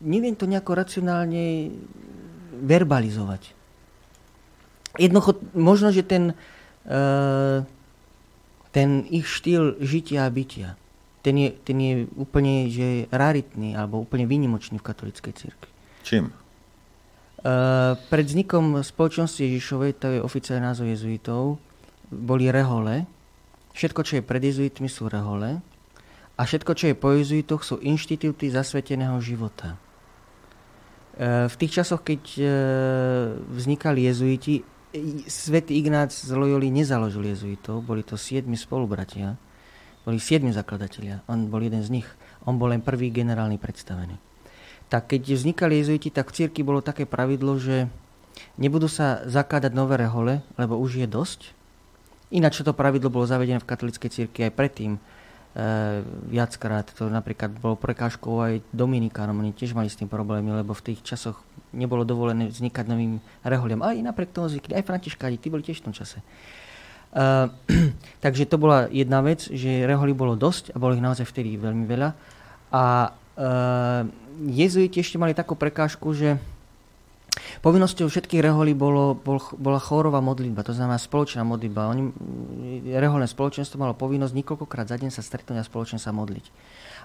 neviem 0.05 0.37
to 0.37 0.45
nejako 0.45 0.77
racionálne 0.77 1.73
verbalizovať. 2.61 3.57
Jednoducho, 4.95 5.41
možno, 5.51 5.91
že 5.91 6.07
ten, 6.07 6.37
ten 8.75 8.89
ich 9.09 9.25
štýl 9.25 9.81
žitia 9.81 10.27
a 10.27 10.29
bytia, 10.29 10.77
ten 11.25 11.35
je, 11.41 11.49
ten 11.65 11.77
je 11.81 11.93
úplne 12.21 12.69
že 12.69 13.09
raritný 13.09 13.73
alebo 13.73 14.05
úplne 14.05 14.29
výnimočný 14.29 14.77
v 14.77 14.85
katolíckej 14.85 15.33
cirkvi. 15.33 15.71
Čím? 16.05 16.29
Uh, 17.45 17.97
pred 18.09 18.25
vznikom 18.25 18.81
spoločnosti 18.81 19.41
Ježišovej, 19.41 19.91
to 19.97 20.07
je 20.17 20.19
oficiálny 20.21 20.65
názov 20.65 20.85
jezuitov, 20.89 21.61
boli 22.09 22.49
rehole. 22.49 23.05
Všetko, 23.73 24.01
čo 24.05 24.13
je 24.17 24.23
pred 24.25 24.41
jezuitmi, 24.41 24.89
sú 24.89 25.09
rehole. 25.09 25.61
A 26.35 26.41
všetko, 26.41 26.73
čo 26.73 26.89
je 26.89 26.95
po 26.97 27.13
jezuitoch, 27.13 27.61
sú 27.61 27.81
inštitúty 27.81 28.49
zasveteného 28.49 29.17
života. 29.21 29.77
Uh, 31.17 31.45
v 31.49 31.55
tých 31.57 31.81
časoch, 31.81 32.05
keď 32.05 32.21
vznikali 33.49 34.09
jezuiti, 34.09 34.61
svätý 35.29 35.79
Ignác 35.79 36.11
z 36.11 36.31
Loyoli 36.33 36.71
nezaložil 36.71 37.25
jezuitov, 37.31 37.85
boli 37.85 38.01
to 38.01 38.19
siedmi 38.19 38.59
spolubratia, 38.59 39.37
boli 40.03 40.17
siedmi 40.21 40.53
zakladatelia, 40.53 41.23
on 41.29 41.47
bol 41.47 41.61
jeden 41.61 41.81
z 41.81 42.01
nich, 42.01 42.07
on 42.45 42.59
bol 42.59 42.69
len 42.69 42.83
prvý 42.83 43.09
generálny 43.09 43.57
predstavený 43.57 44.17
tak 44.89 45.11
keď 45.11 45.33
vznikali 45.33 45.81
jezuiti, 45.81 46.13
tak 46.13 46.29
v 46.29 46.35
cirkvi 46.45 46.61
bolo 46.61 46.81
také 46.81 47.09
pravidlo, 47.09 47.57
že 47.57 47.89
nebudú 48.61 48.85
sa 48.85 49.25
zakladať 49.25 49.71
nové 49.73 49.97
rehole, 49.97 50.45
lebo 50.55 50.77
už 50.77 51.01
je 51.01 51.07
dosť. 51.09 51.51
Ináč 52.33 52.61
to 52.61 52.73
pravidlo 52.73 53.09
bolo 53.09 53.25
zavedené 53.25 53.61
v 53.61 53.69
katolíckej 53.69 54.09
cirkvi 54.09 54.49
aj 54.49 54.53
predtým 54.53 54.91
viackrát. 56.27 56.83
To 56.99 57.07
napríklad 57.07 57.55
bolo 57.63 57.79
prekážkou 57.79 58.43
aj 58.43 58.53
Dominikánom. 58.75 59.39
Oni 59.39 59.55
tiež 59.55 59.71
mali 59.71 59.87
s 59.87 59.95
tým 59.95 60.11
problémy, 60.11 60.51
lebo 60.51 60.75
v 60.75 60.91
tých 60.91 60.99
časoch 60.99 61.39
nebolo 61.71 62.03
dovolené 62.03 62.51
vznikať 62.51 62.85
novým 62.91 63.23
reholiem. 63.47 63.79
Aj 63.79 63.95
napriek 63.95 64.35
tomu 64.35 64.51
zvykli. 64.51 64.75
Aj 64.75 64.83
františkáni, 64.83 65.39
tí 65.39 65.47
boli 65.47 65.63
tiež 65.63 65.79
v 65.79 65.85
tom 65.91 65.95
čase. 65.95 66.19
Uh, 67.15 67.47
takže 68.23 68.43
to 68.51 68.59
bola 68.59 68.91
jedna 68.91 69.23
vec, 69.23 69.47
že 69.47 69.87
reholi 69.87 70.11
bolo 70.11 70.35
dosť 70.35 70.75
a 70.75 70.79
bolo 70.79 70.99
ich 70.99 71.03
naozaj 71.03 71.23
vtedy 71.23 71.55
veľmi 71.55 71.87
veľa. 71.87 72.09
A 72.75 73.15
uh, 73.15 74.03
jezuiti 74.51 74.99
ešte 74.99 75.15
mali 75.15 75.31
takú 75.31 75.55
prekážku, 75.55 76.11
že 76.11 76.35
Povinnosťou 77.59 78.07
všetkých 78.07 78.43
reholí 78.43 78.71
bolo, 78.71 79.15
bol, 79.15 79.41
bola 79.59 79.79
chórová 79.79 80.23
modlitba, 80.23 80.63
to 80.63 80.71
znamená 80.71 80.95
spoločná 80.95 81.43
modlitba. 81.43 81.91
Oni, 81.91 82.13
reholné 82.95 83.27
spoločenstvo 83.27 83.79
malo 83.79 83.97
povinnosť 83.97 84.33
niekoľkokrát 84.35 84.87
za 84.87 84.95
deň 84.95 85.11
sa 85.11 85.25
stretnúť 85.25 85.59
a 85.59 85.67
spoločne 85.67 85.99
sa 85.99 86.15
modliť. 86.15 86.45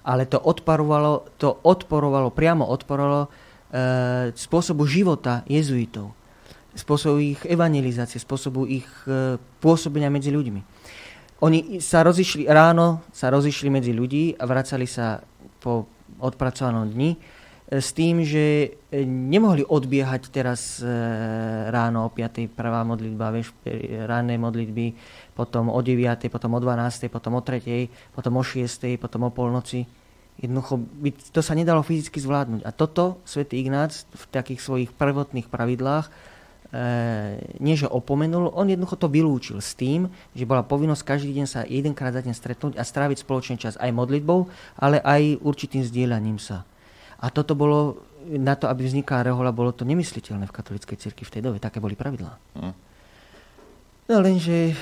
Ale 0.06 0.30
to 0.30 0.38
odporovalo, 0.38 1.34
to 1.36 1.50
odporovalo 1.66 2.32
priamo 2.32 2.64
odporovalo 2.64 3.26
e, 3.26 3.28
spôsobu 4.32 4.86
života 4.86 5.42
jezuitov, 5.50 6.14
spôsobu 6.78 7.18
ich 7.20 7.40
evangelizácie, 7.44 8.22
spôsobu 8.22 8.64
ich 8.70 8.86
e, 9.04 9.36
pôsobenia 9.58 10.08
medzi 10.08 10.30
ľuďmi. 10.30 10.60
Oni 11.40 11.80
sa 11.80 12.04
rozišli 12.04 12.44
ráno, 12.52 13.00
sa 13.16 13.32
rozišli 13.32 13.72
medzi 13.72 13.96
ľudí 13.96 14.36
a 14.36 14.44
vracali 14.44 14.84
sa 14.84 15.24
po 15.60 15.88
odpracovanom 16.20 16.92
dni, 16.92 17.16
s 17.70 17.94
tým, 17.94 18.26
že 18.26 18.74
e, 18.90 19.06
nemohli 19.06 19.62
odbiehať 19.62 20.34
teraz 20.34 20.82
e, 20.82 20.90
ráno 21.70 22.02
o 22.02 22.10
5. 22.10 22.50
prvá 22.50 22.82
modlitba, 22.82 23.30
vieš, 23.30 23.54
ranné 24.10 24.34
modlitby, 24.34 24.98
potom 25.38 25.70
o 25.70 25.78
9. 25.78 26.26
potom 26.26 26.58
o 26.58 26.60
12. 26.60 27.06
potom 27.06 27.38
o 27.38 27.42
3. 27.46 28.10
potom 28.10 28.32
o 28.34 28.42
6. 28.42 28.98
potom 28.98 29.20
o 29.22 29.30
polnoci. 29.30 29.86
Jednoducho, 30.42 30.82
to 31.30 31.44
sa 31.46 31.54
nedalo 31.54 31.86
fyzicky 31.86 32.18
zvládnuť. 32.18 32.66
A 32.66 32.74
toto 32.74 33.22
svätý 33.22 33.62
Ignác 33.62 34.02
v 34.08 34.24
takých 34.34 34.64
svojich 34.64 34.90
prvotných 34.90 35.46
pravidlách 35.46 36.10
e, 36.10 36.12
nie 37.62 37.78
že 37.78 37.86
opomenul, 37.86 38.50
on 38.50 38.66
jednoducho 38.66 38.98
to 38.98 39.06
vylúčil 39.06 39.62
s 39.62 39.78
tým, 39.78 40.10
že 40.34 40.42
bola 40.42 40.66
povinnosť 40.66 41.06
každý 41.06 41.30
deň 41.38 41.46
sa 41.46 41.62
jedenkrát 41.70 42.10
za 42.10 42.26
deň 42.26 42.34
stretnúť 42.34 42.74
a 42.74 42.82
stráviť 42.82 43.22
spoločný 43.22 43.62
čas 43.62 43.78
aj 43.78 43.94
modlitbou, 43.94 44.50
ale 44.74 44.98
aj 45.06 45.38
určitým 45.38 45.86
zdieľaním 45.86 46.42
sa. 46.42 46.66
A 47.20 47.28
toto 47.28 47.52
bolo, 47.52 48.00
na 48.24 48.56
to, 48.56 48.64
aby 48.66 48.88
vznikla 48.88 49.28
rehola, 49.28 49.52
bolo 49.52 49.76
to 49.76 49.84
nemysliteľné 49.84 50.48
v 50.48 50.56
katolíckej 50.56 50.96
cirkvi 50.96 51.24
v 51.28 51.32
tej 51.36 51.42
dobe. 51.44 51.56
Také 51.60 51.78
boli 51.78 51.92
pravidlá. 51.94 52.32
Hm. 52.56 52.74
No 54.10 54.16
lenže 54.24 54.74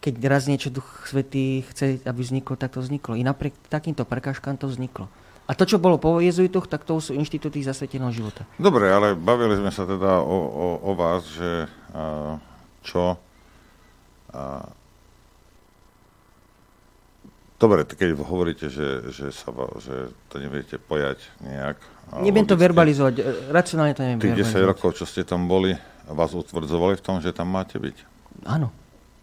keď 0.00 0.14
raz 0.30 0.46
niečo 0.46 0.70
Duch 0.70 0.86
Svetý 1.10 1.66
chce, 1.66 1.98
aby 2.06 2.20
vzniklo, 2.22 2.54
tak 2.54 2.78
to 2.78 2.80
vzniklo. 2.80 3.18
I 3.18 3.26
napriek 3.26 3.58
takýmto 3.66 4.06
prekážkám 4.06 4.54
to 4.54 4.70
vzniklo. 4.70 5.10
A 5.46 5.54
to, 5.54 5.66
čo 5.66 5.82
bolo 5.82 5.98
po 5.98 6.18
jezuitoch, 6.18 6.66
tak 6.70 6.82
to 6.86 6.98
sú 6.98 7.14
inštitúty 7.14 7.62
zasveteného 7.62 8.10
života. 8.10 8.46
Dobre, 8.58 8.90
ale 8.90 9.14
bavili 9.14 9.58
sme 9.58 9.70
sa 9.70 9.86
teda 9.86 10.22
o, 10.22 10.38
o, 10.46 10.66
o 10.82 10.90
vás, 10.94 11.26
že 11.26 11.66
a, 11.90 12.38
čo... 12.86 13.18
A, 14.30 14.66
Dobre, 17.56 17.88
keď 17.88 18.20
hovoríte, 18.20 18.68
že, 18.68 19.08
že, 19.08 19.32
sa, 19.32 19.48
že 19.80 20.12
to 20.28 20.36
neviete 20.36 20.76
pojať 20.76 21.24
nejak. 21.40 21.80
Neviem 22.20 22.44
to 22.44 22.52
verbalizovať, 22.52 23.14
e, 23.16 23.22
racionálne 23.48 23.96
to 23.96 24.04
neviem 24.04 24.20
Tých 24.20 24.52
10 24.52 24.70
rokov, 24.76 25.00
čo 25.00 25.08
ste 25.08 25.24
tam 25.24 25.48
boli, 25.48 25.72
vás 26.04 26.36
utvrdzovali 26.36 27.00
v 27.00 27.02
tom, 27.02 27.16
že 27.24 27.32
tam 27.32 27.48
máte 27.48 27.80
byť? 27.80 27.96
Áno, 28.44 28.68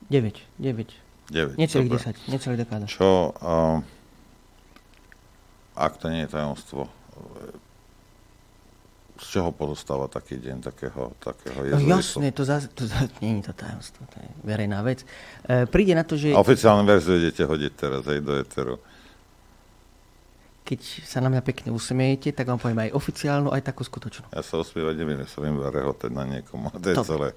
9. 0.09 0.33
9. 0.57 1.29
9. 1.29 1.61
Necelých 1.61 1.89
10, 1.93 2.33
necelých 2.33 2.59
dekáda. 2.65 2.85
Čo... 2.89 3.37
Uh, 3.37 3.79
ak 5.77 5.97
to 6.01 6.09
nie 6.09 6.25
je 6.25 6.29
tajomstvo, 6.33 6.89
z 9.23 9.39
čoho 9.39 9.49
pozostáva 9.55 10.11
taký 10.11 10.37
deň 10.37 10.57
takého, 10.59 11.15
takého 11.23 11.59
jezuitu? 11.63 11.87
No 11.87 11.95
jasné, 11.95 12.27
to, 12.35 12.43
za, 12.43 12.59
to 12.59 12.83
za, 12.83 13.07
nie 13.23 13.39
je 13.39 13.49
to 13.49 13.53
tajomstvo, 13.55 14.03
to 14.11 14.17
je 14.19 14.29
verejná 14.43 14.83
vec. 14.83 15.07
E, 15.47 15.63
príde 15.65 15.95
na 15.95 16.03
to, 16.03 16.19
že... 16.19 16.35
A 16.35 16.43
oficiálnu 16.43 16.83
verziu 16.83 17.15
idete 17.15 17.47
hodiť 17.47 17.71
teraz 17.73 18.03
aj 18.03 18.19
do 18.19 18.33
Eteru. 18.35 18.75
Keď 20.63 20.79
sa 21.07 21.19
na 21.19 21.27
mňa 21.31 21.43
pekne 21.43 21.75
usmiejete, 21.75 22.31
tak 22.35 22.47
vám 22.47 22.59
poviem 22.59 22.87
aj 22.87 22.95
oficiálnu, 22.95 23.51
aj 23.51 23.63
takú 23.63 23.83
skutočnú. 23.83 24.31
Ja 24.31 24.43
sa 24.43 24.59
usmievať 24.59 24.95
neviem, 24.99 25.19
ja 25.23 25.27
sa 25.27 25.39
viem 25.43 25.55
iba 25.55 25.71
rehotať 25.71 26.11
na 26.11 26.23
niekomu, 26.27 26.71
to 26.79 26.87
je 26.91 26.95
to. 26.99 27.03
celé. 27.03 27.35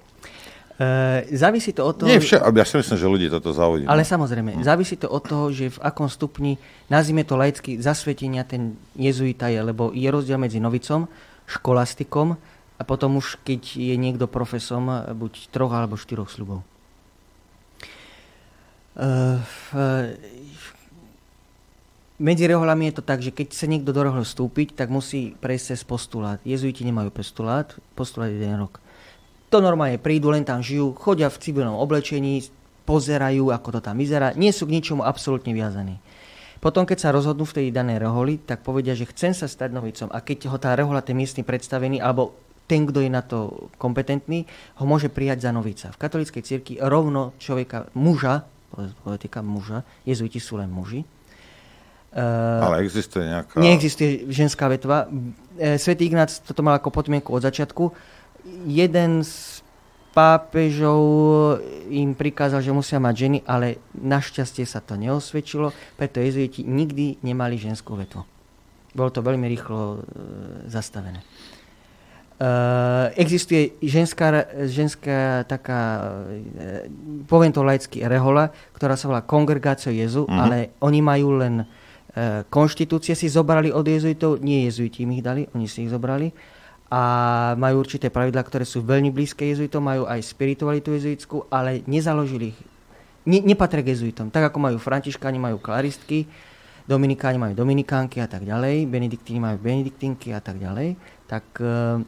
Uh, 0.77 1.25
závisí 1.33 1.73
to 1.73 1.89
od 1.89 1.97
toho... 1.97 2.05
Nie, 2.05 2.21
však, 2.21 2.53
ja 2.53 2.67
si 2.69 2.77
myslím, 2.77 2.97
že 3.01 3.07
ľudí 3.09 3.27
toto 3.33 3.49
zaujíma. 3.49 3.89
Ale 3.89 4.05
samozrejme, 4.05 4.61
hm. 4.61 4.63
závisí 4.63 5.01
to 5.01 5.09
od 5.09 5.25
toho, 5.25 5.49
že 5.49 5.73
v 5.73 5.79
akom 5.81 6.05
stupni, 6.05 6.61
nazvime 6.93 7.25
to 7.25 7.33
laicky, 7.33 7.81
zasvetenia 7.81 8.45
ten 8.45 8.77
jezuita 8.93 9.49
je, 9.49 9.57
lebo 9.65 9.89
je 9.97 10.05
rozdiel 10.05 10.37
medzi 10.37 10.61
novicom, 10.61 11.09
školastikom 11.47 12.39
a 12.77 12.83
potom 12.85 13.19
už, 13.19 13.41
keď 13.43 13.79
je 13.79 13.95
niekto 13.97 14.29
profesom, 14.29 14.91
buď 15.17 15.49
troch 15.49 15.73
alebo 15.73 15.99
štyroch 15.99 16.29
slubov. 16.29 16.61
Uh, 18.97 19.41
uh, 19.77 20.09
medzi 22.17 22.49
reholami 22.49 22.89
je 22.89 22.97
to 22.97 23.05
tak, 23.05 23.21
že 23.21 23.29
keď 23.29 23.53
sa 23.53 23.69
niekto 23.69 23.93
do 23.93 24.01
rehol 24.01 24.25
vstúpiť, 24.25 24.73
tak 24.73 24.89
musí 24.89 25.37
prejsť 25.37 25.77
cez 25.77 25.81
postulát. 25.85 26.41
Jezuiti 26.49 26.81
nemajú 26.81 27.13
postulát, 27.13 27.77
postulát 27.93 28.33
je 28.33 28.41
jeden 28.41 28.65
rok 28.65 28.81
to 29.57 29.63
normálne 29.63 29.97
prídu, 29.97 30.35
len 30.35 30.43
tam 30.43 30.61
žijú, 30.61 30.93
chodia 30.99 31.31
v 31.31 31.39
civilnom 31.39 31.79
oblečení, 31.79 32.45
pozerajú, 32.87 33.51
ako 33.51 33.79
to 33.79 33.81
tam 33.83 33.99
vyzerá, 33.99 34.35
nie 34.35 34.51
sú 34.51 34.67
k 34.67 34.79
ničomu 34.79 35.03
absolútne 35.03 35.55
viazaní. 35.55 35.99
Potom, 36.67 36.83
keď 36.83 36.99
sa 36.99 37.15
rozhodnú 37.15 37.47
v 37.47 37.63
tej 37.63 37.67
danej 37.71 38.03
reholi, 38.03 38.43
tak 38.43 38.67
povedia, 38.67 38.99
že 38.99 39.07
chcem 39.07 39.31
sa 39.31 39.47
stať 39.47 39.71
novicom. 39.71 40.11
A 40.11 40.19
keď 40.19 40.51
ho 40.51 40.59
tá 40.59 40.75
rehola, 40.75 40.99
ten 40.99 41.15
miestny 41.15 41.47
predstavený, 41.47 42.03
alebo 42.03 42.35
ten, 42.67 42.83
kto 42.83 43.07
je 43.07 43.07
na 43.07 43.23
to 43.23 43.71
kompetentný, 43.79 44.51
ho 44.83 44.83
môže 44.83 45.07
prijať 45.07 45.47
za 45.47 45.55
novica. 45.55 45.95
V 45.95 46.01
katolíckej 46.03 46.43
cirkvi 46.43 46.83
rovno 46.83 47.39
človeka, 47.39 47.87
muža, 47.95 48.51
politika 49.07 49.47
muža, 49.47 49.87
jezuiti 50.03 50.43
sú 50.43 50.59
len 50.59 50.67
muži. 50.67 51.07
Ale 52.11 52.83
existuje 52.83 53.31
nejaká... 53.31 53.63
Neexistuje 53.63 54.27
ženská 54.27 54.67
vetva. 54.67 55.07
E, 55.55 55.79
Svetý 55.79 56.11
Ignác 56.11 56.35
toto 56.43 56.67
mal 56.67 56.83
ako 56.83 56.91
podmienku 56.91 57.31
od 57.31 57.47
začiatku 57.47 57.95
jeden 58.67 59.23
z 59.23 59.56
pápežov 60.17 61.01
im 61.93 62.17
prikázal, 62.17 62.65
že 62.65 62.73
musia 62.73 62.97
mať 62.97 63.15
ženy, 63.21 63.39
ale 63.45 63.85
našťastie 63.93 64.65
sa 64.65 64.81
to 64.81 64.97
neosvedčilo, 64.97 65.77
preto 66.01 66.25
jezuiti 66.25 66.65
nikdy 66.65 67.21
nemali 67.21 67.61
ženskú 67.61 68.01
vetvu. 68.01 68.25
Bolo 68.97 69.13
to 69.13 69.21
veľmi 69.21 69.45
rýchlo 69.45 69.81
e, 69.81 69.99
zastavené. 70.73 71.21
E, 71.21 72.49
existuje 73.21 73.77
ženská, 73.85 74.49
ženská 74.65 75.45
taká, 75.45 75.81
e, 76.33 76.89
poviem 77.29 77.53
to 77.53 77.61
laicky, 77.61 78.01
rehola, 78.09 78.57
ktorá 78.73 78.97
sa 78.97 79.13
volá 79.13 79.21
Kongregácio 79.21 79.93
Jezu, 79.93 80.25
mm-hmm. 80.25 80.41
ale 80.41 80.73
oni 80.81 81.05
majú 81.05 81.45
len 81.45 81.61
e, 81.61 81.65
konštitúcie 82.49 83.13
si 83.13 83.29
zobrali 83.29 83.69
od 83.69 83.85
jezuitov, 83.85 84.41
nie 84.41 84.65
jezuiti 84.65 85.05
im 85.05 85.13
ich 85.13 85.21
dali, 85.21 85.45
oni 85.53 85.69
si 85.69 85.85
ich 85.85 85.93
zobrali 85.93 86.56
a 86.87 87.03
majú 87.59 87.83
určité 87.83 88.15
pravidlá, 88.15 88.47
ktoré 88.47 88.63
sú 88.63 88.83
veľmi 88.87 89.11
blízke 89.11 89.43
jezuitom, 89.43 89.83
majú 89.83 90.07
aj 90.07 90.23
spiritualitu 90.23 90.95
jezuitskú, 90.95 91.51
ale 91.51 91.83
nezaložili 91.91 92.55
ich. 92.55 92.59
Ne, 93.27 93.43
nepatria 93.43 93.83
k 93.83 93.91
jezuitom. 93.91 94.31
Tak 94.31 94.55
ako 94.55 94.59
majú 94.63 94.79
františkáni, 94.79 95.43
majú 95.43 95.59
klaristky, 95.59 96.31
dominikáni 96.87 97.43
majú 97.43 97.59
dominikánky 97.59 98.23
a 98.23 98.31
tak 98.31 98.47
ďalej, 98.47 98.87
benediktíni 98.87 99.43
majú 99.43 99.59
benediktínky 99.59 100.31
a 100.31 100.39
tak 100.39 100.63
ďalej, 100.63 100.95
tak 101.27 101.43
uh, 101.59 101.99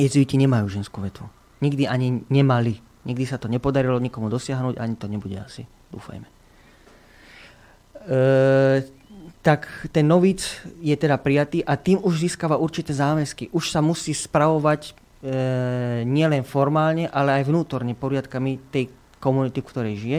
jezuiti 0.00 0.40
nemajú 0.40 0.72
ženskú 0.72 1.04
vetvu. 1.04 1.28
Nikdy 1.60 1.84
ani 1.84 2.24
nemali. 2.32 2.80
Nikdy 3.04 3.24
sa 3.28 3.36
to 3.36 3.52
nepodarilo 3.52 4.00
nikomu 4.00 4.32
dosiahnuť, 4.32 4.80
ani 4.80 4.94
to 4.96 5.04
nebude 5.04 5.36
asi. 5.36 5.68
Dúfajme. 5.92 6.28
Tak 9.42 9.88
ten 9.94 10.04
novic 10.04 10.44
je 10.82 10.94
teda 10.98 11.16
prijatý 11.18 11.62
a 11.62 11.78
tým 11.78 12.02
už 12.02 12.26
získava 12.26 12.58
určité 12.58 12.90
záväzky. 12.90 13.54
Už 13.54 13.70
sa 13.70 13.78
musí 13.78 14.10
spravovať 14.10 14.82
e, 14.90 14.92
nielen 16.02 16.42
formálne, 16.42 17.06
ale 17.06 17.38
aj 17.38 17.46
vnútorne 17.46 17.94
poriadkami 17.94 18.70
tej 18.74 18.90
komunity, 19.22 19.62
v 19.62 19.68
ktorej 19.70 19.94
žije. 19.98 20.18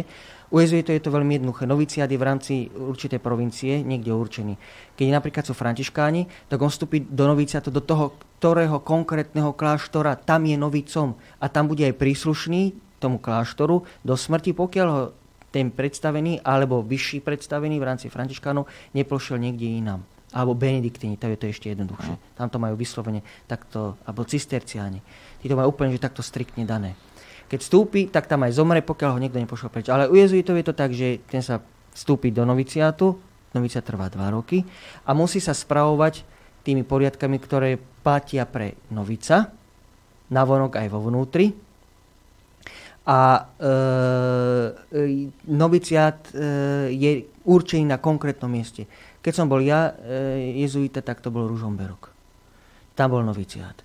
U 0.49 0.57
jezuitov 0.57 0.97
je 0.97 1.03
to 1.05 1.13
veľmi 1.13 1.37
jednoduché. 1.37 1.69
Noviciát 1.69 2.09
je 2.09 2.17
v 2.17 2.25
rámci 2.25 2.53
určitej 2.73 3.21
provincie 3.21 3.85
niekde 3.85 4.09
určený. 4.09 4.57
Keď 4.97 5.07
napríklad 5.13 5.45
sú 5.45 5.53
františkáni, 5.53 6.49
tak 6.49 6.57
on 6.57 6.73
vstúpi 6.73 7.05
do 7.05 7.29
noviciátu 7.29 7.69
do 7.69 7.85
toho, 7.85 8.17
ktorého 8.41 8.81
konkrétneho 8.81 9.53
kláštora 9.53 10.17
tam 10.17 10.49
je 10.49 10.57
novicom 10.57 11.13
a 11.37 11.45
tam 11.53 11.69
bude 11.69 11.85
aj 11.85 12.01
príslušný 12.01 12.73
tomu 12.97 13.21
kláštoru 13.21 13.85
do 14.01 14.15
smrti, 14.17 14.57
pokiaľ 14.57 14.87
ho 14.89 15.01
ten 15.49 15.73
predstavený 15.73 16.45
alebo 16.45 16.85
vyšší 16.85 17.25
predstavený 17.25 17.81
v 17.81 17.87
rámci 17.87 18.07
františkánov 18.07 18.69
nepošiel 18.93 19.41
niekde 19.41 19.65
inám. 19.65 20.01
Alebo 20.29 20.53
benediktini, 20.53 21.17
to 21.17 21.25
je 21.25 21.41
to 21.41 21.49
ešte 21.49 21.73
jednoduchšie. 21.73 22.37
Tam 22.37 22.53
to 22.53 22.61
majú 22.61 22.77
vyslovene 22.77 23.25
takto, 23.49 23.97
alebo 24.05 24.29
cisterciáni. 24.29 25.01
Tí 25.41 25.49
to 25.49 25.57
majú 25.57 25.73
úplne 25.73 25.89
že 25.89 26.05
takto 26.05 26.21
striktne 26.21 26.69
dané. 26.69 26.93
Keď 27.49 27.65
vstúpi, 27.65 28.13
tak 28.13 28.29
tam 28.29 28.45
aj 28.45 28.53
zomre, 28.53 28.85
pokiaľ 28.85 29.17
ho 29.17 29.21
niekto 29.25 29.41
nepošiel 29.41 29.73
preč. 29.73 29.89
Ale 29.89 30.05
u 30.05 30.13
jezuitov 30.13 30.53
je 30.53 30.65
to 30.69 30.77
tak, 30.77 30.93
že 30.93 31.17
ten 31.25 31.41
sa 31.41 31.65
vstúpi 31.97 32.29
do 32.29 32.45
noviciátu, 32.45 33.17
noviciát 33.57 33.81
trvá 33.81 34.05
2 34.05 34.21
roky 34.29 34.61
a 35.01 35.17
musí 35.17 35.41
sa 35.41 35.57
spravovať 35.57 36.21
tými 36.61 36.85
poriadkami, 36.85 37.37
ktoré 37.41 37.81
platia 38.05 38.45
pre 38.45 38.77
novica, 38.93 39.49
navonok 40.29 40.77
aj 40.77 40.87
vo 40.93 41.01
vnútri. 41.09 41.57
A 43.09 43.21
e, 43.41 43.73
noviciát 45.49 46.29
e, 46.29 46.33
je 46.93 47.25
určený 47.49 47.89
na 47.89 47.97
konkrétnom 47.97 48.53
mieste. 48.53 48.85
Keď 49.25 49.33
som 49.33 49.49
bol 49.49 49.65
ja 49.65 49.97
e, 49.97 50.61
jezuita, 50.61 51.01
tak 51.01 51.25
to 51.25 51.33
bol 51.33 51.49
Ružomberok. 51.49 52.13
Tam 52.93 53.09
bol 53.09 53.25
noviciát. 53.25 53.81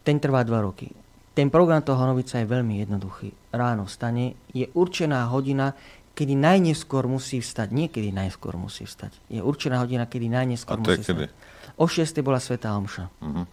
Ten 0.00 0.16
trvá 0.16 0.40
2 0.40 0.56
roky 0.64 0.88
ten 1.32 1.48
program 1.48 1.80
toho 1.80 2.04
novica 2.04 2.36
je 2.36 2.44
veľmi 2.44 2.84
jednoduchý. 2.84 3.32
Ráno 3.56 3.88
vstane, 3.88 4.36
je 4.52 4.68
určená 4.76 5.24
hodina, 5.32 5.72
kedy 6.12 6.36
najneskôr 6.36 7.08
musí 7.08 7.40
vstať. 7.40 7.72
Niekedy 7.72 8.12
najskôr 8.12 8.60
musí 8.60 8.84
vstať. 8.84 9.16
Je 9.32 9.40
určená 9.40 9.80
hodina, 9.80 10.04
kedy 10.04 10.28
najneskôr 10.28 10.76
musí 10.76 11.00
vstať. 11.00 11.32
O 11.80 11.88
6. 11.88 12.20
bola 12.20 12.36
Svetá 12.36 12.76
Omša. 12.76 13.08
Uh-huh. 13.08 13.48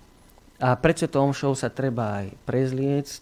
A 0.59 0.75
pred 0.75 0.99
Svetou 0.99 1.23
Omšou 1.23 1.55
sa 1.55 1.71
treba 1.71 2.19
aj 2.19 2.35
prezliecť, 2.43 3.21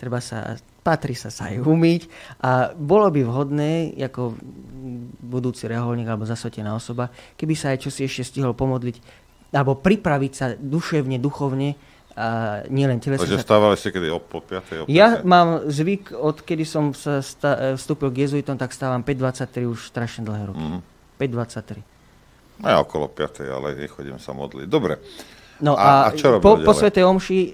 treba 0.00 0.16
sa, 0.24 0.56
patrí 0.80 1.12
sa 1.12 1.28
sa 1.28 1.52
aj 1.52 1.60
umyť 1.60 2.02
a 2.40 2.72
bolo 2.72 3.12
by 3.12 3.20
vhodné, 3.24 3.94
ako 4.00 4.36
budúci 5.20 5.68
reholník 5.68 6.08
alebo 6.08 6.24
zasvetená 6.24 6.72
osoba, 6.72 7.12
keby 7.36 7.54
sa 7.54 7.76
aj 7.76 7.84
čosi 7.84 8.08
ešte 8.08 8.24
stihol 8.24 8.56
pomodliť 8.56 8.96
alebo 9.50 9.76
pripraviť 9.76 10.32
sa 10.32 10.46
duševne, 10.54 11.18
duchovne 11.18 11.74
a 12.14 12.60
nielen 12.66 12.98
telesne. 12.98 13.22
Takže 13.22 13.42
stával 13.42 13.78
ste 13.78 13.94
kedy 13.94 14.10
o 14.10 14.18
po 14.18 14.42
5. 14.42 14.84
O 14.84 14.86
5. 14.86 14.90
Ja 14.90 15.22
mám 15.22 15.70
zvyk, 15.70 16.10
odkedy 16.10 16.66
som 16.66 16.90
sa 16.92 17.22
sta- 17.22 17.78
vstúpil 17.78 18.10
k 18.10 18.26
jezuitom, 18.26 18.58
tak 18.58 18.74
stávam 18.74 19.06
5.23 19.06 19.70
už 19.70 19.88
strašne 19.88 20.26
dlhé 20.26 20.50
roky. 20.50 20.60
Mm. 20.60 20.80
5.23. 21.22 21.80
No 22.60 22.66
ja 22.66 22.78
okolo 22.82 23.08
5. 23.08 23.46
ale 23.46 23.78
nechodím 23.78 24.18
sa 24.18 24.34
modliť. 24.34 24.66
Dobre. 24.66 24.98
No 25.60 25.76
a, 25.76 26.08
a, 26.08 26.12
a 26.12 26.16
čo 26.16 26.40
po, 26.40 26.56
po 26.60 26.72
Svetej 26.72 27.04
Omši 27.04 27.40
e, 27.40 27.50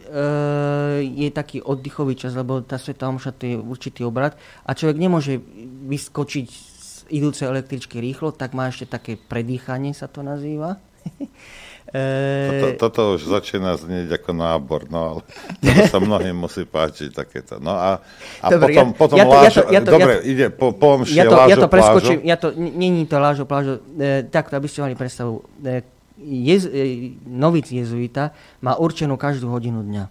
je 1.03 1.28
taký 1.35 1.59
oddychový 1.62 2.15
čas, 2.15 2.39
lebo 2.39 2.62
tá 2.62 2.78
Svetá 2.78 3.11
Omša 3.11 3.35
to 3.35 3.43
je 3.47 3.57
určitý 3.59 4.07
obrad 4.07 4.39
a 4.62 4.70
človek 4.74 4.97
nemôže 4.99 5.43
vyskočiť 5.87 6.47
z 6.51 6.91
idúcej 7.11 7.51
električky 7.51 7.99
rýchlo, 7.99 8.31
tak 8.35 8.55
má 8.55 8.70
ešte 8.70 8.87
také 8.87 9.19
predýchanie 9.19 9.95
sa 9.95 10.07
to 10.07 10.23
nazýva. 10.23 10.78
Toto, 11.87 12.66
toto 12.83 13.01
už 13.15 13.31
začína 13.31 13.78
znieť 13.78 14.19
ako 14.19 14.31
nábor, 14.35 14.91
no 14.91 14.99
ale 14.99 15.20
to 15.62 15.83
sa 15.87 16.03
mnohým 16.03 16.35
musí 16.35 16.66
páčiť 16.66 17.15
takéto. 17.15 17.62
No 17.62 17.78
a, 17.78 18.03
a 18.43 18.47
dobre, 18.51 18.74
potom, 18.74 18.91
ja, 18.91 18.99
potom 18.99 19.16
ja 19.16 19.24
to, 19.24 19.31
lážo, 19.31 19.47
ja 19.47 19.62
to, 19.62 19.70
ja 19.70 19.81
to, 19.81 19.91
dobre, 19.95 20.12
ja 20.12 20.19
to, 20.19 20.27
ide 20.27 20.47
po, 20.51 20.66
po 20.74 20.89
ja 21.07 21.24
to, 21.24 21.37
lážo, 21.39 21.51
ja 21.55 21.57
to 21.57 21.69
preskočím, 21.70 22.19
ja 22.27 22.37
to, 22.37 22.49
není 22.59 23.07
to 23.07 23.16
lážo, 23.23 23.47
plážo, 23.47 23.78
e, 23.95 24.27
takto, 24.27 24.59
aby 24.59 24.66
ste 24.66 24.83
mali 24.83 24.99
predstavu. 24.99 25.47
E, 25.62 25.95
jez, 26.20 26.64
e, 26.66 27.12
novic 27.28 27.68
jezuita 27.68 28.32
má 28.64 28.76
určenú 28.76 29.20
každú 29.20 29.52
hodinu 29.52 29.84
dňa. 29.84 30.05
E, 30.05 30.10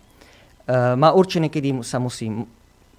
má 0.95 1.09
určené, 1.11 1.49
kedy 1.49 1.81
sa 1.81 1.97
musí 1.97 2.29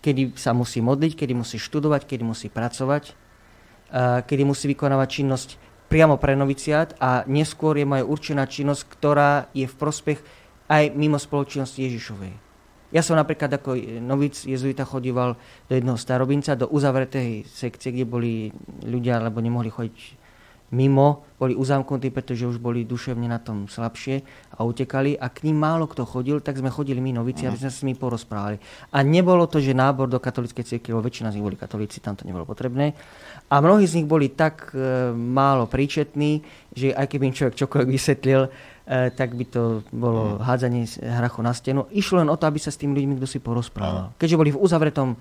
kedy 0.06 0.38
sa 0.38 0.54
musí 0.54 0.78
modliť, 0.78 1.18
kedy 1.18 1.34
musí 1.34 1.58
študovať, 1.58 2.06
kedy 2.06 2.22
musí 2.22 2.46
pracovať, 2.46 3.10
e, 3.10 3.12
kedy 4.22 4.42
musí 4.46 4.70
vykonávať 4.70 5.08
činnosť 5.10 5.48
priamo 5.90 6.14
pre 6.14 6.38
noviciát 6.38 6.94
a 7.02 7.26
neskôr 7.26 7.74
je 7.78 7.86
moja 7.86 8.06
určená 8.06 8.46
činnosť, 8.46 8.82
ktorá 8.86 9.50
je 9.50 9.66
v 9.66 9.74
prospech 9.74 10.18
aj 10.70 10.94
mimo 10.94 11.18
spoločnosti 11.18 11.78
Ježišovej. 11.78 12.34
Ja 12.94 13.02
som 13.02 13.18
napríklad 13.18 13.50
ako 13.50 13.74
novic 13.98 14.38
jezuita 14.46 14.86
chodíval 14.86 15.34
do 15.66 15.74
jednoho 15.74 15.98
starobinca, 15.98 16.54
do 16.54 16.70
uzavretej 16.70 17.42
sekcie, 17.42 17.90
kde 17.90 18.06
boli 18.06 18.32
ľudia, 18.86 19.18
lebo 19.18 19.42
nemohli 19.42 19.74
chodiť 19.74 20.25
mimo, 20.74 21.22
boli 21.36 21.52
uzamknutí, 21.52 22.10
pretože 22.10 22.48
už 22.48 22.56
boli 22.58 22.82
duševne 22.88 23.28
na 23.28 23.36
tom 23.38 23.68
slabšie 23.68 24.24
a 24.56 24.64
utekali 24.64 25.14
a 25.14 25.28
k 25.28 25.46
ním 25.46 25.60
málo 25.60 25.84
kto 25.86 26.08
chodil, 26.08 26.40
tak 26.40 26.56
sme 26.58 26.72
chodili 26.72 26.98
my 26.98 27.12
novici, 27.12 27.44
aby 27.44 27.60
sme 27.60 27.70
s 27.70 27.82
nimi 27.84 27.94
porozprávali. 27.94 28.56
A 28.90 29.04
nebolo 29.04 29.44
to, 29.46 29.60
že 29.60 29.76
nábor 29.76 30.08
do 30.08 30.18
katolíckej 30.18 30.64
cirkvi, 30.64 30.96
lebo 30.96 31.04
väčšina 31.04 31.30
z 31.30 31.36
nich 31.38 31.46
boli 31.46 31.60
katolíci, 31.60 32.00
tam 32.00 32.16
to 32.16 32.24
nebolo 32.24 32.48
potrebné. 32.48 32.96
A 33.52 33.60
mnohí 33.62 33.86
z 33.86 34.00
nich 34.00 34.08
boli 34.08 34.32
tak 34.32 34.74
e, 34.74 35.12
málo 35.14 35.70
príčetní, 35.70 36.42
že 36.74 36.96
aj 36.96 37.06
keby 37.06 37.30
im 37.30 37.36
človek 37.36 37.54
čokoľvek 37.54 37.90
vysvetlil, 37.92 38.40
e, 38.42 38.50
tak 39.14 39.38
by 39.38 39.44
to 39.46 39.62
bolo 39.94 40.40
mm. 40.40 40.42
hádzanie 40.42 40.82
hrachu 40.98 41.40
na 41.46 41.52
stenu. 41.54 41.86
Išlo 41.94 42.24
len 42.24 42.32
o 42.32 42.36
to, 42.40 42.48
aby 42.48 42.58
sa 42.58 42.74
s 42.74 42.80
tým 42.80 42.96
ľuďmi 42.96 43.20
kto 43.20 43.28
si 43.28 43.38
porozprával. 43.38 44.16
Keďže 44.18 44.40
boli 44.40 44.50
v 44.50 44.58
uzavretom 44.58 45.14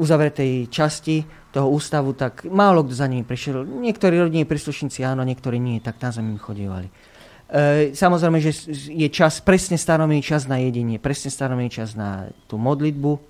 uzavretej 0.00 0.72
časti 0.72 1.20
toho 1.52 1.68
ústavu, 1.68 2.16
tak 2.16 2.48
málo 2.48 2.80
kto 2.80 2.96
za 2.96 3.04
nimi 3.04 3.20
prišiel. 3.20 3.68
Niektorí 3.68 4.16
rodinní 4.16 4.48
príslušníci 4.48 5.04
áno, 5.04 5.20
niektorí 5.28 5.60
nie, 5.60 5.84
tak 5.84 6.00
sme 6.00 6.34
im 6.34 6.40
chodievali. 6.40 6.88
E, 6.88 7.92
samozrejme, 7.92 8.40
že 8.40 8.72
je 8.72 9.08
čas, 9.12 9.44
presne 9.44 9.76
stanovený 9.76 10.24
čas 10.24 10.48
na 10.48 10.56
jedenie, 10.62 10.96
presne 10.96 11.28
stanovený 11.28 11.68
čas 11.68 11.92
na 11.92 12.32
tú 12.48 12.56
modlitbu. 12.56 13.28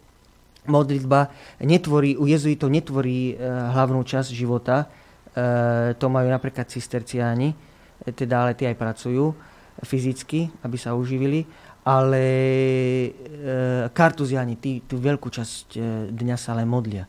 Modlitba 0.69 1.33
netvorí, 1.65 2.15
u 2.15 2.29
jezuitov 2.29 2.71
netvorí 2.71 3.33
e, 3.33 3.35
hlavnú 3.49 4.05
časť 4.05 4.31
života, 4.31 4.85
e, 4.85 5.97
to 5.97 6.07
majú 6.13 6.29
napríklad 6.29 6.69
cisterciáni, 6.69 7.51
e, 7.51 8.13
teda 8.13 8.45
ale 8.47 8.53
tí 8.55 8.69
aj 8.69 8.77
pracujú 8.77 9.33
fyzicky, 9.81 10.53
aby 10.61 10.77
sa 10.77 10.93
uživili 10.93 11.49
ale 11.85 12.25
e, 12.25 13.11
kartuziani 13.93 14.61
tí, 14.61 14.85
tú 14.85 15.01
veľkú 15.01 15.33
časť 15.33 15.67
e, 15.75 15.81
dňa 16.13 16.37
sa 16.37 16.53
len 16.53 16.69
modlia. 16.69 17.09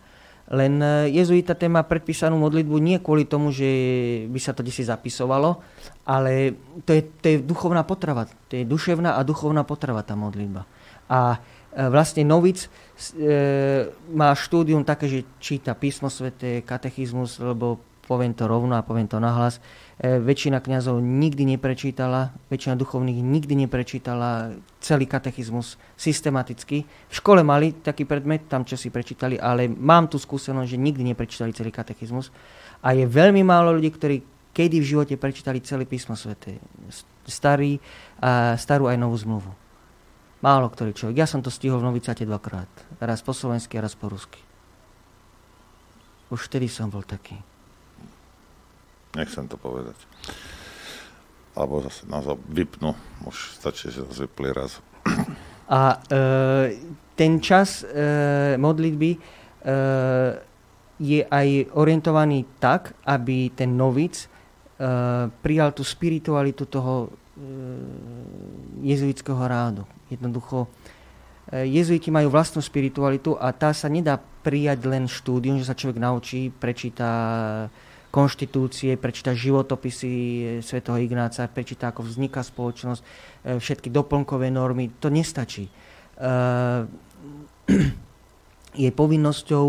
Len 0.52 0.80
e, 0.80 1.12
jezuita 1.12 1.60
téma 1.60 1.84
predpísanú 1.84 2.40
modlitbu 2.40 2.76
nie 2.80 2.98
kvôli 3.04 3.28
tomu, 3.28 3.52
že 3.52 3.68
by 4.32 4.40
sa 4.40 4.56
to 4.56 4.64
desi 4.64 4.88
zapisovalo, 4.88 5.60
ale 6.08 6.56
to 6.88 6.96
je, 6.96 7.02
to 7.20 7.26
je 7.28 7.38
duchovná 7.44 7.84
potrava. 7.84 8.32
To 8.48 8.54
je 8.56 8.64
duševná 8.64 9.20
a 9.20 9.22
duchovná 9.28 9.68
potrava 9.68 10.04
tá 10.08 10.16
modlitba. 10.16 10.64
A 11.12 11.40
vlastne 11.72 12.28
novic 12.28 12.68
e, 13.16 13.88
má 14.12 14.36
štúdium 14.36 14.84
také, 14.84 15.08
že 15.08 15.28
číta 15.40 15.72
písmo 15.76 16.12
svete, 16.12 16.64
katechizmus, 16.68 17.40
lebo 17.40 17.80
poviem 18.12 18.36
to 18.36 18.44
rovno 18.44 18.76
a 18.76 18.84
poviem 18.84 19.08
to 19.08 19.24
nahlas, 19.24 19.64
väčšina 20.02 20.66
kňazov 20.66 20.98
nikdy 20.98 21.46
neprečítala, 21.46 22.34
väčšina 22.50 22.74
duchovných 22.74 23.22
nikdy 23.22 23.54
neprečítala 23.54 24.58
celý 24.82 25.06
katechizmus 25.06 25.78
systematicky. 25.94 26.90
V 26.90 27.14
škole 27.14 27.46
mali 27.46 27.78
taký 27.78 28.10
predmet, 28.10 28.50
tam 28.50 28.66
čo 28.66 28.74
si 28.74 28.90
prečítali, 28.90 29.38
ale 29.38 29.70
mám 29.70 30.10
tu 30.10 30.18
skúsenosť, 30.18 30.74
že 30.74 30.82
nikdy 30.82 31.06
neprečítali 31.14 31.54
celý 31.54 31.70
katechizmus. 31.70 32.34
A 32.82 32.98
je 32.98 33.06
veľmi 33.06 33.46
málo 33.46 33.78
ľudí, 33.78 33.94
ktorí 33.94 34.16
kedy 34.58 34.82
v 34.82 34.90
živote 34.90 35.16
prečítali 35.22 35.62
celý 35.62 35.86
písmo 35.86 36.18
svete. 36.18 36.58
Starý, 37.30 37.78
a 38.20 38.58
starú 38.58 38.90
aj 38.90 38.98
novú 38.98 39.16
zmluvu. 39.22 39.52
Málo 40.42 40.66
ktorý 40.74 40.98
človek. 40.98 41.22
Ja 41.22 41.30
som 41.30 41.46
to 41.46 41.54
stihol 41.54 41.78
v 41.78 41.94
Novicate 41.94 42.26
dvakrát. 42.26 42.68
Raz 42.98 43.22
po 43.22 43.38
slovensky 43.38 43.78
a 43.78 43.86
raz 43.86 43.94
po 43.94 44.10
rusky. 44.10 44.42
Už 46.34 46.50
vtedy 46.50 46.66
som 46.66 46.90
bol 46.90 47.06
taký. 47.06 47.51
Nechcem 49.16 49.48
to 49.48 49.60
povedať. 49.60 49.96
Alebo 51.52 51.84
zase 51.84 52.08
nás 52.08 52.24
vypnú. 52.48 52.96
Už 53.28 53.60
stačí, 53.60 53.92
že 53.92 54.08
nás 54.08 54.16
vypli 54.16 54.56
raz. 54.56 54.80
A 55.72 56.00
e, 56.00 56.80
ten 57.16 57.44
čas 57.44 57.84
e, 57.84 58.56
modlitby 58.56 59.12
e, 59.16 59.20
je 61.02 61.20
aj 61.28 61.48
orientovaný 61.76 62.46
tak, 62.62 62.96
aby 63.04 63.52
ten 63.52 63.76
novic 63.76 64.16
e, 64.22 64.28
prijal 65.32 65.76
tú 65.76 65.84
spiritualitu 65.84 66.68
toho 66.68 67.08
e, 67.08 67.10
jezuitského 68.88 69.44
rádu. 69.44 69.84
Jednoducho, 70.08 70.72
e, 71.52 71.68
jezuiti 71.68 72.12
majú 72.12 72.32
vlastnú 72.32 72.64
spiritualitu 72.64 73.36
a 73.36 73.52
tá 73.52 73.76
sa 73.76 73.92
nedá 73.92 74.20
prijať 74.20 74.88
len 74.88 75.08
štúdium, 75.08 75.60
že 75.60 75.68
sa 75.68 75.76
človek 75.76 76.00
naučí, 76.00 76.52
prečíta 76.52 77.10
konštitúcie, 78.12 79.00
prečíta 79.00 79.32
životopisy 79.32 80.12
svätého 80.60 81.00
Ignáca, 81.00 81.48
prečíta, 81.48 81.90
ako 81.90 82.04
vzniká 82.04 82.44
spoločnosť, 82.44 83.02
e, 83.02 83.08
všetky 83.58 83.88
doplnkové 83.88 84.52
normy. 84.52 84.92
To 85.00 85.08
nestačí. 85.08 85.66
E, 85.66 85.72
je 88.84 88.90
povinnosťou 88.92 89.68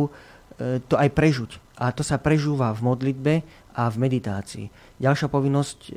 to 0.62 0.94
aj 0.94 1.10
prežuť. 1.10 1.58
A 1.80 1.90
to 1.90 2.06
sa 2.06 2.22
prežúva 2.22 2.70
v 2.70 2.86
modlitbe 2.86 3.34
a 3.74 3.90
v 3.90 3.96
meditácii. 3.98 4.70
Ďalšia 5.02 5.26
povinnosť 5.26 5.90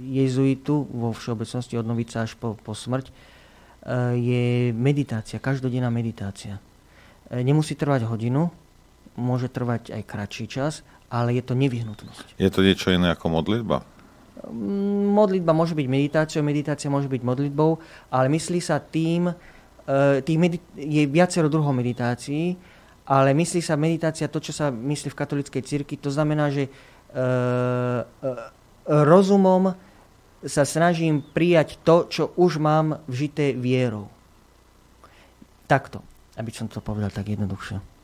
jezuitu 0.00 0.86
vo 0.88 1.12
všeobecnosti 1.12 1.76
od 1.76 1.84
novica 1.84 2.24
až 2.24 2.40
po, 2.40 2.56
po 2.56 2.72
smrť 2.72 3.12
je 4.16 4.72
meditácia, 4.72 5.42
každodenná 5.42 5.92
meditácia. 5.92 6.56
Nemusí 7.28 7.76
trvať 7.76 8.08
hodinu, 8.08 8.48
môže 9.18 9.50
trvať 9.50 9.94
aj 9.94 10.02
kratší 10.06 10.46
čas, 10.46 10.86
ale 11.10 11.38
je 11.38 11.42
to 11.42 11.54
nevyhnutnosť. 11.54 12.38
Je 12.38 12.50
to 12.50 12.60
niečo 12.66 12.90
iné 12.90 13.14
ako 13.14 13.30
modlitba? 13.30 13.86
Mm, 14.46 15.14
Modlitba 15.14 15.56
môže 15.56 15.74
byť 15.74 15.86
meditáciou, 15.88 16.42
meditácia 16.44 16.92
môže 16.92 17.10
byť 17.10 17.22
modlitbou, 17.22 17.78
ale 18.12 18.26
myslí 18.30 18.60
sa 18.60 18.78
tým, 18.78 19.30
e, 19.30 19.34
tých 20.22 20.38
medit- 20.38 20.70
je 20.76 21.02
viacero 21.06 21.48
druhov 21.48 21.72
meditácií, 21.72 22.54
ale 23.06 23.34
myslí 23.34 23.62
sa 23.62 23.78
meditácia 23.78 24.26
to, 24.26 24.42
čo 24.42 24.50
sa 24.50 24.70
myslí 24.74 25.14
v 25.14 25.18
katolíckej 25.18 25.62
cirkvi, 25.62 25.96
to 25.96 26.10
znamená, 26.10 26.50
že 26.50 26.66
e, 26.66 26.70
e, 26.70 27.22
rozumom 28.86 29.72
sa 30.44 30.62
snažím 30.62 31.22
prijať 31.22 31.80
to, 31.82 32.06
čo 32.06 32.24
už 32.36 32.60
mám 32.60 33.02
vžité 33.08 33.56
vierou. 33.56 34.10
Takto, 35.66 36.02
aby 36.38 36.50
som 36.54 36.70
to 36.70 36.78
povedal 36.78 37.10
tak 37.10 37.26
jednoduchšie. 37.26 37.95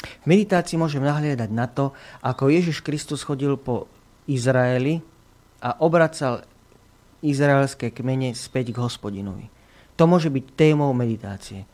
V 0.00 0.26
meditácii 0.26 0.80
môžem 0.80 1.04
nahliadať 1.04 1.50
na 1.52 1.68
to, 1.68 1.92
ako 2.24 2.48
Ježiš 2.48 2.80
Kristus 2.80 3.24
chodil 3.24 3.56
po 3.60 3.88
Izraeli 4.28 5.00
a 5.60 5.76
obracal 5.80 6.44
izraelské 7.20 7.92
kmene 7.92 8.32
späť 8.32 8.72
k 8.72 8.80
hospodinovi. 8.80 9.52
To 10.00 10.08
môže 10.08 10.32
byť 10.32 10.44
témou 10.56 10.96
meditácie. 10.96 11.68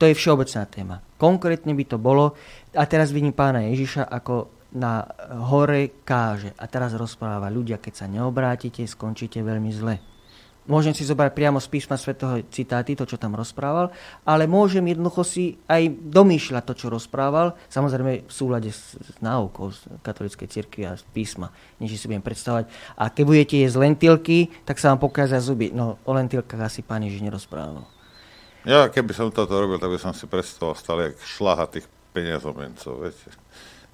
To 0.00 0.04
je 0.08 0.16
všeobecná 0.16 0.64
téma. 0.66 0.96
Konkrétne 1.20 1.76
by 1.76 1.84
to 1.84 2.00
bolo, 2.00 2.32
a 2.74 2.82
teraz 2.88 3.12
vidím 3.12 3.36
pána 3.36 3.68
Ježiša, 3.68 4.08
ako 4.08 4.48
na 4.74 5.04
hore 5.46 6.02
káže. 6.02 6.56
A 6.56 6.64
teraz 6.66 6.96
rozpráva 6.96 7.52
ľudia, 7.52 7.76
keď 7.78 7.92
sa 7.94 8.06
neobrátite, 8.08 8.82
skončíte 8.88 9.44
veľmi 9.44 9.70
zle. 9.70 9.94
Môžem 10.70 10.94
si 10.94 11.02
zobrať 11.02 11.34
priamo 11.34 11.58
z 11.58 11.66
písma 11.66 11.98
svätého 11.98 12.46
citáty, 12.46 12.94
to, 12.94 13.02
čo 13.02 13.18
tam 13.18 13.34
rozprával, 13.34 13.90
ale 14.22 14.46
môžem 14.46 14.86
jednoducho 14.86 15.26
si 15.26 15.58
aj 15.66 15.90
domýšľať 15.90 16.62
to, 16.62 16.74
čo 16.78 16.86
rozprával, 16.86 17.58
samozrejme 17.66 18.30
v 18.30 18.32
súlade 18.32 18.70
s, 18.70 18.94
s 18.94 19.18
náukou 19.18 19.74
z 19.74 19.82
katolíckej 20.06 20.46
cirkvi 20.46 20.86
a 20.86 20.94
z 20.94 21.02
písma, 21.10 21.50
než 21.82 21.98
si 21.98 22.06
budem 22.06 22.22
predstavovať. 22.22 22.70
A 22.94 23.10
keď 23.10 23.24
budete 23.26 23.56
jesť 23.58 23.82
lentilky, 23.82 24.46
tak 24.62 24.78
sa 24.78 24.94
vám 24.94 25.02
pokazia 25.02 25.42
zuby. 25.42 25.74
No, 25.74 25.98
o 26.06 26.12
lentilkách 26.14 26.62
asi 26.62 26.86
pán 26.86 27.02
Ježiš 27.02 27.26
nerozprával. 27.26 27.82
Ja, 28.62 28.86
keby 28.92 29.10
som 29.10 29.34
toto 29.34 29.58
robil, 29.58 29.82
tak 29.82 29.90
by 29.90 29.98
som 29.98 30.14
si 30.14 30.30
predstavoval 30.30 30.76
stále 30.78 31.00
jak 31.10 31.16
šlaha 31.18 31.66
tých 31.66 31.90
peniazomencov, 32.14 33.02
viete. 33.02 33.34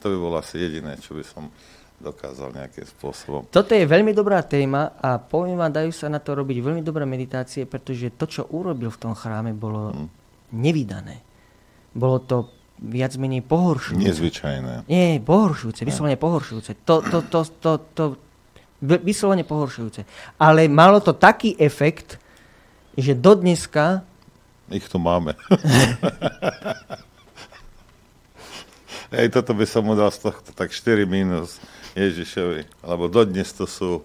To 0.04 0.12
by 0.12 0.16
bolo 0.20 0.36
asi 0.36 0.60
jediné, 0.60 1.00
čo 1.00 1.16
by 1.16 1.24
som 1.24 1.48
dokázal 1.96 2.52
nejakým 2.52 2.84
spôsobom. 2.84 3.40
Toto 3.48 3.72
je 3.72 3.88
veľmi 3.88 4.12
dobrá 4.12 4.44
téma 4.44 4.92
a 5.00 5.16
poviem 5.16 5.56
vám, 5.56 5.72
dajú 5.72 5.90
sa 5.90 6.12
na 6.12 6.20
to 6.20 6.36
robiť 6.36 6.60
veľmi 6.60 6.84
dobré 6.84 7.08
meditácie, 7.08 7.64
pretože 7.64 8.12
to, 8.14 8.28
čo 8.28 8.42
urobil 8.52 8.92
v 8.92 9.00
tom 9.00 9.16
chráme, 9.16 9.56
bolo 9.56 9.96
Hm. 9.96 10.08
nevydané. 10.52 11.24
Bolo 11.96 12.20
to 12.20 12.36
viac 12.76 13.16
menej 13.16 13.40
pohoršujúce. 13.40 14.04
Nezvyčajné. 14.04 14.84
Nie, 14.84 15.16
pohoršujúce, 15.24 15.88
vyslovene 15.88 16.20
pohoršujúce. 16.20 16.76
To, 16.84 17.00
to, 17.00 17.24
to, 17.24 17.40
to, 17.64 17.72
to, 17.96 18.04
vyslovene 18.84 19.48
pohoršujúce. 19.48 20.04
Ale 20.36 20.68
malo 20.68 21.00
to 21.00 21.16
taký 21.16 21.56
efekt, 21.56 22.20
že 22.92 23.16
do 23.16 23.32
dneska 23.32 24.04
Ich 24.66 24.90
tu 24.90 24.98
máme. 24.98 25.38
Hej, 29.14 29.30
toto 29.30 29.54
by 29.54 29.62
som 29.62 29.86
mu 29.86 29.94
dal 29.94 30.10
z 30.10 30.26
tohto 30.26 30.50
tak 30.50 30.74
4 30.74 31.06
minus 31.06 31.62
Ježišovi. 31.96 32.84
Lebo 32.84 33.08
dodnes 33.08 33.48
to 33.50 33.64
sú... 33.64 34.04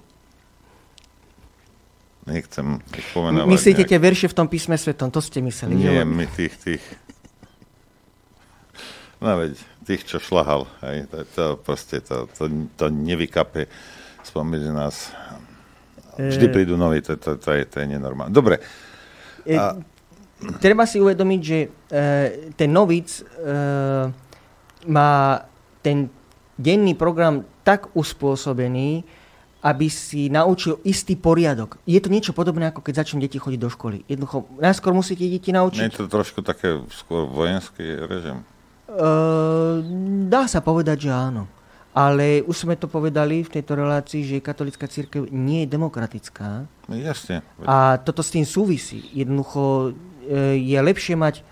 Nechcem 2.23 2.77
ich 2.93 3.07
pomenovať. 3.11 3.49
myslíte 3.49 3.81
nejak. 3.83 3.91
tie 3.91 3.99
verše 3.99 4.27
v 4.29 4.35
tom 4.37 4.47
písme 4.47 4.77
svetom, 4.77 5.09
to 5.09 5.19
ste 5.19 5.41
mysleli. 5.41 5.73
že? 5.73 5.89
Nie, 5.89 6.05
my 6.05 6.25
tých, 6.29 6.53
tých... 6.55 6.83
No 9.17 9.37
veď, 9.41 9.57
tých, 9.85 10.05
čo 10.05 10.17
šlahal. 10.21 10.69
Hej, 10.85 11.09
to, 11.09 11.17
to 11.33 11.45
proste, 11.61 11.97
to, 12.05 12.29
to, 12.37 12.45
to 12.77 12.85
nevykape 12.93 13.65
spomedzi 14.21 14.69
nás. 14.69 15.09
Vždy 16.17 16.45
E, 16.45 16.53
prídu 16.53 16.77
noví, 16.77 17.01
to, 17.01 17.17
to, 17.17 17.41
to, 17.41 17.49
je, 17.57 17.65
to 17.65 17.81
je 17.81 17.87
nenormálne. 17.89 18.33
Dobre, 18.33 18.61
E, 19.41 19.57
A- 19.57 19.73
Treba 20.61 20.89
si 20.89 20.97
uvedomiť, 20.97 21.41
že 21.41 21.59
e, 21.61 21.67
ten 22.57 22.69
novic 22.69 23.21
e, 23.21 23.23
má 24.89 25.37
ten 25.81 26.09
denný 26.57 26.93
program 26.93 27.45
tak 27.71 27.87
uspôsobený, 27.95 29.07
aby 29.63 29.87
si 29.87 30.27
naučil 30.27 30.83
istý 30.83 31.15
poriadok. 31.15 31.79
Je 31.87 32.01
to 32.03 32.11
niečo 32.11 32.35
podobné, 32.35 32.67
ako 32.67 32.83
keď 32.83 33.05
začnú 33.05 33.23
deti 33.23 33.39
chodiť 33.39 33.59
do 33.61 33.69
školy. 33.71 34.03
Jednoducho, 34.11 34.49
najskôr 34.59 34.91
musíte 34.91 35.23
deti 35.23 35.55
nie 35.55 35.61
naučiť. 35.61 35.87
je 35.87 36.03
to 36.03 36.11
trošku 36.11 36.43
také 36.43 36.83
skôr 36.91 37.29
vojenský 37.29 38.03
režim. 38.09 38.41
E, 38.41 39.05
dá 40.27 40.51
sa 40.51 40.59
povedať, 40.59 41.07
že 41.07 41.11
áno. 41.15 41.47
Ale 41.91 42.43
už 42.47 42.67
sme 42.67 42.75
to 42.79 42.87
povedali 42.87 43.43
v 43.43 43.53
tejto 43.59 43.75
relácii, 43.75 44.23
že 44.23 44.43
katolická 44.43 44.87
církev 44.87 45.27
nie 45.29 45.63
je 45.63 45.71
demokratická. 45.75 46.65
No, 46.87 46.95
jasne. 46.97 47.43
A 47.67 47.99
toto 48.01 48.23
s 48.25 48.33
tým 48.33 48.47
súvisí. 48.47 49.13
Jednoducho 49.15 49.93
e, 50.27 50.57
je 50.57 50.79
lepšie 50.81 51.15
mať... 51.15 51.45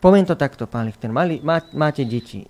Poviem 0.00 0.24
to 0.24 0.32
takto, 0.32 0.64
pán 0.64 0.88
Lichter. 0.88 1.12
Máte 1.12 2.02
deti. 2.08 2.48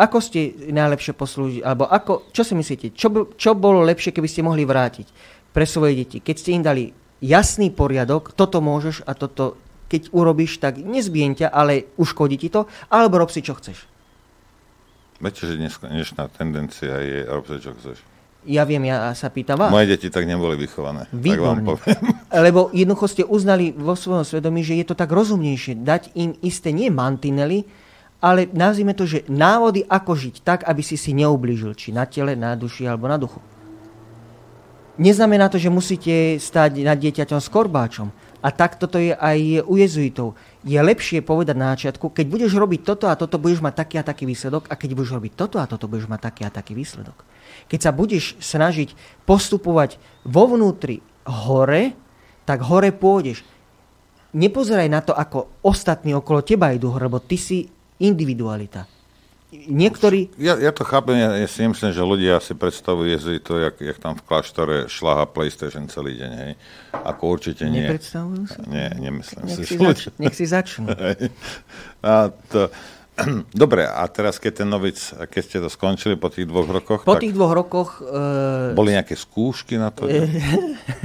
Ako 0.00 0.24
ste 0.24 0.56
najlepšie 0.72 1.12
poslúžili? 1.12 1.60
Alebo 1.60 1.84
ako, 1.84 2.32
čo 2.32 2.40
si 2.40 2.56
myslíte? 2.56 2.96
Čo, 2.96 3.36
čo 3.36 3.52
bolo 3.52 3.84
lepšie, 3.84 4.16
keby 4.16 4.28
ste 4.32 4.40
mohli 4.40 4.64
vrátiť 4.64 5.12
pre 5.52 5.68
svoje 5.68 5.92
deti? 6.00 6.24
Keď 6.24 6.36
ste 6.40 6.56
im 6.56 6.64
dali 6.64 6.88
jasný 7.20 7.68
poriadok, 7.68 8.32
toto 8.32 8.64
môžeš 8.64 9.04
a 9.04 9.12
toto, 9.12 9.60
keď 9.92 10.08
urobíš, 10.16 10.56
tak 10.56 10.80
nezbiem 10.80 11.36
ťa, 11.36 11.52
ale 11.52 11.92
uškodí 12.00 12.40
ti 12.40 12.48
to, 12.48 12.64
alebo 12.88 13.20
rob 13.20 13.28
si, 13.28 13.44
čo 13.44 13.52
chceš. 13.52 13.84
Viete, 15.20 15.44
že 15.44 15.60
dnes, 15.60 15.76
dnešná 15.76 16.32
tendencia 16.32 16.96
je 17.04 17.28
rob 17.28 17.44
si, 17.44 17.60
čo 17.60 17.76
chceš. 17.76 18.00
Ja 18.48 18.64
viem, 18.64 18.88
ja 18.88 19.12
sa 19.12 19.28
pýtam 19.28 19.60
vás. 19.60 19.68
Moje 19.68 19.92
deti 19.92 20.08
tak 20.08 20.24
neboli 20.24 20.56
vychované. 20.56 21.12
Tak 21.12 21.40
vám 21.44 21.60
poviem. 21.60 22.00
Lebo 22.48 22.72
jednoducho 22.72 23.04
ste 23.04 23.22
uznali 23.28 23.76
vo 23.76 23.92
svojom 23.92 24.24
svedomí, 24.24 24.64
že 24.64 24.80
je 24.80 24.88
to 24.88 24.96
tak 24.96 25.12
rozumnejšie 25.12 25.84
dať 25.84 26.16
im 26.16 26.32
isté 26.40 26.72
nie 26.72 26.88
mantinely, 26.88 27.68
ale 28.20 28.46
nazvime 28.52 28.92
to, 28.92 29.08
že 29.08 29.24
návody, 29.32 29.80
ako 29.88 30.12
žiť 30.12 30.44
tak, 30.44 30.60
aby 30.68 30.84
si 30.84 31.00
si 31.00 31.16
neublížil, 31.16 31.72
či 31.72 31.88
na 31.90 32.04
tele, 32.04 32.36
na 32.36 32.52
duši 32.52 32.84
alebo 32.84 33.08
na 33.08 33.16
duchu. 33.16 33.40
Neznamená 35.00 35.48
to, 35.48 35.56
že 35.56 35.72
musíte 35.72 36.36
stať 36.36 36.84
nad 36.84 37.00
dieťaťom 37.00 37.40
s 37.40 37.48
korbáčom. 37.48 38.12
A 38.44 38.48
tak 38.52 38.76
toto 38.76 39.00
je 39.00 39.16
aj 39.16 39.64
u 39.64 39.80
jezuitov. 39.80 40.36
Je 40.60 40.76
lepšie 40.76 41.24
povedať 41.24 41.56
na 41.56 41.72
začiatku, 41.72 42.12
keď 42.12 42.26
budeš 42.28 42.52
robiť 42.56 42.84
toto 42.84 43.08
a 43.08 43.16
toto, 43.16 43.40
budeš 43.40 43.64
mať 43.64 43.84
taký 43.84 43.96
a 44.00 44.04
taký 44.04 44.28
výsledok 44.28 44.68
a 44.68 44.76
keď 44.76 44.90
budeš 44.96 45.12
robiť 45.16 45.32
toto 45.36 45.56
a 45.56 45.68
toto, 45.68 45.88
budeš 45.88 46.08
mať 46.08 46.20
taký 46.20 46.42
a 46.44 46.52
taký 46.52 46.72
výsledok. 46.76 47.16
Keď 47.72 47.80
sa 47.80 47.92
budeš 47.96 48.36
snažiť 48.40 48.92
postupovať 49.24 49.96
vo 50.28 50.52
vnútri 50.52 51.00
hore, 51.24 51.96
tak 52.44 52.64
hore 52.64 52.92
pôjdeš. 52.92 53.40
Nepozeraj 54.36 54.88
na 54.88 55.00
to, 55.00 55.16
ako 55.16 55.64
ostatní 55.64 56.12
okolo 56.12 56.44
teba 56.44 56.76
idú 56.76 56.92
lebo 56.92 57.24
ty 57.24 57.40
si 57.40 57.68
individualita. 58.00 58.88
Niektorí... 59.50 60.30
Ja, 60.38 60.54
ja 60.62 60.70
to 60.70 60.86
chápem, 60.86 61.18
ja, 61.18 61.34
ja 61.34 61.48
si 61.50 61.66
myslím, 61.66 61.90
že 61.90 62.06
ľudia 62.06 62.38
si 62.38 62.54
predstavujú 62.54 63.18
jezuitov, 63.18 63.58
jak, 63.58 63.74
jak 63.82 63.98
tam 63.98 64.14
v 64.14 64.22
kláštore 64.22 64.76
šlaha 64.86 65.26
PlayStation 65.26 65.90
celý 65.90 66.22
deň, 66.22 66.32
hej. 66.38 66.52
Ako 66.94 67.34
určite 67.34 67.66
nie. 67.66 67.82
Nepredstavujú 67.82 68.46
sa? 68.46 68.62
Nie, 68.70 68.94
nemyslím 68.94 69.42
Nech 69.50 69.58
si. 69.58 69.64
si, 69.66 69.74
zač- 69.74 70.14
nech 70.22 70.34
si 70.38 70.46
začnú. 70.46 70.86
A 72.06 72.30
to, 72.30 72.70
dobre, 73.56 73.82
a 73.82 74.02
teraz 74.06 74.36
keď 74.36 74.52
ten 74.56 74.68
novic, 74.68 74.96
keď 75.24 75.42
ste 75.42 75.58
to 75.58 75.66
skončili 75.66 76.14
po 76.14 76.26
tých 76.26 76.44
dvoch 76.44 76.66
rokoch, 76.66 77.02
Po 77.02 77.14
tých 77.14 77.30
dvoch 77.30 77.52
rokoch 77.52 77.98
e, 77.98 78.72
boli 78.72 78.92
nejaké 78.92 79.12
skúšky 79.12 79.74
na 79.74 79.88
to? 79.88 80.08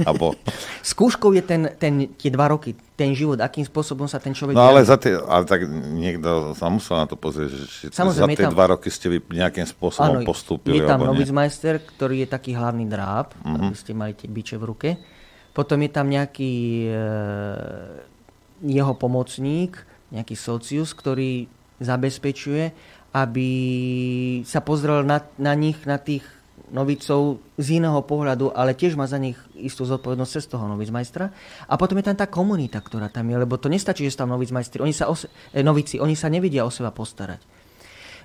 Abo, 0.02 0.34
skúškou 0.86 1.32
je 1.32 1.42
ten, 1.42 1.62
ten, 1.74 1.94
tie 2.10 2.28
dva 2.28 2.48
roky, 2.48 2.72
ten 2.92 3.12
život, 3.12 3.36
akým 3.36 3.62
spôsobom 3.62 4.04
sa 4.04 4.16
ten 4.16 4.30
človek... 4.30 4.52
no 4.52 4.64
ale, 4.66 4.80
za 4.82 4.96
tie, 4.96 5.14
ale 5.14 5.44
tak 5.44 5.64
niekto 5.68 6.52
sa 6.52 6.66
musel 6.66 6.96
na 6.96 7.04
to 7.04 7.14
pozrieť, 7.14 7.48
že 7.50 7.64
či 7.66 7.82
za 7.88 7.98
Samozrejme, 7.98 8.32
je 8.32 8.38
tie 8.38 8.46
tam- 8.46 8.54
dva 8.54 8.66
roky 8.68 8.88
ste 8.88 9.06
vy 9.08 9.18
nejakým 9.22 9.64
spôsobom 9.64 10.22
postúpili. 10.22 10.78
je 10.78 10.84
tam 10.84 11.02
novicmajster, 11.02 11.78
ktorý 11.86 12.22
je 12.22 12.28
taký 12.28 12.52
hlavný 12.52 12.84
dráb, 12.84 13.36
Mhm. 13.38 13.56
aby 13.62 13.74
ste 13.74 13.92
mali 13.92 14.12
tie 14.12 14.26
biče 14.26 14.56
v 14.56 14.64
ruke. 14.64 14.90
Potom 15.50 15.80
je 15.80 15.88
tam 15.88 16.06
nejaký 16.06 16.52
e, 16.86 17.00
jeho 18.62 18.92
pomocník, 18.92 19.76
nejaký 20.08 20.34
socius, 20.34 20.92
ktorý 20.92 21.48
zabezpečuje, 21.80 22.72
aby 23.16 23.48
sa 24.44 24.60
pozrel 24.60 25.00
na, 25.04 25.24
na 25.40 25.56
nich, 25.56 25.80
na 25.88 25.96
tých 25.96 26.24
novicov 26.70 27.38
z 27.56 27.78
iného 27.78 28.00
pohľadu, 28.02 28.50
ale 28.50 28.74
tiež 28.74 28.98
má 28.98 29.06
za 29.06 29.22
nich 29.22 29.38
istú 29.54 29.86
zodpovednosť 29.86 30.32
cez 30.32 30.44
toho 30.50 30.66
novicmajstra. 30.66 31.30
A 31.70 31.74
potom 31.78 31.96
je 31.98 32.06
tam 32.10 32.18
tá 32.18 32.26
komunita, 32.26 32.82
ktorá 32.82 33.06
tam 33.06 33.30
je, 33.30 33.36
lebo 33.38 33.54
to 33.56 33.70
nestačí, 33.70 34.02
že 34.02 34.18
sú 34.18 34.26
tam 34.26 34.34
novicmajstri. 34.34 34.82
Oni 34.82 34.94
sa 34.94 35.06
o, 35.06 35.14
se- 35.14 35.30
e, 35.54 35.62
novici, 35.62 36.02
oni 36.02 36.18
sa 36.18 36.26
nevedia 36.26 36.66
o 36.66 36.70
seba 36.72 36.90
postarať. 36.90 37.40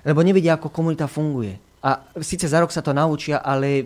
Lebo 0.02 0.26
nevedia, 0.26 0.58
ako 0.58 0.74
komunita 0.74 1.06
funguje. 1.06 1.54
A 1.86 2.02
síce 2.18 2.50
za 2.50 2.58
rok 2.58 2.74
sa 2.74 2.82
to 2.82 2.90
naučia, 2.90 3.38
ale 3.38 3.68
e, 3.78 3.84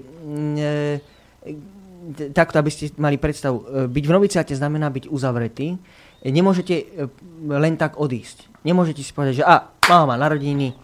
takto, 2.33 2.57
aby 2.57 2.71
ste 2.73 2.97
mali 2.97 3.21
predstavu, 3.21 3.57
e, 3.61 3.65
byť 3.93 4.05
v 4.09 4.15
noviciate 4.17 4.55
znamená 4.57 4.89
byť 4.89 5.13
uzavretý. 5.13 5.77
Nemôžete 6.27 7.07
len 7.45 7.77
tak 7.77 8.01
odísť. 8.01 8.56
Nemôžete 8.67 9.07
si 9.07 9.15
povedať, 9.15 9.41
že 9.41 9.45
a, 9.47 9.71
mama 9.87 10.11
má 10.11 10.17
narodeniny, 10.19 10.75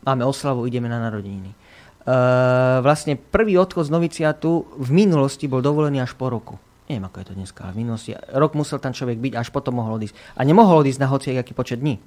máme 0.00 0.24
oslavu, 0.24 0.64
ideme 0.64 0.88
na 0.88 0.96
narodeniny. 1.04 1.52
Uh, 2.00 2.80
vlastne 2.80 3.20
prvý 3.20 3.60
odchod 3.60 3.84
z 3.84 3.92
noviciatu 3.92 4.64
v 4.80 4.88
minulosti 4.88 5.44
bol 5.44 5.60
dovolený 5.60 6.00
až 6.00 6.16
po 6.16 6.32
roku. 6.32 6.56
Neviem, 6.88 7.04
ako 7.04 7.16
je 7.20 7.26
to 7.28 7.34
dneska, 7.36 7.60
ale 7.68 7.76
v 7.76 7.80
minulosti. 7.84 8.16
Rok 8.16 8.56
musel 8.56 8.80
tam 8.80 8.96
človek 8.96 9.20
byť, 9.20 9.32
až 9.36 9.52
potom 9.52 9.76
mohol 9.76 10.00
odísť. 10.00 10.16
A 10.32 10.48
nemohol 10.48 10.80
odísť 10.80 10.96
na 10.96 11.12
hociaký 11.12 11.52
počet 11.52 11.84
dní. 11.84 12.00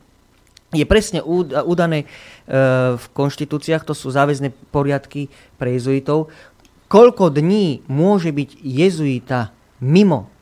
Je 0.73 0.81
presne 0.89 1.21
udané 1.21 2.09
uh, 2.09 2.97
v 2.97 3.05
konštitúciách, 3.13 3.85
to 3.85 3.93
sú 3.93 4.09
záväzné 4.09 4.49
poriadky 4.73 5.29
pre 5.61 5.77
jezuitov, 5.77 6.33
koľko 6.89 7.29
dní 7.29 7.85
môže 7.85 8.33
byť 8.33 8.65
jezuita 8.65 9.53
mimo 9.77 10.32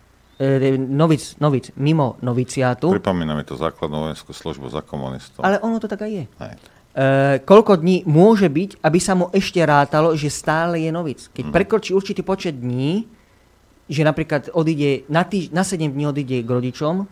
novic, 0.78 1.38
novic, 1.38 1.66
mimo 1.78 2.18
noviciátu. 2.26 2.90
Pripomína 2.90 3.38
mi 3.38 3.46
to 3.46 3.54
základnú 3.54 4.10
vojenskú 4.10 4.34
službu 4.34 4.74
za 4.74 4.82
komunistov. 4.82 5.46
Ale 5.46 5.62
ono 5.62 5.78
to 5.78 5.86
tak 5.86 6.02
aj 6.02 6.12
je. 6.12 6.26
Hej. 6.42 6.56
E, 6.92 7.06
koľko 7.46 7.80
dní 7.80 8.04
môže 8.10 8.50
byť, 8.50 8.82
aby 8.82 9.00
sa 9.00 9.14
mu 9.14 9.30
ešte 9.32 9.62
rátalo, 9.62 10.18
že 10.18 10.34
stále 10.34 10.82
je 10.82 10.92
novic. 10.92 11.30
Keď 11.32 11.46
prekročí 11.54 11.94
určitý 11.94 12.26
počet 12.26 12.58
dní, 12.58 13.06
že 13.92 14.02
napríklad 14.02 14.50
odíde, 14.56 15.06
na, 15.12 15.24
týž, 15.24 15.54
na 15.54 15.62
7 15.62 15.92
dní 15.94 16.06
odíde 16.10 16.42
k 16.44 16.50
rodičom, 16.50 17.06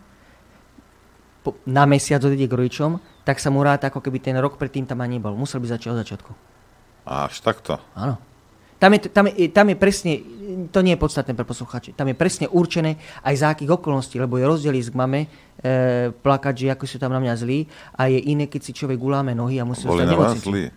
po, 1.40 1.56
na 1.64 1.84
mesiac 1.88 2.20
odíde 2.20 2.50
k 2.50 2.56
rodičom, 2.56 3.00
tak 3.24 3.40
sa 3.40 3.48
mu 3.48 3.64
ráta, 3.64 3.88
ako 3.88 4.04
keby 4.04 4.18
ten 4.20 4.36
rok 4.36 4.58
predtým 4.60 4.84
tam 4.84 5.00
ani 5.00 5.20
nebol. 5.20 5.36
Musel 5.36 5.60
by 5.62 5.76
začať 5.76 5.88
od 5.92 6.00
začiatku. 6.02 6.30
Až 7.06 7.40
takto. 7.40 7.80
Áno. 7.96 8.29
Tam 8.80 8.96
je, 8.96 9.12
tam, 9.12 9.28
je, 9.28 9.46
tam 9.52 9.66
je 9.68 9.76
presne, 9.76 10.12
to 10.72 10.80
nie 10.80 10.96
je 10.96 11.00
podstatné 11.04 11.36
pre 11.36 11.44
poslucháči, 11.44 11.92
tam 11.92 12.08
je 12.08 12.16
presne 12.16 12.48
určené 12.48 12.96
aj 13.20 13.34
za 13.36 13.52
akých 13.52 13.76
okolností, 13.76 14.16
lebo 14.16 14.40
je 14.40 14.48
rozdiel 14.48 14.72
ísť 14.72 14.96
k 14.96 14.96
mame, 14.96 15.20
e, 15.60 16.08
plakať, 16.16 16.54
že 16.56 16.66
ako 16.72 16.84
sú 16.88 16.96
tam 16.96 17.12
na 17.12 17.20
mňa 17.20 17.34
zlí 17.36 17.68
a 17.92 18.08
je 18.08 18.16
iné, 18.32 18.48
keď 18.48 18.60
si 18.64 18.72
človek 18.72 18.96
uláme 18.96 19.36
nohy 19.36 19.60
a 19.60 19.68
musí 19.68 19.84
Boli 19.84 20.08
na 20.08 20.16
vás 20.16 20.40
zlí. 20.40 20.72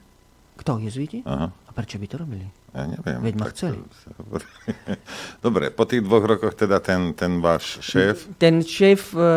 Kto, 0.60 0.84
jezuiti? 0.84 1.24
Aha. 1.24 1.48
A 1.48 1.72
prečo 1.72 1.96
by 1.96 2.06
to 2.12 2.20
robili? 2.22 2.46
Ja 2.74 2.90
neviem. 2.90 3.22
Veď 3.22 3.36
ma 3.38 3.48
chceli. 3.54 3.78
Dobre, 5.46 5.70
po 5.70 5.86
tých 5.86 6.02
dvoch 6.02 6.26
rokoch 6.26 6.58
teda 6.58 6.82
ten, 6.82 7.14
ten 7.14 7.38
váš 7.38 7.82
šéf, 7.86 8.34
Ten 8.42 8.66
šéf 8.66 9.14
e, 9.14 9.22
e, 9.22 9.28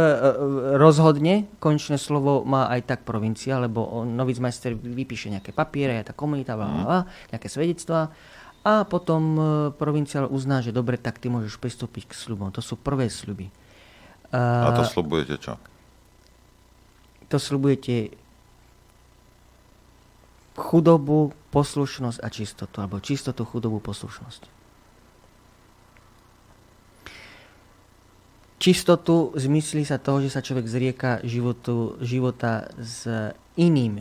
rozhodne, 0.80 1.48
konečné 1.60 2.00
slovo 2.00 2.42
má 2.48 2.68
aj 2.72 2.96
tak 2.96 3.00
provincia, 3.04 3.60
lebo 3.60 3.84
on, 3.84 4.16
novicmajster 4.16 4.72
vypíše 4.74 5.28
nejaké 5.32 5.52
papiere, 5.52 6.00
aj 6.00 6.10
tá 6.10 6.14
komunita, 6.16 6.56
bla, 6.56 6.66
bla, 6.66 6.82
bla, 6.82 7.00
nejaké 7.28 7.48
svedectvá 7.52 8.08
a 8.66 8.82
potom 8.82 9.22
e, 9.38 9.42
provinciál 9.78 10.26
uzná, 10.26 10.58
že 10.58 10.74
dobre, 10.74 10.98
tak 10.98 11.22
ty 11.22 11.30
môžeš 11.30 11.54
pristúpiť 11.62 12.10
k 12.10 12.18
sľubom. 12.18 12.50
To 12.50 12.58
sú 12.58 12.74
prvé 12.74 13.06
sľuby. 13.06 13.46
a 14.34 14.74
to 14.74 14.82
slubujete 14.82 15.38
čo? 15.38 15.54
to 17.28 17.38
sľubujete 17.42 18.14
chudobu, 20.56 21.34
poslušnosť 21.50 22.18
a 22.22 22.28
čistotu. 22.30 22.76
Alebo 22.80 23.02
čistotu, 23.02 23.42
chudobu, 23.44 23.82
poslušnosť. 23.82 24.54
Čistotu 28.56 29.36
zmyslí 29.36 29.84
sa 29.84 30.00
toho, 30.00 30.24
že 30.24 30.32
sa 30.32 30.40
človek 30.40 30.64
zrieka 30.64 31.20
životu, 31.22 32.00
života 32.00 32.72
s 32.80 33.04
iným, 33.54 34.00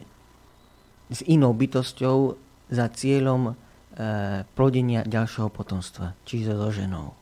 s 1.11 1.19
inou 1.27 1.51
bytosťou 1.51 2.39
za 2.71 2.85
cieľom 2.95 3.59
plodenia 4.55 5.07
ďalšieho 5.07 5.47
potomstva, 5.47 6.13
čiže 6.27 6.51
so 6.51 6.69
ženou. 6.71 7.15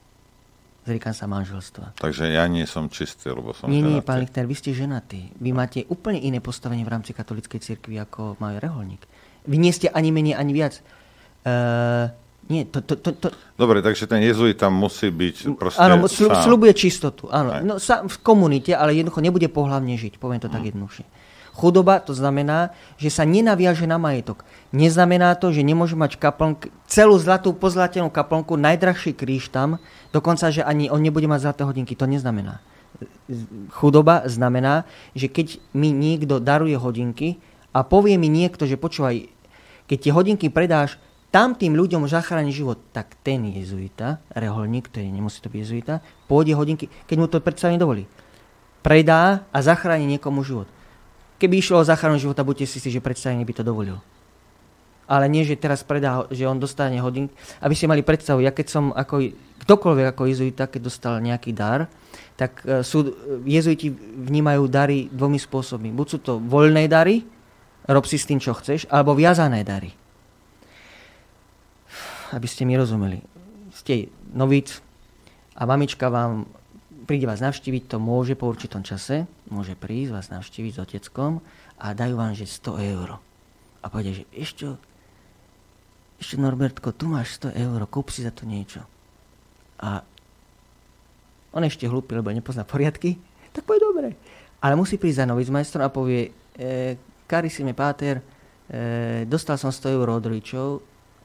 Zriekam 0.84 1.16
sa 1.16 1.32
manželstva. 1.32 1.96
Takže 1.96 2.28
ja 2.28 2.44
nie 2.52 2.68
som 2.68 2.92
čistý, 2.92 3.32
lebo 3.32 3.56
som 3.56 3.72
Nie, 3.72 3.80
nie, 3.80 4.04
ženatý. 4.04 4.08
pán 4.10 4.20
Lichtner, 4.20 4.46
vy 4.52 4.56
ste 4.60 4.76
ženatí. 4.76 5.32
Vy 5.40 5.56
máte 5.56 5.88
úplne 5.88 6.20
iné 6.20 6.44
postavenie 6.44 6.84
v 6.84 6.92
rámci 6.92 7.16
katolíckej 7.16 7.64
cirkvi, 7.64 7.96
ako 8.04 8.36
má 8.44 8.52
reholník. 8.60 9.00
Vy 9.48 9.56
nie 9.56 9.72
ste 9.72 9.88
ani 9.88 10.12
menej, 10.12 10.36
ani 10.36 10.52
viac. 10.52 10.84
Uh, 11.48 12.12
nie, 12.52 12.68
to, 12.68 12.84
to, 12.84 13.00
to, 13.00 13.16
to, 13.16 13.28
Dobre, 13.56 13.80
takže 13.80 14.04
ten 14.04 14.20
jezuit 14.20 14.60
tam 14.60 14.76
musí 14.76 15.08
byť 15.08 15.56
proste 15.56 15.80
áno, 15.80 16.04
slu, 16.12 16.28
sám. 16.28 16.44
slubuje 16.44 16.76
čistotu. 16.76 17.32
Áno, 17.32 17.56
Aj. 17.56 17.64
no, 17.64 17.80
sa, 17.80 18.04
v 18.04 18.18
komunite, 18.20 18.76
ale 18.76 18.92
jednoducho 18.92 19.24
nebude 19.24 19.48
pohlavne 19.48 19.96
žiť. 19.96 20.20
Poviem 20.20 20.44
to 20.44 20.52
tak 20.52 20.68
jednoduchšie. 20.68 21.08
Chudoba 21.54 22.02
to 22.02 22.18
znamená, 22.18 22.74
že 22.98 23.14
sa 23.14 23.30
nenaviaže 23.30 23.86
na 23.86 24.02
majetok. 24.02 24.42
Neznamená 24.74 25.38
to, 25.38 25.54
že 25.54 25.62
nemôže 25.62 25.94
mať 25.94 26.18
kaplnk, 26.18 26.74
celú 26.90 27.14
zlatú 27.22 27.54
pozlatenú 27.54 28.10
kaplnku, 28.10 28.58
najdrahší 28.58 29.14
kríž 29.14 29.54
tam, 29.54 29.78
dokonca, 30.10 30.50
že 30.50 30.66
ani 30.66 30.90
on 30.90 30.98
nebude 30.98 31.30
mať 31.30 31.46
zlaté 31.46 31.62
hodinky. 31.62 31.94
To 31.94 32.10
neznamená. 32.10 32.58
Chudoba 33.70 34.26
znamená, 34.26 34.90
že 35.14 35.30
keď 35.30 35.62
mi 35.78 35.94
niekto 35.94 36.42
daruje 36.42 36.74
hodinky 36.74 37.38
a 37.70 37.86
povie 37.86 38.18
mi 38.18 38.34
niekto, 38.34 38.66
že 38.66 38.82
počúvaj, 38.82 39.30
keď 39.86 39.98
tie 39.98 40.12
hodinky 40.14 40.48
predáš, 40.50 40.98
tam 41.34 41.58
tým 41.58 41.74
ľuďom 41.74 42.06
zachráni 42.06 42.54
život, 42.54 42.78
tak 42.94 43.18
ten 43.26 43.50
jezuita, 43.50 44.22
reholník, 44.38 44.90
to 44.94 45.02
je, 45.02 45.10
nemusí 45.10 45.42
to 45.42 45.50
byť 45.50 45.60
jezuita, 45.66 45.94
pôjde 46.30 46.54
hodinky, 46.54 46.86
keď 47.10 47.16
mu 47.18 47.26
to 47.26 47.42
predsa 47.42 47.74
nedovolí. 47.74 48.06
Predá 48.86 49.50
a 49.50 49.58
zachráni 49.66 50.06
niekomu 50.06 50.46
život. 50.46 50.70
Keby 51.42 51.60
išlo 51.60 51.82
o 51.82 51.88
záchranu 51.88 52.22
života, 52.22 52.46
buďte 52.46 52.70
si 52.70 52.78
si, 52.80 52.90
že 52.94 53.04
predstavenie 53.04 53.44
by 53.44 53.54
to 53.58 53.64
dovolil. 53.66 53.98
Ale 55.04 55.28
nie, 55.28 55.44
že 55.44 55.60
teraz 55.60 55.84
predá, 55.84 56.24
že 56.32 56.48
on 56.48 56.56
dostane 56.58 56.96
hodinky. 57.04 57.36
Aby 57.60 57.76
ste 57.76 57.92
mali 57.92 58.02
predstavu, 58.06 58.40
ja 58.40 58.56
keď 58.56 58.68
som 58.72 58.86
ako, 58.96 59.36
ktokoľvek 59.68 60.06
ako 60.16 60.24
jezuita, 60.32 60.72
keď 60.72 60.82
dostal 60.82 61.14
nejaký 61.20 61.52
dar, 61.52 61.92
tak 62.40 62.64
e, 62.64 62.82
sú, 62.88 63.12
jezuiti 63.44 63.92
vnímajú 63.92 64.64
dary 64.72 65.12
dvomi 65.12 65.38
spôsobmi. 65.38 65.92
Buď 65.92 66.08
sú 66.08 66.18
to 66.24 66.34
voľné 66.40 66.88
dary, 66.88 67.28
rob 67.88 68.08
si 68.08 68.16
s 68.16 68.28
tým, 68.28 68.40
čo 68.40 68.56
chceš, 68.56 68.88
alebo 68.88 69.12
viazané 69.12 69.62
dary. 69.68 69.92
Aby 72.32 72.48
ste 72.48 72.64
mi 72.64 72.80
rozumeli. 72.80 73.20
Ste 73.76 74.08
novíc 74.32 74.80
a 75.54 75.68
mamička 75.68 76.08
vám 76.10 76.48
príde 77.04 77.28
vás 77.28 77.44
navštíviť, 77.44 77.92
to 77.92 77.98
môže 78.00 78.34
po 78.34 78.48
určitom 78.48 78.82
čase, 78.82 79.28
môže 79.52 79.76
prísť 79.76 80.12
vás 80.16 80.28
navštíviť 80.32 80.72
s 80.74 80.80
oteckom 80.80 81.44
a 81.78 81.92
dajú 81.92 82.16
vám, 82.16 82.34
že 82.34 82.48
100 82.48 82.96
eur. 82.96 83.20
A 83.84 83.86
povedia, 83.92 84.16
že 84.16 84.24
ešte, 84.32 84.66
ešte 86.18 86.36
Norbertko, 86.40 86.96
tu 86.96 87.12
máš 87.12 87.36
100 87.44 87.54
eur, 87.60 87.80
kúp 87.92 88.10
si 88.10 88.24
za 88.24 88.32
to 88.32 88.48
niečo. 88.48 88.84
A 89.84 90.00
on 91.52 91.62
ešte 91.62 91.86
hlúpy, 91.86 92.16
lebo 92.16 92.32
nepozná 92.32 92.64
poriadky, 92.64 93.20
tak 93.52 93.68
povie 93.68 93.84
dobre. 93.84 94.08
Ale 94.64 94.80
musí 94.80 94.96
prísť 94.96 95.28
za 95.28 95.30
novicmajstrom 95.30 95.84
a 95.84 95.92
povie, 95.92 96.32
e, 96.56 96.96
Carissime 97.28 97.76
Páter, 97.76 98.24
e, 98.66 99.28
dostal 99.28 99.60
som 99.60 99.70
100 99.70 99.92
eur 99.92 100.08
od 100.08 100.24
rodičov, 100.24 100.68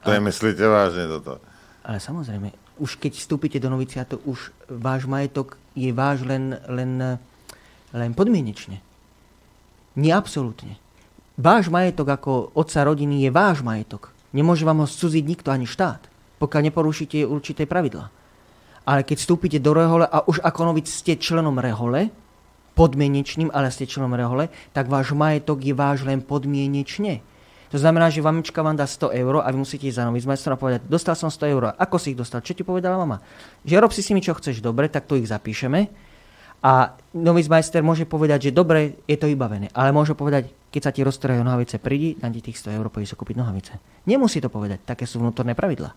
To 0.03 0.11
je 0.11 0.21
myslíte 0.21 0.63
vážne 0.63 1.07
toto. 1.07 1.39
ale 1.83 1.97
samozrejme, 1.99 2.51
už 2.79 2.95
keď 2.95 3.19
vstúpite 3.19 3.59
do 3.59 3.67
noviciátu, 3.67 4.19
už 4.23 4.51
váš 4.71 5.03
majetok 5.03 5.59
je 5.79 5.91
váš 5.95 6.27
len, 6.27 6.59
len, 6.67 7.19
len 7.95 8.11
podmienečne. 8.11 8.83
Nie 9.95 10.11
absolútne. 10.11 10.75
Váš 11.39 11.71
majetok 11.71 12.19
ako 12.19 12.51
otca 12.51 12.83
rodiny 12.83 13.23
je 13.23 13.29
váš 13.31 13.63
majetok. 13.63 14.11
Nemôže 14.35 14.67
vám 14.67 14.83
ho 14.83 14.87
scuziť 14.87 15.23
nikto 15.23 15.49
ani 15.49 15.63
štát, 15.63 16.11
pokiaľ 16.37 16.61
neporušíte 16.67 17.23
určité 17.23 17.63
pravidlá. 17.63 18.11
Ale 18.83 19.01
keď 19.07 19.17
vstúpite 19.23 19.57
do 19.63 19.71
rehole 19.71 20.03
a 20.03 20.27
už 20.27 20.43
ako 20.43 20.69
novic 20.69 20.91
ste 20.91 21.15
členom 21.15 21.55
rehole, 21.57 22.11
podmienečným, 22.79 23.51
ale 23.51 23.71
ste 23.71 23.89
členom 23.89 24.15
rehole, 24.15 24.47
tak 24.71 24.87
váš 24.87 25.11
majetok 25.11 25.59
je 25.59 25.73
váš 25.75 26.07
len 26.07 26.23
podmienečne. 26.23 27.19
To 27.69 27.77
znamená, 27.77 28.09
že 28.09 28.25
mamička 28.25 28.65
vám 28.65 28.73
dá 28.73 28.89
100 28.89 29.13
eur 29.13 29.45
a 29.45 29.47
vy 29.53 29.57
musíte 29.61 29.85
ísť 29.85 30.01
za 30.01 30.07
novizmajstrom 30.09 30.57
a 30.57 30.61
povedať, 30.61 30.81
dostal 30.89 31.13
som 31.13 31.29
100 31.29 31.53
eur. 31.53 31.63
Ako 31.77 32.01
si 32.01 32.11
ich 32.13 32.17
dostal? 32.17 32.41
Čo 32.41 32.57
ti 32.57 32.65
povedala 32.65 32.97
mama? 32.97 33.21
Že 33.61 33.85
rob 33.85 33.93
si 33.93 34.01
s 34.01 34.09
nimi, 34.09 34.25
čo 34.25 34.33
chceš. 34.33 34.57
Dobre, 34.57 34.89
tak 34.89 35.05
to 35.05 35.13
ich 35.13 35.29
zapíšeme. 35.29 35.85
A 36.65 36.97
novicmajster 37.13 37.85
môže 37.85 38.09
povedať, 38.09 38.49
že 38.49 38.51
dobre, 38.51 38.97
je 39.05 39.15
to 39.15 39.29
vybavené. 39.29 39.69
Ale 39.71 39.93
môže 39.93 40.17
povedať, 40.17 40.49
keď 40.69 40.81
sa 40.85 40.93
ti 40.93 41.01
roztrhajú 41.01 41.41
nohavice, 41.41 41.81
prídi, 41.81 42.13
dám 42.13 42.29
ti 42.29 42.45
tých 42.45 42.61
100 42.61 42.77
eur, 42.77 42.85
sa 42.93 43.17
kúpiť 43.17 43.35
nohavice. 43.41 43.73
Nemusí 44.05 44.37
to 44.37 44.53
povedať, 44.53 44.85
také 44.85 45.09
sú 45.09 45.17
vnútorné 45.17 45.57
pravidlá. 45.57 45.89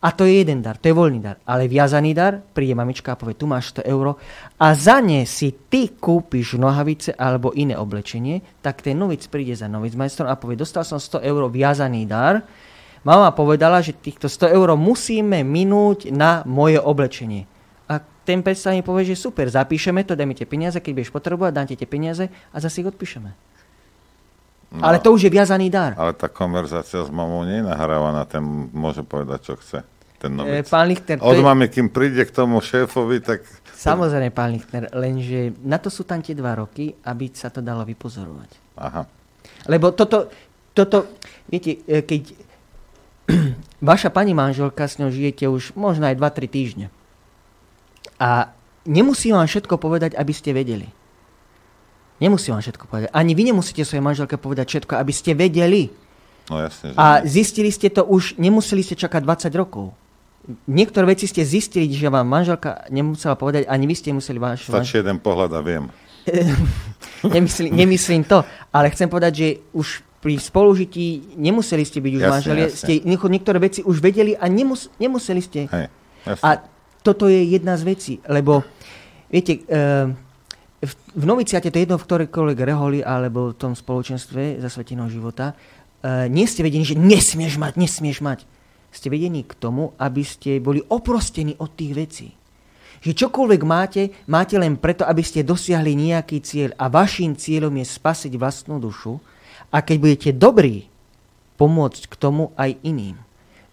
A 0.00 0.08
to 0.16 0.24
je 0.24 0.40
jeden 0.40 0.64
dar, 0.64 0.80
to 0.80 0.88
je 0.88 0.96
voľný 0.96 1.20
dar. 1.20 1.36
Ale 1.44 1.68
viazaný 1.68 2.16
dar, 2.16 2.40
príde 2.40 2.72
mamička 2.72 3.12
a 3.12 3.20
povie, 3.20 3.36
tu 3.36 3.44
máš 3.44 3.76
100 3.76 3.84
eur 3.92 4.16
a 4.56 4.66
za 4.72 5.04
ne 5.04 5.28
si 5.28 5.52
ty 5.68 5.92
kúpiš 5.92 6.56
nohavice 6.56 7.12
alebo 7.12 7.52
iné 7.52 7.76
oblečenie, 7.76 8.40
tak 8.64 8.80
ten 8.80 8.96
novic 8.96 9.28
príde 9.28 9.52
za 9.52 9.68
novicmajstrom 9.68 10.32
a 10.32 10.40
povie, 10.40 10.56
dostal 10.56 10.88
som 10.88 10.96
100 10.96 11.20
eur 11.20 11.42
viazaný 11.52 12.08
dar, 12.08 12.40
mama 13.04 13.28
povedala, 13.36 13.84
že 13.84 13.92
týchto 13.92 14.32
100 14.32 14.56
eur 14.56 14.72
musíme 14.80 15.44
minúť 15.44 16.08
na 16.08 16.40
moje 16.48 16.80
oblečenie. 16.80 17.44
A 17.84 18.00
ten 18.00 18.40
predstavník 18.40 18.82
povie, 18.82 19.12
že 19.12 19.20
super, 19.20 19.44
zapíšeme 19.46 20.08
to, 20.08 20.16
daj 20.16 20.24
mi 20.24 20.32
tie 20.32 20.48
peniaze, 20.48 20.80
keď 20.80 20.92
budeš 20.96 21.12
potrebovať, 21.12 21.52
dám 21.52 21.68
ti 21.68 21.76
tie 21.76 21.86
peniaze 21.86 22.32
a 22.50 22.56
zase 22.58 22.80
ich 22.80 22.88
odpíšeme. 22.88 23.45
No. 24.72 24.82
Ale 24.82 24.98
to 24.98 25.14
už 25.14 25.26
je 25.26 25.30
viazaný 25.30 25.70
dar. 25.70 25.94
Ale 25.94 26.12
tá 26.12 26.26
konverzácia 26.26 26.98
s 27.00 27.10
mamou 27.10 27.46
nie 27.46 27.62
je 27.62 27.66
nahrávaná, 27.70 28.26
ten 28.26 28.42
môže 28.74 29.06
povedať, 29.06 29.52
čo 29.52 29.54
chce. 29.56 29.78
Ten 30.18 30.32
E, 30.42 30.64
pán 30.66 30.90
Lichter, 30.90 31.20
Od 31.22 31.36
je, 31.36 31.44
mamy, 31.44 31.70
kým 31.70 31.92
príde 31.92 32.24
k 32.24 32.32
tomu 32.32 32.58
šéfovi, 32.58 33.22
tak... 33.22 33.46
samozrejme, 33.76 34.34
pán 34.34 34.56
Lichter, 34.56 34.90
lenže 34.90 35.54
na 35.62 35.78
to 35.78 35.92
sú 35.92 36.02
tam 36.02 36.24
tie 36.24 36.34
dva 36.34 36.56
roky, 36.56 36.96
aby 37.04 37.30
sa 37.30 37.52
to 37.52 37.62
dalo 37.62 37.86
vypozorovať. 37.86 38.50
Aha. 38.80 39.06
Lebo 39.70 39.94
toto, 39.94 40.32
toto 40.74 41.14
viete, 41.46 41.84
e, 41.86 42.02
keď 42.02 42.22
vaša 43.90 44.10
pani 44.10 44.34
manželka 44.34 44.88
s 44.88 44.98
ňou 44.98 45.14
žijete 45.14 45.46
už 45.46 45.78
možno 45.78 46.10
aj 46.10 46.18
2-3 46.18 46.50
týždne. 46.50 46.86
A 48.16 48.50
nemusí 48.88 49.30
vám 49.30 49.46
všetko 49.46 49.76
povedať, 49.76 50.16
aby 50.16 50.32
ste 50.32 50.56
vedeli. 50.56 50.88
Nemusí 52.16 52.48
vám 52.48 52.64
všetko 52.64 52.84
povedať. 52.88 53.08
Ani 53.12 53.36
vy 53.36 53.52
nemusíte 53.52 53.84
svojej 53.84 54.04
manželke 54.04 54.40
povedať 54.40 54.66
všetko, 54.72 54.96
aby 54.96 55.12
ste 55.12 55.36
vedeli. 55.36 55.92
No 56.48 56.62
jasne, 56.62 56.94
že 56.94 56.96
A 56.96 57.20
nie. 57.20 57.28
zistili 57.28 57.68
ste 57.68 57.92
to 57.92 58.06
už, 58.06 58.40
nemuseli 58.40 58.80
ste 58.80 58.96
čakať 58.96 59.20
20 59.20 59.52
rokov. 59.58 59.92
Niektoré 60.70 61.10
veci 61.10 61.26
ste 61.26 61.42
zistili, 61.42 61.90
že 61.90 62.06
vám 62.06 62.24
manželka 62.24 62.86
nemusela 62.88 63.34
povedať, 63.34 63.66
ani 63.66 63.84
vy 63.84 63.94
ste 63.98 64.14
museli 64.14 64.38
váš... 64.38 64.70
Stačí 64.70 65.02
jeden 65.02 65.18
pohľad 65.18 65.50
a 65.58 65.60
viem. 65.60 65.90
nemyslím, 67.34 67.70
nemyslím 67.74 68.22
to, 68.26 68.46
ale 68.70 68.90
chcem 68.94 69.10
povedať, 69.10 69.32
že 69.34 69.48
už 69.74 69.86
pri 70.22 70.38
spolužití 70.42 71.38
nemuseli 71.38 71.86
ste 71.86 72.02
byť 72.02 72.12
už 72.18 72.22
Jasne, 72.22 72.34
manželia, 72.34 72.66
jasne. 72.66 72.78
ste 72.78 72.92
niektoré 73.06 73.58
veci 73.62 73.80
už 73.82 74.02
vedeli 74.02 74.34
a 74.34 74.46
nemus, 74.50 74.90
nemuseli 74.98 75.40
ste. 75.42 75.60
Hej, 75.70 75.86
jasne. 76.26 76.42
A 76.42 76.48
toto 77.06 77.30
je 77.30 77.42
jedna 77.46 77.78
z 77.78 77.82
vecí, 77.86 78.12
lebo 78.26 78.66
viete, 79.30 79.62
eh, 79.66 80.10
v, 80.86 81.24
noviciate, 81.26 81.68
to 81.68 81.76
je 81.76 81.84
jedno 81.84 81.98
v 81.98 82.06
ktorejkoľvek 82.06 82.58
reholi 82.62 83.00
alebo 83.02 83.50
v 83.50 83.58
tom 83.58 83.72
spoločenstve 83.74 84.62
zasveteného 84.62 85.10
života, 85.10 85.52
eh, 85.52 86.30
nie 86.30 86.46
ste 86.46 86.62
vedení, 86.62 86.86
že 86.86 86.94
nesmieš 86.94 87.58
mať, 87.58 87.72
nesmieš 87.76 88.22
mať. 88.22 88.38
Ste 88.94 89.12
vedení 89.12 89.44
k 89.44 89.52
tomu, 89.58 89.92
aby 90.00 90.24
ste 90.24 90.62
boli 90.62 90.80
oprostení 90.88 91.58
od 91.60 91.68
tých 91.74 91.92
vecí. 91.92 92.28
Že 93.04 93.28
čokoľvek 93.28 93.62
máte, 93.66 94.02
máte 94.24 94.56
len 94.56 94.80
preto, 94.80 95.04
aby 95.04 95.20
ste 95.20 95.44
dosiahli 95.44 95.92
nejaký 95.92 96.40
cieľ 96.40 96.70
a 96.80 96.88
vašim 96.88 97.36
cieľom 97.36 97.76
je 97.76 97.86
spasiť 97.86 98.32
vlastnú 98.40 98.80
dušu 98.80 99.20
a 99.68 99.84
keď 99.84 99.96
budete 100.00 100.30
dobrí, 100.32 100.88
pomôcť 101.60 102.08
k 102.08 102.14
tomu 102.16 102.52
aj 102.56 102.76
iným. 102.84 103.25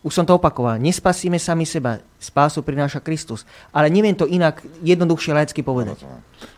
Už 0.04 0.12
som 0.12 0.28
to 0.28 0.36
opakoval, 0.36 0.76
nespasíme 0.84 1.40
sami 1.40 1.64
seba, 1.64 2.04
spásu 2.20 2.60
prináša 2.60 3.00
Kristus. 3.00 3.48
Ale 3.72 3.88
neviem 3.88 4.12
to 4.12 4.28
inak 4.28 4.60
jednoduchšie 4.84 5.32
laicky 5.32 5.64
povedať. 5.64 6.04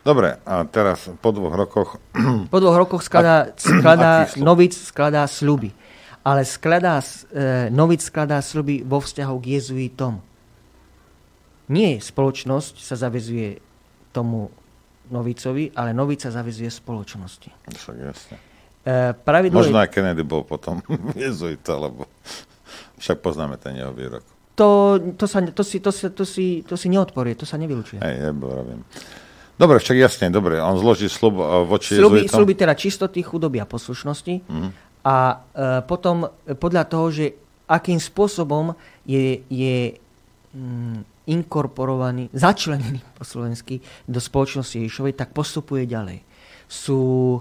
Dobre, 0.01 0.41
a 0.41 0.65
teraz 0.65 1.05
po 1.22 1.30
dvoch 1.30 1.53
rokoch... 1.53 2.01
Po 2.53 2.57
dvoch 2.57 2.73
rokoch 2.73 3.05
skladá, 3.05 3.53
skladá 3.61 4.26
novic 4.41 4.73
skladá 4.73 5.30
sľuby. 5.30 5.69
Ale 6.26 6.41
skladá, 6.41 7.05
e, 7.05 7.69
novic 7.69 8.01
skladá 8.01 8.41
sľuby 8.41 8.81
vo 8.81 8.97
vzťahu 8.97 9.35
k 9.38 9.45
jezuitom. 9.61 10.17
Nie 11.69 12.01
spoločnosť 12.01 12.81
sa 12.81 12.97
zavezuje 12.97 13.61
tomu 14.09 14.49
novicovi, 15.13 15.69
ale 15.77 15.93
novic 15.93 16.26
sa 16.26 16.34
zavezuje 16.34 16.73
spoločnosti. 16.73 17.49
Však 17.69 17.95
jasne. 18.09 18.41
E, 18.81 19.13
pravidlo 19.13 19.61
Možno 19.61 19.77
aj 19.77 19.93
Kennedy 19.93 20.26
bol 20.26 20.41
potom 20.41 20.81
jezuita, 21.13 21.77
lebo 21.77 22.09
však 22.97 23.19
poznáme 23.19 23.57
ten 23.57 23.76
jeho 23.76 23.91
výrok. 23.91 24.23
to, 24.55 24.99
to, 25.19 25.26
sa, 25.27 25.43
to, 25.43 25.63
si, 25.63 25.84
to, 25.84 25.91
si, 25.91 26.09
to, 26.09 26.23
si, 26.23 26.45
to 26.63 26.76
si 26.80 26.88
neodporie, 26.88 27.35
to 27.35 27.43
sa 27.43 27.59
nevylučuje. 27.59 27.99
Hej, 27.99 28.31
vravím. 28.35 28.88
Dobre, 29.55 29.80
však 29.80 29.97
jasne, 29.99 30.27
dobre. 30.31 30.59
On 30.59 30.76
zloží 30.76 31.07
slub 31.07 31.39
eh, 31.39 31.63
voči 31.63 31.95
Sľuby, 31.95 32.27
jezuitom. 32.27 32.35
sľuby 32.39 32.53
teda 32.59 32.73
čistoty, 32.76 33.19
chudoby 33.23 33.63
a 33.63 33.67
poslušnosti. 33.67 34.47
Mhm. 34.47 34.69
A 35.05 35.38
e, 35.53 35.85
potom 35.85 36.26
e, 36.26 36.57
podľa 36.57 36.84
toho, 36.89 37.13
že 37.13 37.26
akým 37.69 38.01
spôsobom 38.01 38.73
je, 39.05 39.45
je 39.53 40.01
mm, 40.49 41.30
inkorporovaný, 41.30 42.34
začlenený 42.34 43.05
po 43.13 43.22
slovensky 43.22 43.85
do 44.09 44.17
spoločnosti 44.17 44.81
Ježišovej, 44.81 45.13
tak 45.13 45.30
postupuje 45.30 45.85
ďalej. 45.85 46.26
Sú 46.65 47.38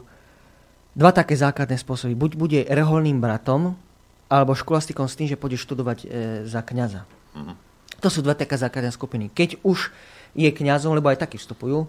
dva 0.93 1.11
také 1.17 1.41
základné 1.41 1.81
spôsoby. 1.81 2.13
Buď 2.13 2.31
bude 2.37 2.61
reholným 2.69 3.17
bratom, 3.17 3.81
alebo 4.29 4.57
školastikom 4.57 5.07
s 5.07 5.17
tým, 5.19 5.29
že 5.29 5.39
pôjde 5.39 5.61
študovať 5.61 5.99
e, 6.05 6.07
za 6.49 6.65
kňaza. 6.65 7.05
To 8.01 8.09
sú 8.13 8.21
dve 8.21 8.37
také 8.37 8.57
základné 8.57 8.93
skupiny. 8.93 9.33
Keď 9.33 9.65
už 9.65 9.91
je 10.35 10.51
kňazom, 10.51 10.93
lebo 10.97 11.09
aj 11.09 11.25
takí 11.25 11.39
vstupujú, 11.39 11.87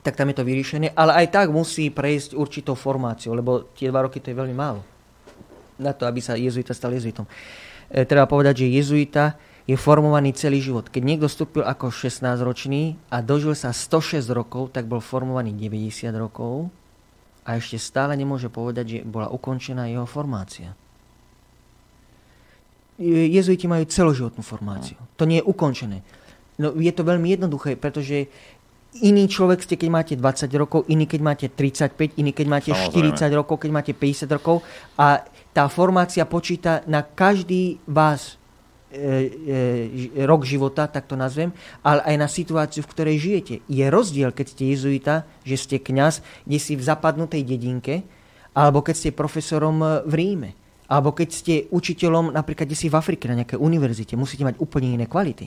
tak 0.00 0.14
tam 0.14 0.30
je 0.30 0.36
to 0.38 0.46
vyriešené, 0.46 0.94
ale 0.94 1.24
aj 1.24 1.26
tak 1.34 1.46
musí 1.50 1.90
prejsť 1.90 2.38
určitou 2.38 2.78
formáciou, 2.78 3.34
lebo 3.34 3.66
tie 3.74 3.90
dva 3.90 4.06
roky 4.06 4.22
to 4.22 4.30
je 4.30 4.38
veľmi 4.38 4.54
málo 4.54 4.80
na 5.80 5.96
to, 5.96 6.04
aby 6.04 6.20
sa 6.20 6.36
jezuita 6.36 6.76
stal 6.76 6.92
jezuitom. 6.92 7.24
E, 7.88 8.04
treba 8.04 8.28
povedať, 8.28 8.64
že 8.64 8.76
jezuita 8.76 9.24
je 9.64 9.76
formovaný 9.78 10.36
celý 10.36 10.60
život. 10.60 10.92
Keď 10.92 11.02
niekto 11.02 11.26
vstúpil 11.26 11.64
ako 11.64 11.88
16-ročný 11.88 13.00
a 13.08 13.24
dožil 13.24 13.56
sa 13.56 13.72
106 13.72 14.28
rokov, 14.30 14.76
tak 14.76 14.86
bol 14.86 15.00
formovaný 15.00 15.56
90 15.56 16.10
rokov 16.16 16.68
a 17.46 17.56
ešte 17.56 17.80
stále 17.80 18.14
nemôže 18.14 18.52
povedať, 18.52 18.84
že 18.86 18.98
bola 19.06 19.32
ukončená 19.32 19.88
jeho 19.88 20.04
formácia. 20.04 20.76
Je- 23.00 23.32
Jezuiti 23.32 23.64
majú 23.64 23.88
celoživotnú 23.88 24.44
formáciu. 24.44 25.00
To 25.16 25.24
nie 25.24 25.40
je 25.40 25.48
ukončené. 25.48 26.04
No, 26.60 26.76
je 26.76 26.92
to 26.92 27.00
veľmi 27.00 27.32
jednoduché, 27.32 27.80
pretože 27.80 28.28
iný 29.00 29.24
človek 29.24 29.64
ste, 29.64 29.80
keď 29.80 29.88
máte 29.88 30.14
20 30.18 30.52
rokov, 30.52 30.84
iný, 30.92 31.08
keď 31.08 31.20
máte 31.24 31.46
35, 31.48 32.20
iný, 32.20 32.36
keď 32.36 32.46
máte 32.46 32.70
Samozrejme. 32.76 33.16
40 33.16 33.32
rokov, 33.32 33.56
keď 33.64 33.70
máte 33.72 33.92
50 33.96 34.28
rokov 34.36 34.60
a 35.00 35.24
tá 35.50 35.64
formácia 35.72 36.28
počíta 36.28 36.84
na 36.84 37.00
každý 37.00 37.80
vás 37.88 38.36
e, 38.92 39.30
e, 40.12 40.26
rok 40.26 40.44
života, 40.44 40.84
tak 40.84 41.08
to 41.08 41.16
nazvem, 41.16 41.54
ale 41.80 42.04
aj 42.04 42.16
na 42.18 42.28
situáciu, 42.28 42.82
v 42.84 42.90
ktorej 42.92 43.16
žijete. 43.16 43.54
Je 43.64 43.86
rozdiel, 43.88 44.28
keď 44.34 44.46
ste 44.52 44.64
jezuita, 44.74 45.14
že 45.46 45.56
ste 45.56 45.76
kňaz, 45.80 46.20
kde 46.44 46.58
si 46.60 46.76
v 46.76 46.82
zapadnutej 46.84 47.40
dedinke, 47.46 48.04
alebo 48.52 48.82
keď 48.82 48.94
ste 48.98 49.10
profesorom 49.16 50.02
v 50.04 50.12
Ríme, 50.12 50.50
alebo 50.90 51.14
keď 51.14 51.28
ste 51.30 51.54
učiteľom 51.70 52.34
napríklad 52.34 52.66
kde 52.66 52.74
si 52.74 52.90
v 52.90 52.98
Afrike 52.98 53.30
na 53.30 53.38
nejakej 53.38 53.62
univerzite, 53.62 54.18
musíte 54.18 54.42
mať 54.42 54.58
úplne 54.58 54.98
iné 54.98 55.06
kvality. 55.06 55.46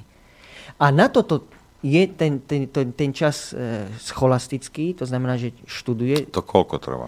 A 0.80 0.88
na 0.90 1.12
toto 1.12 1.44
je 1.84 2.08
ten, 2.16 2.40
ten, 2.40 2.72
ten, 2.72 2.96
ten 2.96 3.12
čas 3.12 3.52
e, 3.52 3.92
scholastický, 4.00 4.96
to 4.96 5.04
znamená, 5.04 5.36
že 5.36 5.52
študuje. 5.68 6.32
To 6.32 6.40
koľko 6.40 6.80
trvá? 6.80 7.08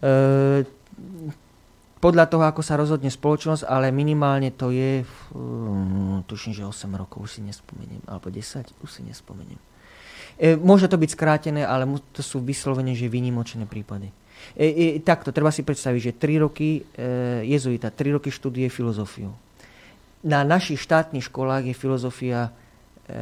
E, 0.00 0.64
podľa 2.00 2.24
toho, 2.30 2.44
ako 2.48 2.62
sa 2.64 2.80
rozhodne 2.80 3.12
spoločnosť, 3.12 3.68
ale 3.68 3.92
minimálne 3.92 4.54
to 4.54 4.70
je, 4.70 5.02
um, 5.34 6.22
tuším, 6.24 6.54
že 6.54 6.62
8 6.64 6.88
rokov, 6.94 7.26
už 7.26 7.30
si 7.36 7.40
nespomeniem, 7.42 8.00
alebo 8.06 8.30
10, 8.30 8.70
už 8.80 8.88
si 8.88 9.02
nespomeniem. 9.04 9.60
E, 10.38 10.54
môže 10.54 10.86
to 10.86 10.94
byť 10.94 11.10
skrátené, 11.12 11.66
ale 11.66 11.84
to 12.14 12.22
sú 12.22 12.38
vyslovene, 12.38 12.94
že 12.94 13.10
výnimočné 13.10 13.66
prípady. 13.66 14.14
E, 14.58 14.96
e, 14.96 15.00
takto, 15.00 15.30
treba 15.30 15.54
si 15.54 15.62
predstaviť, 15.62 16.00
že 16.00 16.12
3 16.16 16.44
roky 16.44 16.80
e, 16.80 16.80
jezuita, 17.46 17.94
3 17.94 18.16
roky 18.18 18.32
študuje 18.32 18.66
filozofiu. 18.72 19.30
Na 20.26 20.42
našich 20.42 20.82
štátnych 20.82 21.30
školách 21.30 21.70
je 21.70 21.74
filozofia 21.78 22.50
e, 23.06 23.20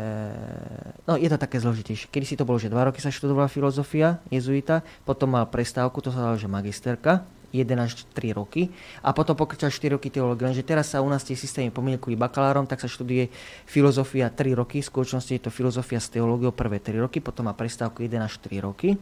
no 1.04 1.20
je 1.20 1.28
to 1.28 1.36
také 1.36 1.60
zložitejšie. 1.60 2.08
Kedy 2.08 2.24
si 2.24 2.38
to 2.40 2.48
bolo, 2.48 2.56
že 2.56 2.72
2 2.72 2.88
roky 2.88 3.04
sa 3.04 3.12
študovala 3.12 3.52
filozofia 3.52 4.16
jezuita, 4.32 4.80
potom 5.04 5.36
mal 5.36 5.44
prestávku, 5.46 6.00
to 6.00 6.08
sa 6.08 6.32
dalo, 6.32 6.40
že 6.40 6.48
magisterka, 6.48 7.24
1 7.52 7.72
až 7.78 8.04
3 8.12 8.36
roky 8.36 8.68
a 9.00 9.14
potom 9.16 9.38
pokračoval 9.38 9.72
4 9.72 9.96
roky 9.96 10.08
teológie. 10.10 10.44
Lenže 10.44 10.66
teraz 10.66 10.92
sa 10.92 11.00
u 11.00 11.08
nás 11.08 11.22
tie 11.22 11.38
systémy 11.38 11.72
kvôli 11.72 12.18
bakalárom, 12.18 12.68
tak 12.68 12.82
sa 12.82 12.88
študuje 12.90 13.30
filozofia 13.64 14.28
3 14.28 14.58
roky, 14.58 14.82
v 14.82 14.88
skutočnosti 14.88 15.32
je 15.32 15.42
to 15.46 15.50
filozofia 15.54 16.02
s 16.02 16.12
teológiou 16.12 16.52
prvé 16.52 16.82
3 16.82 17.00
roky, 17.00 17.22
potom 17.22 17.48
má 17.48 17.54
prestávku 17.56 18.04
1 18.04 18.18
až 18.20 18.36
3 18.42 18.60
roky. 18.60 18.98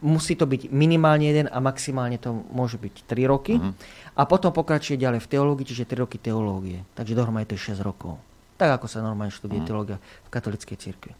Musí 0.00 0.34
to 0.36 0.48
byť 0.48 0.72
minimálne 0.72 1.28
1 1.28 1.52
a 1.52 1.58
maximálne 1.60 2.16
to 2.16 2.32
môže 2.50 2.80
byť 2.80 3.04
3 3.04 3.32
roky. 3.32 3.60
A 4.16 4.22
potom 4.24 4.52
pokračuje 4.52 5.00
ďalej 5.00 5.20
v 5.24 5.30
teológii, 5.30 5.68
čiže 5.68 5.88
3 5.88 6.04
roky 6.04 6.16
teológie. 6.16 6.84
Takže 6.96 7.16
dohromady 7.16 7.52
to 7.52 7.56
je 7.56 7.76
6 7.76 7.84
rokov. 7.84 8.16
Tak 8.60 8.80
ako 8.80 8.86
sa 8.88 9.00
normálne 9.00 9.32
študuje 9.32 9.64
teológia 9.64 9.96
v 10.00 10.28
katolíckej 10.28 10.76
cirkvi. 10.76 11.12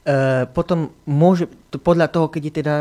E, 0.00 0.48
potom 0.48 0.96
môže, 1.04 1.44
to 1.68 1.76
podľa 1.76 2.08
toho, 2.08 2.32
keď 2.32 2.42
je 2.48 2.52
teda 2.64 2.74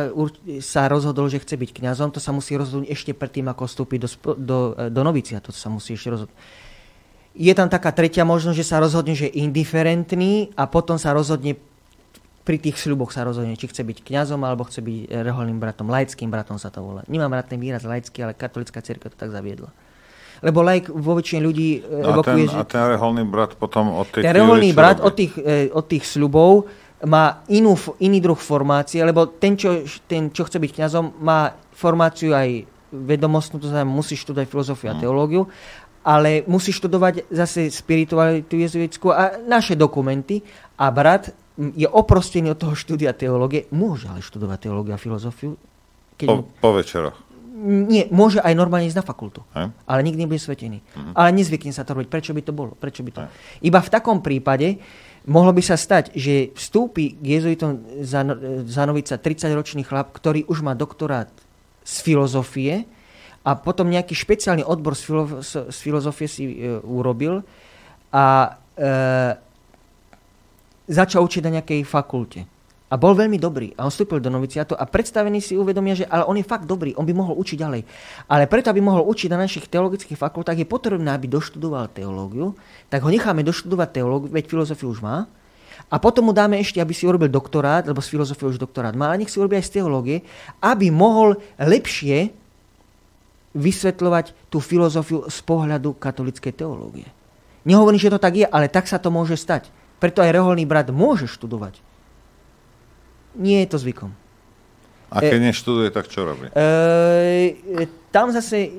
sa 0.64 0.88
rozhodol, 0.88 1.28
že 1.28 1.44
chce 1.44 1.60
byť 1.60 1.70
kňazom, 1.76 2.16
to 2.16 2.24
sa 2.24 2.32
musí 2.32 2.56
rozhodnúť 2.56 2.88
ešte 2.88 3.11
predtým, 3.11 3.52
ako 3.52 3.68
vstúpi 3.68 3.99
do, 3.99 4.07
do, 4.40 4.57
e, 4.80 4.88
do 4.88 5.02
novicia. 5.03 5.44
To 5.44 5.52
sa 5.52 5.68
musí 5.68 5.99
ešte 5.99 6.16
rozhodnúť. 6.16 6.40
Je 7.40 7.53
tam 7.56 7.68
taká 7.68 7.91
tretia 7.91 8.24
možnosť, 8.24 8.57
že 8.57 8.68
sa 8.68 8.84
rozhodne, 8.84 9.16
že 9.16 9.30
je 9.32 9.44
indiferentný 9.44 10.52
a 10.56 10.68
potom 10.68 10.95
sa 10.99 11.11
rozhodne 11.11 11.56
pri 12.49 12.57
tých 12.57 12.81
sľuboch 12.81 13.13
sa 13.13 13.21
rozhodne, 13.21 13.53
či 13.53 13.69
chce 13.69 13.85
byť 13.85 14.01
kňazom 14.01 14.41
alebo 14.41 14.65
chce 14.65 14.81
byť 14.81 14.97
e, 15.05 15.21
reholným 15.21 15.61
bratom, 15.61 15.85
laickým 15.85 16.34
bratom 16.34 16.57
sa 16.57 16.73
to 16.73 16.81
volá. 16.81 17.05
Nemám 17.05 17.38
rád 17.38 17.53
ten 17.53 17.61
výraz 17.61 17.85
laický, 17.85 18.26
ale 18.26 18.34
katolická 18.34 18.81
cirkev 18.81 19.13
to 19.13 19.21
tak 19.21 19.30
zaviedla. 19.30 19.69
Lebo 20.41 20.65
laik 20.65 20.89
vo 20.89 21.13
väčšine 21.13 21.45
ľudí 21.45 21.85
e, 21.85 22.01
No 22.01 22.17
a, 22.17 22.26
ten, 22.26 22.41
evokuje, 22.41 22.43
a 22.49 22.65
že... 22.65 22.73
ten 22.73 22.84
reholný 22.89 23.23
brat 23.30 23.53
potom 23.53 23.93
od 24.01 24.09
tej 24.09 24.26
Ten 24.26 24.34
reholný 24.34 24.73
brat 24.73 24.97
od 24.97 25.13
tých, 25.13 25.38
e, 25.38 25.69
od 25.69 25.85
tých 25.85 26.01
sľubov 26.09 26.65
má 27.05 27.45
inú, 27.53 27.77
iný 28.01 28.17
druh 28.17 28.41
formácie, 28.41 28.97
lebo 29.05 29.30
ten 29.30 29.53
čo, 29.53 29.85
ten, 30.09 30.34
čo 30.34 30.49
chce 30.49 30.57
byť 30.57 30.71
kňazom, 30.73 31.21
má 31.21 31.53
formáciu 31.69 32.34
aj 32.34 32.65
vedomostnú, 32.89 33.61
to 33.61 33.69
znamená, 33.69 33.85
musí 33.85 34.17
študovať 34.17 34.49
filozofiu 34.49 34.89
a 34.89 34.97
teológiu, 34.97 35.45
ale 36.01 36.41
musí 36.49 36.73
študovať 36.73 37.30
zase 37.30 37.69
spiritualitu 37.69 38.57
jezuitskú 38.57 39.13
a 39.13 39.38
naše 39.45 39.77
dokumenty 39.77 40.41
a 40.81 40.89
brat 40.89 41.30
je 41.60 41.86
oprostený 41.86 42.52
od 42.52 42.60
toho 42.60 42.73
štúdia 42.73 43.11
teológie, 43.11 43.68
môže 43.69 44.07
ale 44.07 44.19
študovať 44.19 44.57
teológiu 44.61 44.95
a 44.95 44.99
filozofiu, 44.99 45.60
keď 46.15 46.26
Po, 46.26 46.36
mu, 46.36 46.41
po 46.57 46.69
večeroch. 46.72 47.18
nie, 47.60 48.07
môže 48.10 48.40
aj 48.40 48.56
normálne 48.56 48.88
ísť 48.88 48.95
na 48.95 49.06
fakultu. 49.06 49.44
Hej? 49.52 49.68
Ale 49.84 49.99
nikdy 50.02 50.23
nebude 50.23 50.40
svetený. 50.40 50.80
Mhm. 50.80 51.11
Ale 51.11 51.30
nezvykne 51.34 51.69
sa 51.69 51.84
to 51.84 51.91
robiť. 51.91 52.07
Prečo 52.07 52.31
by 52.31 52.41
to 52.41 52.53
bolo? 52.56 52.72
Prečo 52.73 53.03
by 53.03 53.11
to? 53.11 53.19
Iba 53.60 53.80
v 53.80 53.90
takom 53.90 54.23
prípade 54.23 54.80
mohlo 55.27 55.52
by 55.52 55.60
sa 55.60 55.76
stať, 55.76 56.15
že 56.15 56.56
vstúpi 56.56 57.14
k 57.14 57.26
jezuitom 57.36 57.84
Zano- 58.02 58.40
Zanovica 58.64 59.19
30-ročný 59.19 59.84
chlap, 59.84 60.15
ktorý 60.15 60.48
už 60.48 60.64
má 60.64 60.72
doktorát 60.73 61.27
z 61.84 61.95
filozofie 61.99 62.88
a 63.44 63.52
potom 63.53 63.91
nejaký 63.91 64.15
špeciálny 64.15 64.64
odbor 64.64 64.95
z, 64.95 65.02
filo- 65.03 65.40
z 65.44 65.77
filozofie 65.77 66.27
si 66.27 66.44
e, 66.56 66.80
urobil 66.80 67.44
a 68.10 68.56
e, 68.76 68.88
začal 70.90 71.22
učiť 71.24 71.45
na 71.45 71.61
nejakej 71.61 71.86
fakulte. 71.86 72.49
A 72.90 72.98
bol 72.98 73.14
veľmi 73.14 73.38
dobrý. 73.38 73.70
A 73.78 73.86
on 73.86 73.94
vstúpil 73.94 74.18
do 74.18 74.34
noviciátu 74.34 74.74
a 74.74 74.90
predstavení 74.90 75.38
si 75.38 75.53
uvedomia, 75.53 75.94
že 75.94 76.10
ale 76.10 76.26
on 76.26 76.34
je 76.34 76.41
fakt 76.41 76.66
dobrý, 76.66 76.98
on 76.98 77.06
by 77.06 77.14
mohol 77.14 77.38
učiť 77.38 77.57
ďalej. 77.61 77.82
Ale 78.26 78.49
preto, 78.49 78.74
aby 78.74 78.82
mohol 78.82 79.06
učiť 79.06 79.30
na 79.30 79.38
našich 79.45 79.70
teologických 79.70 80.18
fakultách, 80.18 80.57
je 80.57 80.66
potrebné, 80.66 81.14
aby 81.14 81.30
doštudoval 81.30 81.94
teológiu. 81.94 82.57
Tak 82.90 83.06
ho 83.06 83.14
necháme 83.14 83.45
doštudovať 83.45 84.02
teológiu, 84.02 84.34
veď 84.34 84.45
filozofiu 84.49 84.90
už 84.90 85.06
má. 85.06 85.30
A 85.90 85.95
potom 86.02 86.30
mu 86.30 86.34
dáme 86.34 86.57
ešte, 86.57 86.82
aby 86.82 86.94
si 86.94 87.06
urobil 87.06 87.30
doktorát, 87.30 87.86
lebo 87.86 88.02
z 88.02 88.10
filozofie 88.10 88.49
už 88.49 88.61
doktorát 88.61 88.94
má, 88.98 89.14
a 89.14 89.18
nech 89.18 89.30
si 89.30 89.38
urobí 89.38 89.57
aj 89.57 89.70
z 89.70 89.82
teológie, 89.82 90.18
aby 90.61 90.90
mohol 90.90 91.38
lepšie 91.57 92.34
vysvetľovať 93.57 94.53
tú 94.53 94.61
filozofiu 94.61 95.26
z 95.26 95.40
pohľadu 95.45 95.98
katolíckej 95.98 96.53
teológie. 96.53 97.10
Nehovorím, 97.66 97.98
že 98.02 98.14
to 98.14 98.22
tak 98.22 98.38
je, 98.38 98.45
ale 98.45 98.70
tak 98.70 98.86
sa 98.86 99.02
to 99.02 99.10
môže 99.10 99.38
stať. 99.38 99.74
Preto 99.99 100.23
aj 100.23 100.31
reholný 100.31 100.63
brat 100.63 100.89
môže 100.89 101.27
študovať. 101.27 101.80
Nie 103.35 103.63
je 103.63 103.69
to 103.69 103.77
zvykom. 103.77 104.11
A 105.09 105.26
keď 105.26 105.41
neštuduje, 105.51 105.89
tak 105.89 106.05
čo 106.05 106.21
robí? 106.21 106.53
E, 106.53 107.85
tam 108.13 108.30
zase 108.30 108.57
e, 108.61 108.69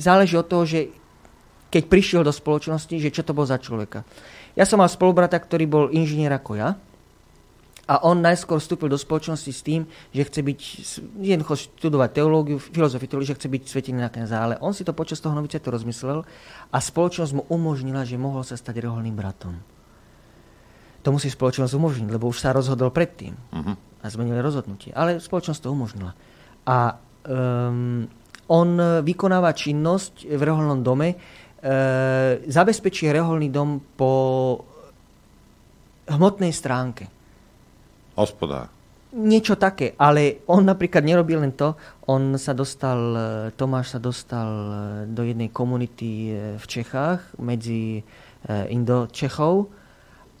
záleží 0.00 0.40
od 0.40 0.48
toho, 0.48 0.64
že 0.64 0.88
keď 1.68 1.82
prišiel 1.90 2.22
do 2.24 2.32
spoločnosti, 2.32 2.96
že 2.96 3.12
čo 3.12 3.26
to 3.26 3.36
bol 3.36 3.44
za 3.44 3.60
človeka. 3.60 4.08
Ja 4.56 4.64
som 4.64 4.80
mal 4.80 4.88
spolubrata, 4.88 5.36
ktorý 5.36 5.64
bol 5.66 5.84
inžinier 5.92 6.32
ako 6.32 6.56
ja 6.56 6.78
a 7.84 7.94
on 8.00 8.24
najskôr 8.24 8.56
vstúpil 8.56 8.88
do 8.88 8.96
spoločnosti 8.96 9.52
s 9.52 9.60
tým, 9.60 9.84
že 10.14 10.24
chce 10.24 10.40
byť, 10.40 10.60
jednoducho 11.20 11.68
študovať 11.68 12.10
teológiu, 12.16 12.56
filozofiu, 12.56 13.20
že 13.20 13.36
chce 13.36 13.48
byť 13.50 13.62
svetený 13.68 14.00
na 14.00 14.08
kniaza, 14.08 14.40
ale 14.40 14.54
on 14.64 14.72
si 14.72 14.86
to 14.86 14.96
počas 14.96 15.20
toho 15.20 15.36
noviciatu 15.36 15.68
rozmyslel 15.68 16.24
a 16.72 16.78
spoločnosť 16.80 17.32
mu 17.36 17.42
umožnila, 17.52 18.08
že 18.08 18.16
mohol 18.16 18.40
sa 18.46 18.56
stať 18.56 18.88
reholným 18.88 19.12
bratom. 19.12 19.73
To 21.04 21.12
musí 21.12 21.28
spoločnosť 21.28 21.72
umožniť, 21.76 22.08
lebo 22.08 22.32
už 22.32 22.40
sa 22.40 22.56
rozhodol 22.56 22.88
predtým 22.88 23.36
Mhm. 23.52 23.72
a 24.00 24.06
zmenili 24.08 24.40
rozhodnutie. 24.40 24.90
Ale 24.96 25.20
spoločnosť 25.20 25.60
to 25.60 25.72
umožnila. 25.72 26.16
A 26.64 26.96
um, 27.28 28.08
on 28.48 28.68
vykonáva 29.04 29.52
činnosť 29.52 30.28
v 30.28 30.42
reholnom 30.44 30.84
dome, 30.84 31.08
e, 31.12 31.16
zabezpečí 32.44 33.08
reholný 33.08 33.48
dom 33.48 33.80
po 33.96 34.12
hmotnej 36.08 36.52
stránke. 36.52 37.08
Hospodár. 38.20 38.68
Niečo 39.14 39.54
také, 39.54 39.94
ale 39.96 40.42
on 40.50 40.66
napríklad 40.66 41.06
nerobí 41.06 41.38
len 41.38 41.54
to, 41.54 41.78
on 42.10 42.34
sa 42.34 42.50
dostal, 42.50 42.98
Tomáš 43.54 43.96
sa 43.96 44.00
dostal 44.02 44.50
e, 44.50 44.74
do 45.08 45.22
jednej 45.22 45.54
komunity 45.54 46.10
e, 46.10 46.30
v 46.58 46.64
Čechách 46.66 47.38
medzi 47.38 47.96
e, 47.96 48.02
Indo-Čechov 48.74 49.70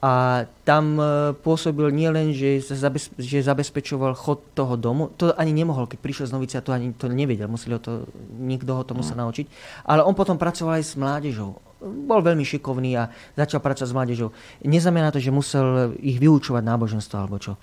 a 0.04 0.44
tam 0.68 1.00
e, 1.00 1.32
pôsobil 1.32 1.88
nielen, 1.88 2.36
že, 2.36 2.60
zabez, 2.60 3.08
že 3.16 3.40
zabezpečoval 3.40 4.12
chod 4.12 4.44
toho 4.52 4.76
domu, 4.76 5.08
to 5.16 5.32
ani 5.32 5.56
nemohol, 5.56 5.88
keď 5.88 5.98
prišiel 6.04 6.26
z 6.28 6.34
novicia, 6.36 6.60
to 6.60 6.76
ani 6.76 6.92
to 6.92 7.08
nevedel, 7.08 7.48
museli 7.48 7.72
ho 7.72 7.80
to, 7.80 8.04
nikto 8.36 8.68
ho 8.76 8.84
to 8.84 8.92
musel 8.92 9.16
naučiť, 9.16 9.48
ale 9.88 10.04
on 10.04 10.12
potom 10.12 10.36
pracoval 10.36 10.76
aj 10.76 10.84
s 10.84 10.94
mládežou. 11.00 11.56
Bol 11.80 12.20
veľmi 12.20 12.44
šikovný 12.44 13.00
a 13.00 13.08
začal 13.32 13.64
pracovať 13.64 13.88
s 13.88 13.96
mládežou. 13.96 14.28
Neznamená 14.68 15.08
to, 15.08 15.24
že 15.24 15.32
musel 15.32 15.96
ich 15.96 16.20
vyučovať 16.20 16.60
náboženstvo 16.60 17.16
alebo 17.16 17.40
čo. 17.40 17.56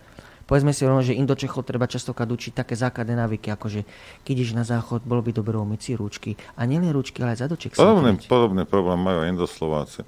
Povedzme 0.50 0.74
si 0.74 0.82
rovno, 0.84 1.06
že 1.06 1.14
Indočechov 1.14 1.62
treba 1.62 1.86
častokrát 1.86 2.28
učiť 2.28 2.58
také 2.58 2.74
základné 2.74 3.22
návyky, 3.22 3.54
ako 3.54 3.70
že 3.70 3.82
keď 4.26 4.34
ideš 4.34 4.52
na 4.58 4.66
záchod, 4.66 5.06
bolo 5.06 5.22
by 5.22 5.30
dobre 5.30 5.56
umyť 5.62 5.80
si 5.80 5.92
rúčky. 5.94 6.32
A 6.58 6.66
nielen 6.66 6.90
rúčky, 6.90 7.22
ale 7.22 7.38
aj 7.38 7.46
zadoček 7.48 7.78
Podobný, 7.78 8.18
podobný 8.26 8.66
problém 8.66 9.00
majú 9.00 9.24
Indoslováci. 9.30 10.04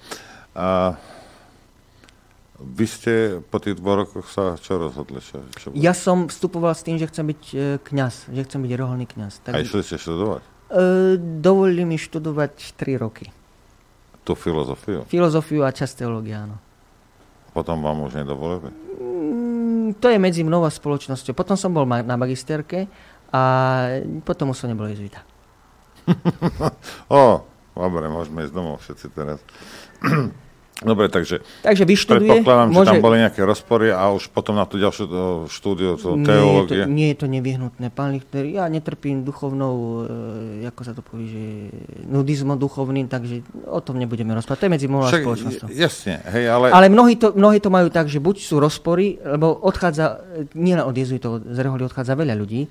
A 0.52 0.98
vy 2.66 2.86
ste 2.86 3.14
po 3.44 3.58
tých 3.58 3.76
dvoch 3.76 4.02
rokoch 4.02 4.26
sa 4.26 4.56
čo 4.56 4.78
rozhodli? 4.78 5.20
Čo, 5.20 5.44
čo 5.52 5.66
bude? 5.70 5.78
Ja 5.78 5.92
som 5.92 6.26
vstupoval 6.26 6.72
s 6.72 6.82
tým, 6.82 6.96
že 6.96 7.06
chcem 7.06 7.28
byť 7.28 7.42
e, 7.46 7.58
kňaz, 7.78 8.30
že 8.30 8.42
chcem 8.42 8.60
byť 8.60 8.72
reholný 8.74 9.06
kňaz. 9.06 9.44
A 9.44 9.52
Tak, 9.52 9.62
išli 9.62 9.82
ste 9.82 9.96
študovať? 9.96 10.42
e, 10.42 10.50
dovolili 11.38 11.84
mi 11.84 11.96
študovať 11.96 12.74
3 12.74 12.96
roky. 12.98 13.28
Tú 14.22 14.34
filozofiu? 14.34 15.04
Filozofiu 15.06 15.62
a 15.62 15.70
časť 15.70 16.00
teológia, 16.00 16.44
áno. 16.44 16.56
Potom 17.52 17.78
vám 17.78 18.02
už 18.02 18.18
nedovolili? 18.18 18.72
Mm, 18.98 20.00
to 20.00 20.08
je 20.08 20.18
medzi 20.18 20.42
mnou 20.42 20.64
a 20.64 20.72
spoločnosťou. 20.72 21.32
Potom 21.32 21.54
som 21.54 21.70
bol 21.70 21.84
ma- 21.84 22.02
na 22.02 22.16
magisterke 22.16 22.88
a 23.30 23.42
potom 24.24 24.50
už 24.50 24.58
som 24.58 24.72
nebol 24.72 24.88
jezuita. 24.88 25.20
Ó, 27.10 27.44
dobre, 27.74 28.08
môžeme 28.08 28.42
ísť 28.42 28.54
domov 28.54 28.80
všetci 28.80 29.08
teraz. 29.12 29.40
Dobre, 30.82 31.06
takže 31.06 31.46
Takže 31.62 31.86
vyštuduje, 31.86 32.26
predpokladám, 32.42 32.68
že 32.68 32.76
môže... 32.76 32.90
tam 32.90 33.00
boli 33.00 33.18
nejaké 33.20 33.42
rozpory 33.42 33.88
a 33.88 34.10
už 34.10 34.28
potom 34.28 34.58
na 34.58 34.66
tú 34.66 34.76
ďalšiu 34.76 35.06
štúdiu 35.46 35.96
to 35.96 36.18
Nie 36.18 36.20
je, 36.20 36.26
to, 36.26 36.32
teológie. 36.34 36.84
nie 36.90 37.08
je 37.14 37.18
to 37.20 37.28
nevyhnutné. 37.30 37.86
Pán 37.88 38.12
Lichter, 38.12 38.44
ja 38.44 38.66
netrpím 38.66 39.22
duchovnou, 39.22 39.74
e, 40.60 40.68
ako 40.68 40.82
sa 40.82 40.92
to 40.92 41.00
povie, 41.00 41.28
že 41.30 41.44
nudizmom 42.04 42.58
duchovným, 42.58 43.06
takže 43.06 43.42
o 43.64 43.80
tom 43.80 43.96
nebudeme 43.96 44.34
rozprávať. 44.34 44.60
To 44.60 44.66
je 44.66 44.74
medzi 44.74 44.88
mnou 44.88 45.02
a 45.02 45.14
spoločnosťou. 45.14 45.68
jasne, 45.70 46.20
hej, 46.26 46.46
ale, 46.48 46.68
Ale 46.68 46.90
mnohí 46.90 47.16
to, 47.16 47.32
mnohí 47.32 47.60
to 47.60 47.70
majú 47.70 47.88
tak, 47.88 48.08
že 48.08 48.18
buď 48.18 48.42
sú 48.42 48.58
rozpory, 48.58 49.22
lebo 49.22 49.54
odchádza, 49.54 50.20
nielen 50.52 50.84
od 50.84 50.92
jezuitov, 50.92 51.44
z 51.44 51.58
reholi 51.60 51.86
odchádza 51.86 52.12
veľa 52.14 52.34
ľudí. 52.34 52.66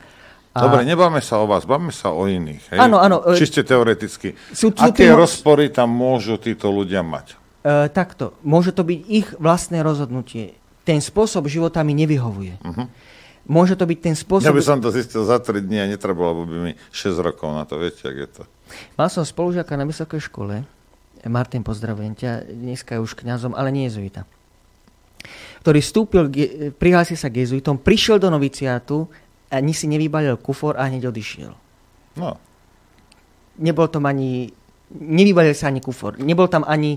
A 0.52 0.68
Dobre, 0.68 0.84
nebáme 0.84 1.24
sa 1.24 1.40
o 1.40 1.48
vás, 1.48 1.64
báme 1.64 1.88
sa 1.88 2.12
o 2.12 2.28
iných. 2.28 2.76
Hej? 2.76 2.78
Áno, 2.78 3.00
áno, 3.00 3.24
e, 3.24 3.40
Čiste 3.40 3.64
teoreticky. 3.64 4.36
sú- 4.52 4.68
sú 4.68 4.84
Aké 4.84 5.08
tým- 5.08 5.16
rozpory 5.16 5.72
tam 5.72 5.88
môžu 5.88 6.36
títo 6.36 6.68
ľudia 6.68 7.00
mať? 7.00 7.40
E, 7.62 7.88
takto, 7.88 8.34
môže 8.42 8.70
to 8.70 8.82
byť 8.82 9.00
ich 9.06 9.28
vlastné 9.38 9.80
rozhodnutie. 9.80 10.54
Ten 10.82 10.98
spôsob 10.98 11.46
života 11.46 11.80
mi 11.82 11.94
nevyhovuje. 11.94 12.58
Môže 13.42 13.74
to 13.74 13.86
byť 13.86 13.98
ten 13.98 14.14
spôsob... 14.14 14.46
Ja 14.46 14.54
by 14.54 14.62
som 14.62 14.78
to 14.78 14.94
zistil 14.94 15.26
za 15.26 15.38
3 15.38 15.62
dní 15.62 15.82
a 15.82 15.90
netrebalo 15.90 16.46
by 16.46 16.56
mi 16.58 16.72
6 16.94 17.18
rokov 17.18 17.50
na 17.50 17.66
to, 17.66 17.78
viete, 17.78 18.02
jak 18.06 18.18
je 18.18 18.28
to. 18.30 18.42
Mal 18.94 19.10
som 19.10 19.26
spolužiaka 19.26 19.74
na 19.74 19.82
vysokej 19.82 20.22
škole, 20.22 20.62
Martin, 21.26 21.62
pozdravujem 21.62 22.14
ťa, 22.14 22.50
dneska 22.50 22.98
je 22.98 23.02
už 23.02 23.14
kňazom, 23.14 23.54
ale 23.54 23.70
nie 23.70 23.86
jezuita. 23.86 24.26
Ktorý 25.62 25.78
vstúpil, 25.78 26.22
k- 26.30 26.50
prihlásil 26.74 27.14
sa 27.14 27.30
k 27.30 27.46
jezuitom, 27.46 27.78
prišiel 27.78 28.18
do 28.18 28.26
noviciátu 28.26 29.06
ani 29.52 29.76
si 29.76 29.86
nevybalil 29.86 30.40
kufor 30.40 30.80
a 30.80 30.88
hneď 30.88 31.12
odišiel. 31.12 31.52
No, 32.18 32.40
Nebol 33.52 33.84
tam 33.92 34.08
ani, 34.08 34.48
nevybalil 34.90 35.52
sa 35.52 35.68
ani 35.68 35.84
kufor. 35.84 36.16
Nebol 36.16 36.48
tam 36.48 36.64
ani, 36.64 36.96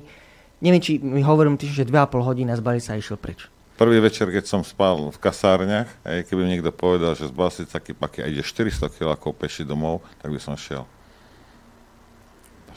neviem, 0.63 0.81
či 0.81 0.99
mi 0.99 1.23
hovorím, 1.25 1.59
že 1.59 1.87
2,5 1.87 2.21
hodiny 2.21 2.49
a 2.51 2.59
zbalil 2.59 2.83
sa 2.83 2.95
a 2.95 2.99
išiel 2.99 3.19
preč. 3.19 3.47
prvý 3.75 3.99
večer, 3.99 4.31
keď 4.31 4.47
som 4.47 4.61
spal 4.63 5.11
v 5.11 5.17
kasárniach, 5.19 5.91
aj 6.07 6.27
keby 6.31 6.47
mi 6.47 6.49
niekto 6.55 6.71
povedal, 6.71 7.15
že 7.15 7.27
si 7.27 7.63
taký 7.67 7.91
paky 7.91 8.23
a 8.23 8.31
ide 8.31 8.39
400 8.39 8.87
kg 8.87 9.19
peši 9.35 9.67
domov, 9.67 9.99
tak 10.23 10.31
by 10.31 10.39
som 10.39 10.55
šiel. 10.55 10.87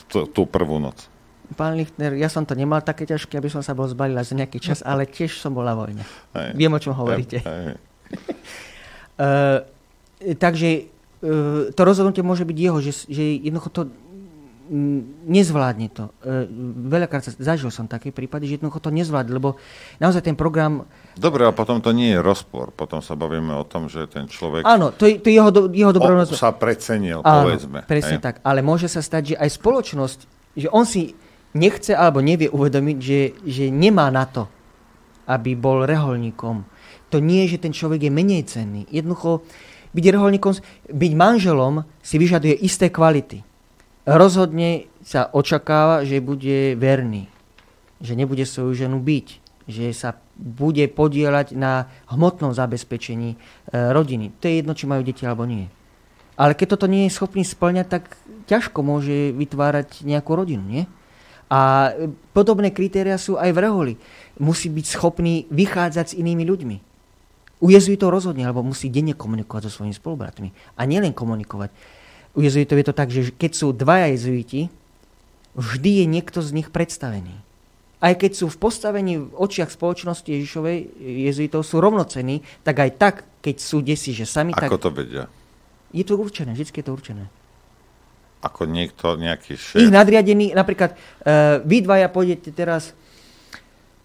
Tú, 0.09 0.25
tú 0.27 0.43
prvú 0.49 0.81
noc. 0.81 1.07
Pán 1.57 1.81
Lichtner, 1.81 2.13
ja 2.13 2.29
som 2.29 2.45
to 2.45 2.53
nemal 2.53 2.85
také 2.85 3.09
ťažké, 3.09 3.41
aby 3.41 3.49
som 3.49 3.65
sa 3.65 3.73
bol 3.73 3.89
zbalila 3.89 4.21
za 4.21 4.37
nejaký 4.37 4.61
čas, 4.61 4.85
ale 4.85 5.09
tiež 5.09 5.41
som 5.41 5.57
bol 5.57 5.65
na 5.65 5.73
vojne. 5.73 6.05
Hej. 6.37 6.53
Viem, 6.53 6.73
o 6.77 6.81
čom 6.81 6.93
hovoríte. 6.93 7.41
Hej, 7.41 7.73
hej. 7.73 7.77
Uh, 9.17 9.65
takže 10.45 10.93
uh, 11.25 11.73
to 11.73 11.81
rozhodnutie 11.89 12.21
môže 12.21 12.45
byť 12.45 12.59
jeho, 12.59 12.79
že, 12.85 12.93
že 13.09 13.25
jednoducho 13.41 13.71
to 13.73 13.83
nezvládne 15.29 15.89
to. 15.91 16.13
Uh, 16.21 16.45
veľakrát 16.89 17.25
sa, 17.25 17.33
zažil 17.35 17.73
som 17.73 17.89
také 17.89 18.13
prípady, 18.13 18.47
že 18.49 18.61
jednoducho 18.61 18.85
to 18.85 18.91
nezvládne, 18.93 19.33
lebo 19.33 19.57
naozaj 19.99 20.25
ten 20.25 20.37
program... 20.37 20.85
Dobre, 21.17 21.49
a 21.49 21.53
potom 21.53 21.81
to 21.81 21.91
nie 21.91 22.15
je 22.15 22.21
rozpor. 22.21 22.71
Potom 22.71 23.01
sa 23.01 23.17
bavíme 23.17 23.57
o 23.57 23.65
tom, 23.65 23.89
že 23.89 24.07
ten 24.07 24.29
človek 24.29 24.63
Áno, 24.69 24.93
to 24.93 25.09
je, 25.09 25.19
to 25.19 25.33
je 25.33 25.35
jeho, 25.35 25.51
do, 25.51 25.61
jeho 25.73 25.93
dobrovoľnosť. 25.93 26.37
sa 26.37 26.53
precenil, 26.53 27.25
Áno, 27.25 27.49
povedzme. 27.51 27.83
presne 27.89 28.21
hej. 28.21 28.25
tak. 28.25 28.35
Ale 28.45 28.61
môže 28.61 28.87
sa 28.87 29.01
stať, 29.01 29.35
že 29.35 29.41
aj 29.41 29.51
spoločnosť, 29.57 30.19
že 30.55 30.69
on 30.69 30.85
si 30.85 31.17
nechce 31.57 31.97
alebo 31.97 32.21
nevie 32.21 32.53
uvedomiť, 32.53 32.97
že, 33.01 33.21
že 33.43 33.65
nemá 33.73 34.13
na 34.13 34.29
to, 34.29 34.45
aby 35.25 35.57
bol 35.57 35.89
reholníkom. 35.89 36.65
To 37.09 37.17
nie 37.21 37.49
je, 37.49 37.57
že 37.57 37.65
ten 37.65 37.73
človek 37.73 38.05
je 38.05 38.13
menej 38.13 38.45
cenný. 38.45 38.85
Jednoducho, 38.93 39.41
byť 39.97 40.05
reholníkom, 40.13 40.53
byť 40.93 41.13
manželom 41.17 41.85
si 42.05 42.21
vyžaduje 42.21 42.53
isté 42.61 42.93
kvality. 42.93 43.48
Rozhodne 44.09 44.89
sa 45.05 45.29
očakáva, 45.29 46.01
že 46.09 46.25
bude 46.25 46.73
verný. 46.81 47.29
Že 48.01 48.17
nebude 48.17 48.49
svoju 48.49 48.73
ženu 48.73 49.05
byť. 49.05 49.27
Že 49.69 49.85
sa 49.93 50.17
bude 50.41 50.89
podielať 50.89 51.53
na 51.53 51.93
hmotnom 52.09 52.57
zabezpečení 52.57 53.37
e, 53.37 53.39
rodiny. 53.93 54.33
To 54.41 54.49
je 54.49 54.65
jedno, 54.65 54.73
či 54.73 54.89
majú 54.89 55.05
deti 55.05 55.29
alebo 55.29 55.45
nie. 55.45 55.69
Ale 56.41 56.57
keď 56.57 56.79
toto 56.79 56.89
nie 56.89 57.05
je 57.05 57.17
schopný 57.21 57.45
splňať, 57.45 57.87
tak 57.91 58.17
ťažko 58.49 58.81
môže 58.81 59.35
vytvárať 59.37 60.09
nejakú 60.09 60.33
rodinu, 60.39 60.65
nie? 60.65 60.89
A 61.53 61.93
podobné 62.33 62.73
kritéria 62.73 63.21
sú 63.21 63.37
aj 63.37 63.51
v 63.53 63.61
reholi. 63.61 63.95
Musí 64.41 64.73
byť 64.73 64.87
schopný 64.89 65.45
vychádzať 65.53 66.15
s 66.15 66.17
inými 66.17 66.49
ľuďmi. 66.49 66.77
U 67.59 67.69
jezuitov 67.75 68.15
rozhodne, 68.15 68.47
alebo 68.47 68.63
musí 68.63 68.87
denne 68.87 69.19
komunikovať 69.19 69.67
so 69.69 69.83
svojimi 69.83 69.93
spolubratmi. 69.93 70.55
A 70.79 70.87
nielen 70.87 71.11
komunikovať. 71.11 71.75
U 72.37 72.45
jezuitov 72.45 72.77
je 72.81 72.87
to 72.87 72.95
tak, 72.95 73.09
že 73.09 73.33
keď 73.33 73.53
sú 73.55 73.73
dvaja 73.73 74.13
jezuiti, 74.13 74.69
vždy 75.59 76.03
je 76.03 76.07
niekto 76.07 76.39
z 76.45 76.51
nich 76.55 76.69
predstavený. 76.71 77.35
Aj 77.99 78.15
keď 78.15 78.31
sú 78.39 78.47
v 78.47 78.59
postavení 78.63 79.19
v 79.19 79.35
očiach 79.35 79.75
spoločnosti 79.75 80.31
Ježišovej 80.31 80.79
jezuitov 81.03 81.67
sú 81.67 81.83
rovnocenní, 81.83 82.47
tak 82.63 82.79
aj 82.79 82.91
tak, 82.95 83.15
keď 83.43 83.57
sú 83.59 83.83
desi, 83.83 84.15
že 84.15 84.23
sami, 84.23 84.55
Ako 84.55 84.79
tak 84.79 84.87
to 84.87 84.91
vedia? 84.95 85.27
je 85.91 86.05
to 86.07 86.15
určené, 86.15 86.55
vždy 86.55 86.71
je 86.71 86.85
to 86.87 86.93
určené. 86.95 87.27
Ako 88.39 88.71
niekto, 88.71 89.19
nejaký 89.19 89.59
Ich 89.59 89.75
šéf? 89.75 89.91
nadriadený, 89.91 90.55
napríklad 90.55 90.95
uh, 90.95 91.59
vy 91.67 91.83
dvaja 91.83 92.07
pôjdete 92.07 92.55
teraz, 92.55 92.95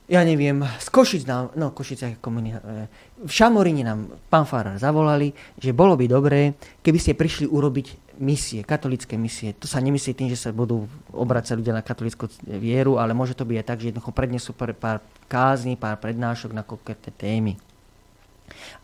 ja 0.09 0.25
neviem, 0.25 0.57
z 0.81 0.87
Košic 0.89 1.29
nám, 1.29 1.53
no 1.53 1.69
Košice 1.69 2.17
ako 2.17 2.33
komunia, 2.33 2.57
uh, 2.65 2.89
v 3.21 3.29
Šamoríne 3.29 3.85
nám 3.85 4.09
pán 4.33 4.49
Farar 4.49 4.81
zavolali, 4.81 5.37
že 5.61 5.69
bolo 5.69 5.93
by 5.93 6.09
dobré, 6.09 6.57
keby 6.81 6.97
ste 6.97 7.13
prišli 7.13 7.45
urobiť 7.45 8.02
misie, 8.21 8.61
katolické 8.61 9.17
misie. 9.17 9.53
To 9.57 9.65
sa 9.65 9.81
nemyslí 9.81 10.13
tým, 10.13 10.29
že 10.29 10.37
sa 10.37 10.49
budú 10.53 10.85
obracať 11.13 11.57
ľudia 11.57 11.73
na 11.73 11.85
katolickú 11.85 12.29
vieru, 12.45 13.01
ale 13.01 13.17
môže 13.17 13.33
to 13.33 13.47
byť 13.47 13.57
aj 13.59 13.67
tak, 13.67 13.79
že 13.81 13.87
jednoducho 13.89 14.11
prednesú 14.13 14.51
pár, 14.53 14.73
pár 14.77 14.97
kázni, 15.25 15.77
pár 15.79 15.97
prednášok 15.97 16.53
na 16.53 16.61
konkrétne 16.61 17.09
témy. 17.15 17.57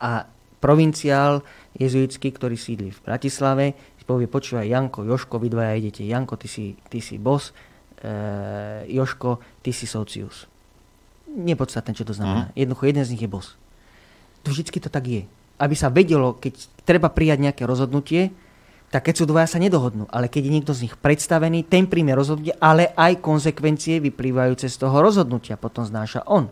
A 0.02 0.26
provinciál 0.60 1.46
jezuitský, 1.78 2.34
ktorý 2.36 2.58
sídli 2.60 2.90
v 2.92 3.04
Bratislave, 3.06 3.78
povie, 4.10 4.26
počúvaj, 4.26 4.66
Janko, 4.66 5.06
Joško, 5.06 5.38
vy 5.38 5.54
dvaja 5.54 5.78
idete. 5.78 6.02
Janko, 6.02 6.34
ty 6.34 6.50
si, 6.50 6.74
ty 6.90 6.98
si 6.98 7.22
boss, 7.22 7.54
e, 8.02 8.90
Joško, 8.90 9.38
ty 9.62 9.70
si 9.70 9.86
socius. 9.86 10.50
Nepodstatné, 11.30 11.94
čo 11.94 12.10
to 12.10 12.18
znamená. 12.18 12.50
Jednoducho, 12.58 12.90
jeden 12.90 13.06
z 13.06 13.14
nich 13.14 13.22
je 13.22 13.30
boss. 13.30 13.54
To 14.42 14.50
vždycky 14.50 14.82
to 14.82 14.90
tak 14.90 15.06
je. 15.06 15.30
Aby 15.62 15.78
sa 15.78 15.94
vedelo, 15.94 16.34
keď 16.42 16.58
treba 16.90 17.14
prijať 17.14 17.38
nejaké 17.38 17.70
rozhodnutie, 17.70 18.34
tak 18.90 19.06
keď 19.06 19.16
sú 19.22 19.26
dvaja 19.30 19.46
sa 19.46 19.62
nedohodnú, 19.62 20.10
ale 20.10 20.26
keď 20.26 20.50
je 20.50 20.54
niekto 20.54 20.74
z 20.74 20.90
nich 20.90 20.96
predstavený, 20.98 21.70
ten 21.70 21.86
príjme 21.86 22.18
rozhodnutie, 22.18 22.58
ale 22.58 22.90
aj 22.98 23.22
konsekvencie 23.22 24.02
vyplývajúce 24.02 24.66
z 24.66 24.78
toho 24.82 24.98
rozhodnutia 24.98 25.62
potom 25.62 25.86
znáša 25.86 26.26
on. 26.26 26.50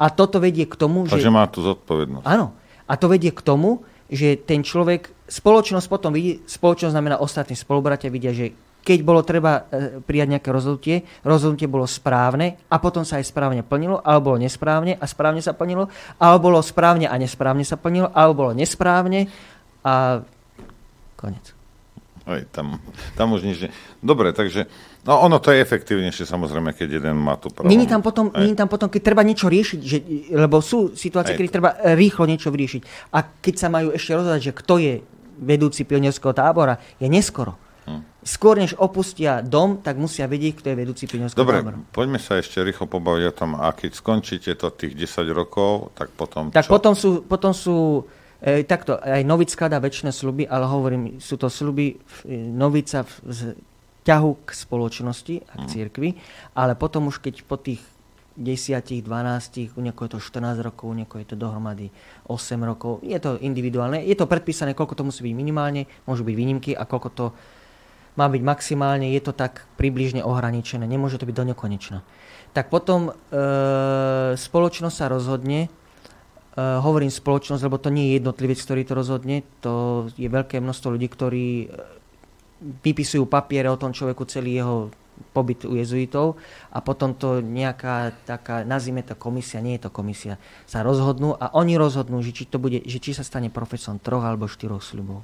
A 0.00 0.08
toto 0.12 0.40
vedie 0.40 0.68
k 0.68 0.76
tomu, 0.76 1.08
že... 1.08 1.16
Takže 1.16 1.32
má 1.32 1.44
tu 1.48 1.60
zodpovednosť. 1.60 2.24
Áno. 2.24 2.56
A 2.88 2.92
to 2.96 3.08
vedie 3.08 3.32
k 3.32 3.40
tomu, 3.44 3.84
že 4.08 4.36
ten 4.36 4.64
človek, 4.64 5.12
spoločnosť 5.28 5.86
potom 5.88 6.12
vidí, 6.12 6.44
spoločnosť 6.44 6.92
znamená 6.92 7.16
ostatní 7.20 7.56
spolubratia 7.56 8.12
vidia, 8.12 8.32
že 8.32 8.52
keď 8.80 8.98
bolo 9.04 9.20
treba 9.20 9.68
e, 9.68 10.00
prijať 10.00 10.28
nejaké 10.36 10.48
rozhodnutie, 10.48 10.96
rozhodnutie 11.20 11.68
bolo 11.68 11.84
správne 11.84 12.56
a 12.72 12.80
potom 12.80 13.04
sa 13.04 13.20
aj 13.20 13.28
správne 13.28 13.60
plnilo, 13.60 14.00
alebo 14.00 14.32
bolo 14.32 14.40
nesprávne 14.40 14.96
a 14.96 15.04
správne 15.04 15.44
sa 15.44 15.52
plnilo, 15.52 15.92
alebo 16.16 16.52
bolo 16.52 16.64
správne 16.64 17.06
a 17.06 17.14
nesprávne 17.20 17.62
sa 17.62 17.76
plnilo, 17.76 18.08
alebo 18.16 18.48
bolo 18.48 18.52
nesprávne 18.56 19.28
a 19.84 20.24
konec. 21.20 21.44
Hej, 22.24 22.48
tam, 22.52 22.76
tam 23.16 23.32
už 23.32 23.42
nič 23.42 23.56
nie... 23.64 23.70
Dobre, 24.00 24.32
takže... 24.32 24.68
No 25.02 25.24
ono 25.24 25.40
to 25.40 25.56
je 25.56 25.64
efektívnejšie 25.64 26.28
samozrejme, 26.28 26.76
keď 26.76 27.00
jeden 27.00 27.16
má 27.16 27.40
tu 27.40 27.48
pravdu. 27.48 27.72
Není 27.72 27.88
tam, 27.88 28.04
potom, 28.04 28.28
není 28.36 28.52
tam 28.52 28.68
potom, 28.68 28.92
keď 28.92 29.00
treba 29.00 29.24
niečo 29.24 29.48
riešiť, 29.48 29.80
že, 29.80 29.98
lebo 30.36 30.60
sú 30.60 30.92
situácie, 30.92 31.32
kedy 31.32 31.48
treba 31.48 31.72
rýchlo 31.96 32.28
niečo 32.28 32.52
vyriešiť. 32.52 33.12
A 33.16 33.24
keď 33.24 33.54
sa 33.56 33.68
majú 33.72 33.96
ešte 33.96 34.12
rozhodať, 34.12 34.40
že 34.40 34.52
kto 34.52 34.74
je 34.76 34.94
vedúci 35.40 35.88
pionierského 35.88 36.36
tábora, 36.36 36.76
je 37.00 37.08
neskoro. 37.08 37.56
Hm. 37.88 38.04
Skôr 38.20 38.60
než 38.60 38.76
opustia 38.76 39.40
dom, 39.40 39.80
tak 39.80 39.96
musia 39.96 40.28
vedieť, 40.28 40.60
kto 40.60 40.66
je 40.68 40.76
vedúci 40.76 41.08
pionierského 41.08 41.40
Dobre, 41.40 41.64
tábora. 41.64 41.80
poďme 41.88 42.20
sa 42.20 42.36
ešte 42.36 42.60
rýchlo 42.60 42.84
pobaviť 42.84 43.24
o 43.24 43.34
tom, 43.34 43.50
a 43.56 43.72
keď 43.72 43.96
skončíte 43.96 44.52
to 44.60 44.68
tých 44.68 44.92
10 44.92 45.24
rokov, 45.32 45.96
tak 45.96 46.12
potom 46.12 46.52
Tak 46.52 46.68
čo? 46.68 46.70
potom 46.70 46.92
sú, 46.92 47.24
potom 47.24 47.56
sú 47.56 48.04
e, 48.40 48.64
takto, 48.64 48.96
aj 48.96 49.22
Novic 49.24 49.52
skladá 49.52 49.80
väčšie 49.80 50.12
sluby, 50.12 50.48
ale 50.48 50.64
hovorím, 50.66 51.20
sú 51.20 51.36
to 51.36 51.46
sluby 51.46 51.96
e, 51.96 51.96
Novica 52.34 53.04
v, 53.04 53.12
z 53.28 53.40
ťahu 54.04 54.30
k 54.44 54.48
spoločnosti 54.50 55.34
a 55.44 55.54
k 55.60 55.62
církvi, 55.68 56.16
ale 56.56 56.72
potom 56.74 57.12
už 57.12 57.20
keď 57.20 57.44
po 57.44 57.60
tých 57.60 57.84
10, 58.40 59.04
12, 59.04 59.76
u 59.76 59.80
niekoho 59.84 60.08
je 60.08 60.12
to 60.16 60.20
14 60.22 60.64
rokov, 60.64 60.88
u 60.88 60.96
niekoho 60.96 61.20
je 61.20 61.28
to 61.28 61.36
dohromady 61.36 61.92
8 62.24 62.56
rokov. 62.64 63.04
Je 63.04 63.20
to 63.20 63.36
individuálne, 63.36 64.00
je 64.00 64.16
to 64.16 64.24
predpísané, 64.24 64.72
koľko 64.72 64.96
to 64.96 65.04
musí 65.04 65.20
byť 65.20 65.34
minimálne, 65.36 65.84
môžu 66.08 66.24
byť 66.24 66.34
výnimky 66.34 66.72
a 66.72 66.88
koľko 66.88 67.08
to 67.12 67.26
má 68.16 68.26
byť 68.26 68.42
maximálne, 68.42 69.12
je 69.12 69.22
to 69.22 69.36
tak 69.36 69.68
približne 69.76 70.24
ohraničené, 70.24 70.82
nemôže 70.88 71.20
to 71.20 71.28
byť 71.28 71.36
do 71.36 71.44
nekonečna. 71.54 71.98
Tak 72.50 72.72
potom 72.72 73.10
e, 73.10 73.12
spoločnosť 74.34 74.96
sa 74.96 75.06
rozhodne, 75.06 75.70
hovorím 76.80 77.12
spoločnosť, 77.12 77.62
lebo 77.66 77.78
to 77.78 77.92
nie 77.92 78.10
je 78.10 78.16
jednotlivec, 78.22 78.58
ktorý 78.58 78.82
to 78.86 78.94
rozhodne, 78.94 79.36
to 79.60 80.06
je 80.14 80.28
veľké 80.28 80.58
množstvo 80.62 80.88
ľudí, 80.96 81.08
ktorí 81.10 81.46
e, 81.64 81.66
vypisujú 82.60 83.24
papiere 83.26 83.68
o 83.68 83.80
tom 83.80 83.94
človeku 83.94 84.24
celý 84.26 84.60
jeho 84.60 84.90
pobyt 85.36 85.68
u 85.68 85.76
jezuitov 85.76 86.40
a 86.72 86.80
potom 86.80 87.12
to 87.12 87.44
nejaká 87.44 88.16
taká, 88.24 88.64
nazvime 88.64 89.04
to 89.04 89.12
komisia, 89.14 89.60
nie 89.60 89.76
je 89.76 89.84
to 89.88 89.90
komisia, 89.92 90.40
sa 90.64 90.80
rozhodnú 90.80 91.36
a 91.36 91.52
oni 91.52 91.76
rozhodnú, 91.76 92.24
že 92.24 92.32
či, 92.32 92.48
to 92.48 92.56
bude, 92.56 92.80
že 92.88 92.98
či 92.98 93.12
sa 93.12 93.20
stane 93.20 93.52
profesorom 93.52 94.00
troch 94.00 94.24
alebo 94.24 94.48
štyroch 94.48 94.80
sľubov. 94.80 95.20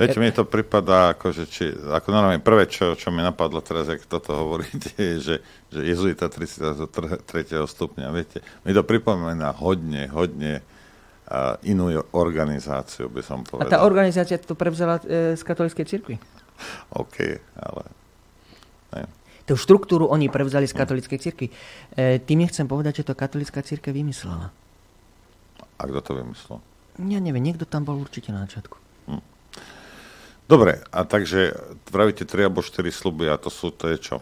Viete, 0.00 0.16
mi 0.16 0.32
to 0.32 0.48
pripadá, 0.48 1.12
ako, 1.12 1.28
že 1.28 1.44
či, 1.44 1.68
ako 1.76 2.08
normálne 2.08 2.40
prvé, 2.40 2.64
čo, 2.64 2.96
čo 2.96 3.12
mi 3.12 3.20
napadlo 3.20 3.60
teraz, 3.60 3.84
ak 3.84 4.08
toto 4.08 4.32
hovoríte, 4.32 4.96
je, 4.96 5.16
že, 5.20 5.36
že 5.68 5.80
jezuita 5.84 6.32
33. 6.32 6.88
stupňa, 7.68 8.08
viete, 8.08 8.40
mi 8.64 8.72
to 8.72 8.80
pripomína 8.80 9.52
hodne, 9.60 10.08
hodne 10.08 10.64
uh, 10.64 11.60
inú 11.68 12.00
organizáciu, 12.16 13.12
by 13.12 13.20
som 13.20 13.44
A 13.44 13.60
povedal. 13.60 13.76
tá 13.76 13.78
organizácia 13.84 14.40
to 14.40 14.56
prevzala 14.56 15.04
e, 15.04 15.36
z 15.36 15.42
katolíckej 15.44 15.84
cirkvi. 15.84 16.16
OK, 17.04 17.16
ale... 17.60 17.84
Ne. 18.96 19.04
Tú 19.44 19.60
štruktúru 19.60 20.08
oni 20.08 20.32
prevzali 20.32 20.64
z 20.64 20.72
katolíckej 20.80 21.18
cirkvi. 21.20 21.52
E, 21.92 22.16
tým 22.24 22.40
nechcem 22.40 22.64
povedať, 22.64 23.04
že 23.04 23.12
to 23.12 23.14
katolická 23.18 23.60
cirkev 23.60 23.92
vymyslela. 23.92 24.48
A 25.76 25.82
kto 25.84 26.00
to 26.00 26.12
vymyslel? 26.16 26.58
Ja 27.04 27.20
neviem, 27.20 27.44
niekto 27.44 27.68
tam 27.68 27.84
bol 27.84 28.00
určite 28.00 28.32
na 28.32 28.48
začiatku. 28.48 28.89
Dobre, 30.50 30.82
a 30.90 31.06
takže 31.06 31.54
pravíte 31.94 32.26
3 32.26 32.50
alebo 32.50 32.58
4 32.58 32.82
sluby 32.90 33.30
a 33.30 33.38
to 33.38 33.54
sú, 33.54 33.70
to 33.70 33.86
je 33.86 33.98
čo? 34.02 34.16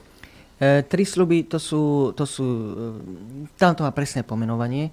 E, 0.60 0.84
tri 0.84 1.08
sluby, 1.08 1.48
to 1.48 1.56
sú, 1.56 2.12
to 2.12 2.28
sú 2.28 2.44
e, 2.44 3.56
tam 3.56 3.72
to 3.72 3.80
má 3.80 3.94
presné 3.96 4.20
pomenovanie. 4.26 4.92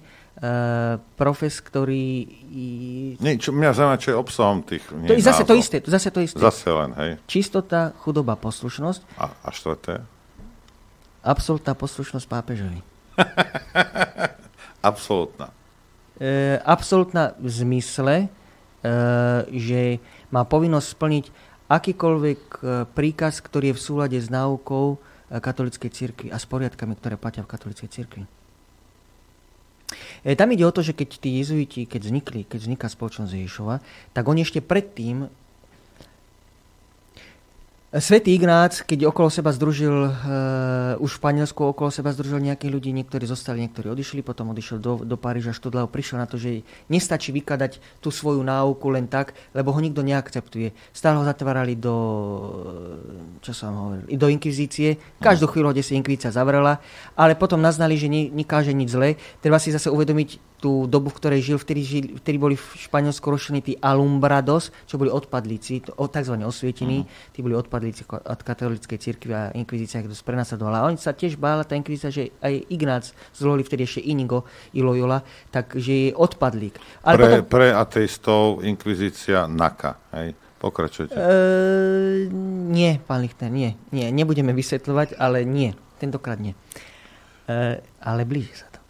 profes, 1.18 1.60
ktorý... 1.60 2.24
Nie, 3.20 3.36
čo, 3.36 3.52
mňa 3.52 3.76
zaujíma, 3.76 4.00
čo 4.00 4.14
je 4.14 4.16
obsahom 4.16 4.64
tých 4.64 4.88
To 4.88 5.12
je 5.12 5.20
nie 5.20 5.26
zase 5.26 5.44
to 5.44 5.52
názov. 5.52 5.60
isté, 5.60 5.76
to 5.84 5.90
zase 5.92 6.08
to 6.08 6.20
isté. 6.24 6.40
Zase 6.40 6.72
len, 6.72 6.96
hej. 6.96 7.10
Čistota, 7.28 7.92
chudoba, 8.00 8.38
poslušnosť. 8.40 9.20
A, 9.20 9.28
a 9.28 9.48
štvrté? 9.52 10.06
Absolutná 11.20 11.76
poslušnosť 11.76 12.26
pápežovi. 12.30 12.80
Absolutná. 14.88 15.50
E, 16.16 16.56
absolútna 16.64 17.36
v 17.36 17.48
zmysle, 17.50 18.16
e, 18.24 18.28
že 19.52 19.98
má 20.30 20.42
povinnosť 20.46 20.88
splniť 20.88 21.24
akýkoľvek 21.66 22.40
e, 22.40 22.58
príkaz, 22.86 23.42
ktorý 23.42 23.74
je 23.74 23.76
v 23.78 23.84
súlade 23.84 24.18
s 24.18 24.30
náukou 24.30 24.96
e, 24.96 24.96
katolíckej 25.42 25.90
cirkvi 25.90 26.28
a 26.30 26.38
s 26.38 26.46
poriadkami, 26.46 26.94
ktoré 26.94 27.18
platia 27.18 27.42
v 27.42 27.50
katolíckej 27.50 27.90
cirkvi. 27.90 28.22
E, 30.22 30.34
Tam 30.38 30.50
ide 30.54 30.62
o 30.62 30.74
to, 30.74 30.86
že 30.86 30.94
keď 30.94 31.08
tí 31.18 31.42
jezuiti, 31.42 31.90
keď 31.90 32.00
vznikli, 32.06 32.40
keď 32.46 32.58
vzniká 32.62 32.86
spoločnosť 32.86 33.34
Ježišova, 33.34 33.82
tak 34.14 34.24
oni 34.26 34.46
ešte 34.46 34.62
predtým 34.62 35.26
Svetý 37.86 38.34
Ignác, 38.34 38.82
keď 38.82 39.14
okolo 39.14 39.30
seba 39.30 39.54
združil, 39.54 40.10
uh, 40.10 40.98
už 40.98 41.06
v 41.06 41.18
Španielsku 41.22 41.70
okolo 41.70 41.94
seba 41.94 42.10
združil 42.10 42.42
nejakých 42.42 42.74
ľudí, 42.74 42.90
niektorí 42.90 43.30
zostali, 43.30 43.62
niektorí 43.62 43.86
odišli, 43.86 44.26
potom 44.26 44.50
odišiel 44.50 44.82
do, 44.82 45.06
do 45.06 45.14
Paríža 45.14 45.54
študlal, 45.54 45.86
prišiel 45.86 46.18
na 46.18 46.26
to, 46.26 46.34
že 46.34 46.66
nestačí 46.90 47.30
vykladať 47.30 47.78
tú 48.02 48.10
svoju 48.10 48.42
náuku 48.42 48.90
len 48.90 49.06
tak, 49.06 49.38
lebo 49.54 49.70
ho 49.70 49.78
nikto 49.78 50.02
neakceptuje. 50.02 50.74
Stále 50.90 51.22
ho 51.22 51.24
zatvárali 51.30 51.78
do, 51.78 51.96
čo 53.38 53.54
som 53.54 53.70
hovoril, 53.78 54.18
do 54.18 54.26
inkvizície. 54.34 54.98
Každú 55.22 55.46
chvíľu, 55.46 55.70
kde 55.70 55.86
si 55.86 55.94
inkvizícia 55.94 56.34
zavrela, 56.34 56.82
ale 57.14 57.38
potom 57.38 57.62
naznali, 57.62 57.94
že 57.94 58.10
ne, 58.10 58.34
nekáže 58.34 58.74
nič 58.74 58.90
zlé. 58.98 59.14
Treba 59.38 59.62
si 59.62 59.70
zase 59.70 59.94
uvedomiť 59.94 60.58
tú 60.58 60.90
dobu, 60.90 61.12
v 61.12 61.18
ktorej 61.22 61.40
žil, 61.52 61.58
vtedy, 61.60 61.80
žil, 61.84 62.04
vtedy 62.18 62.36
boli 62.40 62.56
v 62.58 62.66
Španielsku 62.74 63.22
rošení 63.28 63.60
tí 63.62 63.72
alumbrados, 63.78 64.74
čo 64.88 64.96
boli 64.98 65.12
odpadlíci, 65.12 65.84
tzv. 65.94 66.34
osvietení, 66.42 67.04
tí 67.30 67.44
boli 67.44 67.54
odpadlíci 67.54 67.75
ko- 68.06 68.22
od 68.22 68.40
katolíckej 68.40 68.98
cirkvi 68.98 69.32
a 69.32 69.52
inkvizícia 69.52 70.00
ich 70.00 70.10
dosť 70.10 70.24
prenasledovala. 70.24 70.82
A 70.82 70.86
oni 70.88 70.98
sa 70.98 71.12
tiež 71.12 71.36
bála, 71.36 71.66
tá 71.66 71.74
inkvizícia, 71.74 72.10
že 72.10 72.32
aj 72.40 72.54
Ignác 72.68 73.10
zvolili 73.32 73.62
vtedy 73.62 73.84
ešte 73.84 74.00
Inigo 74.04 74.44
i 74.72 74.80
Loyola, 74.80 75.20
takže 75.50 75.92
je 75.92 76.10
odpadlík. 76.12 76.76
Ale 77.02 77.14
Pre, 77.16 77.24
potom, 77.24 77.44
pre 77.46 77.66
ateistov 77.72 78.42
inkvizícia 78.62 79.44
naka. 79.46 80.00
Hej? 80.12 80.32
Pokračujte. 80.56 81.12
e, 81.12 82.32
nie, 82.72 82.96
pán 83.04 83.20
Lichter, 83.20 83.52
nie, 83.52 83.76
nie, 83.92 84.08
nebudeme 84.08 84.56
vysvetľovať, 84.56 85.20
ale 85.20 85.44
nie, 85.44 85.76
tentokrát 86.00 86.40
nie. 86.40 86.56
E, 87.46 87.78
ale 88.00 88.24
blíži 88.24 88.56
sa 88.56 88.66
to. 88.72 88.80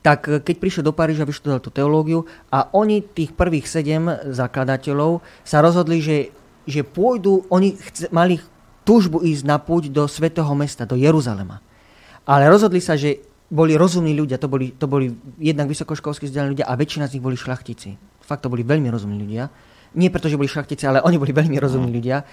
Tak 0.00 0.20
e, 0.24 0.40
keď 0.40 0.56
prišiel 0.56 0.84
do 0.88 0.96
Paríža, 0.96 1.28
vyštudoval 1.28 1.60
tú 1.60 1.68
teológiu 1.68 2.24
a 2.48 2.72
oni, 2.72 3.04
tých 3.04 3.36
prvých 3.36 3.68
sedem 3.68 4.08
zakladateľov, 4.32 5.20
sa 5.44 5.60
rozhodli, 5.60 6.00
že, 6.00 6.32
že 6.66 6.82
pôjdu, 6.82 7.46
oni 7.48 7.78
chce, 7.78 8.10
mali 8.10 8.42
túžbu 8.86 9.22
ísť 9.22 9.42
na 9.46 9.58
púť 9.58 9.90
do 9.90 10.06
svätého 10.06 10.50
mesta, 10.54 10.86
do 10.86 10.98
Jeruzalema. 10.98 11.58
Ale 12.26 12.50
rozhodli 12.50 12.82
sa, 12.82 12.98
že 12.98 13.22
boli 13.46 13.78
rozumní 13.78 14.14
ľudia, 14.14 14.42
to 14.42 14.50
boli, 14.50 14.74
to 14.74 14.90
boli 14.90 15.14
jednak 15.38 15.70
vysokoškolskí 15.70 16.26
vzdelaní 16.26 16.58
ľudia 16.58 16.66
a 16.66 16.74
väčšina 16.74 17.06
z 17.06 17.18
nich 17.18 17.24
boli 17.24 17.38
šlachtici. 17.38 17.94
Fakt 18.22 18.42
to 18.42 18.50
boli 18.50 18.66
veľmi 18.66 18.90
rozumní 18.90 19.22
ľudia. 19.22 19.46
Nie 19.94 20.10
preto, 20.10 20.26
že 20.26 20.34
boli 20.34 20.50
šlachtici, 20.50 20.82
ale 20.86 21.02
oni 21.06 21.14
boli 21.14 21.30
veľmi 21.30 21.54
rozumní 21.62 21.94
ľudia. 21.94 22.26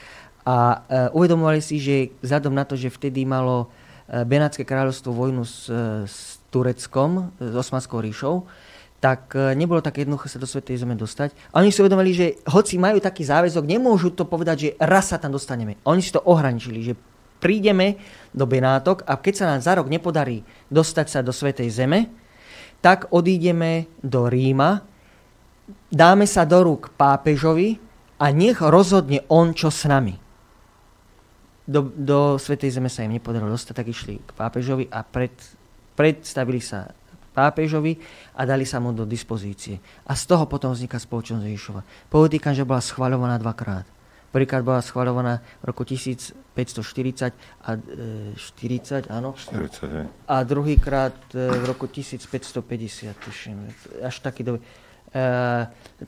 A 0.43 0.55
e, 0.57 0.77
uvedomovali 1.13 1.61
si, 1.61 1.77
že 1.77 2.11
vzhľadom 2.25 2.53
na 2.57 2.65
to, 2.65 2.73
že 2.73 2.89
vtedy 2.89 3.23
malo 3.29 3.69
e, 4.09 4.25
Benátske 4.25 4.65
kráľovstvo 4.65 5.13
vojnu 5.13 5.45
s, 5.45 5.69
e, 5.69 6.09
s 6.09 6.41
Tureckom, 6.49 7.29
e, 7.37 7.53
s 7.53 7.55
Osmanskou 7.55 8.01
ríšou, 8.01 8.43
tak 9.03 9.35
e, 9.35 9.51
nebolo 9.51 9.83
také 9.83 10.07
jednoduché 10.07 10.31
sa 10.31 10.39
do 10.39 10.47
Svetej 10.47 10.79
Zeme 10.79 10.95
dostať. 10.95 11.35
A 11.51 11.59
oni 11.59 11.75
si 11.75 11.83
uvedomili, 11.83 12.15
že 12.15 12.39
hoci 12.47 12.79
majú 12.79 13.03
taký 13.03 13.27
záväzok, 13.27 13.67
nemôžu 13.67 14.15
to 14.15 14.23
povedať, 14.23 14.55
že 14.55 14.69
raz 14.79 15.11
sa 15.11 15.19
tam 15.19 15.35
dostaneme. 15.35 15.75
Oni 15.83 15.99
si 15.99 16.15
to 16.15 16.23
ohraničili, 16.23 16.79
že 16.79 16.95
prídeme 17.43 17.99
do 18.31 18.47
Benátok 18.47 19.03
a 19.03 19.19
keď 19.19 19.33
sa 19.35 19.45
nám 19.51 19.59
za 19.59 19.75
rok 19.75 19.91
nepodarí 19.91 20.47
dostať 20.71 21.07
sa 21.11 21.19
do 21.19 21.35
Svetej 21.35 21.67
Zeme, 21.67 22.07
tak 22.79 23.11
odídeme 23.11 23.91
do 23.99 24.31
Ríma, 24.31 24.79
dáme 25.91 26.23
sa 26.23 26.47
do 26.47 26.63
rúk 26.63 26.95
pápežovi 26.95 27.83
a 28.23 28.31
nech 28.31 28.63
rozhodne 28.63 29.27
on, 29.27 29.51
čo 29.51 29.67
s 29.67 29.83
nami. 29.83 30.15
Do, 31.67 31.91
do 31.91 32.39
Svetej 32.39 32.79
Zeme 32.79 32.87
sa 32.87 33.03
im 33.03 33.19
nepodarilo 33.19 33.51
dostať, 33.51 33.75
tak 33.75 33.91
išli 33.91 34.23
k 34.23 34.31
pápežovi 34.31 34.87
a 34.87 35.03
pred, 35.03 35.35
predstavili 35.99 36.63
sa 36.63 36.87
pápežovi 37.33 37.97
a 38.37 38.45
dali 38.45 38.63
sa 38.63 38.77
mu 38.77 38.93
do 38.93 39.03
dispozície. 39.03 39.81
A 40.05 40.13
z 40.13 40.23
toho 40.29 40.45
potom 40.45 40.71
vzniká 40.71 41.01
spoločnosť 41.01 41.43
Ježišova. 41.43 41.81
Podotýkam, 42.13 42.53
že 42.53 42.63
bola 42.63 42.79
schvaľovaná 42.79 43.41
dvakrát. 43.41 43.89
Prvýkrát 44.33 44.65
bola 44.65 44.81
schvaľovaná 44.81 45.45
v 45.61 45.63
roku 45.69 45.85
1540 45.85 46.33
a 47.61 47.69
e, 47.77 48.33
40, 48.33 49.13
áno. 49.13 49.37
40, 49.37 49.93
hej. 49.93 50.05
A 50.25 50.35
druhýkrát 50.41 51.13
e, 51.37 51.53
v 51.53 51.63
roku 51.69 51.85
1550, 51.85 53.13
tuším. 53.13 53.69
Až 54.01 54.25
taký 54.25 54.41
doby. 54.41 54.57
E, 54.57 54.65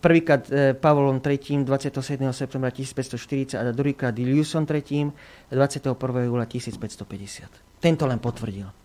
prvýkrát 0.01 0.41
e, 0.49 0.73
Pavlom 0.73 1.21
III. 1.21 1.69
27. 1.69 2.25
septembra 2.33 2.73
1540 2.73 3.61
a 3.61 3.69
druhýkrát 3.69 4.17
Iliusom 4.17 4.65
III. 4.65 5.13
21. 5.53 5.93
júla 6.25 6.49
1550. 6.49 7.77
Tento 7.77 8.09
len 8.09 8.17
potvrdil. 8.17 8.84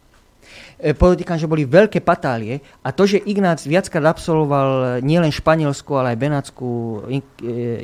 E, 0.79 0.97
Podotýkam, 0.97 1.39
že 1.39 1.51
boli 1.51 1.69
veľké 1.69 2.01
patálie 2.01 2.63
a 2.81 2.91
to, 2.91 3.05
že 3.05 3.23
Ignác 3.23 3.63
viackrát 3.65 4.11
absolvoval 4.11 4.69
e, 4.71 4.85
nielen 5.05 5.31
španielsku, 5.31 5.91
ale 5.97 6.15
aj 6.15 6.23
benátskú 6.23 6.71
e, 7.07 7.21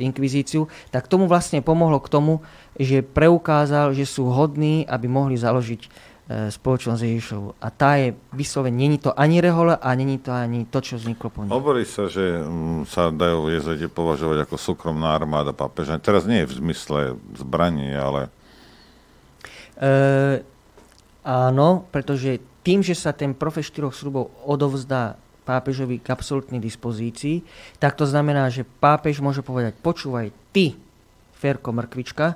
inkvizíciu, 0.01 0.69
tak 0.89 1.11
tomu 1.11 1.25
vlastne 1.29 1.63
pomohlo 1.63 2.01
k 2.03 2.11
tomu, 2.11 2.33
že 2.77 3.01
preukázal, 3.01 3.93
že 3.95 4.05
sú 4.05 4.29
hodní, 4.29 4.85
aby 4.85 5.09
mohli 5.09 5.39
založiť 5.39 6.15
spoločnosť 6.27 7.07
Ježišovu. 7.07 7.55
A 7.63 7.71
tá 7.71 7.95
je 7.95 8.11
vyslovene, 8.35 8.75
není 8.75 8.99
to 8.99 9.15
ani 9.15 9.39
rehole 9.39 9.79
a 9.79 9.89
není 9.95 10.19
to 10.19 10.35
ani 10.35 10.67
to, 10.67 10.83
čo 10.83 10.99
vzniklo 10.99 11.31
po 11.31 11.47
nej. 11.47 11.55
Hovorí 11.55 11.87
sa, 11.87 12.11
že 12.11 12.43
mm, 12.43 12.83
sa 12.83 13.15
dajú 13.15 13.47
jezuiti 13.47 13.87
považovať 13.87 14.43
ako 14.43 14.59
súkromná 14.59 15.15
armáda 15.15 15.55
pápeža. 15.55 16.03
Teraz 16.03 16.27
nie 16.27 16.43
je 16.43 16.51
v 16.51 16.57
zmysle 16.59 16.99
zbraní, 17.31 17.95
ale 17.95 18.27
E, 19.77 20.41
áno, 21.21 21.85
pretože 21.93 22.41
tým, 22.67 22.83
že 22.83 22.99
sa 22.99 23.15
ten 23.15 23.31
profes 23.31 23.71
štyroch 23.71 23.95
sľubov 23.95 24.27
odovzdá 24.43 25.15
pápežovi 25.47 26.03
k 26.03 26.11
absolútnej 26.11 26.59
dispozícii, 26.59 27.39
tak 27.79 27.95
to 27.95 28.03
znamená, 28.03 28.51
že 28.51 28.67
pápež 28.67 29.23
môže 29.23 29.39
povedať, 29.39 29.79
počúvaj, 29.79 30.35
ty, 30.51 30.75
Ferko 31.39 31.71
Mrkvička, 31.71 32.35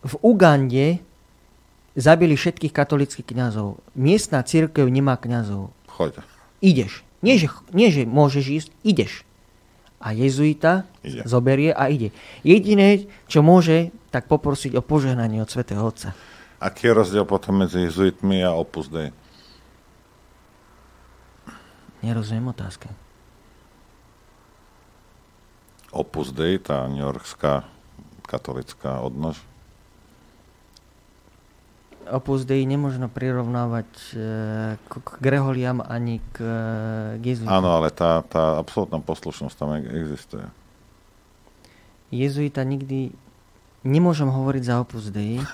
v 0.00 0.14
Ugande 0.24 1.04
zabili 1.92 2.32
všetkých 2.40 2.72
katolických 2.72 3.28
kňazov. 3.28 3.84
Miestna 3.92 4.40
církev 4.40 4.88
nemá 4.88 5.20
kňazov. 5.20 5.76
choď. 5.92 6.24
Ideš. 6.64 7.04
Nie, 7.20 7.36
že, 7.36 7.52
nie, 7.76 7.92
že 7.92 8.08
môžeš 8.08 8.44
ísť, 8.48 8.68
ideš. 8.80 9.12
A 10.00 10.16
jezuita 10.16 10.88
Ide. 11.04 11.24
zoberie 11.28 11.72
a 11.72 11.88
ide. 11.92 12.12
Jediné, 12.40 13.08
čo 13.28 13.44
môže, 13.44 13.92
tak 14.08 14.28
poprosiť 14.28 14.76
o 14.76 14.84
požehnanie 14.84 15.40
od 15.40 15.48
svätého 15.52 15.84
Otca. 15.84 16.16
Aký 16.56 16.88
je 16.88 16.96
rozdiel 16.96 17.24
potom 17.28 17.60
medzi 17.60 17.84
jezuitmi 17.84 18.40
a 18.40 18.56
Opus 18.56 18.88
Dei? 18.88 19.12
Nerozumiem 22.00 22.48
otázke. 22.48 22.88
Opus 25.92 26.32
Dei, 26.32 26.56
tá 26.56 26.88
newyorská 26.88 27.68
katolická 28.24 29.04
odnož. 29.04 29.36
Opus 32.06 32.46
Dei 32.46 32.62
nemôžno 32.62 33.10
prirovnávať 33.10 33.90
e, 34.14 34.18
k, 34.78 34.92
k 35.02 35.10
Greholiam 35.18 35.82
ani 35.82 36.22
k, 36.30 36.36
e, 36.38 36.58
k 37.18 37.22
jezuitom. 37.34 37.50
Áno, 37.50 37.74
ale 37.82 37.90
tá, 37.90 38.22
tá 38.22 38.62
absolútna 38.62 39.02
poslušnosť 39.02 39.56
tam 39.58 39.74
e- 39.74 39.84
existuje. 39.84 40.46
Jezuita 42.14 42.62
nikdy... 42.62 43.25
Nemôžem 43.86 44.26
hovoriť 44.26 44.62
za 44.66 44.82
Opus 44.82 45.14
Dei. 45.14 45.38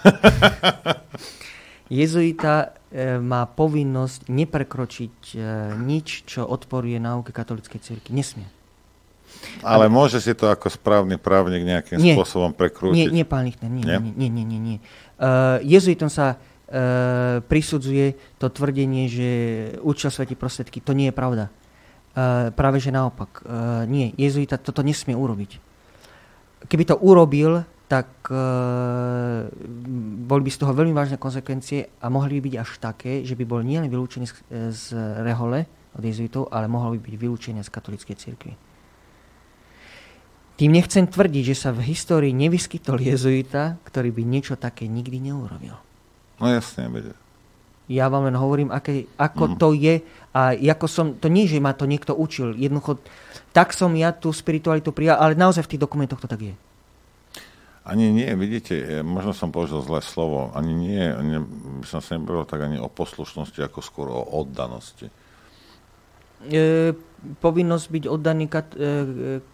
Jezuita 1.93 2.73
e, 2.89 3.21
má 3.21 3.45
povinnosť 3.45 4.33
neprekročiť 4.33 5.17
e, 5.33 5.39
nič, 5.77 6.25
čo 6.25 6.49
odporuje 6.49 6.97
náuke 6.97 7.37
katolíckej 7.37 7.85
cirkvi. 7.85 8.17
Nesmie. 8.17 8.49
Ale 9.61 9.93
môže 9.93 10.17
si 10.17 10.33
to 10.33 10.49
ako 10.49 10.73
správny 10.73 11.21
právnik 11.21 11.61
nejakým 11.65 12.01
Nie. 12.01 12.17
spôsobom 12.17 12.57
Nie, 12.57 12.59
prekrútiť? 12.59 13.13
nie, 13.13 13.25
pán 13.29 13.45
Lichtner, 13.45 13.69
nie, 13.69 13.85
Nie? 13.85 14.01
nie, 14.01 14.13
nie, 14.17 14.31
nie, 14.33 14.45
nie, 14.45 14.61
nie. 14.61 14.77
Uh, 15.21 15.61
jezuitom 15.63 16.09
sa 16.09 16.37
uh, 16.37 17.41
prisudzuje 17.45 18.17
to 18.41 18.49
tvrdenie, 18.49 19.09
že 19.13 19.29
učil 19.85 20.09
svetí 20.09 20.33
prostredky. 20.33 20.81
To 20.85 20.97
nie 20.97 21.13
je 21.13 21.15
pravda. 21.17 21.45
Uh, 22.13 22.53
práve 22.53 22.81
že 22.81 22.93
naopak. 22.93 23.41
Uh, 23.45 23.85
nie, 23.89 24.13
jezuita 24.17 24.61
toto 24.61 24.85
nesmie 24.85 25.17
urobiť. 25.17 25.59
Keby 26.69 26.85
to 26.89 26.97
urobil, 27.01 27.65
tak 27.93 28.09
uh, 28.33 29.45
boli 30.25 30.49
by 30.49 30.51
z 30.51 30.65
toho 30.65 30.73
veľmi 30.73 30.97
vážne 30.97 31.21
konsekvencie 31.21 32.01
a 32.01 32.09
mohli 32.09 32.41
by 32.41 32.49
byť 32.49 32.55
až 32.57 32.71
také, 32.81 33.21
že 33.21 33.37
by 33.37 33.45
bol 33.45 33.61
nielen 33.61 33.93
vylúčený 33.93 34.33
z, 34.33 34.35
z 34.73 34.85
rehole 35.21 35.69
od 35.93 36.01
jezuitov, 36.01 36.49
ale 36.49 36.73
mohol 36.73 36.97
by 36.97 37.05
byť 37.05 37.17
vylúčený 37.21 37.61
z 37.61 37.69
katolíckej 37.69 38.17
cirkvi. 38.17 38.57
Tým 40.57 40.73
nechcem 40.73 41.05
tvrdiť, 41.05 41.53
že 41.53 41.57
sa 41.69 41.69
v 41.77 41.85
histórii 41.93 42.33
nevyskytol 42.33 42.97
jezuita, 42.97 43.77
ktorý 43.85 44.09
by 44.09 44.23
niečo 44.25 44.57
také 44.57 44.89
nikdy 44.89 45.29
neurobil. 45.29 45.77
No 46.41 46.49
jasne, 46.49 46.89
veď. 46.89 47.13
Ja 47.93 48.09
vám 48.09 48.25
len 48.25 48.41
hovorím, 48.41 48.73
aké, 48.73 49.05
ako 49.21 49.53
mm. 49.53 49.55
to 49.61 49.69
je 49.77 50.01
a 50.33 50.57
ako 50.57 50.87
som, 50.89 51.07
to 51.21 51.29
nie, 51.29 51.45
že 51.45 51.61
ma 51.61 51.77
to 51.77 51.85
niekto 51.85 52.17
učil, 52.17 52.57
jednoducho 52.57 53.05
tak 53.53 53.77
som 53.77 53.93
ja 53.93 54.17
tú 54.17 54.33
spiritualitu 54.33 54.97
prijal, 54.97 55.21
ale 55.21 55.37
naozaj 55.37 55.69
v 55.69 55.77
tých 55.77 55.85
dokumentoch 55.85 56.25
to 56.25 56.31
tak 56.31 56.41
je. 56.41 56.57
Ani 57.83 58.15
nie, 58.15 58.31
vidíte, 58.39 58.75
e, 58.79 58.87
možno 59.03 59.35
som 59.35 59.51
použil 59.51 59.83
zlé 59.83 59.99
slovo, 60.07 60.55
ani 60.55 60.71
nie, 60.71 61.03
ne, 61.03 61.43
by 61.83 61.87
som 61.87 61.99
sa 61.99 62.15
nebavil 62.15 62.47
tak 62.47 62.63
ani 62.63 62.79
o 62.79 62.87
poslušnosti, 62.87 63.59
ako 63.59 63.79
skôr 63.83 64.07
o 64.07 64.23
oddanosti. 64.23 65.11
E, 66.43 66.95
povinnosť 67.23 67.87
byť 67.87 68.05
oddaný 68.11 68.51
kat, 68.51 68.75
e, 68.75 68.83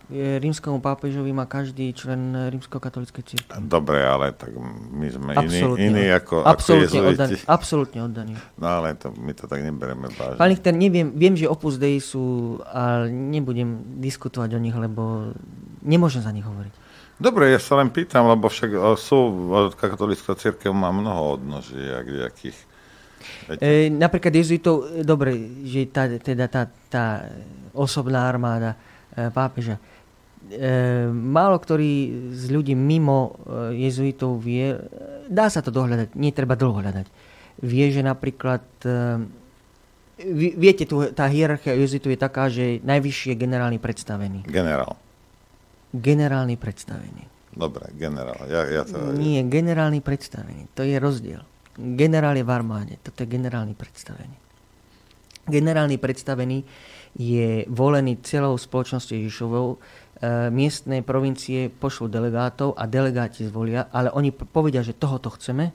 e, 0.09 0.41
rímskemu 0.41 0.81
pápežovi 0.81 1.37
má 1.37 1.45
každý 1.45 1.93
člen 1.93 2.33
rímsko-katolíckej 2.49 3.25
cirkvi. 3.29 3.53
Dobre, 3.61 4.01
ale 4.01 4.33
tak 4.33 4.57
my 4.57 5.05
sme 5.13 5.37
iní, 5.45 5.61
iní 5.77 6.05
ako, 6.09 6.49
ako 6.49 6.49
Absolútne 6.49 7.01
oddaný. 7.05 7.37
jezuiti. 7.37 7.45
Absolútne 7.45 8.01
oddaný. 8.09 8.35
No 8.57 8.67
ale 8.81 8.97
to, 8.97 9.13
my 9.21 9.37
to 9.37 9.45
tak 9.45 9.61
nebereme 9.61 10.09
vážne. 10.17 10.41
Pán 10.41 10.49
Lichter, 10.49 10.73
neviem, 10.73 11.13
viem, 11.13 11.37
že 11.37 11.45
Opus 11.45 11.77
Dei 11.77 12.01
sú, 12.01 12.57
ale 12.65 13.13
nebudem 13.13 14.01
diskutovať 14.01 14.57
o 14.57 14.61
nich, 14.61 14.73
lebo 14.73 15.37
nemôžem 15.85 16.25
za 16.25 16.33
nich 16.33 16.49
hovoriť. 16.49 16.88
Dobre, 17.19 17.51
ja 17.51 17.59
sa 17.59 17.74
len 17.82 17.90
pýtam, 17.90 18.31
lebo 18.31 18.47
však 18.47 18.70
o, 18.78 18.95
sú, 18.95 19.19
o, 19.51 19.74
katolická 19.74 20.39
církev 20.39 20.70
má 20.70 20.95
mnoho 20.95 21.35
odnoží, 21.35 21.74
a 21.74 22.07
kdejakých. 22.07 22.59
E, 23.59 23.90
napríklad 23.90 24.31
jezuitov, 24.31 24.86
e, 24.86 25.03
dobre, 25.03 25.35
že 25.66 25.90
tá, 25.90 26.07
teda 26.07 26.47
tá, 26.47 26.70
tá 26.86 27.27
osobná 27.74 28.31
armáda 28.31 28.78
e, 29.11 29.35
pápeža. 29.35 29.82
E, 30.47 31.11
málo 31.11 31.59
ktorý 31.59 31.90
z 32.39 32.55
ľudí 32.55 32.78
mimo 32.78 33.35
e, 33.35 33.82
jezuitov 33.90 34.39
vie, 34.39 34.78
e, 34.78 34.81
dá 35.27 35.51
sa 35.51 35.59
to 35.59 35.74
dohľadať, 35.74 36.15
nie 36.15 36.31
treba 36.31 36.55
dlho 36.55 36.78
hľadať. 36.78 37.07
Vie, 37.66 37.90
že 37.90 38.07
napríklad, 38.07 38.62
e, 38.86 39.27
viete, 40.55 40.86
tu, 40.86 41.03
tá 41.11 41.27
hierarchia 41.27 41.74
jezuitov 41.74 42.15
je 42.15 42.20
taká, 42.23 42.47
že 42.47 42.78
najvyšší 42.86 43.35
je 43.35 43.43
generálny 43.43 43.82
predstavený. 43.82 44.47
generál. 44.47 44.95
Generálny 45.93 46.60
predstavený. 46.60 47.24
Dobre, 47.59 47.90
generál. 47.97 48.44
Ja, 48.47 48.62
ja 48.69 48.82
to, 48.85 49.16
Nie, 49.16 49.43
generálny 49.43 50.05
predstavený. 50.05 50.70
To 50.77 50.85
je 50.85 51.01
rozdiel. 51.01 51.43
Generál 51.74 52.36
je 52.39 52.44
v 52.44 52.51
armáde. 52.52 52.94
Toto 53.02 53.24
je 53.24 53.28
generálny 53.31 53.74
predstavený. 53.74 54.36
Generálny 55.48 55.97
predstavený 55.97 56.60
je 57.16 57.65
volený 57.73 58.20
celou 58.20 58.55
spoločnosťou 58.60 59.16
Ježišovou. 59.16 59.69
E, 59.74 59.77
miestne 60.52 61.01
provincie 61.01 61.73
pošlú 61.73 62.12
delegátov 62.12 62.77
a 62.77 62.85
delegáti 62.85 63.48
zvolia, 63.48 63.89
ale 63.89 64.12
oni 64.12 64.28
povedia, 64.31 64.85
že 64.85 64.93
tohoto 64.93 65.32
chceme. 65.35 65.73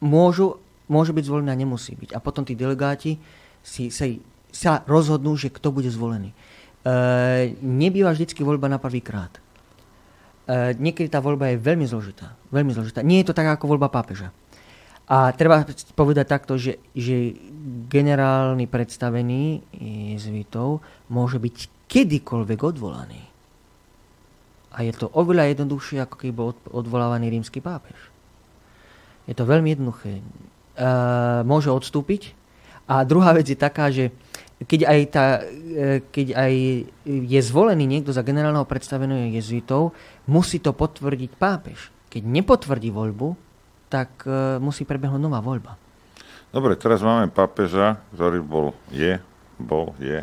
Môžu, 0.00 0.58
môže 0.88 1.12
byť 1.12 1.24
zvolený 1.28 1.50
a 1.52 1.60
nemusí 1.60 1.92
byť. 1.92 2.16
A 2.16 2.22
potom 2.24 2.42
tí 2.42 2.56
delegáti 2.56 3.20
si, 3.60 3.92
sa, 3.92 4.08
sa 4.50 4.80
rozhodnú, 4.88 5.36
že 5.36 5.52
kto 5.52 5.70
bude 5.70 5.92
zvolený. 5.92 6.32
E, 6.82 7.54
nebýva 7.62 8.10
vždycky 8.10 8.42
voľba 8.42 8.66
na 8.66 8.82
prvýkrát. 8.82 9.30
E, 9.38 10.74
niekedy 10.74 11.06
tá 11.06 11.22
voľba 11.22 11.54
je 11.54 11.62
veľmi 11.62 11.86
zložitá. 11.86 12.34
Veľmi 12.50 12.74
zložitá. 12.74 13.06
Nie 13.06 13.22
je 13.22 13.30
to 13.30 13.38
tak 13.38 13.46
ako 13.46 13.70
voľba 13.70 13.86
pápeža. 13.86 14.34
A 15.06 15.30
treba 15.30 15.62
povedať 15.94 16.26
takto, 16.26 16.58
že, 16.58 16.82
že 16.94 17.38
generálny 17.86 18.66
predstavený 18.66 19.62
jezuitov 20.18 20.82
môže 21.06 21.38
byť 21.38 21.86
kedykoľvek 21.86 22.60
odvolaný. 22.64 23.22
A 24.72 24.82
je 24.82 24.92
to 24.96 25.12
oveľa 25.12 25.52
jednoduchšie, 25.52 26.02
ako 26.02 26.16
keby 26.16 26.32
bol 26.32 26.46
od- 26.56 26.66
odvolávaný 26.72 27.28
rímsky 27.28 27.60
pápež. 27.60 27.94
Je 29.30 29.38
to 29.38 29.46
veľmi 29.46 29.78
jednoduché. 29.78 30.18
E, 30.18 30.22
môže 31.46 31.70
odstúpiť. 31.70 32.34
A 32.90 33.06
druhá 33.06 33.30
vec 33.30 33.46
je 33.46 33.54
taká, 33.54 33.92
že 33.94 34.10
keď 34.68 34.80
aj, 34.86 35.00
tá, 35.10 35.26
e, 35.42 36.04
keď 36.12 36.26
aj 36.36 36.52
je 37.06 37.40
zvolený 37.42 37.84
niekto 37.88 38.14
za 38.14 38.26
generálneho 38.26 38.68
predstaveného 38.68 39.32
jezuitov, 39.32 39.96
musí 40.28 40.60
to 40.60 40.76
potvrdiť 40.76 41.32
pápež. 41.36 41.90
Keď 42.12 42.22
nepotvrdí 42.22 42.92
voľbu, 42.92 43.34
tak 43.88 44.24
e, 44.24 44.60
musí 44.60 44.84
prebehnúť 44.84 45.22
nová 45.22 45.40
voľba. 45.40 45.80
Dobre, 46.52 46.76
teraz 46.76 47.00
máme 47.00 47.32
pápeža, 47.32 47.96
ktorý 48.12 48.44
bol, 48.44 48.76
je, 48.92 49.16
bol, 49.56 49.96
je, 49.96 50.20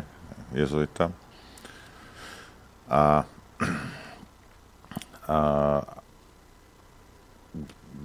jezuita. 0.54 1.10
A, 2.86 3.26
a 5.26 5.38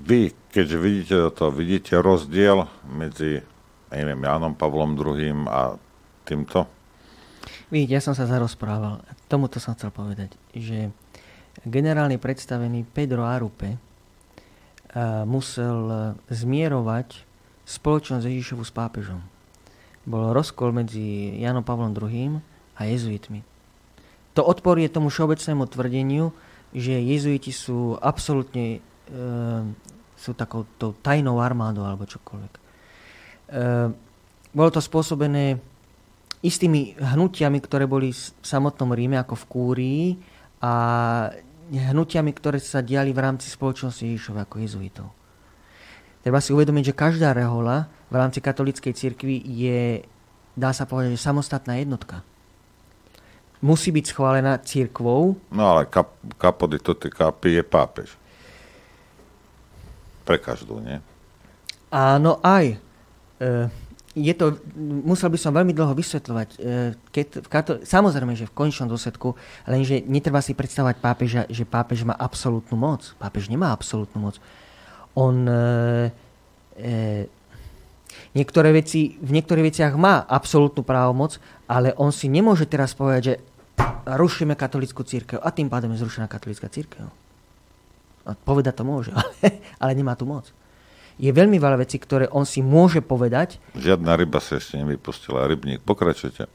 vy, 0.06 0.34
keďže 0.54 0.78
vidíte 0.78 1.16
toto, 1.30 1.50
vidíte 1.50 1.98
rozdiel 1.98 2.70
medzi, 2.86 3.42
neviem, 3.90 4.22
Jánom 4.22 4.54
Pavlom 4.54 4.94
II 4.94 5.50
a 5.50 5.78
týmto? 6.26 6.66
Vidíte, 7.70 7.98
ja 7.98 8.02
som 8.02 8.18
sa 8.18 8.26
zarozprával. 8.26 9.06
Tomuto 9.30 9.62
som 9.62 9.78
chcel 9.78 9.94
povedať, 9.94 10.34
že 10.54 10.90
generálny 11.66 12.18
predstavený 12.18 12.86
Pedro 12.90 13.26
Arupe 13.26 13.78
uh, 13.78 15.24
musel 15.24 15.78
eh, 15.90 16.00
zmierovať 16.34 17.26
spoločnosť 17.66 18.26
Ježišovu 18.30 18.62
s 18.62 18.74
pápežom. 18.74 19.22
Bol 20.06 20.34
rozkol 20.38 20.70
medzi 20.70 21.34
Janom 21.42 21.66
Pavlom 21.66 21.98
II 21.98 22.38
a 22.78 22.82
jezuitmi. 22.86 23.42
To 24.38 24.46
odporuje 24.46 24.86
tomu 24.92 25.10
všeobecnému 25.10 25.66
tvrdeniu, 25.66 26.30
že 26.76 26.94
jezuiti 26.94 27.50
sú 27.50 27.98
absolútne 27.98 28.84
uh, 29.10 29.66
sú 30.16 30.32
takou 30.38 30.66
tajnou 31.02 31.42
armádou 31.42 31.86
alebo 31.86 32.06
čokoľvek. 32.06 32.54
Uh, 33.50 33.90
bolo 34.56 34.70
to 34.72 34.80
spôsobené 34.80 35.58
istými 36.46 36.94
hnutiami, 37.02 37.58
ktoré 37.58 37.90
boli 37.90 38.14
v 38.14 38.46
samotnom 38.46 38.94
Ríme, 38.94 39.18
ako 39.18 39.34
v 39.34 39.46
Kúrii, 39.50 40.04
a 40.62 40.74
hnutiami, 41.74 42.32
ktoré 42.32 42.62
sa 42.62 42.86
diali 42.86 43.10
v 43.10 43.24
rámci 43.26 43.50
spoločnosti 43.50 44.06
Ježišova 44.06 44.46
ako 44.46 44.62
jezuitov. 44.62 45.08
Treba 46.22 46.42
si 46.42 46.54
uvedomiť, 46.54 46.94
že 46.94 46.98
každá 46.98 47.34
rehola 47.38 47.86
v 48.10 48.16
rámci 48.18 48.42
katolíckej 48.42 48.94
cirkvi 48.98 49.42
je, 49.46 50.02
dá 50.58 50.74
sa 50.74 50.90
povedať, 50.90 51.18
že 51.18 51.26
samostatná 51.26 51.78
jednotka. 51.78 52.26
Musí 53.62 53.90
byť 53.90 54.06
schválená 54.10 54.62
cirkvou, 54.62 55.38
No 55.54 55.64
ale 55.66 55.90
kap, 55.90 56.14
capo 56.38 56.66
di 56.70 56.78
tutti 56.78 57.10
je 57.50 57.64
pápež. 57.66 58.14
Pre 60.26 60.38
každú, 60.42 60.82
nie? 60.82 60.98
Áno, 61.94 62.42
aj. 62.42 62.78
E, 63.38 63.48
je 64.16 64.32
to, 64.32 64.56
musel 64.80 65.28
by 65.28 65.36
som 65.36 65.52
veľmi 65.52 65.76
dlho 65.76 65.92
vysvetľovať. 65.92 66.50
E, 66.56 66.58
keď 67.12 67.28
v 67.44 67.48
kato, 67.52 67.72
samozrejme, 67.84 68.32
že 68.32 68.48
v 68.48 68.56
končnom 68.56 68.88
dôsledku, 68.88 69.36
lenže 69.68 70.00
netreba 70.08 70.40
si 70.40 70.56
predstavať 70.56 71.04
pápeža, 71.04 71.42
že 71.52 71.68
pápež 71.68 72.08
má 72.08 72.16
absolútnu 72.16 72.80
moc. 72.80 73.12
Pápež 73.20 73.52
nemá 73.52 73.76
absolútnu 73.76 74.32
moc. 74.32 74.40
On 75.20 75.36
e, 75.44 75.60
e, 76.80 77.28
niektoré 78.32 78.72
veci, 78.72 79.20
v 79.20 79.32
niektorých 79.36 79.68
veciach 79.68 79.94
má 80.00 80.24
absolútnu 80.24 80.88
právomoc, 80.88 81.36
ale 81.68 81.92
on 82.00 82.16
si 82.16 82.32
nemôže 82.32 82.72
teraz 82.72 82.96
povedať, 82.96 83.22
že 83.22 83.36
rušíme 84.08 84.56
katolickú 84.56 85.04
církev 85.04 85.44
a 85.44 85.52
tým 85.52 85.68
pádom 85.68 85.92
je 85.92 86.00
zrušená 86.00 86.32
katolická 86.32 86.72
církev. 86.72 87.12
A 88.26 88.32
povedať 88.32 88.80
to 88.80 88.88
môže, 88.88 89.12
ale, 89.12 89.60
ale 89.84 89.92
nemá 89.92 90.16
tu 90.16 90.24
moc. 90.24 90.48
Je 91.16 91.32
veľmi 91.32 91.56
veľa 91.56 91.80
vecí, 91.80 91.96
ktoré 91.96 92.28
on 92.28 92.44
si 92.44 92.60
môže 92.60 93.00
povedať. 93.00 93.60
Žiadna 93.76 94.20
ryba 94.20 94.44
sa 94.44 94.60
ešte 94.60 94.76
nevypustila. 94.76 95.48
Rybník, 95.48 95.80
pokračujte. 95.88 96.52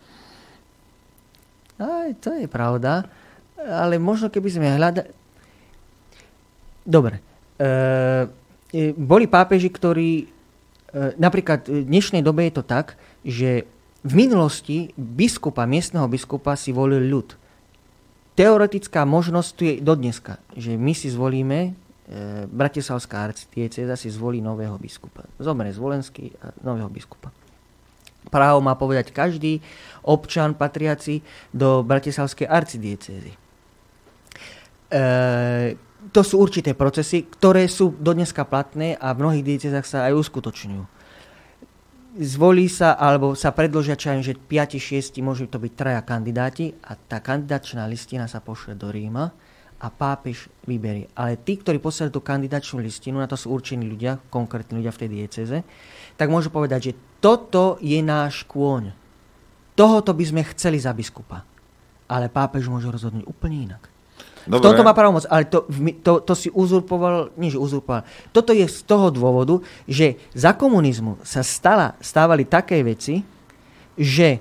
Aj, 1.81 2.09
to 2.21 2.37
je 2.37 2.45
pravda. 2.45 3.09
Ale 3.57 3.97
možno 3.97 4.29
keby 4.29 4.49
sme 4.53 4.77
hľadali... 4.77 5.09
Dobre. 6.85 7.25
E, 7.57 7.69
e, 8.73 8.93
boli 8.93 9.25
pápeži, 9.25 9.73
ktorí... 9.73 10.29
E, 10.93 11.17
napríklad 11.17 11.65
v 11.65 11.89
dnešnej 11.89 12.21
dobe 12.21 12.45
je 12.49 12.61
to 12.61 12.65
tak, 12.65 13.01
že 13.25 13.65
v 14.01 14.13
minulosti 14.17 14.97
biskupa, 14.97 15.69
miestneho 15.69 16.09
biskupa 16.09 16.57
si 16.57 16.73
volil 16.73 17.05
ľud. 17.05 17.37
Teoretická 18.37 19.05
možnosť 19.05 19.49
tu 19.53 19.63
je 19.69 19.75
dodneska, 19.85 20.41
že 20.57 20.81
my 20.81 20.97
si 20.97 21.13
zvolíme 21.13 21.59
e, 21.61 21.73
Bratislavská 22.51 23.31
arcidieceza 23.31 23.95
si 23.95 24.11
zvolí 24.11 24.43
nového 24.43 24.75
biskupa. 24.83 25.23
Zomre 25.39 25.71
Zvolenský 25.71 26.35
a 26.43 26.51
nového 26.67 26.91
biskupa. 26.91 27.31
Právo 28.35 28.59
má 28.59 28.75
povedať 28.75 29.15
každý 29.15 29.63
občan 30.03 30.59
patriaci 30.59 31.23
do 31.55 31.87
Bratislavskej 31.87 32.51
arcidiecezy. 32.51 33.33
E, 34.91 35.03
to 36.11 36.21
sú 36.27 36.43
určité 36.43 36.75
procesy, 36.75 37.31
ktoré 37.31 37.71
sú 37.71 37.95
dodneska 37.95 38.43
platné 38.43 38.99
a 38.99 39.15
v 39.15 39.21
mnohých 39.23 39.47
diecezách 39.47 39.87
sa 39.87 39.99
aj 40.11 40.19
uskutočňujú. 40.19 40.85
Zvolí 42.19 42.67
sa, 42.67 42.99
alebo 42.99 43.39
sa 43.39 43.55
predložia 43.55 43.95
čajem, 43.95 44.27
že 44.27 44.35
5-6 44.35 45.15
môžu 45.23 45.47
to 45.47 45.63
byť 45.63 45.73
traja 45.79 46.03
kandidáti 46.03 46.75
a 46.83 46.99
tá 46.99 47.23
kandidačná 47.23 47.87
listina 47.87 48.27
sa 48.27 48.43
pošle 48.43 48.75
do 48.75 48.91
Ríma 48.91 49.31
a 49.81 49.89
pápež 49.89 50.53
vyberie. 50.69 51.09
Ale 51.17 51.41
tí, 51.41 51.57
ktorí 51.57 51.81
posielajú 51.81 52.21
tú 52.21 52.23
kandidačnú 52.23 52.85
listinu, 52.85 53.17
na 53.17 53.27
to 53.27 53.41
sú 53.41 53.49
určení 53.49 53.89
ľudia, 53.89 54.21
konkrétni 54.29 54.77
ľudia 54.77 54.93
v 54.93 55.01
tej 55.01 55.09
dieceze, 55.09 55.59
tak 56.21 56.29
môžu 56.29 56.53
povedať, 56.53 56.93
že 56.93 56.97
toto 57.25 57.81
je 57.81 57.97
náš 58.05 58.45
kôň. 58.45 58.93
Tohoto 59.73 60.13
by 60.13 60.25
sme 60.29 60.43
chceli 60.53 60.77
za 60.77 60.93
biskupa. 60.93 61.41
Ale 62.13 62.29
pápež 62.29 62.69
môže 62.69 62.93
rozhodnúť 62.93 63.25
úplne 63.25 63.73
inak. 63.73 63.89
V 64.49 64.57
tomto 64.57 64.81
má 64.81 64.97
pravomoc, 64.97 65.29
ale 65.29 65.45
to, 65.45 65.69
to, 66.01 66.13
to 66.25 66.33
si 66.33 66.49
uzurpoval, 66.49 67.29
nie 67.37 67.53
že 67.53 67.61
uzurpoval, 67.61 68.09
toto 68.33 68.57
je 68.57 68.65
z 68.65 68.81
toho 68.89 69.13
dôvodu, 69.13 69.61
že 69.85 70.17
za 70.33 70.57
komunizmu 70.57 71.21
sa 71.21 71.45
stala, 71.45 71.93
stávali 72.01 72.49
také 72.49 72.81
veci, 72.81 73.21
že 74.01 74.41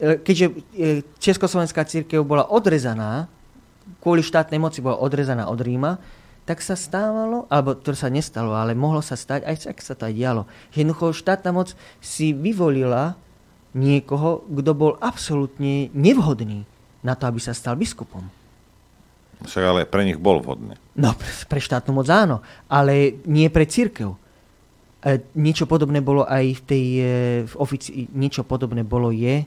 e, 0.00 0.16
keďže 0.24 0.46
e, 0.48 0.52
Československá 1.20 1.84
církev 1.84 2.24
bola 2.24 2.48
odrezaná, 2.48 3.28
kvôli 4.00 4.24
štátnej 4.24 4.60
moci 4.60 4.84
bola 4.84 5.00
odrezaná 5.00 5.48
od 5.48 5.60
Ríma, 5.60 6.00
tak 6.44 6.60
sa 6.60 6.76
stávalo, 6.76 7.48
alebo 7.48 7.72
to 7.72 7.96
sa 7.96 8.12
nestalo, 8.12 8.52
ale 8.52 8.76
mohlo 8.76 9.00
sa 9.00 9.16
stať, 9.16 9.48
aj 9.48 9.56
tak 9.64 9.80
sa 9.80 9.96
to 9.96 10.04
aj 10.04 10.14
dialo, 10.14 10.42
že 10.76 10.84
jednoducho 10.84 11.16
štátna 11.16 11.50
moc 11.56 11.72
si 12.04 12.36
vyvolila 12.36 13.16
niekoho, 13.72 14.44
kto 14.44 14.70
bol 14.76 14.92
absolútne 15.00 15.88
nevhodný 15.96 16.68
na 17.00 17.16
to, 17.16 17.24
aby 17.26 17.40
sa 17.40 17.56
stal 17.56 17.80
biskupom. 17.80 18.22
Však 19.44 19.64
ale 19.64 19.80
pre 19.84 20.06
nich 20.06 20.20
bol 20.20 20.40
vhodný. 20.40 20.78
No, 20.96 21.12
pre, 21.16 21.28
pre 21.48 21.60
štátnu 21.60 21.92
moc 21.92 22.06
áno, 22.08 22.40
ale 22.70 23.18
nie 23.28 23.50
pre 23.52 23.68
církev. 23.68 24.14
E, 25.04 25.20
niečo 25.36 25.68
podobné 25.68 26.00
bolo 26.00 26.24
aj 26.24 26.44
v 26.44 26.60
tej, 26.64 26.84
e, 26.96 27.04
v 27.44 27.54
ofici- 27.60 28.08
niečo 28.14 28.46
podobné 28.46 28.86
bolo 28.86 29.12
je 29.12 29.42
e, 29.42 29.46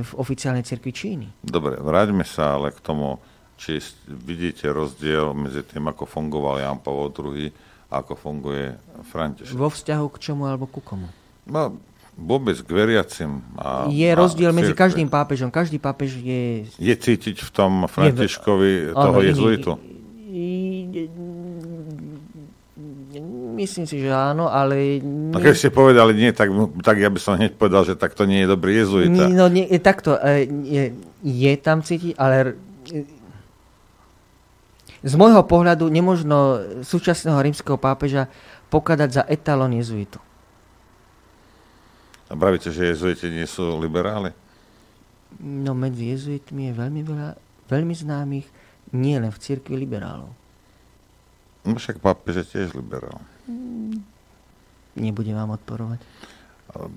v 0.00 0.12
oficiálnej 0.16 0.64
cirkvi 0.64 0.92
Číny. 0.94 1.26
Dobre, 1.44 1.76
vráťme 1.76 2.24
sa 2.24 2.56
ale 2.56 2.72
k 2.72 2.80
tomu, 2.80 3.20
či 3.54 3.78
vidíte 4.06 4.68
rozdiel 4.68 5.32
medzi 5.32 5.62
tým, 5.62 5.86
ako 5.88 6.04
fungoval 6.04 6.58
Jan 6.60 6.78
Pavol 6.78 7.10
II 7.14 7.48
a 7.90 8.02
ako 8.02 8.12
funguje 8.18 8.74
František. 9.08 9.54
Vo 9.54 9.70
vzťahu 9.70 10.06
k 10.10 10.16
čomu 10.18 10.50
alebo 10.50 10.66
ku 10.66 10.82
komu. 10.82 11.06
No, 11.46 11.76
vôbec 12.18 12.58
k 12.58 12.70
veriacim. 12.70 13.42
A, 13.54 13.86
Je 13.90 14.10
a 14.10 14.18
rozdiel 14.18 14.50
medzi 14.50 14.74
cirkvi. 14.74 14.82
každým 14.82 15.08
pápežom. 15.10 15.50
Každý 15.50 15.78
pápež 15.78 16.18
je... 16.18 16.66
Je 16.78 16.94
cítiť 16.94 17.42
v 17.42 17.50
tom 17.54 17.86
Františkovi 17.86 18.94
toho 18.94 19.18
áno, 19.18 19.22
jezuitu? 19.22 19.70
Myslím 23.54 23.86
si, 23.86 24.02
že 24.02 24.10
áno, 24.10 24.50
ale... 24.50 24.98
No 25.04 25.38
nie- 25.38 25.44
keď 25.46 25.54
ste 25.54 25.70
povedali 25.70 26.18
nie, 26.18 26.34
tak, 26.34 26.50
tak 26.82 26.98
ja 26.98 27.06
by 27.06 27.20
som 27.22 27.38
hneď 27.38 27.54
povedal, 27.54 27.86
že 27.86 27.94
tak 27.94 28.18
to 28.18 28.26
nie 28.26 28.42
je 28.42 28.48
dobrý 28.50 28.82
jezuita. 28.82 29.30
No 29.30 29.46
nie, 29.46 29.62
je 29.70 29.78
takto, 29.78 30.18
e, 30.18 30.50
je, 30.66 30.84
je 31.22 31.52
tam 31.62 31.78
cítiť, 31.86 32.18
ale 32.18 32.58
z 35.04 35.14
môjho 35.20 35.44
pohľadu 35.44 35.84
nemožno 35.92 36.64
súčasného 36.80 37.36
rímskeho 37.36 37.76
pápeža 37.76 38.32
pokladať 38.72 39.10
za 39.12 39.22
etalon 39.28 39.76
jezuitu. 39.76 40.16
A 42.32 42.32
pravíte, 42.32 42.72
že 42.72 42.88
jezuiti 42.88 43.28
nie 43.28 43.44
sú 43.44 43.76
liberáli? 43.76 44.32
No 45.44 45.76
medzi 45.76 46.08
jezuitmi 46.08 46.72
je 46.72 46.74
veľmi 46.74 47.00
veľa, 47.04 47.30
veľmi 47.68 47.94
známych, 47.94 48.48
nie 48.96 49.20
len 49.20 49.28
v 49.28 49.42
cirkvi 49.44 49.76
liberálov. 49.76 50.32
No 51.68 51.76
však 51.76 52.00
pápež 52.00 52.40
je 52.40 52.46
tiež 52.56 52.72
liberál. 52.72 53.20
Nebudem 54.96 55.36
vám 55.36 55.52
odporovať. 55.60 56.00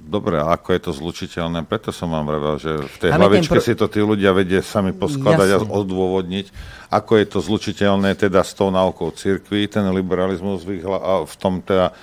Dobre, 0.09 0.41
a 0.41 0.57
ako 0.57 0.73
je 0.73 0.81
to 0.81 0.91
zlučiteľné? 0.91 1.61
Preto 1.69 1.93
som 1.93 2.09
vám 2.09 2.25
vravel, 2.25 2.57
že 2.57 2.71
v 2.81 2.97
tej 2.97 3.11
ten 3.13 3.19
hlavičke 3.21 3.61
pro- 3.61 3.65
si 3.65 3.73
to 3.77 3.85
tí 3.85 4.01
ľudia 4.01 4.33
vedia 4.33 4.65
sami 4.65 4.89
poskladať 4.89 5.49
a 5.53 5.57
Jasne. 5.61 5.69
odôvodniť, 5.69 6.45
ako 6.89 7.11
je 7.21 7.25
to 7.29 7.39
zlučiteľné 7.45 8.17
teda 8.17 8.41
s 8.41 8.57
tou 8.57 8.73
náukou 8.73 9.13
cirkvi, 9.13 9.69
ten 9.69 9.85
liberalizmus 9.93 10.65
v, 10.65 10.81
a 10.81 11.21
v 11.29 11.35
tom 11.37 11.61
teda, 11.61 11.93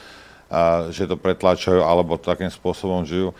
a, 0.46 0.88
že 0.94 1.10
to 1.10 1.18
pretláčajú 1.18 1.82
alebo 1.82 2.14
takým 2.14 2.52
spôsobom 2.52 3.02
žijú 3.02 3.34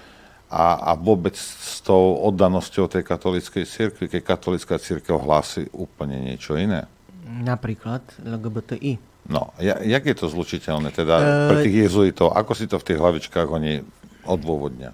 a, 0.50 0.82
a 0.82 0.98
vôbec 0.98 1.38
s 1.38 1.78
tou 1.82 2.18
oddanosťou 2.26 2.90
tej 2.90 3.06
katolíckej 3.06 3.64
cirkvi, 3.66 4.10
keď 4.10 4.34
katolická 4.34 4.82
cirkev 4.82 5.22
hlási 5.22 5.70
úplne 5.70 6.18
niečo 6.18 6.58
iné. 6.58 6.90
Napríklad 7.26 8.02
LGBTI. 8.22 9.14
No, 9.24 9.56
ja, 9.56 9.80
jak 9.80 10.04
je 10.04 10.16
to 10.20 10.28
zlučiteľné 10.28 10.92
teda 10.92 11.48
pre 11.48 11.56
Eh, 11.58 11.64
tých 11.64 11.88
jezuitov? 11.88 12.36
Ako 12.36 12.52
si 12.52 12.68
to 12.68 12.76
v 12.76 12.86
tých 12.92 13.00
hlavičkách 13.00 13.48
oni 13.48 13.80
odôvodnia? 14.26 14.92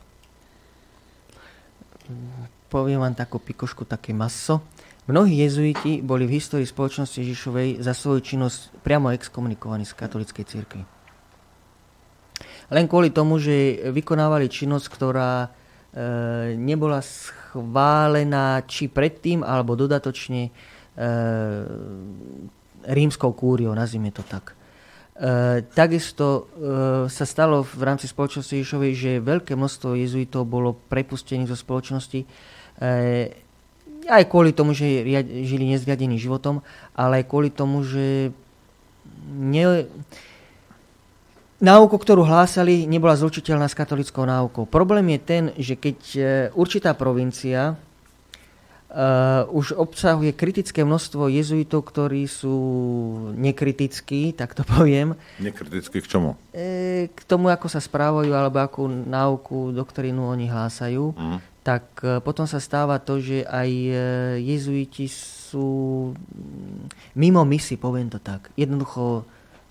Poviem 2.70 3.02
vám 3.02 3.14
takú 3.18 3.42
pikošku, 3.42 3.86
také 3.86 4.14
maso. 4.14 4.62
Mnohí 5.10 5.42
jezuiti 5.42 5.98
boli 6.04 6.22
v 6.22 6.38
histórii 6.38 6.68
spoločnosti 6.68 7.18
Ježišovej 7.18 7.82
za 7.82 7.90
svoju 7.96 8.22
činnosť 8.22 8.84
priamo 8.86 9.10
exkomunikovaní 9.10 9.82
z 9.82 9.98
katolíckej 9.98 10.44
cirkvi. 10.46 10.82
Len 12.70 12.86
kvôli 12.86 13.10
tomu, 13.10 13.42
že 13.42 13.90
vykonávali 13.90 14.46
činnosť, 14.46 14.86
ktorá 14.86 15.30
e, 15.42 15.48
nebola 16.54 17.02
schválená 17.02 18.62
či 18.70 18.86
predtým, 18.86 19.42
alebo 19.42 19.74
dodatočne 19.74 20.46
e, 20.46 20.50
rímskou 22.86 23.34
kúriou, 23.34 23.74
nazvime 23.74 24.14
to 24.14 24.22
tak. 24.22 24.54
E, 25.20 25.60
takisto 25.76 26.24
e, 26.24 26.42
sa 27.12 27.28
stalo 27.28 27.60
v 27.60 27.82
rámci 27.84 28.08
spoločnosti 28.08 28.56
Ježišovej, 28.56 28.92
že 28.96 29.12
veľké 29.20 29.52
množstvo 29.52 29.92
jezuitov 29.92 30.48
bolo 30.48 30.72
prepustených 30.88 31.52
zo 31.52 31.60
spoločnosti 31.60 32.24
e, 32.24 32.26
aj 34.08 34.24
kvôli 34.32 34.56
tomu, 34.56 34.72
že 34.72 35.04
žili 35.44 35.68
nezriadeným 35.76 36.16
životom, 36.16 36.64
ale 36.96 37.20
aj 37.20 37.28
kvôli 37.28 37.52
tomu, 37.52 37.84
že 37.84 38.32
ne, 39.28 39.84
náuku, 41.60 42.00
ktorú 42.00 42.24
hlásali, 42.24 42.88
nebola 42.88 43.12
zlučiteľná 43.12 43.68
s 43.68 43.76
katolickou 43.76 44.24
náukou. 44.24 44.64
Problém 44.64 45.04
je 45.14 45.20
ten, 45.20 45.44
že 45.60 45.76
keď 45.76 45.98
určitá 46.56 46.96
provincia 46.96 47.76
Uh, 48.90 49.46
už 49.54 49.78
obsahuje 49.78 50.34
kritické 50.34 50.82
množstvo 50.82 51.30
jezuitov, 51.30 51.86
ktorí 51.86 52.26
sú 52.26 52.58
nekritickí, 53.38 54.34
tak 54.34 54.58
to 54.58 54.66
poviem, 54.74 55.14
Nekriticky 55.38 56.02
k 56.02 56.10
čomu? 56.10 56.34
e, 56.50 57.06
k 57.06 57.20
tomu, 57.22 57.54
ako 57.54 57.70
sa 57.70 57.78
správajú, 57.78 58.34
alebo 58.34 58.58
akú 58.58 58.90
náuku, 58.90 59.70
doktrínu 59.70 60.26
oni 60.26 60.50
hlásajú, 60.50 61.14
Mm. 61.14 61.38
tak 61.62 61.86
e, 62.02 62.18
potom 62.18 62.50
sa 62.50 62.58
stáva 62.58 62.98
to, 62.98 63.22
že 63.22 63.46
aj 63.46 63.70
e, 63.70 63.94
jezuiti 64.42 65.06
sú 65.06 66.10
mm, 66.10 67.14
mimo 67.14 67.46
misi, 67.46 67.78
poviem 67.78 68.10
to 68.10 68.18
tak. 68.18 68.50
Jednoducho, 68.58 69.22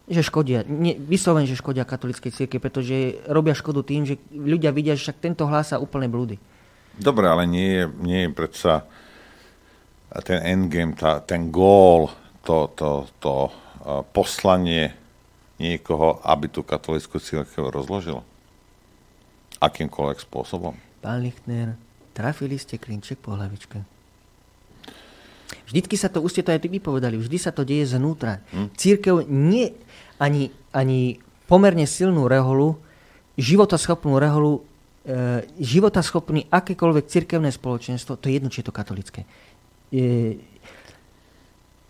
že 0.07 0.23
škodia, 0.23 0.63
nie, 0.63 0.95
vyslovene, 0.95 1.43
že 1.43 1.59
škodia 1.59 1.83
katolíckej 1.83 2.31
cirke, 2.31 2.55
pretože 2.55 3.19
robia 3.27 3.51
škodu 3.51 3.83
tým, 3.83 4.07
že 4.07 4.15
ľudia 4.31 4.71
vidia, 4.71 4.95
že 4.95 5.11
však 5.11 5.19
tento 5.19 5.43
hlása 5.43 5.75
úplne 5.75 6.07
blúdy. 6.07 6.39
Dobre, 6.95 7.27
ale 7.27 7.43
nie 7.43 7.67
je, 7.67 7.83
nie 7.99 8.19
je 8.23 8.29
predsa 8.31 8.87
ten 10.25 10.39
endgame, 10.41 10.97
tá, 10.97 11.21
ten 11.21 11.53
gól, 11.53 12.09
to, 12.41 12.71
to, 12.73 13.05
to 13.21 13.33
poslanie 14.13 14.93
niekoho, 15.61 16.23
aby 16.23 16.49
tú 16.49 16.65
katolickú 16.65 17.21
církev 17.21 17.69
rozložil? 17.69 18.23
Akýmkoľvek 19.59 20.17
spôsobom? 20.23 20.73
Pán 21.03 21.21
Lichtner, 21.21 21.75
trafili 22.15 22.55
ste 22.55 22.79
klinček 22.79 23.19
po 23.19 23.35
hlavičke. 23.35 23.83
Vždycky 25.69 25.95
sa 25.99 26.09
to, 26.09 26.25
už 26.25 26.33
ste 26.33 26.45
to 26.45 26.53
aj 26.53 26.61
ty 26.65 26.67
vypovedali, 26.71 27.19
vždy 27.19 27.37
sa 27.37 27.53
to 27.53 27.61
deje 27.61 27.93
znútra. 27.93 28.41
Hm? 28.49 28.73
Církev 28.73 29.29
nie 29.29 29.69
ani, 30.17 30.49
ani 30.73 31.21
pomerne 31.45 31.85
silnú 31.85 32.25
reholu, 32.25 32.77
životaschopnú 33.37 34.17
reholu, 34.17 34.65
e, 35.05 35.45
životaschopný 35.61 36.49
akékoľvek 36.49 37.05
cirkevné 37.07 37.49
spoločenstvo, 37.53 38.17
to 38.17 38.27
je 38.29 38.41
jedno, 38.41 38.49
či 38.49 38.61
je 38.61 38.67
to 38.67 38.75
katolické, 38.75 39.23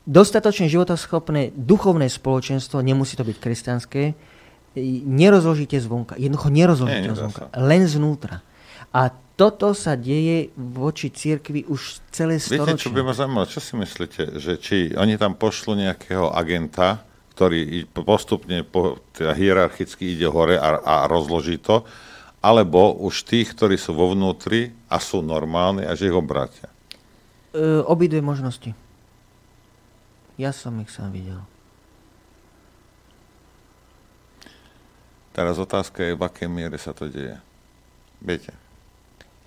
dostatočne 0.10 0.66
životaschopné 0.66 1.53
duchovné 1.53 2.10
spoločenstvo, 2.10 2.82
nemusí 2.82 3.14
to 3.14 3.22
byť 3.22 3.38
kresťanské, 3.38 4.03
e, 4.10 4.14
nerozložíte 5.06 5.78
zvonka. 5.78 6.18
Jednoducho 6.18 6.50
nerozložíte 6.50 7.10
Nie, 7.14 7.19
zvonka. 7.19 7.53
sa. 7.53 7.61
Len 7.61 7.86
znútra. 7.86 8.42
A 8.90 9.14
toto 9.38 9.72
sa 9.78 9.94
deje 9.95 10.52
voči 10.58 11.14
cirkvi 11.14 11.64
už 11.69 12.03
celé 12.11 12.42
Viete, 12.42 12.58
čo 12.76 12.90
storočie. 12.90 12.92
by 12.92 13.02
ma 13.06 13.14
zaujímalo? 13.14 13.45
Čo 13.48 13.61
si 13.61 13.74
myslíte? 13.78 14.22
Že 14.42 14.53
či 14.60 14.78
oni 14.98 15.16
tam 15.16 15.38
pošlu 15.38 15.78
nejakého 15.78 16.34
agenta, 16.34 17.06
ktorý 17.38 17.88
postupne 18.03 18.68
po, 18.68 19.00
teda 19.16 19.32
hierarchicky 19.32 20.18
ide 20.18 20.28
hore 20.28 20.60
a, 20.60 20.82
a 20.84 20.95
rozloží 21.08 21.56
to, 21.61 21.88
alebo 22.44 23.00
už 23.00 23.24
tých, 23.24 23.56
ktorí 23.56 23.80
sú 23.80 23.95
vo 23.95 24.11
vnútri 24.11 24.76
a 24.92 25.00
sú 25.00 25.24
normálni 25.24 25.88
a 25.88 25.95
že 25.95 26.11
ich 26.11 26.16
obrátia. 26.16 26.68
E, 27.53 27.82
obidve 27.86 28.22
možnosti. 28.22 28.74
Ja 30.38 30.53
som 30.53 30.78
ich 30.80 30.94
sám 30.94 31.11
videl. 31.11 31.42
Teraz 35.34 35.58
otázka 35.58 36.03
je, 36.03 36.14
v 36.14 36.24
akej 36.26 36.50
miere 36.52 36.78
sa 36.78 36.94
to 36.94 37.10
deje. 37.10 37.38
Viete? 38.22 38.53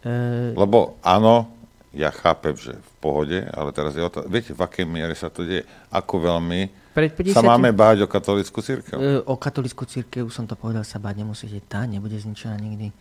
E, 0.03 0.53
Lebo 0.57 0.99
áno, 1.05 1.47
ja 1.93 2.09
chápem, 2.09 2.57
že 2.57 2.75
v 2.75 2.93
pohode, 2.99 3.39
ale 3.53 3.71
teraz 3.71 3.93
je 3.93 4.03
otázka, 4.03 4.29
viete, 4.29 4.53
v 4.57 4.63
akej 4.65 4.87
miere 4.89 5.15
sa 5.15 5.29
to 5.29 5.45
deje? 5.45 5.63
Ako 5.93 6.23
veľmi 6.23 6.83
pred 6.93 7.09
50 7.09 7.33
sa 7.33 7.41
máme 7.41 7.73
báť 7.73 8.05
o 8.05 8.09
katolickú 8.09 8.61
církev? 8.61 8.97
E, 9.01 9.25
o 9.25 9.35
katolickú 9.41 9.89
církev 9.89 10.29
som 10.29 10.45
to 10.45 10.53
povedal, 10.53 10.85
sa 10.85 11.01
báť 11.01 11.25
nemusíte. 11.25 11.65
Tá 11.65 11.89
nebude 11.89 12.21
zničená 12.21 12.61
nikdy. 12.61 12.93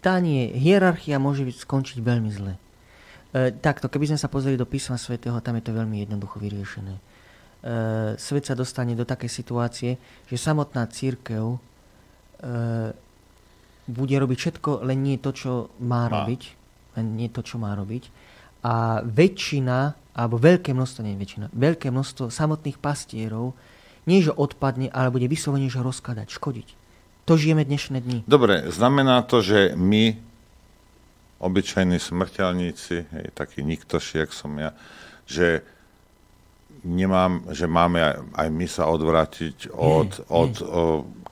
Tá 0.00 0.16
nie. 0.20 0.48
Hierarchia 0.56 1.20
môže 1.20 1.44
skončiť 1.44 2.00
veľmi 2.00 2.30
zle. 2.32 2.56
E, 3.34 3.50
takto, 3.58 3.90
keby 3.90 4.14
sme 4.14 4.18
sa 4.22 4.30
pozreli 4.30 4.54
do 4.54 4.62
písma 4.62 4.94
svätého, 4.94 5.34
tam 5.42 5.58
je 5.58 5.66
to 5.66 5.74
veľmi 5.74 6.06
jednoducho 6.06 6.38
vyriešené. 6.38 6.94
E, 6.94 7.02
svet 8.14 8.46
sa 8.46 8.54
dostane 8.54 8.94
do 8.94 9.02
takej 9.02 9.26
situácie, 9.26 9.98
že 10.30 10.36
samotná 10.38 10.86
církev 10.86 11.42
e, 11.42 11.58
bude 13.90 14.14
robiť 14.14 14.38
všetko, 14.38 14.86
len 14.86 15.02
nie 15.02 15.18
to, 15.18 15.34
čo 15.34 15.74
má, 15.82 16.06
Má. 16.06 16.22
robiť. 16.22 16.42
Len 16.94 17.06
nie 17.18 17.26
to, 17.26 17.42
čo 17.42 17.58
má 17.58 17.74
robiť. 17.74 18.06
A 18.62 19.02
väčšina, 19.02 19.98
alebo 20.14 20.38
veľké 20.38 20.70
množstvo, 20.70 21.02
nie 21.02 21.18
väčšina, 21.18 21.50
veľké 21.50 21.90
množstvo 21.90 22.30
samotných 22.30 22.78
pastierov 22.78 23.52
nie, 24.06 24.22
že 24.22 24.30
odpadne, 24.30 24.92
ale 24.92 25.10
bude 25.10 25.26
vyslovene, 25.26 25.66
že 25.66 25.82
rozkladať, 25.82 26.28
škodiť. 26.30 26.68
To 27.24 27.40
žijeme 27.40 27.64
dnešné 27.64 28.04
dni. 28.04 28.18
Dobre, 28.28 28.68
znamená 28.68 29.24
to, 29.24 29.40
že 29.40 29.72
my, 29.74 30.20
obyčajní 31.40 31.98
smrteľníci, 31.98 32.96
hej, 33.10 33.26
taký 33.34 33.66
niktoši, 33.66 34.24
jak 34.24 34.30
som 34.30 34.54
ja, 34.56 34.72
že 35.24 35.64
nemám, 36.84 37.48
že 37.50 37.64
máme 37.64 37.98
aj, 37.98 38.14
aj 38.36 38.48
my 38.52 38.66
sa 38.68 38.84
odvrátiť 38.92 39.72
od, 39.72 40.10
Nie, 40.20 40.24
od 40.28 40.52
o, 40.60 40.64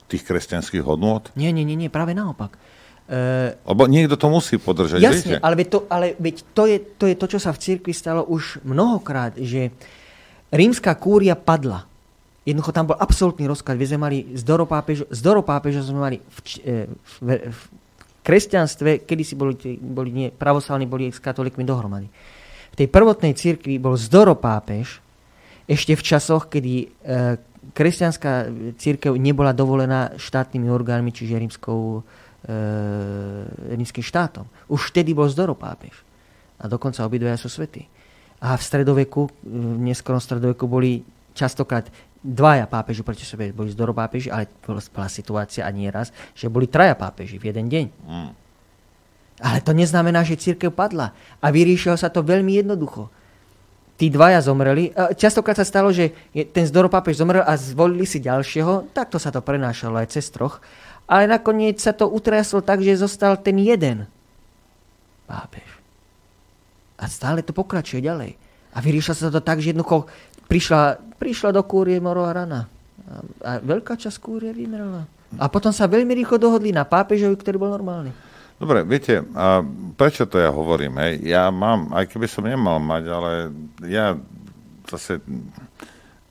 tých 0.09 0.25
kresťanských 0.25 0.81
hodnôt? 0.81 1.29
Nie, 1.37 1.53
nie, 1.53 1.63
nie, 1.63 1.77
nie 1.77 1.93
práve 1.93 2.17
naopak. 2.17 2.57
E, 3.05 3.53
Lebo 3.61 3.85
niekto 3.85 4.17
to 4.17 4.27
musí 4.33 4.57
podržať, 4.57 4.99
Jasne, 4.99 5.37
viete? 5.37 5.43
ale, 5.45 5.53
veď 5.55 5.67
to, 5.69 5.79
ale 5.87 6.05
veď 6.17 6.35
to, 6.57 6.63
je, 6.65 6.77
to 6.97 7.05
je 7.05 7.15
to, 7.15 7.25
čo 7.29 7.39
sa 7.39 7.51
v 7.53 7.61
cirkvi 7.61 7.93
stalo 7.93 8.25
už 8.25 8.65
mnohokrát, 8.65 9.37
že 9.37 9.69
rímska 10.49 10.93
kúria 10.97 11.37
padla. 11.37 11.85
Jednoducho 12.43 12.75
tam 12.75 12.91
bol 12.91 12.99
absolútny 12.99 13.47
rozklad. 13.47 13.79
My 13.79 13.87
sme 13.87 13.99
mali 14.03 14.17
z 14.35 14.43
doropápeža, 14.43 15.07
z 15.07 15.19
doropápeža 15.23 15.79
sme 15.85 15.99
mali 16.01 16.17
v, 16.19 16.39
e, 16.59 16.81
v, 16.91 17.15
v 17.47 17.59
kresťanstve, 18.23 19.03
kedy 19.03 19.23
si 19.27 19.35
boli, 19.35 19.53
boli 19.77 20.09
nie, 20.09 20.27
pravoslavní 20.31 20.87
boli 20.87 21.11
s 21.11 21.19
katolíkmi 21.19 21.67
dohromady. 21.67 22.07
V 22.73 22.75
tej 22.79 22.87
prvotnej 22.89 23.37
cirkvi 23.37 23.77
bol 23.77 23.93
zdoropápež 23.99 25.03
ešte 25.69 25.93
v 25.93 26.03
časoch, 26.03 26.49
kedy 26.49 26.73
e, 26.73 26.85
kresťanská 27.71 28.49
církev 28.75 29.15
nebola 29.15 29.55
dovolená 29.55 30.15
štátnymi 30.17 30.67
orgánmi, 30.67 31.13
čiže 31.13 31.39
rímskou, 31.39 32.01
e, 32.43 32.51
rímským 33.77 34.03
štátom. 34.03 34.49
Už 34.67 34.91
vtedy 34.91 35.15
bol 35.15 35.29
zdoropápež. 35.29 35.93
A 36.59 36.67
dokonca 36.67 37.05
obidvaja 37.05 37.39
sú 37.39 37.51
svätí. 37.51 37.87
A 38.43 38.59
v 38.59 38.63
stredoveku, 38.63 39.31
v 39.43 39.79
neskorom 39.87 40.19
stredoveku 40.19 40.67
boli 40.67 41.03
častokrát 41.31 41.87
dvaja 42.23 42.65
pápeži 42.71 43.03
proti 43.03 43.27
sebe, 43.27 43.51
boli 43.51 43.69
zdoropápeži, 43.69 44.31
ale 44.31 44.47
bola 44.63 45.11
situácia 45.11 45.67
a 45.67 45.71
nie 45.75 45.91
raz, 45.91 46.15
že 46.31 46.47
boli 46.47 46.71
traja 46.71 46.95
pápeži 46.95 47.35
v 47.35 47.51
jeden 47.51 47.67
deň. 47.67 47.85
Mm. 48.07 48.31
Ale 49.43 49.59
to 49.59 49.75
neznamená, 49.75 50.23
že 50.23 50.39
církev 50.39 50.71
padla. 50.71 51.11
A 51.43 51.51
vyriešilo 51.51 51.99
sa 51.99 52.07
to 52.07 52.23
veľmi 52.23 52.63
jednoducho. 52.63 53.11
Tí 53.99 54.07
dvaja 54.07 54.39
zomreli. 54.39 54.95
Častokrát 55.19 55.59
sa 55.59 55.67
stalo, 55.67 55.91
že 55.91 56.15
ten 56.31 56.63
zdoropápež 56.63 57.19
zomrel 57.19 57.43
a 57.43 57.53
zvolili 57.59 58.07
si 58.07 58.23
ďalšieho. 58.23 58.95
Takto 58.95 59.19
sa 59.19 59.29
to 59.35 59.43
prenášalo 59.43 59.99
aj 59.99 60.15
cez 60.15 60.31
troch. 60.31 60.63
Ale 61.05 61.27
nakoniec 61.27 61.83
sa 61.83 61.91
to 61.91 62.07
utriaslo 62.07 62.63
tak, 62.63 62.79
že 62.79 62.95
zostal 62.95 63.35
ten 63.35 63.59
jeden 63.59 64.07
pápež. 65.27 65.67
A 66.95 67.11
stále 67.11 67.43
to 67.43 67.51
pokračuje 67.51 67.99
ďalej. 67.99 68.39
A 68.73 68.77
vyriešilo 68.79 69.13
sa 69.17 69.33
to 69.33 69.43
tak, 69.43 69.59
že 69.59 69.75
jednoducho 69.75 70.07
prišla, 70.47 70.97
prišla 71.23 71.55
do 71.55 71.63
kúrie 71.63 72.03
morová 72.03 72.43
rana. 72.43 72.67
A, 73.07 73.15
a 73.47 73.51
veľká 73.63 73.95
časť 73.95 74.19
kúrie 74.19 74.51
vymrela. 74.51 75.07
A 75.39 75.47
potom 75.47 75.71
sa 75.71 75.87
veľmi 75.87 76.11
rýchlo 76.19 76.35
dohodli 76.35 76.75
na 76.75 76.83
pápežovi, 76.83 77.39
ktorý 77.39 77.55
bol 77.55 77.71
normálny. 77.71 78.11
Dobre, 78.59 78.83
viete, 78.83 79.23
a 79.33 79.63
prečo 79.97 80.27
to 80.27 80.37
ja 80.37 80.51
hovorím? 80.51 80.99
Hej? 80.99 81.25
Ja 81.25 81.47
mám, 81.49 81.95
aj 81.95 82.11
keby 82.11 82.27
som 82.27 82.43
nemal 82.45 82.77
mať, 82.83 83.03
ale 83.07 83.31
ja 83.87 84.13
zase 84.85 85.23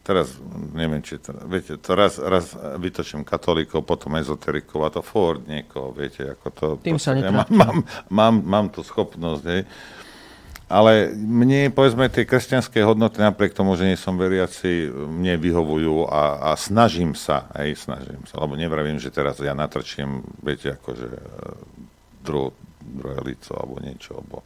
teraz, 0.03 0.35
neviem, 0.75 1.03
či 1.03 1.19
to, 1.19 1.35
viete, 1.47 1.79
to 1.79 1.91
raz, 1.95 2.19
raz 2.19 2.55
vytočím 2.79 3.23
katolíkov, 3.23 3.87
potom 3.87 4.19
ezoterikov 4.19 4.87
a 4.87 4.91
to 4.91 5.03
Ford 5.03 5.43
niekoho, 5.47 5.95
viete, 5.95 6.35
ako 6.37 6.47
to... 6.53 6.67
Tým 6.83 6.99
sa 6.99 7.15
ja 7.15 7.31
mám, 7.31 7.49
mám, 7.51 7.79
mám, 8.11 8.35
mám 8.43 8.67
tú 8.71 8.83
schopnosť, 8.83 9.45
hej. 9.51 9.63
Ale 10.67 11.13
mne, 11.13 11.69
povedzme, 11.69 12.09
tie 12.09 12.25
kresťanské 12.25 12.81
hodnoty, 12.81 13.21
napriek 13.21 13.53
tomu, 13.53 13.77
že 13.77 13.85
nie 13.85 13.95
som 13.95 14.17
veriaci, 14.17 14.89
mne 14.89 15.37
vyhovujú 15.37 16.09
a, 16.09 16.53
a 16.53 16.57
snažím 16.57 17.13
sa, 17.13 17.49
hej, 17.57 17.77
snažím 17.77 18.25
sa, 18.25 18.41
lebo 18.41 18.57
nevravím, 18.57 18.97
že 18.97 19.09
teraz 19.09 19.37
ja 19.37 19.53
natrčím, 19.53 20.25
viete, 20.41 20.73
akože 20.73 21.09
dru, 22.21 22.57
druhé 22.81 23.21
lico 23.23 23.53
alebo 23.53 23.79
niečo, 23.79 24.17
alebo... 24.17 24.41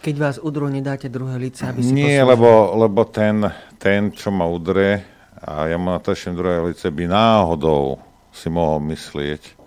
Keď 0.00 0.14
vás 0.16 0.36
udru, 0.40 0.72
nedáte 0.72 1.12
druhé 1.12 1.36
lice, 1.36 1.68
aby 1.68 1.84
si 1.84 1.92
Nie, 1.92 2.24
poslúžil. 2.24 2.30
lebo, 2.32 2.50
lebo 2.80 3.00
ten, 3.04 3.44
ten, 3.76 4.08
čo 4.10 4.32
ma 4.32 4.48
udre, 4.48 5.04
a 5.36 5.68
ja 5.68 5.76
mu 5.76 5.92
natrčím 5.92 6.32
druhé 6.32 6.60
lice, 6.62 6.88
by 6.88 7.04
náhodou 7.04 8.00
si 8.32 8.48
mohol 8.48 8.80
myslieť, 8.86 9.60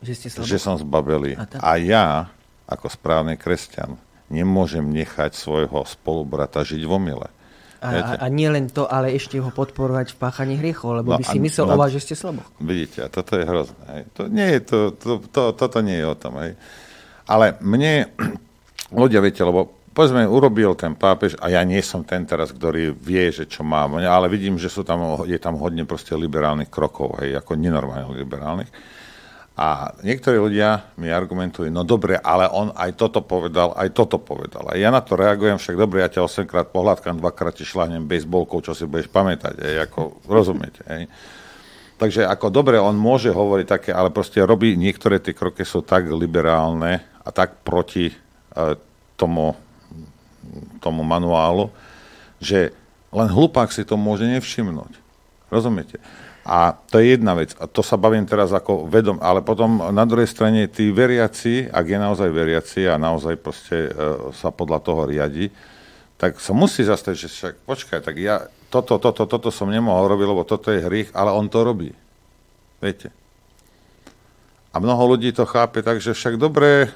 Že 0.00 0.12
ste 0.14 0.28
že 0.44 0.56
som 0.56 0.76
zbabelý. 0.76 1.36
A 1.36 1.44
tak- 1.44 1.60
A 1.60 1.76
ja, 1.76 2.32
ako 2.64 2.88
správny 2.88 3.36
kresťan, 3.36 4.00
nemôžem 4.32 4.82
nechať 4.82 5.34
svojho 5.34 5.86
spolubrata 5.86 6.66
žiť 6.66 6.82
v 6.82 6.92
omyle. 6.92 7.28
A, 7.76 7.88
a, 7.92 8.12
a 8.24 8.26
nie 8.32 8.48
len 8.48 8.72
to, 8.72 8.88
ale 8.88 9.12
ešte 9.12 9.36
ho 9.36 9.52
podporovať 9.52 10.16
v 10.16 10.18
páchaní 10.18 10.54
hriechov, 10.58 11.04
lebo 11.04 11.14
No 11.14 11.18
by 11.20 11.24
si 11.28 11.38
myslel 11.38 11.68
no- 11.68 11.76
o 11.76 11.80
vás, 11.80 11.92
že 11.92 12.02
ste 12.02 12.14
slabo. 12.16 12.42
Vidíte, 12.58 13.04
a 13.04 13.08
toto 13.12 13.36
je 13.36 13.44
hrozné. 13.44 13.82
Hej. 13.92 14.02
To 14.16 14.22
nie 14.26 14.48
je 14.48 14.60
to, 14.64 14.78
to, 14.96 15.10
to, 15.28 15.42
toto 15.52 15.78
nie 15.84 16.00
je 16.00 16.06
o 16.08 16.16
tom. 16.16 16.40
Hej. 16.40 16.56
Ale 17.28 17.60
mne, 17.60 18.10
ľudia, 19.00 19.20
viete, 19.20 19.44
lebo 19.44 19.76
povedzme, 19.96 20.28
urobil 20.28 20.76
ten 20.76 20.92
pápež 20.92 21.40
a 21.40 21.48
ja 21.48 21.64
nie 21.64 21.80
som 21.80 22.04
ten 22.04 22.28
teraz, 22.28 22.52
ktorý 22.52 22.92
vie, 22.92 23.32
že 23.32 23.48
čo 23.48 23.64
mám, 23.64 23.96
ale 23.96 24.28
vidím, 24.28 24.60
že 24.60 24.68
sú 24.68 24.84
tam, 24.84 25.24
je 25.24 25.40
tam 25.40 25.56
hodne 25.56 25.88
proste 25.88 26.12
liberálnych 26.12 26.68
krokov, 26.68 27.16
hej, 27.24 27.40
ako 27.40 27.56
nenormálne 27.56 28.12
liberálnych. 28.12 28.68
A 29.56 29.96
niektorí 30.04 30.36
ľudia 30.36 30.92
mi 31.00 31.08
argumentujú, 31.08 31.72
no 31.72 31.80
dobre, 31.80 32.20
ale 32.20 32.44
on 32.52 32.76
aj 32.76 32.92
toto 32.92 33.24
povedal, 33.24 33.72
aj 33.72 33.88
toto 33.96 34.20
povedal. 34.20 34.68
A 34.68 34.76
ja 34.76 34.92
na 34.92 35.00
to 35.00 35.16
reagujem, 35.16 35.56
však 35.56 35.80
dobre, 35.80 36.04
ja 36.04 36.12
ťa 36.12 36.28
8 36.28 36.44
krát 36.44 36.68
pohľadkám, 36.68 37.16
dvakrát 37.16 37.56
ti 37.56 37.64
šláhnem 37.64 38.04
baseballkou, 38.04 38.60
čo 38.60 38.76
si 38.76 38.84
budeš 38.84 39.08
pamätať, 39.08 39.56
hej, 39.56 39.76
ako, 39.88 40.20
rozumiete, 40.28 40.84
hej. 40.84 41.08
Takže 41.96 42.28
ako 42.28 42.52
dobre, 42.52 42.76
on 42.76 42.92
môže 42.92 43.32
hovoriť 43.32 43.66
také, 43.66 43.90
ale 43.96 44.12
proste 44.12 44.44
robí, 44.44 44.76
niektoré 44.76 45.16
tie 45.16 45.32
kroky 45.32 45.64
sú 45.64 45.80
tak 45.80 46.04
liberálne 46.12 47.00
a 47.24 47.32
tak 47.32 47.64
proti 47.64 48.12
e, 48.12 48.14
tomu, 49.16 49.56
tomu 50.84 51.00
manuálu, 51.00 51.72
že 52.36 52.76
len 53.08 53.28
hlupák 53.32 53.72
si 53.72 53.88
to 53.88 53.96
môže 53.96 54.28
nevšimnúť. 54.28 54.92
Rozumiete? 55.48 55.96
A 56.46 56.78
to 56.78 57.02
je 57.02 57.18
jedna 57.18 57.34
vec. 57.34 57.58
A 57.58 57.66
to 57.66 57.82
sa 57.82 57.98
bavím 57.98 58.22
teraz 58.22 58.54
ako 58.54 58.86
vedom, 58.86 59.18
ale 59.18 59.42
potom 59.42 59.90
na 59.90 60.06
druhej 60.06 60.30
strane 60.30 60.70
tí 60.70 60.94
veriaci, 60.94 61.66
ak 61.66 61.86
je 61.90 61.98
naozaj 61.98 62.28
veriaci 62.30 62.86
a 62.86 62.94
naozaj 62.94 63.34
proste 63.34 63.90
e, 63.90 64.30
sa 64.30 64.54
podľa 64.54 64.78
toho 64.78 65.10
riadi, 65.10 65.50
tak 66.14 66.38
sa 66.38 66.54
musí 66.54 66.86
zastaviť, 66.86 67.18
že 67.18 67.28
však 67.28 67.54
počkaj, 67.66 67.98
tak 67.98 68.14
ja 68.22 68.46
toto, 68.70 69.02
toto, 69.02 69.26
toto 69.26 69.50
som 69.50 69.66
nemohol 69.66 70.06
robiť, 70.06 70.26
lebo 70.30 70.46
toto 70.46 70.70
je 70.70 70.86
hriech, 70.86 71.10
ale 71.18 71.34
on 71.34 71.50
to 71.50 71.66
robí. 71.66 71.90
Viete? 72.78 73.10
A 74.70 74.78
mnoho 74.78 75.18
ľudí 75.18 75.34
to 75.34 75.48
chápe 75.50 75.82
tak, 75.82 75.98
že 75.98 76.14
však 76.14 76.38
dobre, 76.38 76.86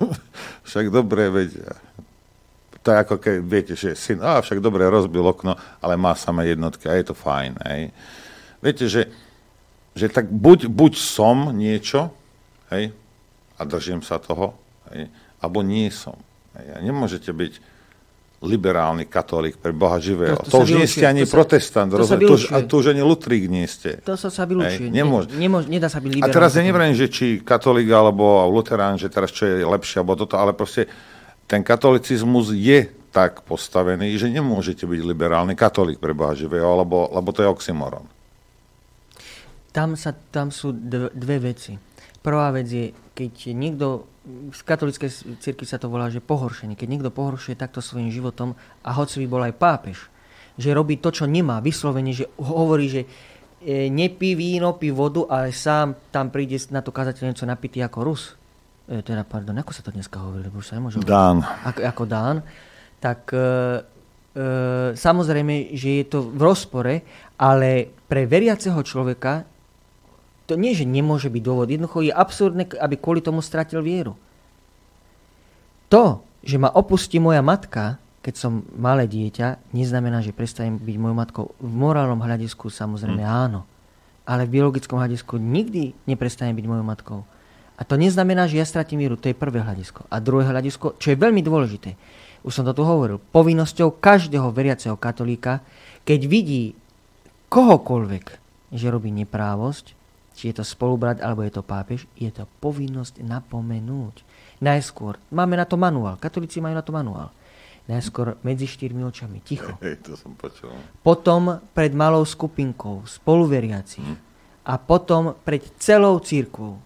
však 0.72 0.88
dobre, 0.88 1.28
veď, 1.28 1.68
to 2.80 2.94
je 2.94 2.96
ako 2.96 3.14
keď 3.20 3.36
viete, 3.42 3.74
že 3.76 3.98
syn, 3.98 4.24
a 4.24 4.40
však 4.40 4.62
dobre, 4.64 4.88
rozbil 4.88 5.26
okno, 5.26 5.52
ale 5.84 6.00
má 6.00 6.16
samé 6.16 6.54
jednotky 6.54 6.88
a 6.88 6.96
je 6.96 7.10
to 7.10 7.18
fajn. 7.18 7.58
Hej. 7.66 7.92
Viete, 8.66 8.90
že, 8.90 9.06
že 9.94 10.10
tak 10.10 10.26
buď, 10.26 10.66
buď 10.66 10.92
som 10.98 11.54
niečo, 11.54 12.10
hej, 12.74 12.90
a 13.54 13.62
držím 13.62 14.02
sa 14.02 14.18
toho, 14.18 14.58
hej, 14.90 15.06
alebo 15.38 15.62
nie 15.62 15.86
som. 15.88 16.18
Hej. 16.58 16.66
A 16.74 16.78
nemôžete 16.82 17.30
byť 17.30 17.52
liberálny 18.36 19.08
katolík 19.08 19.56
pre 19.56 19.72
Boha 19.72 19.96
živého. 19.96 20.36
To- 20.36 20.44
To, 20.44 20.50
to 20.50 20.56
už 20.60 20.76
nie 20.76 20.84
ste 20.84 21.08
ani 21.08 21.24
to 21.24 21.32
protestant, 21.32 21.88
to 21.88 22.04
to, 22.04 22.36
už, 22.36 22.52
a 22.52 22.60
tu 22.60 22.84
už 22.84 22.92
ani 22.92 23.00
lutrík 23.00 23.48
nie 23.48 23.64
ste. 23.64 23.96
To 24.04 24.12
sa 24.12 24.28
sa 24.28 24.44
vylúčuje. 24.44 24.90
Hej, 24.90 24.92
nemôže. 24.92 25.32
Ne, 25.32 25.48
nemôže, 25.48 25.72
nedá 25.72 25.88
sa 25.88 26.02
byť 26.02 26.10
A 26.10 26.14
liberálny. 26.20 26.34
teraz 26.36 26.50
ja 26.52 26.62
nevriem, 26.62 26.92
že 26.92 27.06
či 27.08 27.40
katolík 27.40 27.88
alebo 27.88 28.44
luterán, 28.50 29.00
že 29.00 29.08
teraz 29.08 29.32
čo 29.32 29.48
je 29.48 29.64
lepšie, 29.64 30.04
alebo 30.04 30.18
toto, 30.18 30.36
ale 30.36 30.52
proste 30.52 30.84
ten 31.48 31.64
katolicizmus 31.64 32.52
je 32.52 32.84
tak 33.08 33.40
postavený, 33.48 34.12
že 34.20 34.28
nemôžete 34.28 34.84
byť 34.84 35.00
liberálny 35.00 35.56
katolík 35.56 35.96
pre 35.96 36.12
Boha 36.12 36.36
živého, 36.36 36.76
lebo, 36.76 37.08
lebo 37.08 37.32
to 37.32 37.40
je 37.40 37.48
oxymoron. 37.48 38.04
Tam, 39.76 39.92
sa, 39.92 40.16
tam 40.32 40.48
sú 40.48 40.72
dve, 40.72 41.12
dve 41.12 41.52
veci. 41.52 41.76
Prvá 42.24 42.48
vec 42.48 42.64
je, 42.64 42.96
keď 43.12 43.52
niekto, 43.52 44.08
v 44.48 44.62
katolíckej 44.64 45.36
cirkvi 45.36 45.68
sa 45.68 45.76
to 45.76 45.92
volá, 45.92 46.08
že 46.08 46.24
pohoršenie. 46.24 46.80
Keď 46.80 46.88
niekto 46.88 47.12
pohoršuje 47.12 47.60
takto 47.60 47.84
svojim 47.84 48.08
životom 48.08 48.56
a 48.80 48.90
hoci 48.96 49.20
by 49.22 49.26
bol 49.28 49.42
aj 49.44 49.54
pápež, 49.60 50.08
že 50.56 50.72
robí 50.72 50.96
to, 50.96 51.12
čo 51.12 51.28
nemá, 51.28 51.60
vyslovene, 51.60 52.16
že 52.16 52.24
hovorí, 52.40 52.88
že 52.88 53.02
e, 53.60 53.92
nepí 53.92 54.32
víno, 54.32 54.80
pí 54.80 54.88
vodu, 54.88 55.28
ale 55.28 55.52
sám 55.52 55.92
tam 56.08 56.32
príde 56.32 56.56
na 56.72 56.80
to 56.80 56.88
kazateľ 56.88 57.36
niečo 57.36 57.44
napitý 57.44 57.84
ako 57.84 57.98
Rus. 58.00 58.32
E, 58.88 59.04
teda, 59.04 59.28
pardon, 59.28 59.60
ako 59.60 59.76
sa 59.76 59.84
to 59.84 59.92
dneska 59.92 60.16
hovorí, 60.16 60.48
lebo 60.48 60.64
sa 60.64 60.80
nemôže. 60.80 61.04
Dán. 61.04 61.44
ako, 61.44 61.80
ako 61.84 62.04
Dán, 62.08 62.36
tak 62.96 63.28
e, 63.30 63.38
e, 63.38 63.44
samozrejme, 64.96 65.76
že 65.76 66.00
je 66.00 66.04
to 66.08 66.32
v 66.32 66.40
rozpore, 66.40 66.94
ale 67.36 67.92
pre 68.08 68.24
veriaceho 68.24 68.80
človeka 68.80 69.55
to 70.46 70.54
nie, 70.54 70.72
že 70.72 70.86
nemôže 70.86 71.26
byť 71.26 71.42
dôvod. 71.42 71.66
Jednoducho 71.66 72.06
je 72.06 72.14
absurdné, 72.14 72.70
aby 72.78 72.94
kvôli 72.94 73.18
tomu 73.18 73.42
stratil 73.42 73.82
vieru. 73.82 74.14
To, 75.90 76.22
že 76.46 76.58
ma 76.58 76.70
opustí 76.70 77.18
moja 77.18 77.42
matka, 77.42 77.98
keď 78.22 78.34
som 78.34 78.66
malé 78.74 79.06
dieťa, 79.06 79.70
neznamená, 79.70 80.22
že 80.22 80.34
prestanem 80.34 80.78
byť 80.82 80.96
mojou 80.98 81.16
matkou. 81.18 81.46
V 81.62 81.70
morálnom 81.70 82.18
hľadisku 82.18 82.70
samozrejme 82.70 83.22
mm. 83.22 83.30
áno. 83.30 83.62
Ale 84.26 84.46
v 84.46 84.58
biologickom 84.58 84.98
hľadisku 84.98 85.38
nikdy 85.38 85.94
neprestanem 86.10 86.54
byť 86.54 86.66
mojou 86.66 86.86
matkou. 86.86 87.20
A 87.76 87.82
to 87.86 87.94
neznamená, 87.94 88.50
že 88.50 88.58
ja 88.58 88.66
stratím 88.66 89.04
vieru. 89.04 89.14
To 89.20 89.30
je 89.30 89.36
prvé 89.36 89.62
hľadisko. 89.62 90.10
A 90.10 90.18
druhé 90.18 90.48
hľadisko, 90.48 90.98
čo 90.98 91.14
je 91.14 91.22
veľmi 91.22 91.42
dôležité, 91.44 91.94
už 92.46 92.50
som 92.50 92.64
to 92.66 92.74
tu 92.74 92.82
hovoril, 92.86 93.18
povinnosťou 93.34 93.98
každého 93.98 94.50
veriaceho 94.54 94.94
katolíka, 94.94 95.62
keď 96.06 96.20
vidí 96.30 96.62
kohokoľvek, 97.50 98.26
že 98.74 98.86
robí 98.90 99.10
neprávosť, 99.10 100.05
či 100.36 100.52
je 100.52 100.60
to 100.60 100.64
spolubrat 100.68 101.18
alebo 101.24 101.40
je 101.42 101.56
to 101.56 101.64
pápež, 101.64 102.04
je 102.12 102.28
to 102.28 102.44
povinnosť 102.60 103.24
napomenúť. 103.24 104.20
Najskôr, 104.60 105.16
máme 105.32 105.56
na 105.56 105.64
to 105.64 105.80
manuál, 105.80 106.20
katolíci 106.20 106.60
majú 106.60 106.76
na 106.76 106.84
to 106.84 106.92
manuál. 106.92 107.32
Najskôr 107.86 108.36
medzi 108.42 108.66
štyrmi 108.66 109.06
očami, 109.06 109.38
ticho. 109.46 109.78
Hej, 109.78 110.02
to 110.02 110.18
som 110.18 110.34
počul. 110.34 110.74
Potom 111.06 111.62
pred 111.70 111.94
malou 111.94 112.26
skupinkou, 112.26 113.06
spoluveriacich. 113.06 114.02
Hm. 114.02 114.18
A 114.66 114.74
potom 114.82 115.38
pred 115.46 115.62
celou 115.78 116.18
církvou. 116.18 116.82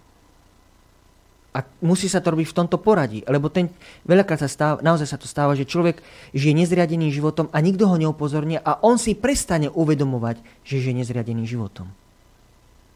A 1.57 1.65
musí 1.83 2.07
sa 2.07 2.21
to 2.21 2.31
robiť 2.31 2.53
v 2.53 2.59
tomto 2.63 2.79
poradí, 2.79 3.25
lebo 3.27 3.51
ten, 3.51 3.73
veľakrát 4.07 4.45
sa 4.45 4.47
stáva, 4.47 4.79
naozaj 4.85 5.09
sa 5.09 5.19
to 5.19 5.27
stáva, 5.27 5.57
že 5.59 5.67
človek 5.67 5.99
žije 6.31 6.55
nezriadeným 6.55 7.11
životom 7.11 7.51
a 7.51 7.59
nikto 7.59 7.91
ho 7.91 7.97
neupozornia 7.99 8.63
a 8.63 8.79
on 8.87 9.01
si 9.01 9.19
prestane 9.19 9.67
uvedomovať, 9.67 10.39
že 10.63 10.79
žije 10.79 11.03
nezriadeným 11.03 11.49
životom. 11.49 11.91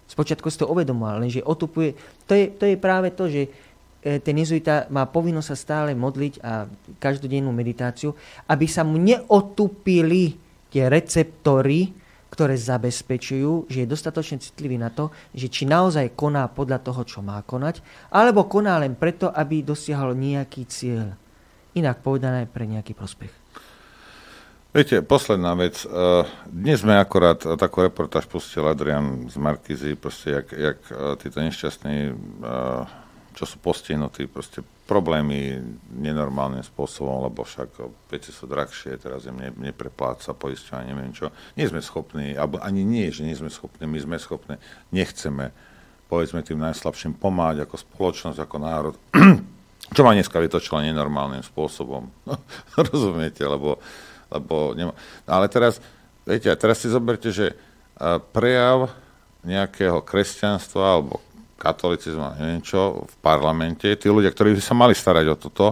Spočiatku 0.04 0.52
si 0.52 0.60
to 0.60 0.68
uvedomoval, 0.68 1.24
lenže 1.24 1.40
otupuje. 1.40 1.96
To 2.28 2.32
je, 2.36 2.52
to 2.52 2.64
je 2.68 2.76
práve 2.76 3.08
to, 3.16 3.24
že 3.26 3.48
e, 4.04 4.20
ten 4.20 4.36
jezuita 4.36 4.92
má 4.92 5.08
povinnosť 5.08 5.48
sa 5.48 5.56
stále 5.56 5.90
modliť 5.96 6.34
a 6.44 6.68
každodennú 7.00 7.48
meditáciu, 7.50 8.12
aby 8.46 8.68
sa 8.68 8.84
mu 8.84 9.00
neotupili 9.00 10.36
tie 10.68 10.90
receptory, 10.92 11.94
ktoré 12.34 12.58
zabezpečujú, 12.58 13.70
že 13.70 13.86
je 13.86 13.92
dostatočne 13.94 14.42
citlivý 14.42 14.74
na 14.74 14.90
to, 14.90 15.14
že 15.30 15.46
či 15.46 15.70
naozaj 15.70 16.18
koná 16.18 16.50
podľa 16.50 16.82
toho, 16.82 17.06
čo 17.06 17.22
má 17.22 17.38
konať, 17.46 17.78
alebo 18.10 18.50
koná 18.50 18.82
len 18.82 18.98
preto, 18.98 19.30
aby 19.30 19.62
dosiahol 19.62 20.18
nejaký 20.18 20.66
cieľ. 20.66 21.14
Inak 21.78 22.02
povedané 22.02 22.50
pre 22.50 22.66
nejaký 22.66 22.90
prospech. 22.90 23.43
Viete, 24.74 25.06
posledná 25.06 25.54
vec. 25.54 25.86
Eh, 25.86 26.26
Dnes 26.50 26.82
sme 26.82 26.98
akorát 26.98 27.38
takú 27.38 27.86
reportáž 27.86 28.26
pustil 28.26 28.66
Adrian 28.66 29.30
z 29.30 29.38
Markizy, 29.38 29.94
proste 29.94 30.42
jak, 30.42 30.50
jak 30.50 30.78
eh, 30.90 31.14
títo 31.22 31.38
nešťastní, 31.46 31.96
eh, 32.10 32.82
čo 33.38 33.44
sú 33.46 33.62
postihnutí, 33.62 34.26
proste 34.26 34.66
problémy 34.90 35.62
nenormálnym 35.94 36.66
spôsobom, 36.66 37.22
lebo 37.22 37.46
však 37.46 37.70
veci 38.10 38.34
sú 38.34 38.50
drahšie, 38.50 38.98
teraz 38.98 39.30
im 39.30 39.38
ne, 39.38 39.54
neprepláca 39.54 40.34
poisťovanie, 40.34 40.90
neviem 40.90 41.14
čo. 41.14 41.30
Nie 41.54 41.70
sme 41.70 41.78
schopní, 41.78 42.34
alebo 42.34 42.58
ani 42.58 42.82
nie, 42.82 43.14
že 43.14 43.22
nie 43.22 43.38
sme 43.38 43.54
schopní, 43.54 43.86
my 43.86 44.02
sme 44.02 44.18
schopní, 44.18 44.58
nechceme, 44.90 45.54
povedzme 46.10 46.42
tým 46.42 46.58
najslabším 46.58 47.14
pomáhať 47.22 47.62
ako 47.62 47.78
spoločnosť, 47.78 48.42
ako 48.42 48.56
národ. 48.58 48.94
čo 49.94 50.02
ma 50.02 50.18
dneska 50.18 50.42
vytočilo 50.42 50.82
nenormálnym 50.82 51.46
spôsobom. 51.46 52.10
Rozumiete, 52.90 53.46
lebo 53.46 53.78
lebo 54.34 54.74
nema... 54.74 54.92
no, 54.94 55.30
ale 55.30 55.46
teraz, 55.46 55.78
viete, 56.26 56.50
teraz 56.58 56.82
si 56.82 56.90
zoberte, 56.90 57.30
že 57.30 57.54
prejav 58.34 58.90
nejakého 59.46 60.02
kresťanstva 60.02 60.84
alebo 60.98 61.22
katolicizmu, 61.62 62.36
neviem 62.42 62.60
čo, 62.60 63.06
v 63.06 63.14
parlamente, 63.22 63.86
tí 63.94 64.10
ľudia, 64.10 64.34
ktorí 64.34 64.58
by 64.58 64.62
sa 64.64 64.74
mali 64.74 64.92
starať 64.92 65.26
o 65.30 65.36
toto, 65.38 65.66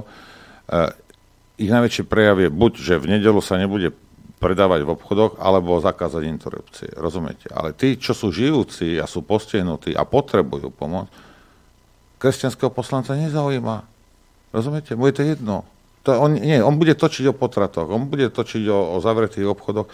ich 1.58 1.68
najväčší 1.68 2.06
prejav 2.06 2.38
je 2.40 2.48
buď, 2.48 2.72
že 2.78 2.94
v 3.02 3.18
nedelu 3.18 3.40
sa 3.42 3.60
nebude 3.60 3.92
predávať 4.42 4.82
v 4.82 4.92
obchodoch, 4.98 5.38
alebo 5.38 5.78
zakázať 5.78 6.26
interrupcie. 6.26 6.90
Rozumiete? 6.98 7.46
Ale 7.54 7.70
tí, 7.70 7.94
čo 7.94 8.10
sú 8.10 8.34
žijúci 8.34 8.98
a 8.98 9.06
sú 9.06 9.22
postihnutí 9.22 9.94
a 9.94 10.02
potrebujú 10.02 10.74
pomoc, 10.74 11.06
kresťanského 12.18 12.70
poslanca 12.74 13.14
nezaujíma. 13.14 13.86
Rozumiete? 14.50 14.98
Bude 14.98 15.14
to 15.14 15.22
jedno. 15.22 15.62
To 16.02 16.18
on, 16.18 16.34
nie, 16.34 16.58
on 16.58 16.74
bude 16.82 16.98
točiť 16.98 17.30
o 17.30 17.34
potratoch, 17.34 17.86
on 17.86 18.10
bude 18.10 18.26
točiť 18.26 18.66
o, 18.66 18.78
o 18.94 18.96
zavretých 18.98 19.46
obchodoch, 19.46 19.86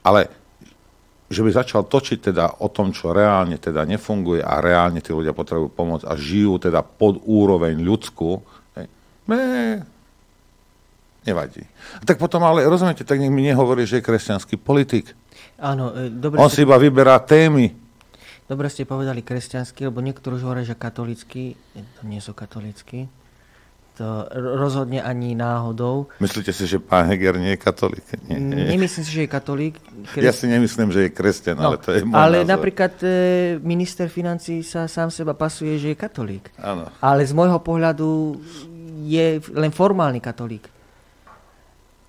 ale 0.00 0.32
že 1.30 1.46
by 1.46 1.50
začal 1.54 1.86
točiť 1.86 2.32
teda 2.32 2.58
o 2.64 2.66
tom, 2.72 2.90
čo 2.90 3.14
reálne 3.14 3.54
teda 3.54 3.86
nefunguje 3.86 4.42
a 4.42 4.58
reálne 4.58 4.98
tí 4.98 5.14
ľudia 5.14 5.30
potrebujú 5.30 5.70
pomoc 5.70 6.02
a 6.02 6.18
žijú 6.18 6.58
teda 6.58 6.82
pod 6.82 7.22
úroveň 7.22 7.78
ľudskú, 7.78 8.42
hej, 8.74 8.86
ne, 9.30 9.86
nevadí. 11.22 11.62
A 12.00 12.02
tak 12.02 12.18
potom 12.18 12.42
ale, 12.42 12.66
rozumiete, 12.66 13.06
tak 13.06 13.22
nech 13.22 13.30
mi 13.30 13.46
nehovorí, 13.46 13.86
že 13.86 14.02
je 14.02 14.06
kresťanský 14.10 14.58
politik. 14.58 15.14
Áno, 15.62 15.94
e, 15.94 16.10
dobre 16.10 16.42
On 16.42 16.50
si 16.50 16.66
iba 16.66 16.74
vyberá 16.80 17.22
témy. 17.22 17.76
dobre 18.50 18.66
ste 18.66 18.82
povedali 18.82 19.22
kresťanský, 19.22 19.86
lebo 19.86 20.02
niektorí 20.02 20.34
už 20.34 20.44
hovoria, 20.50 20.66
že 20.66 20.74
katolícky, 20.74 21.54
to 22.00 22.02
nie 22.08 22.18
sú 22.18 22.34
katolícky. 22.34 23.06
To 24.00 24.24
rozhodne 24.32 25.04
ani 25.04 25.36
náhodou. 25.36 26.08
Myslíte 26.24 26.56
si, 26.56 26.64
že 26.64 26.80
pán 26.80 27.04
Heger 27.04 27.36
nie 27.36 27.52
je 27.52 27.60
katolík? 27.60 28.00
Nie, 28.24 28.40
nie. 28.40 28.64
Nemyslím 28.72 29.04
si, 29.04 29.12
že 29.12 29.22
je 29.22 29.30
katolík. 29.30 29.76
Ja 30.16 30.32
si 30.32 30.48
nemyslím, 30.48 30.88
že 30.88 31.04
je 31.04 31.10
kresťan, 31.12 31.60
ale 31.60 31.76
to 31.76 31.92
je 31.92 32.08
môj 32.08 32.08
No, 32.08 32.16
ale 32.16 32.40
názor. 32.40 32.48
napríklad 32.48 32.96
e, 33.04 33.08
minister 33.60 34.08
financí 34.08 34.64
sa 34.64 34.88
sám 34.88 35.12
seba 35.12 35.36
pasuje, 35.36 35.76
že 35.76 35.92
je 35.92 36.00
katolík. 36.00 36.48
Áno. 36.56 36.88
Ale 37.04 37.28
z 37.28 37.36
môjho 37.36 37.60
pohľadu 37.60 38.40
je 39.04 39.36
len 39.52 39.68
formálny 39.68 40.24
katolík. 40.24 40.64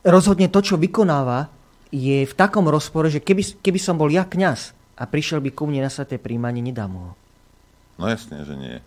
Rozhodne 0.02 0.48
to, 0.48 0.64
čo 0.64 0.80
vykonáva, 0.80 1.52
je 1.92 2.24
v 2.24 2.34
takom 2.34 2.72
rozpore, 2.72 3.12
že 3.12 3.20
keby, 3.20 3.60
keby 3.60 3.80
som 3.84 4.00
bol 4.00 4.08
ja 4.08 4.24
kňaz 4.24 4.72
a 4.96 5.04
prišiel 5.04 5.44
by 5.44 5.52
ku 5.52 5.68
mne 5.68 5.84
na 5.84 5.92
sveté 5.92 6.16
príjmanie, 6.16 6.64
nedám 6.64 6.96
ho. 6.96 7.12
No 8.00 8.08
jasne, 8.08 8.48
že 8.48 8.56
nie. 8.56 8.80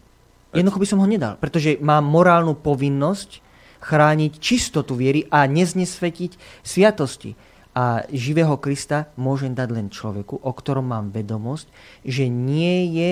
Jednoducho 0.54 0.80
by 0.80 0.88
som 0.88 1.02
ho 1.02 1.08
nedal, 1.10 1.34
pretože 1.42 1.76
mám 1.82 2.06
morálnu 2.06 2.54
povinnosť 2.54 3.42
chrániť 3.84 4.32
čistotu 4.40 4.96
viery 4.96 5.28
a 5.28 5.44
neznesvetiť 5.44 6.62
sviatosti. 6.64 7.36
A 7.74 8.06
živého 8.08 8.54
Krista 8.62 9.10
môžem 9.18 9.50
dať 9.50 9.68
len 9.74 9.86
človeku, 9.90 10.38
o 10.40 10.52
ktorom 10.54 10.86
mám 10.86 11.10
vedomosť, 11.10 11.66
že 12.06 12.30
nie 12.30 12.94
je 12.94 13.10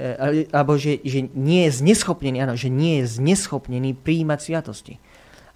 e, 0.00 0.06
ale- 0.16 0.48
alebo 0.48 0.80
že, 0.80 1.04
že 1.04 1.28
nie 1.36 1.68
je 1.68 1.76
zneschopnený, 1.84 2.40
áno, 2.40 2.56
že 2.56 2.72
nie 2.72 3.04
je 3.04 3.20
zneschopnený 3.20 3.92
prijímať 4.00 4.38
sviatosti. 4.40 4.96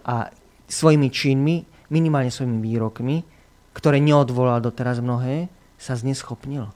A 0.05 0.29
svojimi 0.69 1.09
činmi, 1.09 1.65
minimálne 1.89 2.29
svojimi 2.29 2.61
výrokmi, 2.61 3.25
ktoré 3.73 4.05
neodvolal 4.05 4.61
doteraz 4.61 5.01
mnohé, 5.01 5.49
sa 5.81 5.97
zneschopnil. 5.97 6.76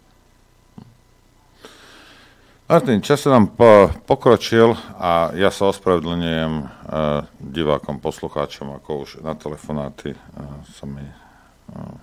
Martin, 2.70 3.02
čas 3.02 3.26
sa 3.26 3.34
nám 3.34 3.50
po, 3.58 3.90
pokročil 4.06 4.78
a 4.94 5.34
ja 5.34 5.50
sa 5.50 5.74
ospravedlňujem 5.74 6.52
uh, 6.62 7.26
divákom, 7.42 7.98
poslucháčom, 7.98 8.78
ako 8.78 9.02
už 9.02 9.10
na 9.26 9.34
telefonáty 9.34 10.14
uh, 10.14 10.62
sa 10.70 10.86
mi 10.86 11.02
uh, 11.02 11.94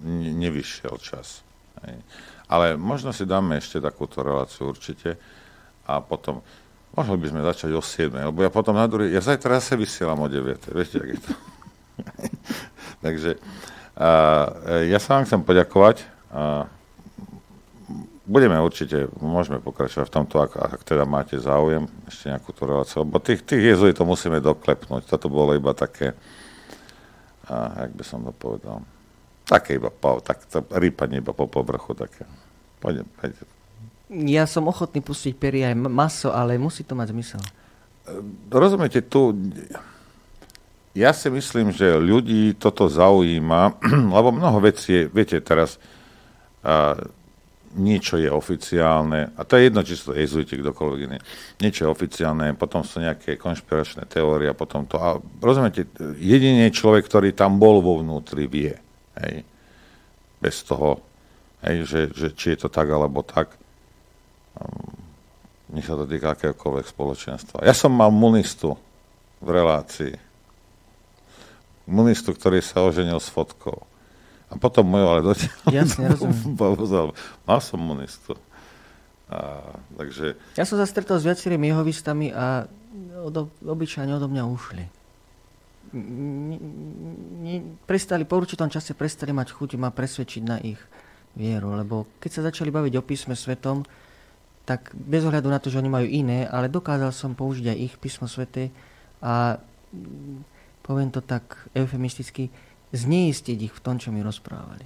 ne, 0.00 0.32
nevyšiel 0.32 0.96
čas. 0.96 1.44
Hej. 1.84 2.00
Ale 2.48 2.80
možno 2.80 3.12
si 3.12 3.28
dáme 3.28 3.60
ešte 3.60 3.84
takúto 3.84 4.24
reláciu 4.24 4.72
určite 4.72 5.20
a 5.84 6.00
potom 6.00 6.40
mohli 6.96 7.20
by 7.20 7.26
sme 7.28 7.44
začať 7.44 7.76
o 7.76 7.84
7, 7.84 8.32
lebo 8.32 8.40
ja 8.40 8.48
potom 8.48 8.72
na 8.72 8.88
druhý, 8.88 9.12
ja 9.12 9.20
zajtra 9.20 9.60
zase 9.60 9.76
vysielam 9.76 10.24
o 10.24 10.28
9, 10.32 10.72
viete, 10.72 11.04
jak 11.04 11.10
je 11.12 11.20
to. 11.20 11.32
Takže 13.04 13.30
uh, 13.36 14.88
ja 14.88 14.96
sa 14.96 15.20
vám 15.20 15.28
chcem 15.28 15.44
poďakovať. 15.44 15.96
Uh, 16.32 16.64
budeme 18.32 18.56
určite, 18.56 19.12
môžeme 19.20 19.60
pokračovať 19.60 20.08
v 20.08 20.14
tomto, 20.16 20.40
ak, 20.40 20.56
ak 20.56 20.80
teda 20.88 21.04
máte 21.04 21.36
záujem, 21.36 21.84
ešte 22.08 22.32
nejakú 22.32 22.50
tú 22.56 22.64
reláciu, 22.64 23.04
lebo 23.04 23.20
tých, 23.20 23.44
tých 23.44 23.76
jezuitov 23.76 24.08
musíme 24.08 24.40
doklepnúť. 24.40 25.04
Toto 25.04 25.28
bolo 25.28 25.52
iba 25.52 25.76
také, 25.76 26.16
a, 27.44 27.84
jak 27.84 27.92
by 27.92 28.04
som 28.08 28.24
to 28.24 28.32
povedal, 28.32 28.80
také 29.44 29.76
iba, 29.76 29.92
po, 29.92 30.24
tak, 30.24 30.48
to 30.48 30.64
rýpanie 30.72 31.20
iba 31.20 31.36
po 31.36 31.44
povrchu, 31.44 31.92
také. 31.92 32.24
Poďme, 32.80 33.04
poďme. 33.20 33.44
Ja 34.12 34.48
som 34.48 34.64
ochotný 34.68 35.04
pustiť 35.04 35.36
pery 35.36 35.68
aj 35.68 35.76
maso, 35.76 36.32
ale 36.32 36.56
musí 36.56 36.84
to 36.88 36.96
mať 36.96 37.12
zmysel. 37.12 37.42
Rozumiete, 38.48 39.04
tu, 39.04 39.36
ja 40.92 41.12
si 41.16 41.28
myslím, 41.32 41.72
že 41.72 41.96
ľudí 42.00 42.56
toto 42.56 42.88
zaujíma, 42.88 43.80
lebo 44.16 44.32
mnoho 44.32 44.60
vecí, 44.64 45.04
je- 45.04 45.08
viete, 45.12 45.36
teraz, 45.44 45.76
a, 46.64 46.96
niečo 47.76 48.20
je 48.20 48.28
oficiálne, 48.28 49.32
a 49.36 49.40
to 49.42 49.56
je 49.56 49.68
jedno, 49.68 49.80
či 49.80 49.96
sú 49.96 50.12
to 50.12 50.14
jezuiti, 50.18 50.60
kdokoľvek 50.60 51.00
iný, 51.08 51.18
niečo 51.60 51.88
je 51.88 51.92
oficiálne, 51.92 52.52
potom 52.56 52.84
sú 52.84 53.00
nejaké 53.00 53.40
konšpiračné 53.40 54.04
teórie 54.08 54.48
a 54.48 54.56
potom 54.56 54.84
to. 54.84 55.00
A 55.00 55.16
rozumiete, 55.40 55.88
jedine 56.20 56.68
človek, 56.68 57.08
ktorý 57.08 57.32
tam 57.32 57.56
bol 57.56 57.80
vo 57.80 58.00
vnútri, 58.00 58.44
vie. 58.44 58.76
Hej. 59.18 59.44
Bez 60.40 60.64
toho, 60.64 61.00
hej, 61.64 61.84
že, 61.86 62.00
že 62.12 62.28
či 62.36 62.56
je 62.56 62.64
to 62.64 62.68
tak 62.68 62.88
alebo 62.88 63.24
tak. 63.24 63.54
Um, 64.58 64.92
nech 65.72 65.88
sa 65.88 65.96
to 65.96 66.04
týka 66.04 66.36
akéhokoľvek 66.36 66.86
spoločenstva. 66.88 67.64
Ja 67.64 67.72
som 67.72 67.96
mal 67.96 68.12
munistu 68.12 68.76
v 69.40 69.48
relácii. 69.48 70.14
Munistu, 71.88 72.36
ktorý 72.36 72.60
sa 72.60 72.84
oženil 72.84 73.16
s 73.16 73.32
fotkou. 73.32 73.91
A 74.52 74.60
potom 74.60 74.84
môj 74.84 75.02
ale 75.08 75.20
dotiaľ. 75.24 75.56
Jasne, 75.72 76.04
rozumiem. 76.12 77.16
Mal 77.48 77.60
som 77.64 77.80
munistu. 77.80 78.36
A, 79.32 79.64
takže... 79.96 80.36
Ja 80.60 80.68
som 80.68 80.76
sa 80.76 80.84
stretol 80.84 81.16
s 81.16 81.24
viacerými 81.24 81.72
jehovistami 81.72 82.28
a 82.36 82.68
od, 83.24 83.48
obyčajne 83.64 84.12
odo 84.12 84.28
mňa 84.28 84.44
ušli. 84.44 84.84
N- 85.96 86.60
n- 87.40 87.64
prestali, 87.88 88.28
po 88.28 88.36
určitom 88.36 88.68
čase 88.68 88.92
prestali 88.92 89.32
mať 89.32 89.56
chuť 89.56 89.80
ma 89.80 89.88
presvedčiť 89.88 90.42
na 90.44 90.60
ich 90.60 90.80
vieru, 91.32 91.72
lebo 91.72 92.04
keď 92.20 92.30
sa 92.30 92.46
začali 92.52 92.68
baviť 92.68 92.92
o 93.00 93.02
písme 93.04 93.32
svetom, 93.32 93.88
tak 94.68 94.92
bez 94.94 95.24
ohľadu 95.24 95.48
na 95.48 95.58
to, 95.58 95.72
že 95.72 95.80
oni 95.80 95.90
majú 95.90 96.06
iné, 96.06 96.46
ale 96.46 96.70
dokázal 96.70 97.10
som 97.10 97.34
použiť 97.34 97.72
aj 97.72 97.78
ich 97.80 97.94
písmo 97.98 98.30
svete 98.30 98.70
a 99.24 99.58
mm, 99.90 100.44
poviem 100.84 101.10
to 101.10 101.24
tak 101.24 101.66
eufemisticky, 101.74 102.52
zneistiť 102.92 103.58
ich 103.58 103.72
v 103.72 103.80
tom, 103.80 103.96
čo 103.96 104.12
mi 104.12 104.20
rozprávali. 104.20 104.84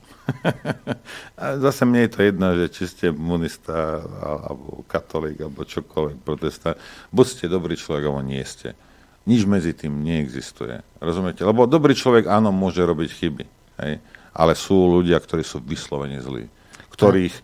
A 1.42 1.58
zase 1.58 1.82
mne 1.82 2.06
je 2.06 2.10
to 2.14 2.20
jedno, 2.22 2.46
že 2.54 2.66
či 2.70 2.84
ste 2.86 3.06
monista, 3.10 3.98
alebo 4.22 4.86
katolík, 4.86 5.42
alebo 5.42 5.66
čokoľvek, 5.66 6.16
protestant. 6.22 6.78
Buď 7.10 7.26
ste 7.26 7.44
dobrý 7.50 7.74
človek, 7.74 8.06
alebo 8.06 8.22
nie 8.22 8.42
ste. 8.46 8.78
Nič 9.26 9.42
medzi 9.42 9.74
tým 9.74 10.06
neexistuje. 10.06 10.86
Rozumiete? 11.02 11.42
Lebo 11.42 11.66
dobrý 11.66 11.98
človek, 11.98 12.30
áno, 12.30 12.54
môže 12.54 12.78
robiť 12.86 13.10
chyby. 13.10 13.44
Hej? 13.82 13.98
Ale 14.30 14.54
sú 14.54 14.86
ľudia, 14.86 15.18
ktorí 15.18 15.42
sú 15.42 15.58
vyslovene 15.58 16.22
zlí. 16.22 16.46
Ktorých, 16.94 17.34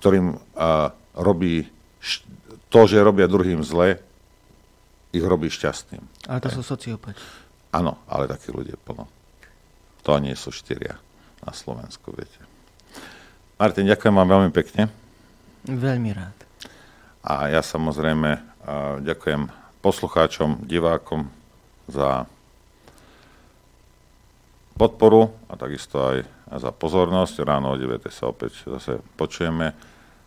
ktorým 0.00 0.40
a, 0.56 0.96
robí 1.12 1.68
š- 2.00 2.24
to, 2.72 2.80
že 2.88 3.04
robia 3.04 3.28
druhým 3.28 3.60
zle, 3.60 4.00
ich 5.12 5.24
robí 5.24 5.52
šťastným. 5.52 6.00
Ale 6.32 6.40
to 6.40 6.48
sú 6.48 6.64
sociopati. 6.64 7.20
Áno, 7.76 8.00
ale 8.08 8.24
takí 8.24 8.48
ľudia 8.48 8.80
plno. 8.80 9.17
To 10.06 10.18
nie 10.22 10.36
sú 10.38 10.54
štyria 10.54 10.96
na 11.42 11.52
Slovensku, 11.54 12.14
viete. 12.14 12.38
Martin, 13.58 13.90
ďakujem 13.90 14.14
vám 14.14 14.28
veľmi 14.28 14.50
pekne. 14.54 14.86
Veľmi 15.66 16.10
rád. 16.14 16.38
A 17.26 17.50
ja 17.50 17.60
samozrejme 17.60 18.38
ďakujem 19.02 19.50
poslucháčom, 19.82 20.64
divákom 20.64 21.26
za 21.90 22.30
podporu 24.78 25.34
a 25.50 25.58
takisto 25.58 25.98
aj 25.98 26.18
za 26.62 26.70
pozornosť. 26.70 27.42
Ráno 27.42 27.74
o 27.74 27.76
9. 27.76 28.06
sa 28.14 28.30
opäť 28.30 28.62
zase 28.64 29.02
počujeme 29.18 29.74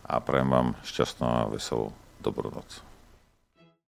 a 0.03 0.13
prajem 0.19 0.51
vám 0.51 0.67
šťastnú 0.83 1.25
a 1.25 1.47
veselú 1.47 1.95
dobrú 2.19 2.51
noc. 2.51 2.90